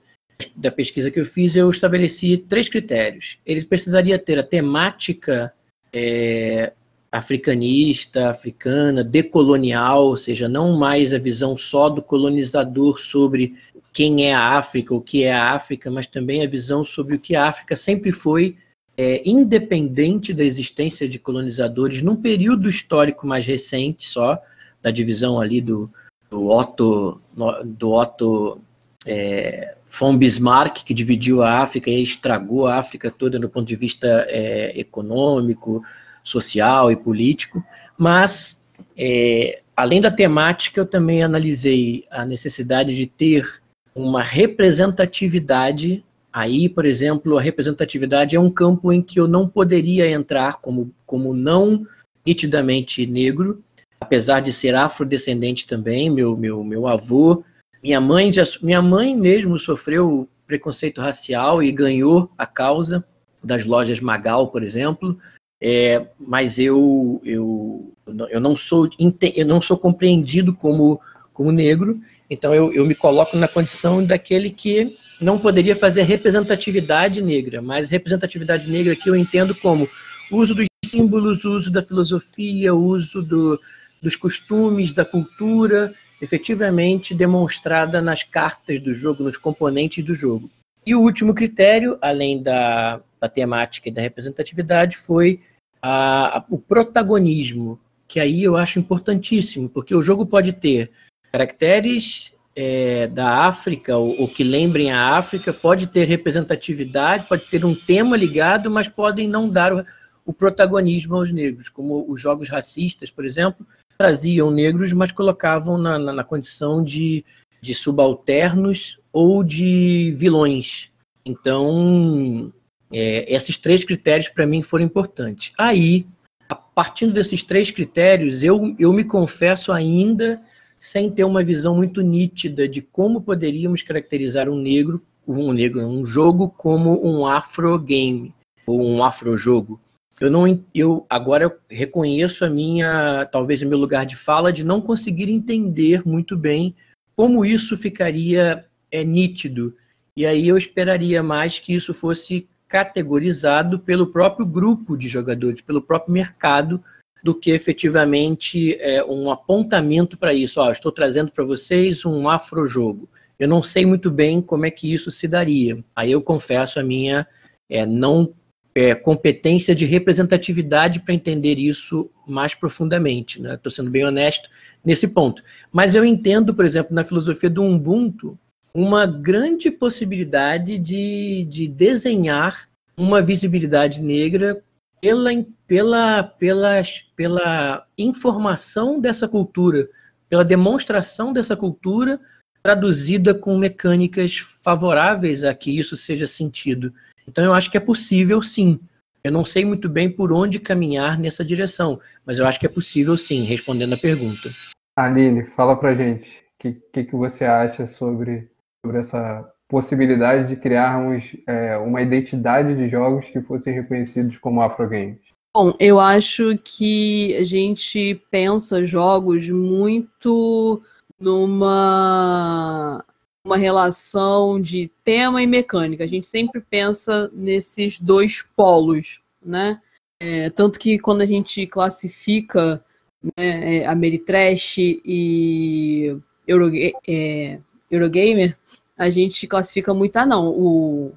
da 0.56 0.72
pesquisa 0.72 1.10
que 1.10 1.20
eu 1.20 1.26
fiz, 1.26 1.56
eu 1.56 1.70
estabeleci 1.70 2.38
três 2.38 2.68
critérios. 2.68 3.38
Ele 3.46 3.64
precisaria 3.64 4.20
ter 4.20 4.38
a 4.38 4.44
temática 4.44 5.54
é, 5.94 6.74
africanista, 7.12 8.30
africana, 8.30 9.04
decolonial, 9.04 10.08
ou 10.08 10.18
seja, 10.18 10.50
não 10.50 10.78
mais 10.78 11.14
a 11.14 11.20
visão 11.20 11.56
só 11.56 11.88
do 11.88 12.02
colonizador 12.02 13.00
sobre 13.00 13.56
quem 13.94 14.26
é 14.26 14.34
a 14.34 14.58
África, 14.58 14.94
o 14.94 15.00
que 15.00 15.24
é 15.24 15.32
a 15.32 15.52
África, 15.52 15.92
mas 15.92 16.08
também 16.08 16.44
a 16.44 16.50
visão 16.50 16.84
sobre 16.84 17.16
o 17.16 17.20
que 17.20 17.36
a 17.36 17.46
África 17.46 17.76
sempre 17.76 18.12
foi, 18.12 18.58
é, 18.98 19.22
independente 19.28 20.34
da 20.34 20.44
existência 20.44 21.08
de 21.08 21.20
colonizadores, 21.20 22.02
num 22.02 22.16
período 22.16 22.70
histórico 22.70 23.28
mais 23.28 23.46
recente 23.46 24.08
só, 24.08 24.42
da 24.82 24.92
divisão 24.92 25.40
ali 25.40 25.62
do, 25.62 25.90
do 26.34 26.50
Otto, 26.50 27.22
do 27.64 27.92
Otto 27.92 28.60
é, 29.06 29.76
von 29.86 30.18
Bismarck, 30.18 30.84
que 30.84 30.94
dividiu 30.94 31.44
a 31.44 31.60
África 31.60 31.92
e 31.92 32.02
estragou 32.02 32.66
a 32.66 32.78
África 32.78 33.12
toda 33.12 33.38
do 33.38 33.48
ponto 33.48 33.68
de 33.68 33.76
vista 33.76 34.26
é, 34.28 34.74
econômico, 34.80 35.84
social 36.24 36.92
e 36.92 36.96
político, 36.96 37.64
mas 37.96 38.60
é, 38.98 39.62
além 39.78 40.02
da 40.02 40.10
temática, 40.10 40.80
eu 40.80 40.86
também 40.88 41.22
analisei 41.22 42.06
a 42.10 42.26
necessidade 42.26 42.96
de 42.96 43.06
ter 43.06 43.62
uma 43.94 44.24
representatividade. 44.24 46.04
Aí, 46.32 46.68
por 46.68 46.86
exemplo, 46.86 47.38
a 47.38 47.42
representatividade 47.42 48.36
é 48.36 48.40
um 48.40 48.50
campo 48.50 48.92
em 48.92 49.04
que 49.04 49.20
eu 49.20 49.28
não 49.28 49.48
poderia 49.48 50.10
entrar 50.10 50.60
como, 50.60 50.92
como 51.06 51.32
não 51.32 51.86
nitidamente 52.26 53.06
negro, 53.06 53.62
apesar 54.04 54.42
de 54.42 54.52
ser 54.52 54.76
afrodescendente 54.76 55.66
também, 55.66 56.10
meu, 56.10 56.36
meu, 56.36 56.62
meu 56.62 56.88
avô, 56.88 57.44
minha 57.82 58.02
mãe, 58.02 58.32
já, 58.34 58.44
minha 58.62 58.82
mãe 58.82 59.16
mesmo 59.16 59.58
sofreu 59.58 60.28
preconceito 60.46 61.00
racial 61.00 61.64
e 61.64 61.72
ganhou 61.72 62.30
a 62.38 62.46
causa 62.46 63.04
das 63.42 63.66
lojas 63.66 64.02
Magal, 64.02 64.50
por 64.50 64.62
exemplo, 64.62 65.18
é, 65.62 66.06
mas 66.20 66.60
eu, 66.60 67.22
eu, 67.24 67.94
eu, 68.30 68.40
não 68.42 68.58
sou, 68.58 68.90
eu 69.36 69.46
não 69.46 69.62
sou 69.62 69.78
compreendido 69.78 70.54
como, 70.54 71.00
como 71.34 71.52
negro, 71.52 72.00
então 72.30 72.54
eu, 72.54 72.74
eu 72.74 72.86
me 72.86 72.96
coloco 72.96 73.38
na 73.38 73.48
condição 73.48 74.06
daquele 74.06 74.50
que 74.50 74.98
não 75.22 75.40
poderia 75.40 75.78
fazer 75.78 76.04
representatividade 76.04 77.22
negra, 77.22 77.62
mas 77.62 77.90
representatividade 77.90 78.70
negra 78.70 78.96
que 78.98 79.10
eu 79.10 79.16
entendo 79.16 79.56
como 79.56 79.88
uso 80.30 80.54
dos 80.54 80.66
símbolos, 80.86 81.46
uso 81.46 81.72
da 81.72 81.82
filosofia, 81.82 82.74
uso 82.76 83.22
do, 83.22 83.60
dos 84.04 84.16
costumes, 84.16 84.92
da 84.92 85.06
cultura, 85.06 85.92
efetivamente 86.22 87.16
demonstrada 87.16 88.02
nas 88.02 88.22
cartas 88.22 88.80
do 88.80 88.94
jogo, 88.94 89.24
nos 89.24 89.38
componentes 89.38 90.04
do 90.04 90.14
jogo. 90.14 90.50
E 90.86 90.94
o 90.94 91.02
último 91.02 91.34
critério, 91.34 91.98
além 92.02 92.44
da, 92.44 93.02
da 93.20 93.30
temática 93.30 93.88
e 93.88 93.92
da 93.92 94.02
representatividade, 94.02 94.98
foi 94.98 95.40
a, 95.82 96.40
a, 96.40 96.46
o 96.50 96.58
protagonismo, 96.58 97.80
que 98.08 98.20
aí 98.20 98.44
eu 98.44 98.58
acho 98.58 98.80
importantíssimo, 98.80 99.70
porque 99.70 99.96
o 99.96 100.04
jogo 100.04 100.26
pode 100.26 100.52
ter 100.54 100.92
caracteres 101.32 102.34
é, 102.56 103.08
da 103.08 103.46
África, 103.46 103.98
ou, 103.98 104.22
ou, 104.22 104.28
que 104.28 104.44
lembrem 104.44 104.92
a 104.92 105.18
África, 105.18 105.52
pode 105.54 105.88
ter 105.88 106.06
representatividade, 106.06 107.28
pode 107.28 107.50
ter 107.50 107.66
um 107.66 107.74
tema 107.74 108.16
ligado, 108.16 108.70
mas 108.70 108.88
podem 108.88 109.28
não 109.28 109.50
dar 109.50 109.74
o, 109.74 109.86
o 110.26 110.34
protagonismo 110.34 111.16
aos 111.16 111.32
negros, 111.32 111.70
como 111.70 112.06
os 112.08 112.22
jogos 112.22 112.50
racistas, 112.50 113.10
por 113.10 113.26
exemplo, 113.26 113.66
traziam 113.98 114.52
negros, 114.52 114.94
mas 114.94 115.12
colocavam 115.12 115.78
na, 115.78 115.98
na, 115.98 116.14
na 116.14 116.24
condição 116.24 116.84
de, 116.84 117.24
de 117.62 117.74
subalternos 117.74 119.00
ou 119.12 119.44
de 119.44 120.14
vilões. 120.18 120.92
Então, 121.26 122.52
é, 122.92 123.34
esses 123.34 123.58
três 123.58 123.84
critérios 123.84 124.30
para 124.30 124.46
mim 124.46 124.62
foram 124.62 124.86
importantes. 124.86 125.54
Aí, 125.58 126.06
a 126.50 126.56
partir 126.56 127.08
desses 127.12 127.44
três 127.44 127.72
critérios, 127.72 128.44
eu, 128.44 128.76
eu 128.78 128.92
me 128.92 129.04
confesso 129.04 129.72
ainda 129.72 130.42
sem 130.78 131.10
ter 131.10 131.24
uma 131.24 131.44
visão 131.44 131.76
muito 131.76 132.02
nítida 132.02 132.68
de 132.68 132.82
como 132.82 133.22
poderíamos 133.22 133.82
caracterizar 133.82 134.50
um 134.50 134.60
negro, 134.60 135.02
um 135.26 135.54
negro, 135.54 135.82
um 135.82 136.06
jogo 136.06 136.50
como 136.50 137.00
um 137.08 137.26
afro 137.26 137.80
game 137.80 138.34
ou 138.68 138.86
um 138.86 139.04
afro 139.04 139.38
jogo. 139.38 139.80
Eu 140.24 140.32
não, 140.32 140.64
eu 140.74 141.06
agora 141.10 141.44
eu 141.44 141.58
reconheço 141.70 142.46
a 142.46 142.50
minha, 142.50 143.26
talvez 143.26 143.62
o 143.62 143.68
meu 143.68 143.78
lugar 143.78 144.06
de 144.06 144.16
fala 144.16 144.54
de 144.54 144.64
não 144.64 144.80
conseguir 144.80 145.30
entender 145.30 146.08
muito 146.08 146.38
bem 146.38 146.74
como 147.14 147.44
isso 147.44 147.76
ficaria 147.76 148.64
é 148.90 149.04
nítido. 149.04 149.76
E 150.16 150.26
aí 150.26 150.48
eu 150.48 150.58
esperaria 150.58 151.22
mais 151.22 151.60
que 151.60 151.74
isso 151.74 151.94
fosse 151.94 152.48
categorizado 152.70 153.78
pelo 153.80 154.08
próprio 154.08 154.46
grupo 154.46 154.96
de 154.96 155.10
jogadores, 155.10 155.60
pelo 155.60 155.82
próprio 155.82 156.14
mercado, 156.14 156.82
do 157.22 157.36
que 157.36 157.52
efetivamente 157.52 158.78
é, 158.80 159.04
um 159.04 159.30
apontamento 159.30 160.18
para 160.18 160.34
isso. 160.34 160.62
Ó, 160.62 160.72
estou 160.72 160.94
trazendo 160.94 161.34
para 161.34 161.44
vocês 161.44 162.06
um 162.06 162.30
afrojogo. 162.30 163.10
Eu 163.38 163.50
não 163.50 163.62
sei 163.62 163.86
muito 163.86 164.10
bem 164.10 164.42
como 164.42 164.66
é 164.66 164.72
que 164.72 164.94
isso 164.94 165.12
se 165.12 165.28
daria. 165.28 165.84
Aí 165.94 166.14
eu 166.14 166.22
confesso 166.22 166.80
a 166.80 166.84
minha 166.84 167.28
é, 167.70 167.86
não 167.86 168.34
é, 168.76 168.96
competência 168.96 169.76
de 169.76 169.86
representatividade 169.86 171.00
para 171.00 171.14
entender 171.14 171.60
isso 171.60 172.10
mais 172.28 172.56
profundamente. 172.56 173.38
Estou 173.38 173.50
né? 173.52 173.60
sendo 173.70 173.90
bem 173.90 174.06
honesto 174.06 174.50
nesse 174.84 175.08
ponto. 175.08 175.44
Mas 175.72 175.96
eu 175.96 176.04
entendo, 176.04 176.54
por 176.54 176.66
exemplo, 176.66 176.96
na 176.96 177.04
filosofia 177.04 177.50
do 177.50 177.64
Ubuntu, 177.64 178.38
uma 178.74 179.06
grande 179.06 179.70
possibilidade 179.70 180.80
de, 180.80 181.46
de 181.46 181.68
desenhar 181.68 182.68
uma 182.98 183.22
visibilidade 183.22 184.02
negra 184.02 184.64
pela, 185.00 185.30
pela, 185.68 186.24
pela, 186.24 186.82
pela 187.16 187.88
informação 187.98 189.00
dessa 189.00 189.28
cultura, 189.28 189.88
pela 190.30 190.44
demonstração 190.44 191.32
dessa 191.32 191.56
cultura 191.56 192.20
traduzida 192.64 193.34
com 193.36 193.58
mecânicas 193.58 194.38
favoráveis 194.38 195.44
a 195.44 195.54
que 195.54 195.78
isso 195.78 195.98
seja 195.98 196.26
sentido. 196.26 196.94
Então 197.28 197.44
eu 197.44 197.54
acho 197.54 197.70
que 197.70 197.78
é 197.78 197.80
possível 197.80 198.42
sim. 198.42 198.80
Eu 199.24 199.32
não 199.32 199.46
sei 199.46 199.64
muito 199.64 199.88
bem 199.88 200.10
por 200.10 200.34
onde 200.34 200.60
caminhar 200.60 201.18
nessa 201.18 201.46
direção, 201.46 202.00
mas 202.26 202.40
eu 202.40 202.46
acho 202.46 202.60
que 202.60 202.66
é 202.66 202.70
possível 202.70 203.16
sim, 203.16 203.44
respondendo 203.44 203.94
a 203.94 203.98
pergunta. 203.98 204.50
Aline, 204.98 205.44
fala 205.56 205.76
pra 205.76 205.96
gente 205.96 206.30
o 206.30 206.44
que, 206.60 206.74
que, 206.92 207.04
que, 207.06 207.16
você 207.16 207.46
acha 207.46 207.88
sobre, 207.88 208.50
sobre 208.86 209.00
essa 209.00 209.50
possibilidade 209.68 210.50
de 210.50 210.56
criarmos 210.58 211.36
é, 211.48 211.78
uma 211.78 212.02
identidade 212.02 212.76
de 212.76 212.90
jogos 212.90 213.30
que 213.30 213.42
fossem 213.42 213.74
reconhecidos 213.74 214.38
como 214.38 214.62
Afrogames. 214.62 215.20
Bom, 215.56 215.74
eu 215.80 216.00
acho 216.00 216.58
que 216.58 217.36
a 217.38 217.44
gente 217.44 218.22
pensa 218.30 218.84
jogos 218.84 219.50
muito 219.50 220.82
numa 221.20 223.06
uma 223.46 223.58
relação 223.58 224.60
de 224.62 224.90
tema 225.04 225.42
e 225.42 225.48
mecânica. 225.48 226.04
A 226.04 226.08
gente 226.08 226.26
sempre 226.26 226.62
pensa 226.62 227.30
nesses 227.34 228.00
dois 228.00 228.42
polos, 228.56 229.22
né? 229.44 229.82
É, 230.20 230.50
tanto 230.50 230.80
que 230.80 230.98
quando 230.98 231.22
a 231.22 231.26
gente 231.26 231.68
classifica 231.68 232.84
né, 233.22 233.80
é, 233.80 233.86
Ameritrash 233.86 234.78
e 234.78 236.16
Euroga 236.48 236.78
é, 237.08 237.60
Eurogamer, 237.92 238.58
a 238.98 239.10
gente 239.10 239.46
classifica 239.46 239.94
muito, 239.94 240.16
ah 240.16 240.26
não, 240.26 240.48
o 240.48 241.12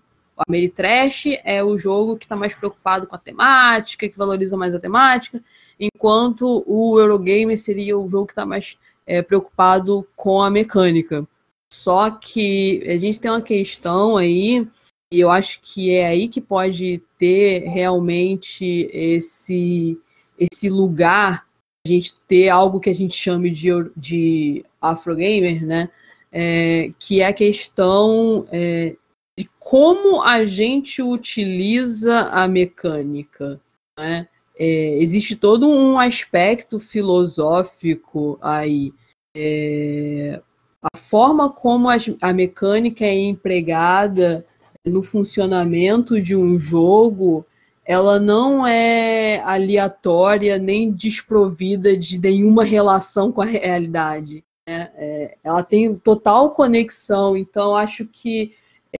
Ameritrash 0.49 1.39
é 1.45 1.63
o 1.63 1.79
jogo 1.79 2.17
que 2.17 2.25
está 2.25 2.35
mais 2.35 2.55
preocupado 2.55 3.07
com 3.07 3.15
a 3.15 3.19
temática, 3.19 4.09
que 4.09 4.19
valoriza 4.19 4.57
mais 4.57 4.75
a 4.75 4.81
temática, 4.81 5.41
enquanto 5.79 6.65
o 6.67 6.99
Eurogamer 6.99 7.57
seria 7.57 7.97
o 7.97 8.09
jogo 8.09 8.27
que 8.27 8.33
está 8.33 8.45
mais 8.45 8.77
é, 9.07 9.23
preocupado 9.23 10.07
com 10.17 10.43
a 10.43 10.51
mecânica. 10.51 11.27
Só 11.73 12.11
que 12.11 12.83
a 12.87 12.97
gente 12.97 13.21
tem 13.21 13.31
uma 13.31 13.43
questão 13.43 14.17
aí, 14.17 14.67
e 15.13 15.21
eu 15.21 15.31
acho 15.31 15.61
que 15.63 15.91
é 15.91 16.07
aí 16.07 16.29
que 16.29 16.41
pode 16.41 17.03
ter 17.19 17.65
realmente 17.65 18.89
esse, 18.93 19.99
esse 20.39 20.69
lugar, 20.69 21.47
a 21.87 21.89
gente 21.89 22.19
ter 22.27 22.49
algo 22.49 22.81
que 22.81 22.91
a 22.91 22.95
gente 22.95 23.15
chame 23.15 23.51
de, 23.51 23.69
de 23.97 24.65
Afrogamer, 24.81 25.65
né? 25.65 25.89
É, 26.33 26.93
que 26.99 27.21
é 27.21 27.27
a 27.27 27.33
questão 27.33 28.47
é, 28.51 28.97
de 29.39 29.49
como 29.59 30.23
a 30.23 30.45
gente 30.45 31.01
utiliza 31.03 32.23
a 32.23 32.49
mecânica. 32.49 33.61
Né? 33.99 34.29
É, 34.59 34.99
existe 34.99 35.37
todo 35.37 35.69
um 35.69 35.99
aspecto 35.99 36.81
filosófico 36.81 38.39
aí. 38.43 38.93
A 40.83 40.97
forma 40.97 41.51
como 41.51 41.89
a, 41.89 41.97
a 42.21 42.33
mecânica 42.33 43.05
é 43.05 43.19
empregada 43.19 44.47
no 44.85 45.03
funcionamento 45.03 46.21
de 46.21 46.37
um 46.37 46.59
jogo, 46.59 47.45
ela 47.85 48.19
não 48.19 48.67
é 48.67 49.41
aleatória 49.41 50.59
nem 50.59 50.91
desprovida 50.91 51.97
de 51.97 52.19
nenhuma 52.19 52.65
relação 52.65 53.31
com 53.33 53.43
a 53.43 53.47
realidade. 53.47 54.45
Né? 54.67 54.91
É, 54.97 55.37
ela 55.43 55.63
tem 55.63 55.95
total 55.95 56.51
conexão, 56.51 57.37
então 57.37 57.77
acho 57.77 58.05
que 58.07 58.55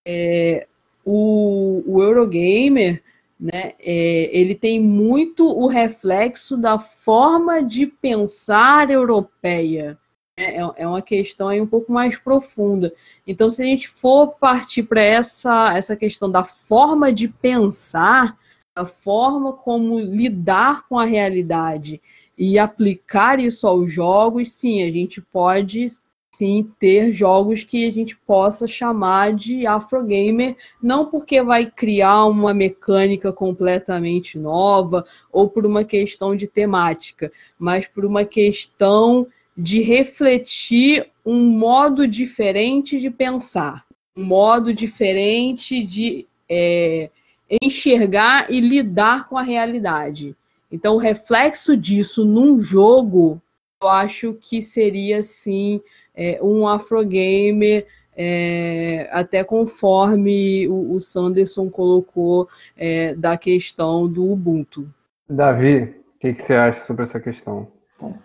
é, 0.07 0.67
o, 1.05 1.83
o 1.87 2.03
Eurogamer 2.03 3.03
né, 3.39 3.73
é, 3.81 4.31
ele 4.33 4.55
tem 4.55 4.81
muito 4.81 5.47
o 5.47 5.67
reflexo 5.67 6.57
da 6.57 6.79
forma 6.79 7.63
de 7.63 7.87
pensar 7.87 8.91
europeia. 8.91 9.99
É, 10.39 10.61
é, 10.61 10.71
é 10.77 10.87
uma 10.87 11.01
questão 11.01 11.49
aí 11.49 11.59
um 11.63 11.67
pouco 11.67 11.91
mais 11.91 12.19
profunda. 12.19 12.93
Então, 13.27 13.49
se 13.49 13.63
a 13.63 13.65
gente 13.65 13.89
for 13.89 14.35
partir 14.35 14.83
para 14.83 15.01
essa, 15.01 15.75
essa 15.75 15.97
questão 15.97 16.31
da 16.31 16.45
forma 16.45 17.11
de 17.11 17.27
pensar, 17.27 18.37
a 18.75 18.85
forma 18.85 19.55
como 19.55 19.99
lidar 19.99 20.87
com 20.87 20.99
a 20.99 21.07
realidade 21.07 22.03
e 22.37 22.59
aplicar 22.59 23.41
isso 23.41 23.67
aos 23.67 23.91
jogos, 23.91 24.51
sim, 24.53 24.83
a 24.83 24.91
gente 24.91 25.23
pode 25.23 25.87
sim 26.31 26.71
ter 26.79 27.13
jogos 27.13 27.65
que 27.65 27.87
a 27.87 27.91
gente 27.91 28.15
possa 28.15 28.67
chamar 28.67 29.33
de 29.33 29.67
Afrogamer, 29.67 30.55
não 30.83 31.07
porque 31.07 31.43
vai 31.43 31.65
criar 31.65 32.27
uma 32.27 32.53
mecânica 32.53 33.33
completamente 33.33 34.39
nova 34.39 35.07
ou 35.33 35.49
por 35.49 35.65
uma 35.65 35.83
questão 35.83 36.37
de 36.37 36.47
temática, 36.47 37.33
mas 37.59 37.87
por 37.87 38.05
uma 38.05 38.23
questão 38.27 39.27
de 39.57 39.81
refletir 39.81 41.11
um 41.25 41.49
modo 41.49 42.07
diferente 42.07 43.01
de 43.01 43.11
pensar, 43.11 43.87
um 44.17 44.25
modo 44.25 44.73
diferente 44.73 45.83
de 45.83 46.27
é, 46.49 47.11
enxergar 47.63 48.51
e 48.51 48.61
lidar 48.61 49.29
com 49.29 49.39
a 49.39 49.43
realidade. 49.43 50.37
Então, 50.71 50.97
o 50.97 50.99
reflexo 50.99 51.77
disso 51.77 52.25
num 52.25 52.59
jogo, 52.59 53.41
eu 53.83 53.89
acho 53.89 54.35
que 54.35 54.63
seria 54.63 55.23
sim 55.23 55.81
é, 56.15 56.39
um 56.43 56.67
Afrogamer, 56.67 57.87
é, 58.17 59.09
até 59.13 59.45
conforme 59.45 60.67
o, 60.69 60.95
o 60.95 61.01
Sanderson 61.01 61.69
colocou 61.69 62.49
é, 62.77 63.15
da 63.15 63.37
questão 63.37 64.09
do 64.09 64.33
Ubuntu. 64.33 64.89
Davi, 65.29 65.83
o 65.83 66.19
que, 66.19 66.33
que, 66.33 66.43
você 66.43 66.55
acha 66.55 66.81
sobre 66.81 67.03
essa 67.03 67.21
questão? 67.21 67.69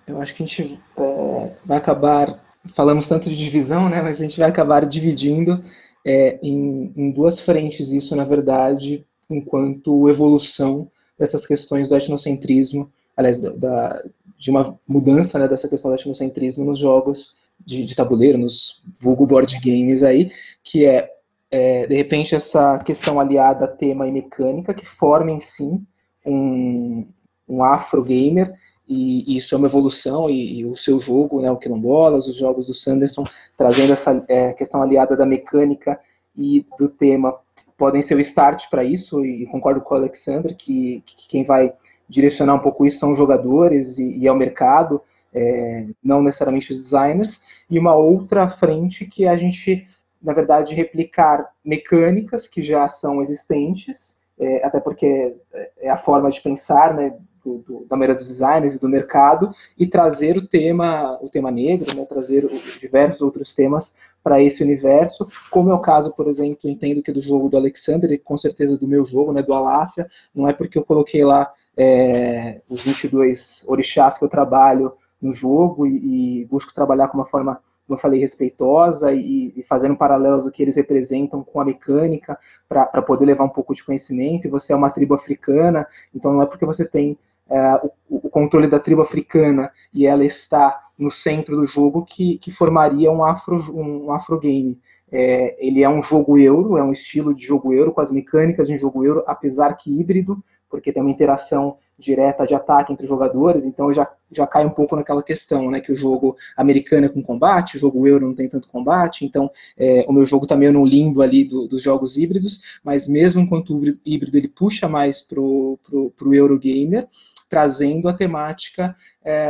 Eu 0.08 0.22
acho 0.22 0.36
que 0.36 0.44
a 0.44 0.46
gente 0.46 0.80
é, 0.98 1.52
vai 1.66 1.78
acabar, 1.78 2.44
falamos 2.74 3.08
tanto 3.08 3.30
de 3.30 3.38
divisão, 3.38 3.90
né, 3.90 4.02
mas 4.02 4.20
a 4.20 4.24
gente 4.24 4.40
vai 4.40 4.50
acabar 4.50 4.86
dividindo 4.86 5.64
é, 6.06 6.40
em, 6.42 6.92
em 6.96 7.12
duas 7.12 7.40
frentes 7.40 7.92
isso, 7.92 8.16
na 8.16 8.24
verdade, 8.24 9.06
enquanto 9.30 10.10
evolução 10.10 10.90
dessas 11.18 11.46
questões 11.46 11.88
do 11.88 11.96
etnocentrismo, 11.96 12.92
aliás, 13.16 13.40
da, 13.40 14.04
de 14.38 14.50
uma 14.50 14.78
mudança 14.88 15.38
né, 15.38 15.48
dessa 15.48 15.70
questão 15.70 15.92
do 15.92 15.96
etnocentrismo 15.96 16.66
nos 16.66 16.80
jogos 16.80 17.38
de, 17.64 17.86
de, 17.86 17.96
tabuleiro, 17.96 18.38
nos 18.38 18.84
vulgo 19.00 19.28
board 19.28 19.60
games 19.60 20.02
aí, 20.02 20.32
que 20.64 20.86
é, 20.86 21.12
é, 21.52 21.86
de 21.86 21.96
repente, 21.96 22.34
essa 22.34 22.80
questão 22.80 23.20
aliada 23.20 23.66
a 23.66 23.68
tema 23.68 24.08
e 24.08 24.12
mecânica, 24.12 24.74
que 24.74 24.86
formem, 24.86 25.40
sim, 25.40 25.86
um, 26.26 27.06
um 27.48 27.64
afro-gamer, 27.64 28.54
e, 28.92 29.38
isso 29.38 29.56
é 29.56 29.58
uma 29.58 29.68
evolução, 29.68 30.30
e, 30.30 30.60
e, 30.60 30.66
o 30.66 30.76
seu 30.76 31.00
jogo, 31.00 31.42
né, 31.42 31.50
o 31.50 31.56
Quilombolas, 31.56 32.28
os 32.28 32.36
jogos 32.36 32.68
do 32.68 32.74
Sanderson, 32.74 33.24
trazendo 33.58 33.94
essa 33.94 34.22
é, 34.28 34.52
questão 34.52 34.82
aliada 34.82 35.16
da 35.16 35.26
mecânica 35.26 35.98
e 36.36 36.66
do 36.78 36.90
tema 36.90 37.34
podem 37.78 38.02
ser 38.02 38.16
o 38.16 38.20
start 38.20 38.70
para 38.70 38.84
isso, 38.84 39.26
e 39.26 39.46
concordo 39.48 39.80
com 39.80 39.96
o 39.96 39.98
Alexandre 39.98 40.54
que, 40.54 41.02
que, 41.06 41.30
quem 41.30 41.44
vai 41.46 41.74
direcionar 42.08 42.54
um 42.54 42.60
pouco 42.60 42.86
isso 42.86 43.00
são 43.00 43.12
os 43.12 43.18
jogadores 43.18 43.98
e, 43.98 44.18
e 44.18 44.28
é 44.28 44.32
o 44.32 44.36
mercado, 44.36 45.02
é, 45.34 45.86
não 46.04 46.22
necessariamente 46.22 46.74
os 46.74 46.78
designers, 46.78 47.42
e 47.70 47.80
uma 47.80 47.96
outra 47.96 48.50
frente 48.50 49.06
que 49.06 49.24
é 49.24 49.30
a 49.30 49.38
gente, 49.38 49.88
na 50.22 50.34
verdade, 50.34 50.76
replicar 50.76 51.50
mecânicas 51.64 52.46
que 52.46 52.62
já 52.62 52.88
são 52.90 53.22
existentes, 53.22 54.20
é, 54.38 54.66
até 54.66 54.82
porque 54.82 55.34
é 55.80 55.90
a 55.90 55.98
forma 55.98 56.30
de 56.30 56.42
pensar, 56.42 56.94
né, 56.94 57.14
do, 57.44 57.86
da 57.90 57.96
maioria 57.96 58.16
dos 58.16 58.28
designers 58.28 58.76
e 58.76 58.80
do 58.80 58.88
mercado 58.90 59.54
e 59.78 59.88
trazer 59.88 60.38
o 60.38 60.46
tema, 60.46 61.18
o 61.22 61.30
tema 61.30 61.52
negro, 61.52 61.96
né, 61.96 62.06
trazer 62.06 62.48
diversos 62.80 63.22
outros 63.22 63.54
temas 63.54 63.96
para 64.24 64.42
esse 64.42 64.64
universo, 64.64 65.28
como 65.50 65.72
é 65.72 65.74
o 65.74 65.80
caso, 65.80 66.12
por 66.12 66.28
exemplo, 66.28 66.70
entendo 66.70 67.02
que 67.02 67.12
do 67.12 67.22
jogo 67.22 67.50
do 67.50 67.58
Alexander, 67.58 68.12
e 68.12 68.18
com 68.20 68.38
certeza 68.38 68.78
do 68.78 68.88
meu 68.88 69.04
jogo, 69.04 69.34
né, 69.34 69.42
do 69.42 69.54
Alafia, 69.54 70.08
não 70.34 70.48
é 70.48 70.54
porque 70.54 70.78
eu 70.78 70.86
coloquei 70.86 71.26
lá 71.26 71.52
é, 71.76 72.62
os 72.70 72.82
22 72.82 73.64
orixás 73.68 74.18
que 74.18 74.24
eu 74.24 74.30
trabalho 74.30 74.94
no 75.20 75.34
jogo 75.34 75.88
e, 75.88 76.42
e 76.42 76.46
busco 76.46 76.74
trabalhar 76.74 77.08
com 77.08 77.18
uma 77.18 77.26
forma 77.26 77.60
como 77.92 77.98
eu 77.98 78.02
falei, 78.02 78.22
respeitosa 78.22 79.12
e, 79.12 79.54
e, 79.54 79.64
fazendo 79.64 79.92
um 79.92 79.98
paralelo 79.98 80.44
do 80.44 80.52
que 80.52 80.62
eles 80.62 80.78
representam 80.78 81.44
com 81.44 81.60
a 81.60 81.66
mecânica 81.66 82.40
para 82.70 83.02
poder 83.02 83.26
levar 83.26 83.44
um 83.44 83.50
pouco 83.50 83.74
de 83.74 83.84
conhecimento. 83.84 84.48
E 84.48 84.50
você 84.50 84.72
é 84.72 84.76
uma 84.76 84.90
tribo 84.90 85.14
africana, 85.14 85.86
então 86.16 86.32
não 86.32 86.42
é 86.42 86.46
porque 86.46 86.66
você 86.66 86.86
tem 86.86 87.18
é, 87.52 87.76
o, 88.10 88.28
o, 88.28 88.30
controle 88.30 88.66
da 88.66 88.80
tribo 88.80 89.02
africana 89.02 89.70
e 89.94 90.08
ela 90.08 90.24
está 90.24 90.88
no 90.98 91.12
centro 91.12 91.58
do 91.58 91.66
jogo 91.66 92.06
que, 92.06 92.38
que 92.38 92.50
formaria 92.50 93.12
um 93.12 93.26
afro 93.26 93.58
um, 93.76 94.10
afro 94.12 94.40
game. 94.40 94.80
É, 95.12 95.58
ele 95.60 95.84
é 95.84 95.90
um 95.90 96.02
jogo 96.02 96.38
euro, 96.38 96.78
é 96.78 96.84
um 96.84 96.94
estilo 96.94 97.36
de 97.36 97.44
jogo 97.44 97.74
euro 97.74 97.92
com 97.92 98.00
as 98.00 98.10
mecânicas 98.10 98.70
de 98.70 98.76
um 98.76 98.78
jogo 98.78 99.04
euro, 99.04 99.24
apesar 99.28 99.74
que 99.74 99.92
híbrido, 99.92 100.42
porque 100.70 100.94
tem 100.94 101.04
uma 101.04 101.12
interação 101.12 101.78
direta 102.00 102.46
de 102.46 102.56
ataque 102.56 102.92
entre 102.92 103.06
jogadores, 103.06 103.64
então 103.64 103.94
já, 103.94 104.10
já 104.32 104.48
cai 104.48 104.66
um 104.66 104.70
pouco 104.72 104.96
naquela 104.96 105.22
questão, 105.22 105.70
né, 105.70 105.80
que 105.80 105.92
o 105.92 105.96
jogo 105.96 106.36
americano 106.58 107.06
é 107.06 107.10
com 107.10 107.22
combate, 107.22 107.78
o 107.78 107.80
jogo 107.80 108.08
euro 108.08 108.28
não 108.28 108.34
tem 108.34 108.50
tanto 108.50 108.68
combate, 108.68 109.24
então 109.24 109.52
é, 109.78 110.04
o 110.08 110.14
meu 110.14 110.26
jogo 110.26 110.46
está 110.46 110.56
meio 110.56 110.74
no 110.74 110.86
limbo 110.86 111.22
ali 111.22 111.44
do, 111.44 111.68
dos 111.68 111.82
jogos 111.82 112.18
híbridos, 112.18 112.80
mas 112.84 113.08
mesmo 113.08 113.40
enquanto 113.40 113.78
o 113.78 113.84
híbrido 114.06 114.38
ele 114.38 114.48
puxa 114.48 114.88
mais 114.88 115.22
pro, 115.22 115.78
pro, 115.84 116.10
pro 116.12 116.34
Eurogamer, 116.34 117.08
trazendo 117.52 118.08
a 118.08 118.14
temática 118.14 118.96
é, 119.24 119.42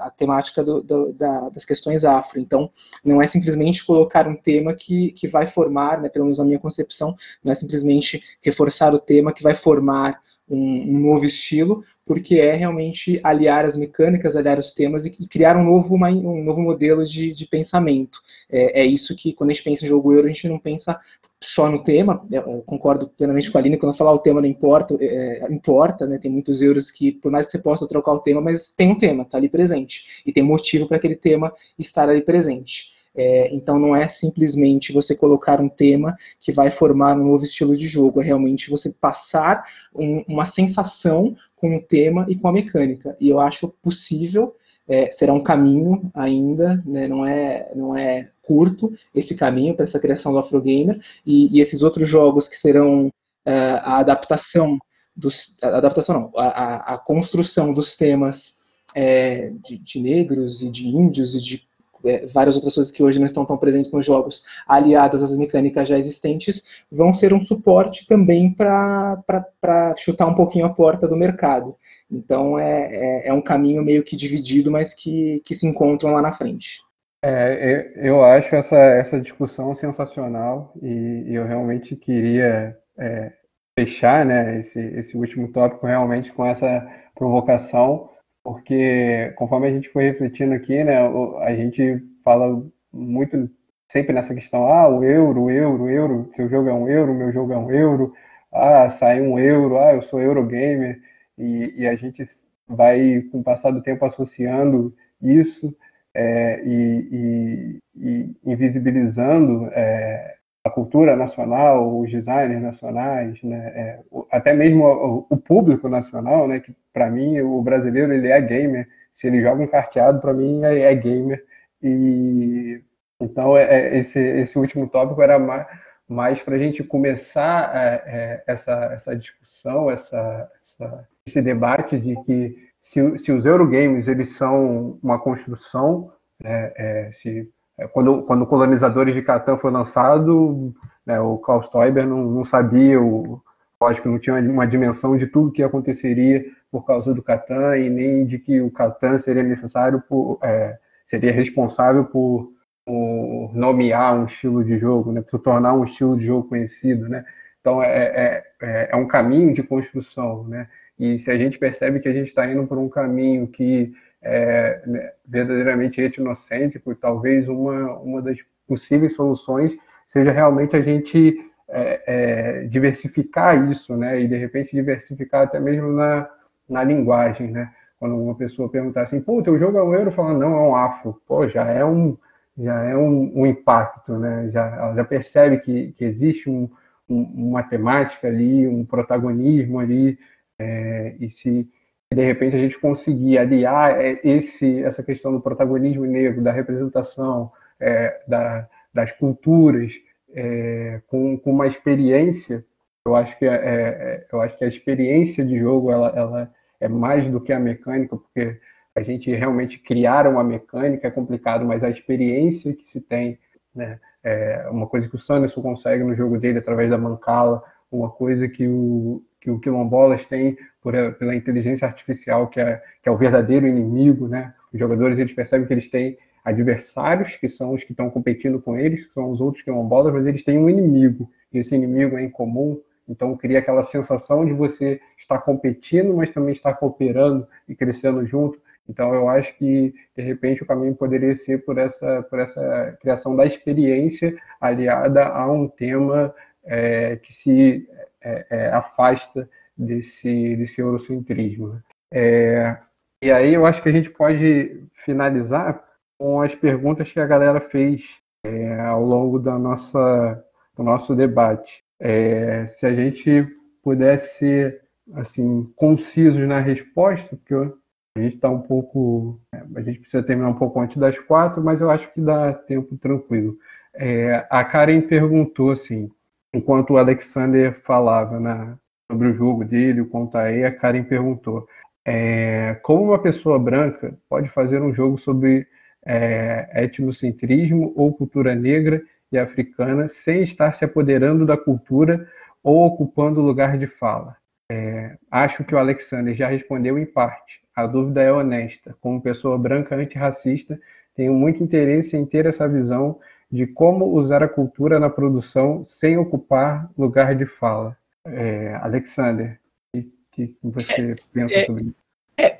a 0.00 0.10
temática 0.10 0.62
do, 0.62 0.82
do, 0.82 1.12
da, 1.12 1.48
das 1.50 1.64
questões 1.64 2.04
afro. 2.04 2.40
Então, 2.40 2.68
não 3.04 3.22
é 3.22 3.26
simplesmente 3.28 3.86
colocar 3.86 4.26
um 4.26 4.34
tema 4.34 4.74
que, 4.74 5.12
que 5.12 5.28
vai 5.28 5.46
formar, 5.46 6.00
né, 6.00 6.08
pelo 6.08 6.24
menos 6.24 6.38
na 6.38 6.44
minha 6.44 6.58
concepção, 6.58 7.14
não 7.42 7.52
é 7.52 7.54
simplesmente 7.54 8.20
reforçar 8.42 8.92
o 8.92 8.98
tema 8.98 9.32
que 9.32 9.42
vai 9.42 9.54
formar 9.54 10.20
um, 10.50 10.96
um, 10.96 10.98
novo 11.00 11.24
estilo, 11.24 11.82
porque 12.04 12.36
é 12.36 12.54
realmente 12.54 13.20
aliar 13.22 13.64
as 13.64 13.76
mecânicas, 13.76 14.36
aliar 14.36 14.58
os 14.58 14.72
temas 14.72 15.06
e, 15.06 15.14
e 15.20 15.26
criar 15.26 15.56
um 15.56 15.64
novo, 15.64 15.94
uma, 15.94 16.08
um 16.08 16.42
novo 16.42 16.60
modelo 16.62 17.04
de, 17.04 17.32
de 17.32 17.46
pensamento. 17.46 18.20
É, 18.50 18.82
é, 18.82 18.86
isso 18.86 19.14
que, 19.16 19.32
quando 19.32 19.50
a 19.50 19.52
gente 19.52 19.64
pensa 19.64 19.84
em 19.84 19.88
jogo 19.88 20.12
euro, 20.12 20.26
a 20.26 20.30
gente 20.30 20.48
não 20.48 20.58
pensa 20.58 20.98
só 21.40 21.70
no 21.70 21.84
tema, 21.84 22.26
eu 22.32 22.62
concordo 22.62 23.08
plenamente 23.08 23.50
com 23.50 23.58
a 23.58 23.60
Aline, 23.60 23.76
quando 23.76 23.90
ela 23.90 23.98
fala 23.98 24.12
o 24.12 24.18
tema 24.18 24.40
não 24.40 24.48
importa, 24.48 24.96
é, 25.00 25.46
importa, 25.52 26.04
né, 26.06 26.18
tem 26.18 26.30
muitos 26.30 26.62
euros 26.62 26.90
que, 26.90 27.12
por 27.12 27.30
mais 27.30 27.46
que 27.46 27.52
você 27.52 27.58
possa 27.58 27.86
trocar 27.86 28.12
o 28.12 28.18
tema, 28.18 28.40
mas 28.40 28.70
tem 28.70 28.90
um 28.90 28.98
tema, 28.98 29.22
está 29.22 29.38
ali 29.38 29.48
presente, 29.48 30.22
e 30.26 30.32
tem 30.32 30.42
motivo 30.42 30.88
para 30.88 30.96
aquele 30.96 31.14
tema 31.14 31.52
estar 31.78 32.08
ali 32.08 32.22
presente. 32.22 32.97
É, 33.20 33.52
então 33.52 33.80
não 33.80 33.96
é 33.96 34.06
simplesmente 34.06 34.92
você 34.92 35.12
colocar 35.12 35.60
um 35.60 35.68
tema 35.68 36.16
que 36.38 36.52
vai 36.52 36.70
formar 36.70 37.16
um 37.16 37.24
novo 37.24 37.42
estilo 37.42 37.76
de 37.76 37.88
jogo, 37.88 38.20
é 38.20 38.24
realmente 38.24 38.70
você 38.70 38.90
passar 38.90 39.64
um, 39.92 40.22
uma 40.28 40.44
sensação 40.44 41.36
com 41.56 41.74
o 41.74 41.82
tema 41.82 42.24
e 42.28 42.36
com 42.36 42.46
a 42.46 42.52
mecânica. 42.52 43.16
E 43.20 43.28
eu 43.28 43.40
acho 43.40 43.70
possível, 43.82 44.54
é, 44.86 45.10
será 45.10 45.32
um 45.32 45.42
caminho 45.42 46.08
ainda, 46.14 46.80
né, 46.86 47.08
não, 47.08 47.26
é, 47.26 47.72
não 47.74 47.96
é 47.96 48.30
curto 48.40 48.94
esse 49.12 49.36
caminho 49.36 49.74
para 49.74 49.82
essa 49.82 49.98
criação 49.98 50.30
do 50.30 50.38
Afrogamer, 50.38 51.00
e, 51.26 51.56
e 51.56 51.60
esses 51.60 51.82
outros 51.82 52.08
jogos 52.08 52.46
que 52.46 52.56
serão 52.56 53.12
é, 53.44 53.52
a 53.82 53.98
adaptação 53.98 54.78
dos. 55.16 55.56
A 55.60 55.78
adaptação 55.78 56.14
não, 56.14 56.40
a, 56.40 56.94
a 56.94 56.98
construção 56.98 57.74
dos 57.74 57.96
temas 57.96 58.58
é, 58.94 59.50
de, 59.64 59.76
de, 59.76 60.00
negros 60.00 60.62
e 60.62 60.70
de 60.70 60.86
índios 60.86 61.34
e 61.34 61.40
de 61.40 61.67
é, 62.04 62.26
várias 62.26 62.56
outras 62.56 62.74
coisas 62.74 62.92
que 62.92 63.02
hoje 63.02 63.18
não 63.18 63.26
estão 63.26 63.44
tão 63.44 63.56
presentes 63.56 63.92
nos 63.92 64.04
jogos, 64.04 64.44
aliadas 64.66 65.22
às 65.22 65.36
mecânicas 65.36 65.88
já 65.88 65.98
existentes, 65.98 66.84
vão 66.90 67.12
ser 67.12 67.32
um 67.32 67.40
suporte 67.40 68.06
também 68.06 68.52
para 68.52 69.94
chutar 69.96 70.26
um 70.26 70.34
pouquinho 70.34 70.66
a 70.66 70.74
porta 70.74 71.06
do 71.06 71.16
mercado. 71.16 71.76
Então 72.10 72.58
é, 72.58 72.88
é, 72.90 73.28
é, 73.28 73.32
um 73.32 73.42
caminho 73.42 73.84
meio 73.84 74.02
que 74.02 74.16
dividido, 74.16 74.70
mas 74.70 74.94
que, 74.94 75.42
que 75.44 75.54
se 75.54 75.66
encontram 75.66 76.12
lá 76.12 76.22
na 76.22 76.32
frente. 76.32 76.80
É, 77.22 77.92
eu 77.96 78.24
acho 78.24 78.54
essa, 78.54 78.76
essa 78.76 79.20
discussão 79.20 79.74
sensacional 79.74 80.72
e, 80.80 81.24
e 81.26 81.34
eu 81.34 81.44
realmente 81.44 81.96
queria 81.96 82.76
é, 82.96 83.32
fechar 83.78 84.24
né, 84.24 84.60
esse, 84.60 84.78
esse 84.78 85.16
último 85.16 85.52
tópico 85.52 85.86
realmente 85.86 86.32
com 86.32 86.44
essa 86.44 86.86
provocação 87.14 88.08
porque 88.48 89.34
conforme 89.36 89.68
a 89.68 89.70
gente 89.70 89.90
foi 89.90 90.04
refletindo 90.04 90.54
aqui, 90.54 90.82
né, 90.82 90.96
a 91.40 91.54
gente 91.54 92.02
fala 92.24 92.64
muito 92.90 93.50
sempre 93.86 94.14
nessa 94.14 94.34
questão, 94.34 94.66
ah, 94.66 94.88
o 94.88 95.04
euro, 95.04 95.42
o 95.42 95.50
euro, 95.50 95.84
o 95.84 95.90
euro, 95.90 96.30
seu 96.34 96.48
jogo 96.48 96.66
é 96.70 96.72
um 96.72 96.88
euro, 96.88 97.12
meu 97.12 97.30
jogo 97.30 97.52
é 97.52 97.58
um 97.58 97.70
euro, 97.70 98.14
ah, 98.50 98.88
sai 98.88 99.20
um 99.20 99.38
euro, 99.38 99.76
ah, 99.76 99.92
eu 99.92 100.00
sou 100.00 100.18
Eurogamer, 100.18 100.98
e, 101.36 101.82
e 101.82 101.86
a 101.86 101.94
gente 101.94 102.22
vai, 102.66 103.20
com 103.30 103.40
o 103.40 103.44
passar 103.44 103.70
do 103.70 103.82
tempo, 103.82 104.06
associando 104.06 104.94
isso 105.20 105.76
é, 106.14 106.62
e, 106.64 107.08
e, 107.12 107.78
e, 107.96 108.36
invisibilizando 108.50 109.66
é, 109.72 110.36
a 110.68 110.70
cultura 110.70 111.16
nacional, 111.16 111.98
os 112.00 112.10
designers 112.10 112.62
nacionais, 112.62 113.42
né, 113.42 113.72
é, 113.74 114.00
até 114.30 114.52
mesmo 114.52 114.84
o, 114.84 115.26
o, 115.30 115.36
público 115.36 115.88
nacional, 115.88 116.46
né, 116.46 116.60
que 116.60 116.74
para 116.92 117.10
mim 117.10 117.40
o 117.40 117.60
brasileiro 117.62 118.12
ele 118.12 118.28
é 118.28 118.40
gamer, 118.40 118.88
se 119.12 119.26
ele 119.26 119.42
joga 119.42 119.62
um 119.62 119.66
carteado 119.66 120.20
para 120.20 120.32
mim 120.32 120.64
é, 120.64 120.80
é, 120.80 120.94
gamer. 120.94 121.44
E 121.82 122.82
então 123.20 123.56
é, 123.56 123.64
é, 123.64 123.98
esse 123.98 124.20
esse 124.20 124.58
último 124.58 124.88
tópico 124.88 125.20
era 125.22 125.38
mais, 125.38 125.66
mais 126.08 126.42
para 126.42 126.54
a 126.54 126.58
gente 126.58 126.84
começar 126.84 127.72
é, 128.06 128.42
essa 128.46 128.72
essa 128.94 129.16
discussão, 129.16 129.90
essa, 129.90 130.50
essa, 130.62 131.08
esse 131.26 131.42
debate 131.42 131.98
de 131.98 132.14
que 132.24 132.56
se, 132.80 133.18
se 133.18 133.32
os 133.32 133.44
Eurogames 133.44 134.08
eles 134.08 134.36
são 134.36 134.98
uma 135.02 135.18
construção, 135.18 136.12
né, 136.40 136.72
se 137.12 137.40
é, 137.40 137.57
quando, 137.86 138.22
quando 138.22 138.46
Colonizadores 138.46 139.14
de 139.14 139.22
Catan 139.22 139.56
foi 139.56 139.70
lançado, 139.70 140.74
né, 141.06 141.20
o 141.20 141.38
Klaus 141.38 141.68
Teuber 141.68 142.06
não, 142.06 142.24
não 142.24 142.44
sabia, 142.44 143.00
o, 143.00 143.40
lógico, 143.80 144.08
não 144.08 144.18
tinha 144.18 144.36
uma 144.36 144.66
dimensão 144.66 145.16
de 145.16 145.26
tudo 145.26 145.52
que 145.52 145.62
aconteceria 145.62 146.44
por 146.70 146.84
causa 146.84 147.14
do 147.14 147.22
Catan 147.22 147.78
e 147.78 147.88
nem 147.88 148.26
de 148.26 148.38
que 148.38 148.60
o 148.60 148.70
Catan 148.70 149.16
seria 149.18 149.42
necessário 149.42 150.02
por, 150.08 150.38
é, 150.42 150.76
seria 151.06 151.32
responsável 151.32 152.04
por, 152.04 152.52
por, 152.84 153.50
nomear 153.54 154.18
um 154.18 154.26
estilo 154.26 154.64
de 154.64 154.76
jogo, 154.78 155.12
né, 155.12 155.22
por 155.22 155.38
tornar 155.38 155.74
um 155.74 155.84
estilo 155.84 156.18
de 156.18 156.26
jogo 156.26 156.48
conhecido, 156.48 157.08
né? 157.08 157.24
Então 157.60 157.82
é, 157.82 157.88
é, 157.88 158.44
é, 158.60 158.88
é 158.92 158.96
um 158.96 159.06
caminho 159.06 159.54
de 159.54 159.62
construção, 159.62 160.44
né? 160.44 160.68
E 160.98 161.18
se 161.18 161.30
a 161.30 161.38
gente 161.38 161.58
percebe 161.58 162.00
que 162.00 162.08
a 162.08 162.12
gente 162.12 162.28
está 162.28 162.50
indo 162.50 162.66
por 162.66 162.76
um 162.76 162.88
caminho 162.88 163.46
que 163.46 163.92
é, 164.22 164.82
né, 164.86 165.12
verdadeiramente 165.26 166.00
etnocêntrico, 166.00 166.94
talvez 166.94 167.48
uma, 167.48 167.94
uma 167.98 168.22
das 168.22 168.38
possíveis 168.66 169.14
soluções 169.14 169.76
seja 170.06 170.32
realmente 170.32 170.74
a 170.74 170.80
gente 170.80 171.38
é, 171.68 172.02
é, 172.06 172.64
diversificar 172.64 173.70
isso, 173.70 173.96
né? 173.96 174.20
E 174.20 174.26
de 174.26 174.36
repente 174.36 174.74
diversificar 174.74 175.42
até 175.42 175.60
mesmo 175.60 175.92
na, 175.92 176.28
na 176.68 176.82
linguagem, 176.82 177.50
né? 177.50 177.70
Quando 177.98 178.16
uma 178.16 178.34
pessoa 178.34 178.70
perguntar 178.70 179.02
assim, 179.02 179.20
pô, 179.20 179.42
teu 179.42 179.58
jogo 179.58 179.76
é 179.76 179.82
um 179.82 179.94
euro, 179.94 180.10
fala, 180.12 180.32
não, 180.32 180.54
é 180.54 180.60
um 180.60 180.74
afro. 180.74 181.20
Pô, 181.26 181.46
já 181.48 181.66
é 181.66 181.84
um, 181.84 182.16
já 182.56 182.84
é 182.84 182.96
um, 182.96 183.40
um 183.40 183.46
impacto, 183.46 184.18
né? 184.18 184.50
Já, 184.50 184.66
ela 184.66 184.94
já 184.94 185.04
percebe 185.04 185.58
que, 185.58 185.92
que 185.92 186.04
existe 186.04 186.48
um, 186.48 186.70
um, 187.08 187.22
uma 187.50 187.62
temática 187.62 188.28
ali, 188.28 188.66
um 188.66 188.84
protagonismo 188.84 189.78
ali, 189.78 190.18
é, 190.58 191.16
e 191.20 191.28
se 191.28 191.68
de 192.14 192.24
repente 192.24 192.56
a 192.56 192.58
gente 192.58 192.78
conseguir 192.80 193.38
aliar 193.38 194.00
é, 194.00 194.18
esse, 194.24 194.82
essa 194.82 195.02
questão 195.02 195.32
do 195.32 195.40
protagonismo 195.40 196.06
negro, 196.06 196.42
da 196.42 196.52
representação, 196.52 197.52
é, 197.78 198.20
da, 198.26 198.68
das 198.92 199.12
culturas, 199.12 199.92
é, 200.34 201.00
com, 201.06 201.38
com, 201.38 201.50
uma 201.50 201.66
experiência, 201.66 202.64
eu 203.06 203.14
acho 203.14 203.38
que 203.38 203.46
é, 203.46 203.54
é, 203.54 204.26
eu 204.32 204.40
acho 204.40 204.56
que 204.56 204.64
a 204.64 204.68
experiência 204.68 205.44
de 205.44 205.58
jogo 205.58 205.90
ela, 205.90 206.08
ela 206.16 206.54
é 206.80 206.88
mais 206.88 207.28
do 207.28 207.40
que 207.40 207.52
a 207.52 207.60
mecânica, 207.60 208.16
porque 208.16 208.58
a 208.94 209.02
gente 209.02 209.30
realmente 209.32 209.78
criar 209.78 210.26
uma 210.26 210.42
mecânica 210.42 211.08
é 211.08 211.10
complicado, 211.10 211.64
mas 211.64 211.84
a 211.84 211.90
experiência 211.90 212.74
que 212.74 212.86
se 212.86 213.00
tem, 213.00 213.38
né, 213.74 214.00
é 214.24 214.68
uma 214.70 214.86
coisa 214.86 215.08
que 215.08 215.14
o 215.14 215.18
Sanderson 215.18 215.62
consegue 215.62 216.02
no 216.02 216.14
jogo 216.14 216.38
dele 216.38 216.58
através 216.58 216.90
da 216.90 216.98
mancala, 216.98 217.62
uma 217.90 218.10
coisa 218.10 218.48
que 218.48 218.66
o, 218.66 219.22
que 219.40 219.50
o 219.50 219.58
Quilombolas 219.58 220.24
tem 220.26 220.56
por, 220.82 220.92
pela 221.14 221.34
inteligência 221.34 221.86
artificial, 221.86 222.48
que 222.48 222.60
é, 222.60 222.82
que 223.02 223.08
é 223.08 223.12
o 223.12 223.16
verdadeiro 223.16 223.66
inimigo, 223.66 224.28
né? 224.28 224.54
Os 224.72 224.78
jogadores 224.78 225.18
eles 225.18 225.32
percebem 225.32 225.66
que 225.66 225.72
eles 225.72 225.88
têm 225.88 226.18
adversários, 226.44 227.36
que 227.36 227.48
são 227.48 227.74
os 227.74 227.84
que 227.84 227.92
estão 227.92 228.10
competindo 228.10 228.60
com 228.60 228.76
eles, 228.78 229.06
que 229.06 229.12
são 229.12 229.30
os 229.30 229.40
outros 229.40 229.62
Quilombolas, 229.62 230.12
mas 230.12 230.26
eles 230.26 230.42
têm 230.42 230.58
um 230.58 230.68
inimigo, 230.68 231.30
e 231.52 231.58
esse 231.58 231.74
inimigo 231.74 232.16
é 232.16 232.22
em 232.22 232.30
comum, 232.30 232.80
então 233.08 233.36
cria 233.36 233.58
aquela 233.58 233.82
sensação 233.82 234.44
de 234.44 234.52
você 234.52 235.00
estar 235.16 235.38
competindo, 235.38 236.14
mas 236.14 236.30
também 236.30 236.54
estar 236.54 236.74
cooperando 236.74 237.46
e 237.68 237.74
crescendo 237.74 238.24
junto. 238.26 238.60
Então 238.88 239.14
eu 239.14 239.28
acho 239.28 239.54
que 239.56 239.94
de 240.16 240.22
repente 240.22 240.62
o 240.62 240.66
caminho 240.66 240.94
poderia 240.94 241.36
ser 241.36 241.64
por 241.64 241.76
essa 241.76 242.22
por 242.22 242.38
essa 242.38 242.96
criação 243.00 243.36
da 243.36 243.44
experiência 243.44 244.34
aliada 244.60 245.26
a 245.26 245.50
um 245.50 245.68
tema 245.68 246.34
é, 246.68 247.16
que 247.16 247.32
se 247.32 247.88
é, 248.20 248.46
é, 248.50 248.68
afasta 248.68 249.48
desse, 249.76 250.56
desse 250.56 250.80
eurocentrismo. 250.80 251.68
Né? 251.68 251.82
É, 252.12 252.78
e 253.22 253.32
aí 253.32 253.54
eu 253.54 253.66
acho 253.66 253.82
que 253.82 253.88
a 253.88 253.92
gente 253.92 254.10
pode 254.10 254.84
finalizar 254.92 255.82
com 256.18 256.40
as 256.40 256.54
perguntas 256.54 257.10
que 257.10 257.18
a 257.18 257.26
galera 257.26 257.60
fez 257.60 258.16
é, 258.44 258.80
ao 258.80 259.02
longo 259.02 259.38
da 259.38 259.58
nossa, 259.58 260.44
do 260.76 260.82
nosso 260.82 261.14
debate. 261.16 261.82
É, 261.98 262.66
se 262.68 262.86
a 262.86 262.94
gente 262.94 263.46
pudesse 263.82 264.38
ser 264.38 264.82
assim, 265.14 265.72
concisos 265.74 266.46
na 266.46 266.60
resposta, 266.60 267.36
porque 267.36 267.54
a 267.54 268.20
gente 268.20 268.34
está 268.34 268.50
um 268.50 268.60
pouco. 268.60 269.40
A 269.74 269.80
gente 269.80 270.00
precisa 270.00 270.22
terminar 270.22 270.50
um 270.50 270.58
pouco 270.58 270.80
antes 270.80 270.96
das 270.96 271.18
quatro, 271.18 271.62
mas 271.62 271.80
eu 271.80 271.90
acho 271.90 272.12
que 272.12 272.20
dá 272.20 272.52
tempo 272.52 272.96
tranquilo. 272.96 273.56
É, 273.94 274.46
a 274.50 274.64
Karen 274.64 275.00
perguntou 275.00 275.70
assim: 275.70 276.10
enquanto 276.52 276.90
o 276.90 276.98
Alexander 276.98 277.78
falava 277.80 278.38
na, 278.40 278.78
sobre 279.10 279.28
o 279.28 279.32
jogo 279.32 279.64
dele, 279.64 280.00
o 280.00 280.08
Contae, 280.08 280.64
a 280.64 280.72
Karen 280.72 281.04
perguntou 281.04 281.66
é, 282.10 282.78
como 282.82 283.04
uma 283.04 283.18
pessoa 283.18 283.58
branca 283.58 284.16
pode 284.30 284.48
fazer 284.48 284.80
um 284.80 284.94
jogo 284.94 285.18
sobre 285.18 285.66
é, 286.06 286.70
etnocentrismo 286.84 287.92
ou 287.94 288.14
cultura 288.14 288.54
negra 288.54 289.02
e 289.30 289.38
africana 289.38 290.08
sem 290.08 290.42
estar 290.42 290.72
se 290.72 290.84
apoderando 290.86 291.44
da 291.44 291.54
cultura 291.54 292.26
ou 292.62 292.86
ocupando 292.86 293.42
lugar 293.42 293.76
de 293.76 293.86
fala? 293.86 294.36
É, 294.70 295.18
acho 295.30 295.64
que 295.64 295.74
o 295.74 295.78
Alexander 295.78 296.34
já 296.34 296.48
respondeu 296.48 296.98
em 296.98 297.04
parte. 297.04 297.60
A 297.76 297.86
dúvida 297.86 298.22
é 298.22 298.32
honesta. 298.32 298.96
Como 299.00 299.20
pessoa 299.20 299.58
branca 299.58 299.94
antirracista, 299.94 300.80
tenho 301.14 301.34
muito 301.34 301.62
interesse 301.62 302.16
em 302.16 302.24
ter 302.24 302.46
essa 302.46 302.66
visão 302.66 303.18
de 303.50 303.66
como 303.66 304.06
usar 304.06 304.42
a 304.42 304.48
cultura 304.48 304.98
na 304.98 305.08
produção 305.08 305.84
sem 305.84 306.18
ocupar 306.18 306.90
lugar 306.96 307.34
de 307.34 307.46
fala. 307.46 307.96
É, 308.26 308.74
Alexander, 308.82 309.58
o 309.94 310.02
que, 310.32 310.54
você 310.62 310.92
é, 310.92 310.96
pensa 310.96 311.40
é, 311.50 311.64
sobre 311.66 311.84
isso? 311.84 311.94
É, 312.36 312.58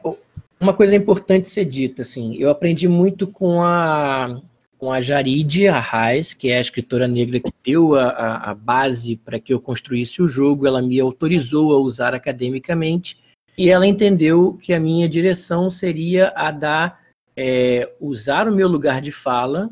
uma 0.61 0.75
coisa 0.75 0.97
importante 0.97 1.49
ser 1.49 1.65
dita, 1.65 2.03
assim, 2.03 2.37
eu 2.37 2.51
aprendi 2.51 2.89
muito 2.89 3.27
com 3.27 3.63
a 3.63 4.41
com 4.79 4.93
a 4.93 5.01
Jarid 5.01 5.67
Arraes, 5.67 6.33
que 6.33 6.51
é 6.51 6.59
a 6.59 6.61
escritora 6.61 7.09
negra 7.09 7.41
que 7.41 7.53
deu 7.65 7.97
a, 7.97 8.11
a, 8.11 8.51
a 8.51 8.55
base 8.55 9.17
para 9.17 9.41
que 9.41 9.53
eu 9.53 9.61
construísse 9.61 10.23
o 10.23 10.29
jogo, 10.29 10.69
ela 10.69 10.81
me 10.81 11.01
autorizou 11.01 11.75
a 11.75 11.79
usar 11.79 12.15
academicamente, 12.15 13.19
e 13.57 13.71
ela 13.71 13.89
entendeu 13.89 14.57
que 14.63 14.73
a 14.73 14.79
minha 14.79 15.09
direção 15.09 15.69
seria 15.69 16.33
a 16.37 16.53
dar, 16.53 17.01
é, 17.37 17.93
usar 18.01 18.47
o 18.47 18.55
meu 18.55 18.69
lugar 18.69 19.01
de 19.01 19.11
fala 19.11 19.69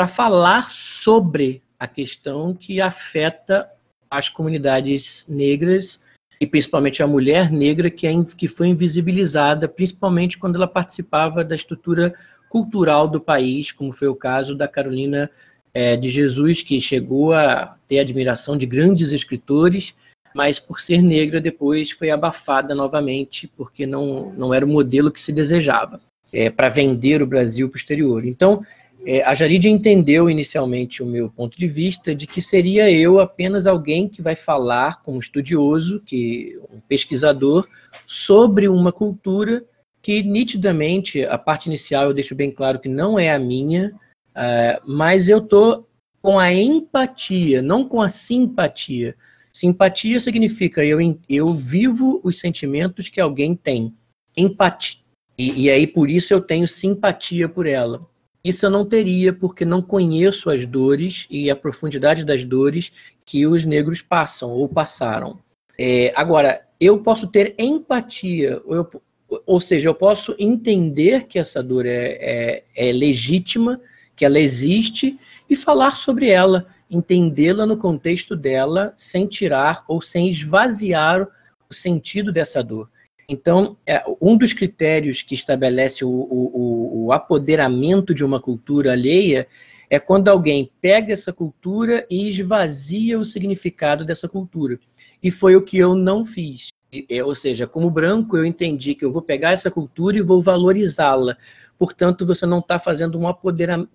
para 0.00 0.06
falar 0.06 0.72
sobre 0.72 1.62
a 1.78 1.86
questão 1.86 2.54
que 2.54 2.80
afeta 2.80 3.70
as 4.10 4.30
comunidades 4.30 5.26
negras 5.28 6.00
e 6.40 6.46
principalmente 6.46 7.02
a 7.02 7.06
mulher 7.06 7.52
negra 7.52 7.90
que, 7.90 8.06
é, 8.06 8.12
que 8.34 8.48
foi 8.48 8.68
invisibilizada, 8.68 9.68
principalmente 9.68 10.38
quando 10.38 10.56
ela 10.56 10.66
participava 10.66 11.44
da 11.44 11.54
estrutura 11.54 12.14
cultural 12.48 13.06
do 13.06 13.20
país, 13.20 13.72
como 13.72 13.92
foi 13.92 14.08
o 14.08 14.14
caso 14.14 14.54
da 14.54 14.66
Carolina 14.66 15.30
é, 15.74 15.94
de 15.96 16.08
Jesus, 16.08 16.62
que 16.62 16.80
chegou 16.80 17.34
a 17.34 17.76
ter 17.86 17.98
admiração 17.98 18.56
de 18.56 18.64
grandes 18.64 19.12
escritores, 19.12 19.94
mas 20.34 20.58
por 20.58 20.80
ser 20.80 21.02
negra 21.02 21.42
depois 21.42 21.90
foi 21.90 22.08
abafada 22.08 22.74
novamente, 22.74 23.46
porque 23.54 23.84
não, 23.84 24.32
não 24.32 24.54
era 24.54 24.64
o 24.64 24.68
modelo 24.68 25.10
que 25.10 25.20
se 25.20 25.30
desejava 25.30 26.00
é, 26.32 26.48
para 26.48 26.70
vender 26.70 27.20
o 27.20 27.26
Brasil 27.26 27.68
para 27.68 27.76
o 27.76 27.78
exterior. 27.78 28.24
Então, 28.24 28.64
é, 29.06 29.22
a 29.22 29.34
Jarid 29.34 29.68
entendeu 29.68 30.28
inicialmente 30.28 31.02
o 31.02 31.06
meu 31.06 31.30
ponto 31.30 31.56
de 31.56 31.66
vista 31.66 32.14
de 32.14 32.26
que 32.26 32.40
seria 32.40 32.90
eu 32.90 33.18
apenas 33.18 33.66
alguém 33.66 34.08
que 34.08 34.20
vai 34.20 34.36
falar 34.36 35.02
como 35.02 35.18
estudioso, 35.18 36.00
que 36.00 36.58
um 36.70 36.80
pesquisador, 36.80 37.66
sobre 38.06 38.68
uma 38.68 38.92
cultura 38.92 39.64
que 40.02 40.22
nitidamente, 40.22 41.24
a 41.24 41.38
parte 41.38 41.66
inicial 41.66 42.06
eu 42.06 42.14
deixo 42.14 42.34
bem 42.34 42.50
claro 42.50 42.78
que 42.78 42.88
não 42.88 43.18
é 43.18 43.32
a 43.32 43.38
minha, 43.38 43.92
uh, 44.30 44.80
mas 44.86 45.28
eu 45.28 45.40
tô 45.40 45.86
com 46.22 46.38
a 46.38 46.52
empatia, 46.52 47.62
não 47.62 47.86
com 47.86 48.00
a 48.00 48.08
simpatia. 48.08 49.14
Simpatia 49.52 50.20
significa 50.20 50.84
eu, 50.84 50.98
eu 51.28 51.46
vivo 51.46 52.20
os 52.22 52.38
sentimentos 52.38 53.08
que 53.08 53.20
alguém 53.20 53.54
tem. 53.54 53.94
Empatia. 54.36 55.00
E, 55.36 55.64
e 55.64 55.70
aí 55.70 55.86
por 55.86 56.10
isso 56.10 56.32
eu 56.32 56.40
tenho 56.40 56.68
simpatia 56.68 57.48
por 57.48 57.66
ela. 57.66 58.06
Isso 58.42 58.64
eu 58.64 58.70
não 58.70 58.86
teria 58.86 59.32
porque 59.32 59.64
não 59.64 59.82
conheço 59.82 60.50
as 60.50 60.64
dores 60.64 61.26
e 61.30 61.50
a 61.50 61.56
profundidade 61.56 62.24
das 62.24 62.44
dores 62.44 62.90
que 63.24 63.46
os 63.46 63.64
negros 63.64 64.00
passam 64.00 64.50
ou 64.50 64.68
passaram. 64.68 65.38
É, 65.78 66.12
agora, 66.16 66.66
eu 66.80 66.98
posso 66.98 67.26
ter 67.26 67.54
empatia, 67.58 68.60
ou, 68.64 68.76
eu, 68.76 69.02
ou, 69.46 69.60
seja, 69.60 69.88
eu 69.88 69.94
posso 69.94 70.34
entender 70.38 71.26
que 71.26 71.38
essa 71.38 71.62
dor 71.62 71.84
é, 71.84 72.18
é, 72.20 72.64
é 72.74 72.92
legítima, 72.92 73.80
que 74.16 74.24
ela 74.24 74.38
existe 74.38 75.18
e 75.48 75.54
falar 75.56 75.96
sobre 75.96 76.28
ela, 76.28 76.66
entendê-la 76.90 77.66
no 77.66 77.76
contexto 77.76 78.34
dela, 78.34 78.92
sem 78.96 79.26
tirar 79.26 79.84
ou 79.86 80.00
sem 80.00 80.28
esvaziar 80.28 81.26
o 81.68 81.74
sentido 81.74 82.32
dessa 82.32 82.62
dor. 82.62 82.90
Então, 83.32 83.76
é, 83.86 84.02
um 84.20 84.36
dos 84.36 84.52
critérios 84.52 85.22
que 85.22 85.36
estabelece 85.36 86.04
o, 86.04 86.10
o, 86.10 87.04
o, 87.04 87.12
apoderamento 87.12 88.12
de 88.12 88.24
uma 88.24 88.40
cultura 88.40 88.90
alheia 88.90 89.46
é 89.88 90.00
quando 90.00 90.26
alguém 90.26 90.68
pega 90.80 91.12
essa 91.12 91.32
cultura 91.32 92.04
e 92.10 92.28
esvazia 92.28 93.20
o 93.20 93.24
significado 93.24 94.04
dessa 94.04 94.28
cultura. 94.28 94.80
E 95.22 95.30
foi 95.30 95.54
o 95.54 95.62
que 95.62 95.78
eu 95.78 95.94
não 95.94 96.24
fiz. 96.24 96.70
É, 97.08 97.22
ou 97.22 97.36
seja, 97.36 97.68
como 97.68 97.88
branco, 97.88 98.36
eu 98.36 98.44
entendi 98.44 98.96
que 98.96 99.04
eu 99.04 99.12
vou 99.12 99.22
pegar 99.22 99.52
essa 99.52 99.70
cultura 99.70 100.18
e 100.18 100.22
vou 100.22 100.42
valorizá-la. 100.42 101.36
Portanto, 101.78 102.26
você 102.26 102.44
não 102.44 102.58
está 102.58 102.80
fazendo 102.80 103.16
um 103.16 103.28
apoderamento, 103.28 103.90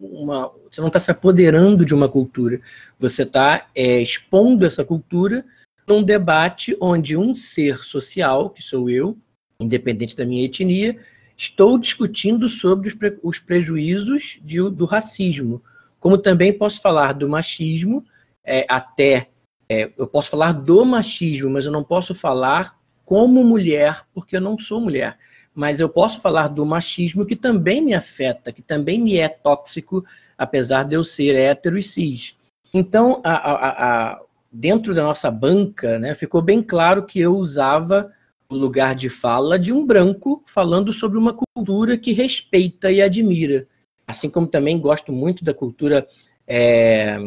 você 0.71 0.79
não 0.79 0.87
está 0.87 0.99
se 0.99 1.11
apoderando 1.11 1.83
de 1.83 1.93
uma 1.93 2.07
cultura. 2.07 2.61
Você 2.97 3.23
está 3.23 3.67
é, 3.75 4.01
expondo 4.01 4.65
essa 4.65 4.85
cultura 4.85 5.43
num 5.87 6.03
debate 6.03 6.75
onde 6.81 7.15
um 7.15 7.33
ser 7.33 7.77
social, 7.79 8.49
que 8.49 8.61
sou 8.61 8.89
eu, 8.89 9.17
independente 9.59 10.15
da 10.15 10.25
minha 10.25 10.43
etnia, 10.43 10.97
estou 11.37 11.77
discutindo 11.77 12.49
sobre 12.49 12.87
os, 12.87 12.93
pre, 12.93 13.17
os 13.21 13.39
prejuízos 13.39 14.39
de, 14.43 14.57
do 14.69 14.85
racismo. 14.85 15.61
Como 15.99 16.17
também 16.17 16.53
posso 16.53 16.81
falar 16.81 17.13
do 17.13 17.27
machismo, 17.27 18.03
é, 18.43 18.65
até 18.69 19.29
é, 19.67 19.91
eu 19.97 20.07
posso 20.07 20.29
falar 20.29 20.51
do 20.51 20.85
machismo, 20.85 21.49
mas 21.49 21.65
eu 21.65 21.71
não 21.71 21.83
posso 21.83 22.13
falar 22.13 22.77
como 23.03 23.43
mulher, 23.43 24.03
porque 24.13 24.37
eu 24.37 24.41
não 24.41 24.57
sou 24.57 24.81
mulher. 24.81 25.17
Mas 25.53 25.79
eu 25.79 25.87
posso 25.87 26.19
falar 26.19 26.49
do 26.49 26.65
machismo 26.65 27.25
que 27.25 27.35
também 27.35 27.81
me 27.81 27.93
afeta, 27.93 28.51
que 28.51 28.61
também 28.61 28.99
me 28.99 29.17
é 29.17 29.29
tóxico, 29.29 30.03
apesar 30.37 30.83
de 30.83 30.95
eu 30.95 31.03
ser 31.03 31.35
hétero 31.35 31.77
e 31.77 31.83
cis. 31.83 32.35
Então, 32.73 33.21
a, 33.23 33.31
a, 33.31 33.69
a, 34.11 34.21
dentro 34.55 34.95
da 34.95 35.03
nossa 35.03 35.29
banca, 35.29 35.99
né, 35.99 36.15
ficou 36.15 36.41
bem 36.41 36.63
claro 36.63 37.05
que 37.05 37.19
eu 37.19 37.35
usava 37.35 38.09
o 38.47 38.55
lugar 38.55 38.95
de 38.95 39.09
fala 39.09 39.59
de 39.59 39.73
um 39.73 39.85
branco 39.85 40.41
falando 40.45 40.93
sobre 40.93 41.17
uma 41.17 41.33
cultura 41.33 41.97
que 41.97 42.13
respeita 42.13 42.89
e 42.89 43.01
admira. 43.01 43.67
Assim 44.07 44.29
como 44.29 44.47
também 44.47 44.79
gosto 44.79 45.11
muito 45.11 45.43
da 45.43 45.53
cultura 45.53 46.07
é, 46.47 47.17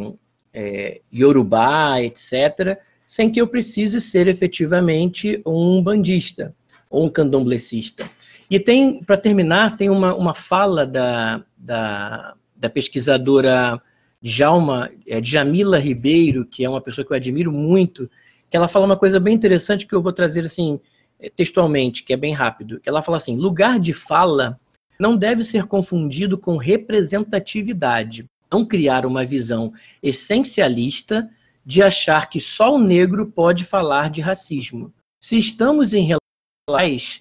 é, 0.54 1.02
Yorubá, 1.12 2.00
etc., 2.00 2.78
sem 3.06 3.30
que 3.30 3.40
eu 3.40 3.46
precise 3.46 4.00
ser 4.00 4.26
efetivamente 4.26 5.42
um 5.44 5.82
bandista 5.82 6.54
ou 6.88 7.04
um 7.04 7.10
candomblessista. 7.10 8.08
E 8.50 8.58
tem, 8.58 9.02
para 9.02 9.16
terminar, 9.18 9.76
tem 9.76 9.90
uma, 9.90 10.14
uma 10.14 10.34
fala 10.34 10.86
da, 10.86 11.42
da, 11.58 12.34
da 12.56 12.70
pesquisadora 12.70 13.80
Djalma, 14.20 14.90
é, 15.06 15.20
Djamila 15.20 15.78
Ribeiro, 15.78 16.44
que 16.44 16.64
é 16.64 16.68
uma 16.68 16.80
pessoa 16.80 17.04
que 17.04 17.12
eu 17.12 17.16
admiro 17.16 17.52
muito, 17.52 18.10
que 18.50 18.56
ela 18.56 18.68
fala 18.68 18.86
uma 18.86 18.96
coisa 18.96 19.20
bem 19.20 19.34
interessante 19.34 19.86
que 19.86 19.94
eu 19.94 20.02
vou 20.02 20.12
trazer 20.12 20.44
assim 20.44 20.80
textualmente, 21.36 22.02
que 22.02 22.12
é 22.12 22.16
bem 22.16 22.32
rápido. 22.32 22.80
Ela 22.84 23.02
fala 23.02 23.16
assim: 23.18 23.36
lugar 23.36 23.78
de 23.78 23.92
fala 23.92 24.58
não 24.98 25.16
deve 25.16 25.44
ser 25.44 25.64
confundido 25.66 26.36
com 26.36 26.56
representatividade. 26.56 28.26
Não 28.50 28.64
criar 28.64 29.06
uma 29.06 29.24
visão 29.24 29.72
essencialista 30.02 31.28
de 31.64 31.82
achar 31.82 32.28
que 32.28 32.40
só 32.40 32.74
o 32.74 32.78
negro 32.78 33.26
pode 33.26 33.64
falar 33.64 34.10
de 34.10 34.20
racismo. 34.20 34.92
Se 35.20 35.38
estamos 35.38 35.92
em, 35.92 36.08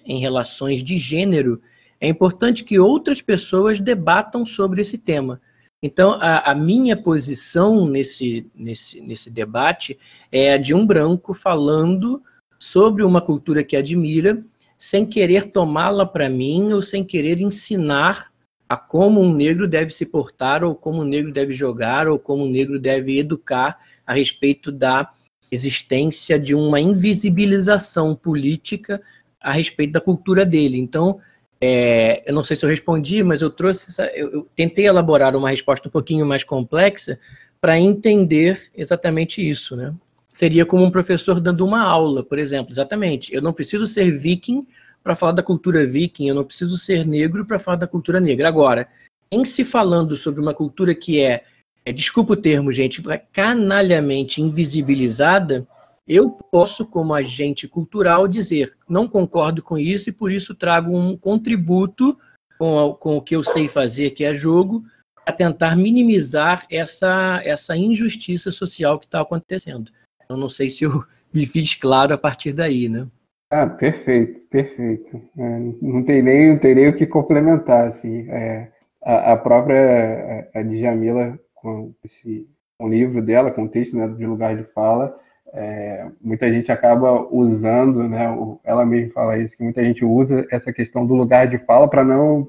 em 0.06 0.18
relações 0.18 0.82
de 0.82 0.96
gênero, 0.96 1.60
é 2.00 2.08
importante 2.08 2.64
que 2.64 2.78
outras 2.78 3.20
pessoas 3.20 3.80
debatam 3.80 4.46
sobre 4.46 4.80
esse 4.80 4.96
tema. 4.96 5.40
Então, 5.82 6.12
a, 6.20 6.50
a, 6.50 6.54
minha 6.54 6.96
posição 6.96 7.86
nesse, 7.86 8.50
nesse, 8.54 9.00
nesse 9.00 9.30
debate 9.30 9.96
é 10.30 10.52
a 10.54 10.58
de 10.58 10.74
um 10.74 10.84
branco 10.84 11.32
falando 11.32 12.20
sobre 12.58 13.04
uma 13.04 13.20
cultura 13.20 13.62
que 13.62 13.76
admira, 13.76 14.44
sem 14.76 15.06
querer 15.06 15.52
tomá-la 15.52 16.04
para 16.04 16.28
mim 16.28 16.72
ou 16.72 16.82
sem 16.82 17.04
querer 17.04 17.40
ensinar 17.40 18.32
a 18.68 18.76
como 18.76 19.20
um 19.22 19.32
negro 19.32 19.66
deve 19.66 19.92
se 19.92 20.04
portar, 20.04 20.62
ou 20.62 20.74
como 20.74 21.00
um 21.00 21.04
negro 21.04 21.32
deve 21.32 21.54
jogar, 21.54 22.06
ou 22.06 22.18
como 22.18 22.44
um 22.44 22.50
negro 22.50 22.78
deve 22.78 23.18
educar 23.18 23.78
a 24.06 24.12
respeito 24.12 24.70
da 24.70 25.10
existência 25.50 26.38
de 26.38 26.54
uma 26.54 26.78
invisibilização 26.78 28.14
política 28.14 29.00
a 29.40 29.52
respeito 29.52 29.92
da 29.92 30.00
cultura 30.00 30.44
dele. 30.44 30.76
Então, 30.76 31.18
é, 31.60 32.22
eu 32.28 32.34
não 32.34 32.44
sei 32.44 32.56
se 32.56 32.64
eu 32.64 32.68
respondi, 32.68 33.22
mas 33.22 33.42
eu 33.42 33.50
trouxe 33.50 33.88
essa, 33.88 34.06
eu, 34.14 34.30
eu 34.30 34.48
tentei 34.54 34.86
elaborar 34.86 35.36
uma 35.36 35.50
resposta 35.50 35.88
um 35.88 35.90
pouquinho 35.90 36.24
mais 36.24 36.44
complexa 36.44 37.18
para 37.60 37.78
entender 37.78 38.70
exatamente 38.76 39.46
isso, 39.46 39.74
né? 39.74 39.94
Seria 40.34 40.64
como 40.64 40.84
um 40.84 40.90
professor 40.90 41.40
dando 41.40 41.66
uma 41.66 41.82
aula, 41.82 42.22
por 42.22 42.38
exemplo, 42.38 42.72
exatamente. 42.72 43.34
Eu 43.34 43.42
não 43.42 43.52
preciso 43.52 43.88
ser 43.88 44.10
viking 44.16 44.64
para 45.02 45.16
falar 45.16 45.32
da 45.32 45.42
cultura 45.42 45.84
viking, 45.84 46.28
eu 46.28 46.34
não 46.34 46.44
preciso 46.44 46.78
ser 46.78 47.04
negro 47.04 47.44
para 47.44 47.58
falar 47.58 47.76
da 47.76 47.88
cultura 47.88 48.20
negra. 48.20 48.46
Agora, 48.46 48.86
em 49.32 49.44
se 49.44 49.64
falando 49.64 50.16
sobre 50.16 50.40
uma 50.40 50.54
cultura 50.54 50.94
que 50.94 51.20
é 51.20 51.42
é, 51.88 51.92
desculpa 51.92 52.34
o 52.34 52.36
termo, 52.36 52.70
gente, 52.70 53.02
canalhamente 53.32 54.42
invisibilizada, 54.42 55.66
eu 56.08 56.30
posso, 56.30 56.86
como 56.86 57.12
agente 57.12 57.68
cultural, 57.68 58.26
dizer 58.26 58.74
não 58.88 59.06
concordo 59.06 59.62
com 59.62 59.76
isso 59.76 60.08
e 60.08 60.12
por 60.12 60.32
isso 60.32 60.54
trago 60.54 60.96
um 60.96 61.16
contributo 61.16 62.18
com, 62.58 62.96
com 62.98 63.16
o 63.16 63.22
que 63.22 63.36
eu 63.36 63.44
sei 63.44 63.68
fazer, 63.68 64.10
que 64.10 64.24
é 64.24 64.32
jogo, 64.32 64.82
a 65.26 65.32
tentar 65.32 65.76
minimizar 65.76 66.66
essa, 66.70 67.40
essa 67.44 67.76
injustiça 67.76 68.50
social 68.50 68.98
que 68.98 69.04
está 69.04 69.20
acontecendo. 69.20 69.92
Eu 70.28 70.36
não 70.36 70.48
sei 70.48 70.70
se 70.70 70.84
eu 70.84 71.04
me 71.32 71.44
fiz 71.46 71.74
claro 71.74 72.14
a 72.14 72.18
partir 72.18 72.52
daí, 72.52 72.88
né? 72.88 73.06
Ah, 73.50 73.66
perfeito, 73.66 74.40
perfeito. 74.48 75.22
É, 75.38 75.58
não 75.80 76.02
tem 76.04 76.22
nem, 76.22 76.50
não 76.50 76.58
tem 76.58 76.74
nem 76.74 76.88
o 76.88 76.96
que 76.96 77.06
complementar, 77.06 77.86
assim. 77.86 78.28
É, 78.30 78.70
a, 79.02 79.32
a, 79.32 79.36
própria 79.36 80.48
a, 80.54 80.58
a 80.58 80.62
Djamila 80.62 81.38
com 81.54 81.94
esse 82.04 82.46
livro 82.80 83.22
dela, 83.22 83.50
com 83.50 83.64
o 83.64 83.68
texto 83.68 83.96
né, 83.96 84.06
de 84.06 84.26
lugar 84.26 84.56
de 84.56 84.64
fala, 84.72 85.16
é, 85.52 86.06
muita 86.20 86.50
gente 86.52 86.70
acaba 86.70 87.26
usando, 87.32 88.08
né, 88.08 88.26
ela 88.64 88.84
mesma 88.84 89.12
fala 89.14 89.38
isso, 89.38 89.56
que 89.56 89.62
muita 89.62 89.82
gente 89.82 90.04
usa 90.04 90.46
essa 90.50 90.72
questão 90.72 91.06
do 91.06 91.14
lugar 91.14 91.46
de 91.46 91.58
fala 91.58 91.88
para 91.88 92.04
não, 92.04 92.48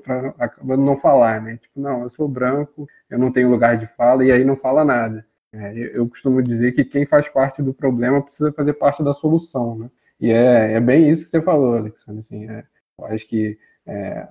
não 0.63 0.97
falar, 0.97 1.41
né? 1.41 1.57
Tipo, 1.57 1.79
não, 1.79 2.03
eu 2.03 2.09
sou 2.09 2.27
branco, 2.27 2.87
eu 3.09 3.17
não 3.17 3.31
tenho 3.31 3.49
lugar 3.49 3.77
de 3.77 3.87
fala 3.95 4.25
e 4.25 4.31
aí 4.31 4.43
não 4.43 4.55
fala 4.55 4.83
nada. 4.83 5.25
É, 5.51 5.73
eu, 5.93 6.07
costumo 6.07 6.43
dizer 6.43 6.73
que 6.73 6.85
quem 6.85 7.05
faz 7.05 7.27
parte 7.27 7.61
do 7.61 7.73
problema 7.73 8.21
precisa 8.21 8.51
fazer 8.51 8.73
parte 8.73 9.03
da 9.03 9.13
solução, 9.13 9.77
né? 9.77 9.89
E 10.19 10.31
é, 10.31 10.73
é 10.73 10.79
bem 10.79 11.09
isso 11.09 11.23
que 11.23 11.29
você 11.31 11.41
falou, 11.41 11.75
Alexandre. 11.75 12.19
Assim, 12.19 12.47
é, 12.49 12.63
eu 12.99 13.05
acho 13.05 13.27
que 13.27 13.57
é, 13.87 14.27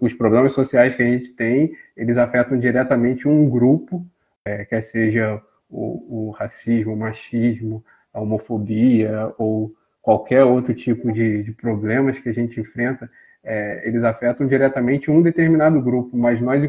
os 0.00 0.14
problemas 0.14 0.52
sociais 0.54 0.94
que 0.94 1.02
a 1.02 1.06
gente 1.06 1.32
tem, 1.32 1.72
eles 1.96 2.16
afetam 2.16 2.58
diretamente 2.58 3.28
um 3.28 3.50
grupo 3.50 4.06
é, 4.44 4.64
quer 4.64 4.82
seja 4.82 5.40
o, 5.68 6.28
o, 6.28 6.30
racismo, 6.30 6.92
o 6.92 6.96
machismo, 6.96 7.84
a 8.12 8.20
homofobia 8.20 9.32
ou 9.38 9.72
qualquer 10.00 10.44
outro 10.44 10.74
tipo 10.74 11.12
de, 11.12 11.44
de 11.44 11.52
problemas 11.52 12.18
que 12.18 12.28
a 12.28 12.32
gente 12.32 12.60
enfrenta, 12.60 13.08
é, 13.44 13.86
eles 13.86 14.02
afetam 14.02 14.46
diretamente 14.46 15.10
um 15.10 15.22
determinado 15.22 15.80
grupo, 15.80 16.16
mas 16.16 16.40
nós, 16.40 16.62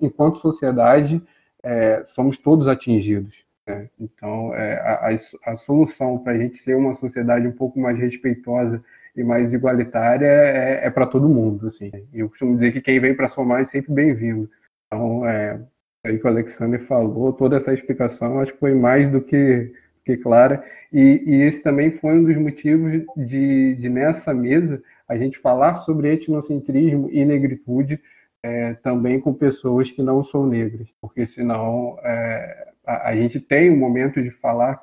enquanto 0.00 0.38
sociedade, 0.38 1.22
é, 1.62 2.02
somos 2.06 2.38
todos 2.38 2.68
atingidos. 2.68 3.34
Né? 3.66 3.88
Então, 3.98 4.54
é, 4.54 4.74
a, 4.74 5.52
a, 5.52 5.56
solução 5.56 6.18
para 6.18 6.32
a 6.32 6.38
gente 6.38 6.58
ser 6.58 6.76
uma 6.76 6.94
sociedade 6.94 7.46
um 7.46 7.52
pouco 7.52 7.78
mais 7.78 7.98
respeitosa 7.98 8.82
e 9.16 9.22
mais 9.22 9.52
igualitária 9.52 10.26
é, 10.26 10.86
é 10.86 10.90
para 10.90 11.06
todo 11.06 11.28
mundo. 11.28 11.68
Assim. 11.68 11.90
Eu 12.12 12.28
costumo 12.28 12.54
dizer 12.54 12.72
que 12.72 12.80
quem 12.80 13.00
vem 13.00 13.14
para 13.14 13.28
somar 13.28 13.62
é 13.62 13.64
sempre 13.64 13.92
bem-vindo. 13.92 14.48
Então, 14.86 15.26
é, 15.26 15.60
aí 16.04 16.18
que 16.18 16.24
o 16.24 16.28
Alexander 16.28 16.80
falou, 16.84 17.32
toda 17.32 17.56
essa 17.56 17.72
explicação 17.72 18.40
acho 18.40 18.52
que 18.52 18.58
foi 18.58 18.74
mais 18.74 19.10
do 19.10 19.20
que, 19.20 19.72
que 20.04 20.16
clara. 20.16 20.64
E, 20.92 21.22
e, 21.26 21.42
esse 21.42 21.62
também 21.62 21.90
foi 21.90 22.18
um 22.18 22.24
dos 22.24 22.36
motivos 22.36 23.04
de, 23.16 23.74
de, 23.76 23.88
nessa 23.88 24.34
mesa, 24.34 24.82
a 25.08 25.16
gente 25.16 25.38
falar 25.38 25.76
sobre 25.76 26.12
etnocentrismo 26.12 27.08
e 27.10 27.24
negritude 27.24 28.00
é, 28.42 28.74
também 28.74 29.20
com 29.20 29.34
pessoas 29.34 29.90
que 29.90 30.02
não 30.02 30.24
são 30.24 30.46
negras, 30.46 30.88
porque 31.00 31.26
senão 31.26 31.98
é, 32.02 32.68
a, 32.86 33.10
a, 33.10 33.16
gente 33.16 33.38
tem 33.38 33.70
um 33.70 33.76
momento 33.76 34.22
de 34.22 34.30
falar 34.30 34.80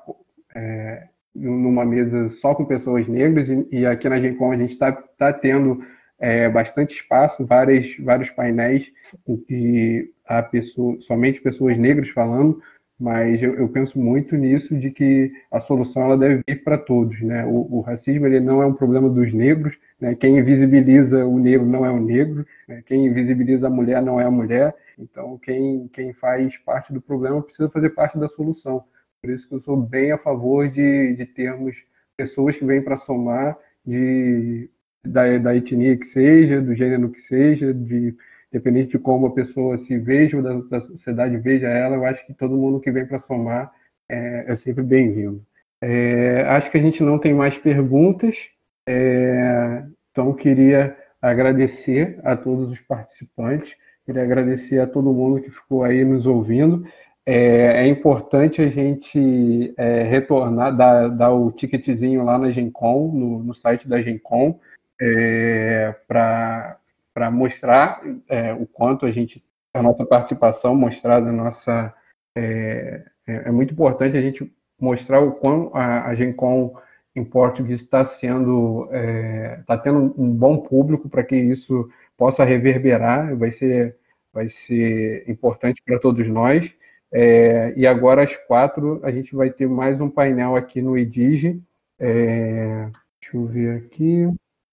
é, 0.53 1.07
numa 1.33 1.83
mesa 1.85 2.29
só 2.29 2.53
com 2.53 2.65
pessoas 2.65 3.07
negras, 3.07 3.49
e, 3.49 3.67
e 3.71 3.85
aqui 3.85 4.07
na 4.07 4.19
Gencom 4.19 4.51
a 4.51 4.57
gente 4.57 4.73
está 4.73 4.91
tá 4.91 5.33
tendo 5.33 5.83
é, 6.19 6.49
bastante 6.49 6.95
espaço, 6.95 7.45
várias, 7.45 7.95
vários 7.97 8.29
painéis 8.29 8.91
em 9.27 9.37
que 9.37 10.11
há 10.25 10.41
pessoa, 10.41 10.99
somente 11.01 11.41
pessoas 11.41 11.77
negras 11.77 12.09
falando, 12.09 12.61
mas 12.99 13.41
eu, 13.43 13.53
eu, 13.55 13.69
penso 13.69 13.99
muito 13.99 14.35
nisso 14.35 14.75
de 14.75 14.89
que 14.89 15.31
a 15.51 15.59
solução 15.59 16.03
ela 16.03 16.17
deve 16.17 16.41
vir 16.47 16.63
para 16.63 16.77
todos, 16.77 17.21
né? 17.21 17.45
O, 17.45 17.77
o, 17.77 17.81
racismo 17.81 18.25
ele 18.25 18.39
não 18.39 18.61
é 18.61 18.65
um 18.65 18.73
problema 18.73 19.07
dos 19.07 19.31
negros, 19.31 19.77
né? 19.99 20.15
Quem 20.15 20.37
invisibiliza 20.37 21.25
o 21.25 21.37
negro 21.37 21.65
não 21.65 21.85
é 21.85 21.91
o 21.91 21.99
negro, 21.99 22.45
né? 22.67 22.81
quem 22.85 23.05
invisibiliza 23.05 23.67
a 23.67 23.69
mulher 23.69 24.01
não 24.01 24.19
é 24.19 24.25
a 24.25 24.31
mulher. 24.31 24.75
Então 24.97 25.37
quem 25.37 25.87
quem 25.93 26.11
faz 26.13 26.57
parte 26.57 26.91
do 26.91 27.01
problema 27.01 27.41
precisa 27.41 27.69
fazer 27.69 27.91
parte 27.91 28.17
da 28.17 28.27
solução. 28.27 28.83
Por 29.21 29.29
isso 29.29 29.47
que 29.47 29.55
eu 29.55 29.61
sou 29.61 29.77
bem 29.77 30.11
a 30.11 30.17
favor 30.17 30.67
de, 30.67 31.15
de 31.15 31.25
termos 31.25 31.75
pessoas 32.15 32.57
que 32.57 32.65
vêm 32.65 32.81
para 32.81 32.97
somar 32.97 33.57
de 33.85 34.69
da, 35.05 35.37
da 35.37 35.55
etnia 35.55 35.97
que 35.97 36.05
seja, 36.05 36.61
do 36.61 36.75
gênero 36.75 37.09
que 37.09 37.21
seja, 37.21 37.73
de 37.73 38.15
independente 38.51 38.91
de 38.91 38.99
como 38.99 39.27
a 39.27 39.33
pessoa 39.33 39.77
se 39.77 39.97
veja 39.97 40.37
ou 40.37 40.43
da, 40.43 40.53
da 40.53 40.81
sociedade 40.81 41.37
veja 41.37 41.67
ela, 41.67 41.95
eu 41.95 42.05
acho 42.05 42.25
que 42.25 42.33
todo 42.33 42.57
mundo 42.57 42.79
que 42.79 42.91
vem 42.91 43.05
para 43.05 43.19
somar 43.19 43.71
é, 44.09 44.45
é, 44.47 44.55
sempre 44.55 44.83
bem-vindo. 44.83 45.43
É, 45.81 46.41
acho 46.47 46.71
que 46.71 46.77
a 46.77 46.81
gente 46.81 47.03
não 47.03 47.19
tem 47.19 47.33
mais 47.33 47.57
perguntas. 47.57 48.37
É, 48.87 49.83
então, 50.11 50.33
queria 50.33 50.95
agradecer 51.21 52.19
a 52.23 52.35
todos 52.35 52.71
os 52.71 52.79
participantes, 52.79 53.75
queria 54.05 54.23
agradecer 54.23 54.79
a 54.79 54.87
todo 54.87 55.13
mundo 55.13 55.41
que 55.41 55.51
ficou 55.51 55.83
aí 55.83 56.03
nos 56.05 56.25
ouvindo. 56.25 56.87
É, 57.25 57.83
é 57.83 57.87
importante 57.87 58.61
a 58.61 58.69
gente 58.69 59.73
é, 59.77 60.03
retornar, 60.03 60.75
dar, 60.75 61.09
dar, 61.09 61.33
o 61.33 61.51
ticketzinho 61.51 62.23
lá 62.23 62.39
na 62.39 62.49
Gencom, 62.49 63.11
no, 63.11 63.43
no 63.43 63.53
site 63.53 63.87
da 63.87 64.01
Gencom, 64.01 64.57
é, 64.99 65.93
para 66.07 66.77
mostrar 67.31 68.01
é, 68.29 68.53
o 68.53 68.65
quanto 68.65 69.05
a 69.05 69.11
gente, 69.11 69.43
a 69.73 69.81
nossa 69.81 70.05
participação, 70.05 70.75
mostrar 70.75 71.17
a 71.17 71.31
nossa. 71.31 71.93
É, 72.35 73.03
é, 73.27 73.33
é, 73.47 73.51
muito 73.51 73.73
importante 73.73 74.15
a 74.15 74.21
gente 74.21 74.51
mostrar 74.79 75.19
o 75.19 75.31
quão 75.31 75.71
a, 75.73 76.05
a 76.07 76.15
Gencom 76.15 76.75
em 77.15 77.25
português 77.25 77.81
está 77.81 78.05
sendo, 78.05 78.87
está 79.59 79.73
é, 79.73 79.77
tendo 79.77 80.13
um 80.15 80.31
bom 80.31 80.57
público 80.57 81.09
para 81.09 81.23
que 81.23 81.35
isso 81.35 81.89
possa 82.15 82.43
reverberar, 82.43 83.35
vai 83.35 83.51
ser, 83.51 83.97
vai 84.31 84.49
ser 84.49 85.27
importante 85.27 85.81
para 85.83 85.99
todos 85.99 86.27
nós. 86.27 86.71
É, 87.11 87.73
e 87.75 87.87
agora 87.87 88.23
às 88.23 88.35
quatro 88.35 88.99
a 89.03 89.11
gente 89.11 89.35
vai 89.35 89.49
ter 89.49 89.67
mais 89.67 89.99
um 89.99 90.09
painel 90.09 90.55
aqui 90.55 90.81
no 90.81 90.97
Edige. 90.97 91.59
É, 91.99 92.89
deixa 93.19 93.35
eu 93.35 93.45
ver 93.45 93.77
aqui. 93.77 94.27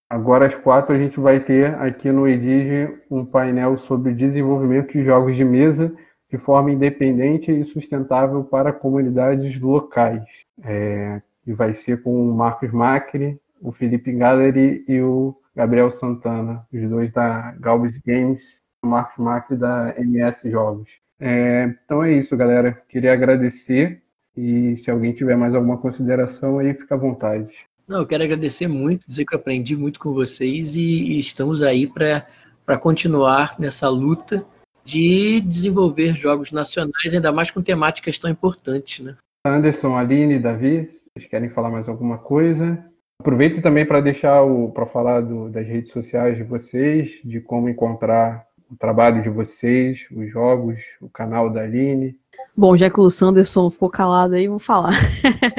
Agora 0.09 0.47
às 0.47 0.55
quatro 0.55 0.94
a 0.94 0.98
gente 0.98 1.18
vai 1.18 1.40
ter 1.40 1.74
aqui 1.76 2.12
no 2.12 2.28
Edige 2.28 2.97
um 3.10 3.24
painel 3.24 3.76
sobre 3.78 4.12
desenvolvimento 4.12 4.93
de 4.93 5.05
jogos 5.05 5.36
de 5.36 5.44
mesa 5.44 5.94
de 6.31 6.39
forma 6.39 6.70
independente 6.70 7.52
e 7.52 7.64
sustentável 7.64 8.43
para 8.44 8.72
comunidades 8.72 9.60
locais. 9.60 10.24
É, 10.62 11.22
e 11.47 11.52
vai 11.52 11.74
ser 11.74 12.02
com 12.02 12.28
o 12.28 12.35
Marcos 12.35 12.72
Macri, 12.72 13.39
o 13.60 13.72
Felipe 13.72 14.12
Gallery 14.12 14.85
e 14.89 15.01
o 15.01 15.36
Gabriel 15.55 15.90
Santana, 15.90 16.66
os 16.72 16.89
dois 16.89 17.12
da 17.12 17.55
Galbis 17.60 17.98
Games, 17.98 18.60
o 18.82 18.86
Marcos 18.89 19.22
Macri 19.22 19.56
da 19.56 19.94
MS 19.97 20.51
Jogos. 20.51 20.90
É, 21.20 21.72
então 21.85 22.02
é 22.02 22.12
isso, 22.12 22.36
galera. 22.36 22.82
Queria 22.89 23.12
agradecer 23.12 24.02
e 24.36 24.76
se 24.78 24.90
alguém 24.90 25.12
tiver 25.12 25.36
mais 25.36 25.55
alguma 25.55 25.78
consideração 25.78 26.59
aí, 26.59 26.74
fica 26.74 26.94
à 26.94 26.98
vontade. 26.98 27.66
Não, 27.86 27.98
eu 27.98 28.06
quero 28.06 28.24
agradecer 28.24 28.66
muito, 28.66 29.06
dizer 29.06 29.24
que 29.24 29.35
eu 29.35 29.39
aprendi 29.39 29.77
muito 29.77 30.01
com 30.01 30.12
vocês 30.12 30.74
e, 30.74 30.81
e 30.81 31.20
estamos 31.20 31.62
aí 31.62 31.86
para 31.86 32.78
continuar 32.78 33.56
nessa 33.59 33.89
luta 33.89 34.44
de 34.82 35.40
desenvolver 35.40 36.15
jogos 36.16 36.51
nacionais, 36.51 37.12
ainda 37.12 37.31
mais 37.31 37.51
com 37.51 37.62
temáticas 37.62 38.19
tão 38.19 38.31
importantes, 38.31 39.05
né? 39.05 39.16
Anderson, 39.47 39.97
Aline, 39.97 40.39
Davi, 40.39 40.90
vocês 41.15 41.28
querem 41.28 41.51
falar 41.51 41.70
mais 41.70 41.89
alguma 41.89 42.16
coisa? 42.16 42.82
Aproveito 43.20 43.62
também 43.62 43.85
para 43.85 44.01
deixar 44.01 44.43
o 44.43 44.70
para 44.70 44.86
falar 44.86 45.20
do, 45.20 45.48
das 45.51 45.66
redes 45.66 45.93
sociais 45.93 46.36
de 46.36 46.43
vocês, 46.43 47.20
de 47.23 47.40
como 47.40 47.69
encontrar 47.69 48.47
o 48.70 48.77
trabalho 48.77 49.23
de 49.23 49.28
vocês, 49.28 50.06
os 50.11 50.31
jogos, 50.31 50.81
o 51.01 51.09
canal 51.09 51.51
da 51.51 51.62
Aline. 51.62 52.16
Bom, 52.56 52.77
já 52.77 52.90
que 52.90 53.01
o 53.01 53.11
Sanderson 53.11 53.70
ficou 53.70 53.90
calado 53.90 54.35
aí, 54.35 54.48
vou 54.48 54.59
falar. 54.59 54.94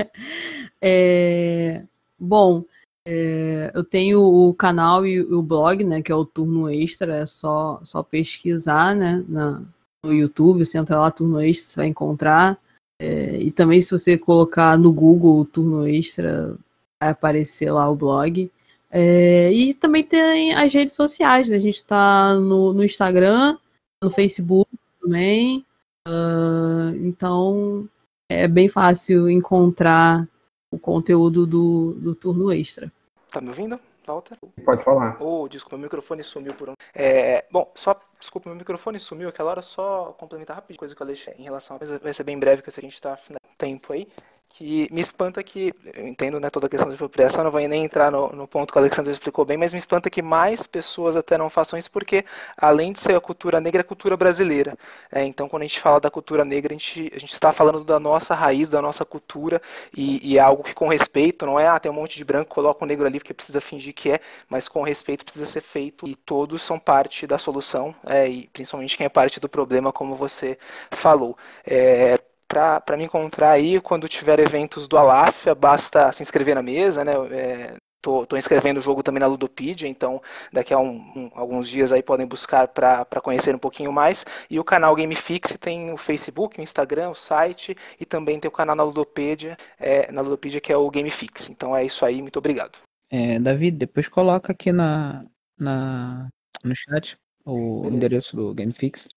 é, 0.81 1.83
bom, 2.19 2.63
é, 3.07 3.71
eu 3.73 3.83
tenho 3.83 4.21
o 4.21 4.53
canal 4.53 5.05
e 5.05 5.21
o 5.21 5.41
blog, 5.41 5.83
né, 5.83 6.01
que 6.01 6.11
é 6.11 6.15
o 6.15 6.25
Turno 6.25 6.69
Extra, 6.69 7.17
é 7.17 7.25
só, 7.25 7.79
só 7.83 8.01
pesquisar, 8.01 8.95
né, 8.95 9.23
na, 9.27 9.61
no 10.03 10.11
YouTube, 10.13 10.65
você 10.65 10.77
entra 10.77 10.99
lá, 10.99 11.11
Turno 11.11 11.39
Extra, 11.39 11.65
você 11.67 11.75
vai 11.81 11.87
encontrar. 11.87 12.59
É, 12.99 13.37
e 13.37 13.51
também 13.51 13.81
se 13.81 13.91
você 13.91 14.17
colocar 14.17 14.77
no 14.77 14.91
Google 14.91 15.39
o 15.39 15.45
Turno 15.45 15.87
Extra, 15.87 16.57
vai 17.01 17.11
aparecer 17.11 17.71
lá 17.71 17.89
o 17.89 17.95
blog. 17.95 18.51
É, 18.89 19.51
e 19.51 19.73
também 19.73 20.03
tem 20.03 20.53
as 20.53 20.73
redes 20.73 20.95
sociais, 20.95 21.49
né? 21.49 21.57
a 21.57 21.59
gente 21.59 21.75
está 21.75 22.33
no, 22.35 22.73
no, 22.73 22.83
Instagram, 22.83 23.57
no 24.01 24.09
Facebook 24.09 24.69
também. 25.01 25.65
Uh, 26.07 26.95
então 27.03 27.89
é 28.29 28.47
bem 28.47 28.69
fácil 28.69 29.29
encontrar 29.29 30.27
o 30.71 30.79
conteúdo 30.79 31.45
do, 31.45 31.93
do 31.93 32.15
turno 32.15 32.51
extra. 32.51 32.91
Tá 33.29 33.41
me 33.41 33.49
ouvindo? 33.49 33.79
Walter? 34.05 34.37
Pode 34.63 34.83
falar. 34.83 35.17
Oh, 35.19 35.47
desculpa, 35.47 35.77
meu 35.77 35.85
microfone 35.85 36.23
sumiu 36.23 36.53
por 36.53 36.69
um. 36.69 36.73
É, 36.93 37.45
bom, 37.51 37.71
só. 37.75 37.99
Desculpa, 38.19 38.49
meu 38.49 38.57
microfone 38.57 38.99
sumiu 38.99 39.29
aquela 39.29 39.51
hora, 39.51 39.61
só 39.61 40.15
complementar 40.17 40.55
rapidinho 40.55 40.79
coisa 40.79 40.95
que 40.95 41.01
eu 41.01 41.07
deixei 41.07 41.33
em 41.37 41.43
relação 41.43 41.77
a. 41.77 41.99
Vai 41.99 42.13
ser 42.13 42.23
bem 42.23 42.37
breve, 42.37 42.61
que 42.61 42.69
a 42.69 42.81
gente 42.81 43.01
tá 43.01 43.17
tempo 43.57 43.91
aí 43.93 44.07
que 44.57 44.87
me 44.89 45.01
espanta 45.01 45.43
que, 45.43 45.73
eu 45.93 46.07
entendo 46.07 46.39
né, 46.39 46.49
toda 46.49 46.67
a 46.67 46.69
questão 46.69 46.87
de 46.87 46.95
apropriação, 46.95 47.43
não 47.43 47.51
vou 47.51 47.59
nem 47.67 47.83
entrar 47.83 48.09
no, 48.09 48.29
no, 48.29 48.47
ponto 48.47 48.71
que 48.71 48.77
o 48.77 48.81
Alexandre 48.81 49.11
explicou 49.11 49.43
bem, 49.43 49.57
mas 49.57 49.73
me 49.73 49.79
espanta 49.79 50.09
que 50.09 50.21
mais 50.21 50.65
pessoas 50.65 51.17
até 51.17 51.37
não 51.37 51.49
façam 51.49 51.77
isso, 51.77 51.91
porque 51.91 52.23
além 52.55 52.93
de 52.93 53.01
ser 53.01 53.17
a 53.17 53.19
cultura 53.19 53.59
negra, 53.59 53.81
é 53.81 53.83
a 53.83 53.85
cultura 53.85 54.15
brasileira. 54.15 54.77
É, 55.11 55.25
então, 55.25 55.49
quando 55.49 55.63
a 55.63 55.65
gente 55.65 55.79
fala 55.81 55.99
da 55.99 56.09
cultura 56.09 56.45
negra, 56.45 56.73
a 56.73 56.77
gente, 56.77 57.11
a 57.13 57.19
gente 57.19 57.33
está 57.33 57.51
falando 57.51 57.83
da 57.83 57.99
nossa 57.99 58.33
raiz, 58.33 58.69
da 58.69 58.81
nossa 58.81 59.03
cultura, 59.03 59.61
e, 59.95 60.33
e, 60.33 60.37
é 60.37 60.41
algo 60.41 60.63
que 60.63 60.73
com 60.73 60.87
respeito, 60.87 61.45
não 61.45 61.59
é, 61.59 61.67
ah, 61.67 61.77
tem 61.77 61.91
um 61.91 61.95
monte 61.95 62.15
de 62.15 62.23
branco, 62.23 62.55
coloca 62.55 62.85
o 62.85 62.87
negro 62.87 63.05
ali 63.05 63.19
porque 63.19 63.33
precisa 63.33 63.59
fingir 63.59 63.93
que 63.93 64.09
é, 64.09 64.21
mas 64.47 64.69
com 64.69 64.83
respeito 64.83 65.25
precisa 65.25 65.45
ser 65.45 65.61
feito, 65.61 66.07
e 66.07 66.15
todos 66.15 66.61
são 66.61 66.79
parte 66.79 67.27
da 67.27 67.37
solução, 67.37 67.93
é, 68.07 68.29
e 68.29 68.47
principalmente 68.53 68.95
quem 68.95 69.05
é 69.05 69.09
parte 69.09 69.37
do 69.37 69.49
problema, 69.49 69.91
como 69.91 70.15
você 70.15 70.57
falou. 70.91 71.37
É, 71.65 72.17
para 72.47 72.97
me 72.97 73.05
encontrar 73.05 73.51
aí 73.51 73.79
quando 73.81 74.07
tiver 74.07 74.39
eventos 74.39 74.87
do 74.87 74.97
Alafia, 74.97 75.55
basta 75.55 76.11
se 76.11 76.23
inscrever 76.23 76.55
na 76.55 76.61
mesa, 76.61 77.03
né? 77.03 77.13
É, 77.31 77.75
tô, 78.05 78.23
tô 78.23 78.37
inscrevendo 78.37 78.79
o 78.79 78.83
jogo 78.83 79.01
também 79.01 79.19
na 79.19 79.25
Ludopedia, 79.25 79.87
então 79.87 80.21
daqui 80.53 80.71
a 80.71 80.77
um, 80.77 80.95
um, 81.15 81.31
alguns 81.33 81.67
dias 81.67 81.91
aí 81.91 82.03
podem 82.03 82.27
buscar 82.27 82.67
para 82.67 83.05
conhecer 83.21 83.55
um 83.55 83.59
pouquinho 83.59 83.91
mais. 83.91 84.23
E 84.47 84.59
o 84.59 84.63
canal 84.63 84.95
GameFix 84.95 85.57
tem 85.59 85.91
o 85.91 85.97
Facebook, 85.97 86.59
o 86.59 86.63
Instagram, 86.63 87.09
o 87.09 87.15
site 87.15 87.75
e 87.99 88.05
também 88.05 88.39
tem 88.39 88.47
o 88.47 88.51
canal 88.51 88.75
na 88.75 88.83
Ludopedia, 88.83 89.57
é, 89.79 90.11
na 90.11 90.21
Ludopedia 90.21 90.61
que 90.61 90.71
é 90.71 90.77
o 90.77 90.89
GameFix. 90.89 91.49
Então 91.49 91.75
é 91.75 91.83
isso 91.83 92.05
aí, 92.05 92.21
muito 92.21 92.37
obrigado. 92.37 92.77
É, 93.09 93.39
David, 93.39 93.77
depois 93.77 94.07
coloca 94.07 94.51
aqui 94.51 94.71
na, 94.71 95.25
na, 95.57 96.27
no 96.63 96.75
chat 96.75 97.17
o 97.43 97.81
Beleza. 97.81 97.95
endereço 97.95 98.35
do 98.35 98.53
GameFix. 98.53 99.07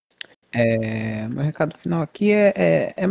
É, 0.52 1.28
meu 1.28 1.44
recado 1.44 1.76
final 1.78 2.02
aqui 2.02 2.32
é, 2.32 2.52
é, 2.56 2.94
é, 2.96 3.06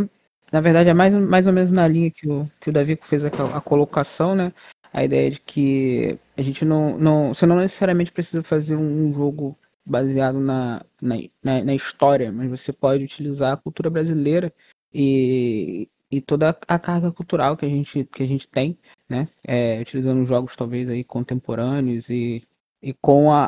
na 0.52 0.62
verdade, 0.62 0.90
é 0.90 0.94
mais, 0.94 1.14
mais 1.14 1.46
ou 1.48 1.54
menos 1.54 1.72
na 1.72 1.88
linha 1.88 2.10
que 2.10 2.28
o, 2.28 2.50
que 2.60 2.70
o 2.70 2.74
Davi 2.74 2.98
fez 3.10 3.24
a, 3.24 3.28
a 3.58 3.62
colocação, 3.62 4.36
né? 4.36 4.54
A 4.94 5.04
ideia 5.04 5.30
de 5.30 5.40
que 5.40 6.18
a 6.38 6.42
gente 6.42 6.64
não, 6.66 6.98
não. 6.98 7.34
Você 7.34 7.46
não 7.46 7.58
necessariamente 7.58 8.12
precisa 8.12 8.42
fazer 8.44 8.76
um 8.76 9.14
jogo 9.14 9.58
baseado 9.86 10.40
na, 10.40 10.86
na, 11.02 11.16
na, 11.44 11.76
história, 11.76 12.32
mas 12.32 12.50
você 12.50 12.74
pode 12.74 13.04
utilizar 13.06 13.54
a 13.54 13.58
cultura 13.58 13.90
brasileira 13.90 14.54
e, 14.94 15.88
e 16.12 16.22
toda 16.22 16.58
a 16.68 16.80
carga 16.80 17.12
cultural 17.12 17.56
que 17.56 17.66
a 17.66 17.70
gente, 17.70 18.04
que 18.06 18.24
a 18.24 18.28
gente 18.28 18.48
tem, 18.48 18.78
né? 19.10 19.28
É, 19.44 19.80
utilizando 19.82 20.26
jogos 20.26 20.56
talvez 20.56 20.90
aí 20.90 21.04
contemporâneos 21.04 22.10
e, 22.10 22.46
e 22.82 22.94
com 22.94 23.32
a, 23.32 23.48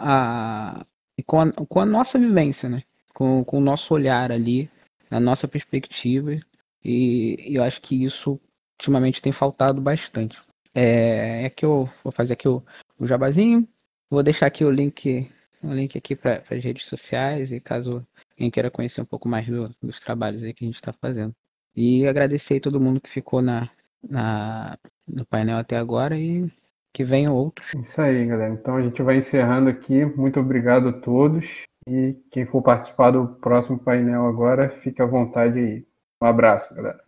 a, 0.81 0.85
e 1.17 1.23
com 1.23 1.41
a, 1.41 1.51
com 1.51 1.79
a 1.79 1.85
nossa 1.85 2.19
vivência, 2.19 2.69
né? 2.69 2.83
Com, 3.19 3.43
com 3.43 3.57
o 3.57 3.61
nosso 3.61 3.93
olhar 3.93 4.31
ali, 4.31 4.71
na 5.11 5.19
nossa 5.19 5.45
perspectiva, 5.45 6.39
e, 6.81 7.51
e 7.51 7.55
eu 7.55 7.63
acho 7.63 7.81
que 7.81 8.05
isso 8.05 8.39
ultimamente 8.79 9.21
tem 9.21 9.33
faltado 9.33 9.81
bastante. 9.81 10.37
É, 10.73 11.43
é 11.43 11.49
que 11.49 11.65
eu 11.65 11.89
vou 12.01 12.13
fazer 12.13 12.33
aqui 12.33 12.47
o, 12.47 12.63
o 12.97 13.05
jabazinho, 13.05 13.67
vou 14.09 14.23
deixar 14.23 14.45
aqui 14.45 14.63
o 14.63 14.71
link, 14.71 15.29
o 15.61 15.73
link 15.73 15.97
aqui 15.97 16.15
para 16.15 16.43
as 16.49 16.63
redes 16.63 16.85
sociais, 16.85 17.51
e 17.51 17.59
caso 17.59 18.07
quem 18.37 18.49
queira 18.49 18.71
conhecer 18.71 19.01
um 19.01 19.05
pouco 19.05 19.27
mais 19.27 19.45
do, 19.45 19.69
dos 19.83 19.99
trabalhos 19.99 20.41
aí 20.41 20.53
que 20.53 20.63
a 20.63 20.67
gente 20.67 20.77
está 20.77 20.93
fazendo. 20.93 21.35
E 21.75 22.07
agradecer 22.07 22.55
a 22.55 22.61
todo 22.61 22.79
mundo 22.79 23.01
que 23.01 23.09
ficou 23.09 23.41
na, 23.41 23.69
na, 24.01 24.77
no 25.05 25.25
painel 25.25 25.57
até 25.57 25.75
agora 25.75 26.17
e 26.17 26.49
que 26.93 27.03
venham 27.03 27.35
outros. 27.35 27.67
Isso 27.75 28.01
aí, 28.01 28.25
galera. 28.25 28.53
Então 28.53 28.77
a 28.77 28.81
gente 28.81 29.01
vai 29.01 29.17
encerrando 29.17 29.69
aqui. 29.69 30.05
Muito 30.05 30.39
obrigado 30.39 30.87
a 30.87 30.93
todos. 30.93 31.67
E 31.91 32.13
quem 32.29 32.45
for 32.45 32.61
participar 32.61 33.09
do 33.09 33.27
próximo 33.41 33.79
painel 33.79 34.27
agora, 34.27 34.69
fique 34.83 35.01
à 35.01 35.07
vontade 35.07 35.57
aí. 35.57 35.87
Um 36.21 36.27
abraço, 36.27 36.75
galera. 36.75 36.99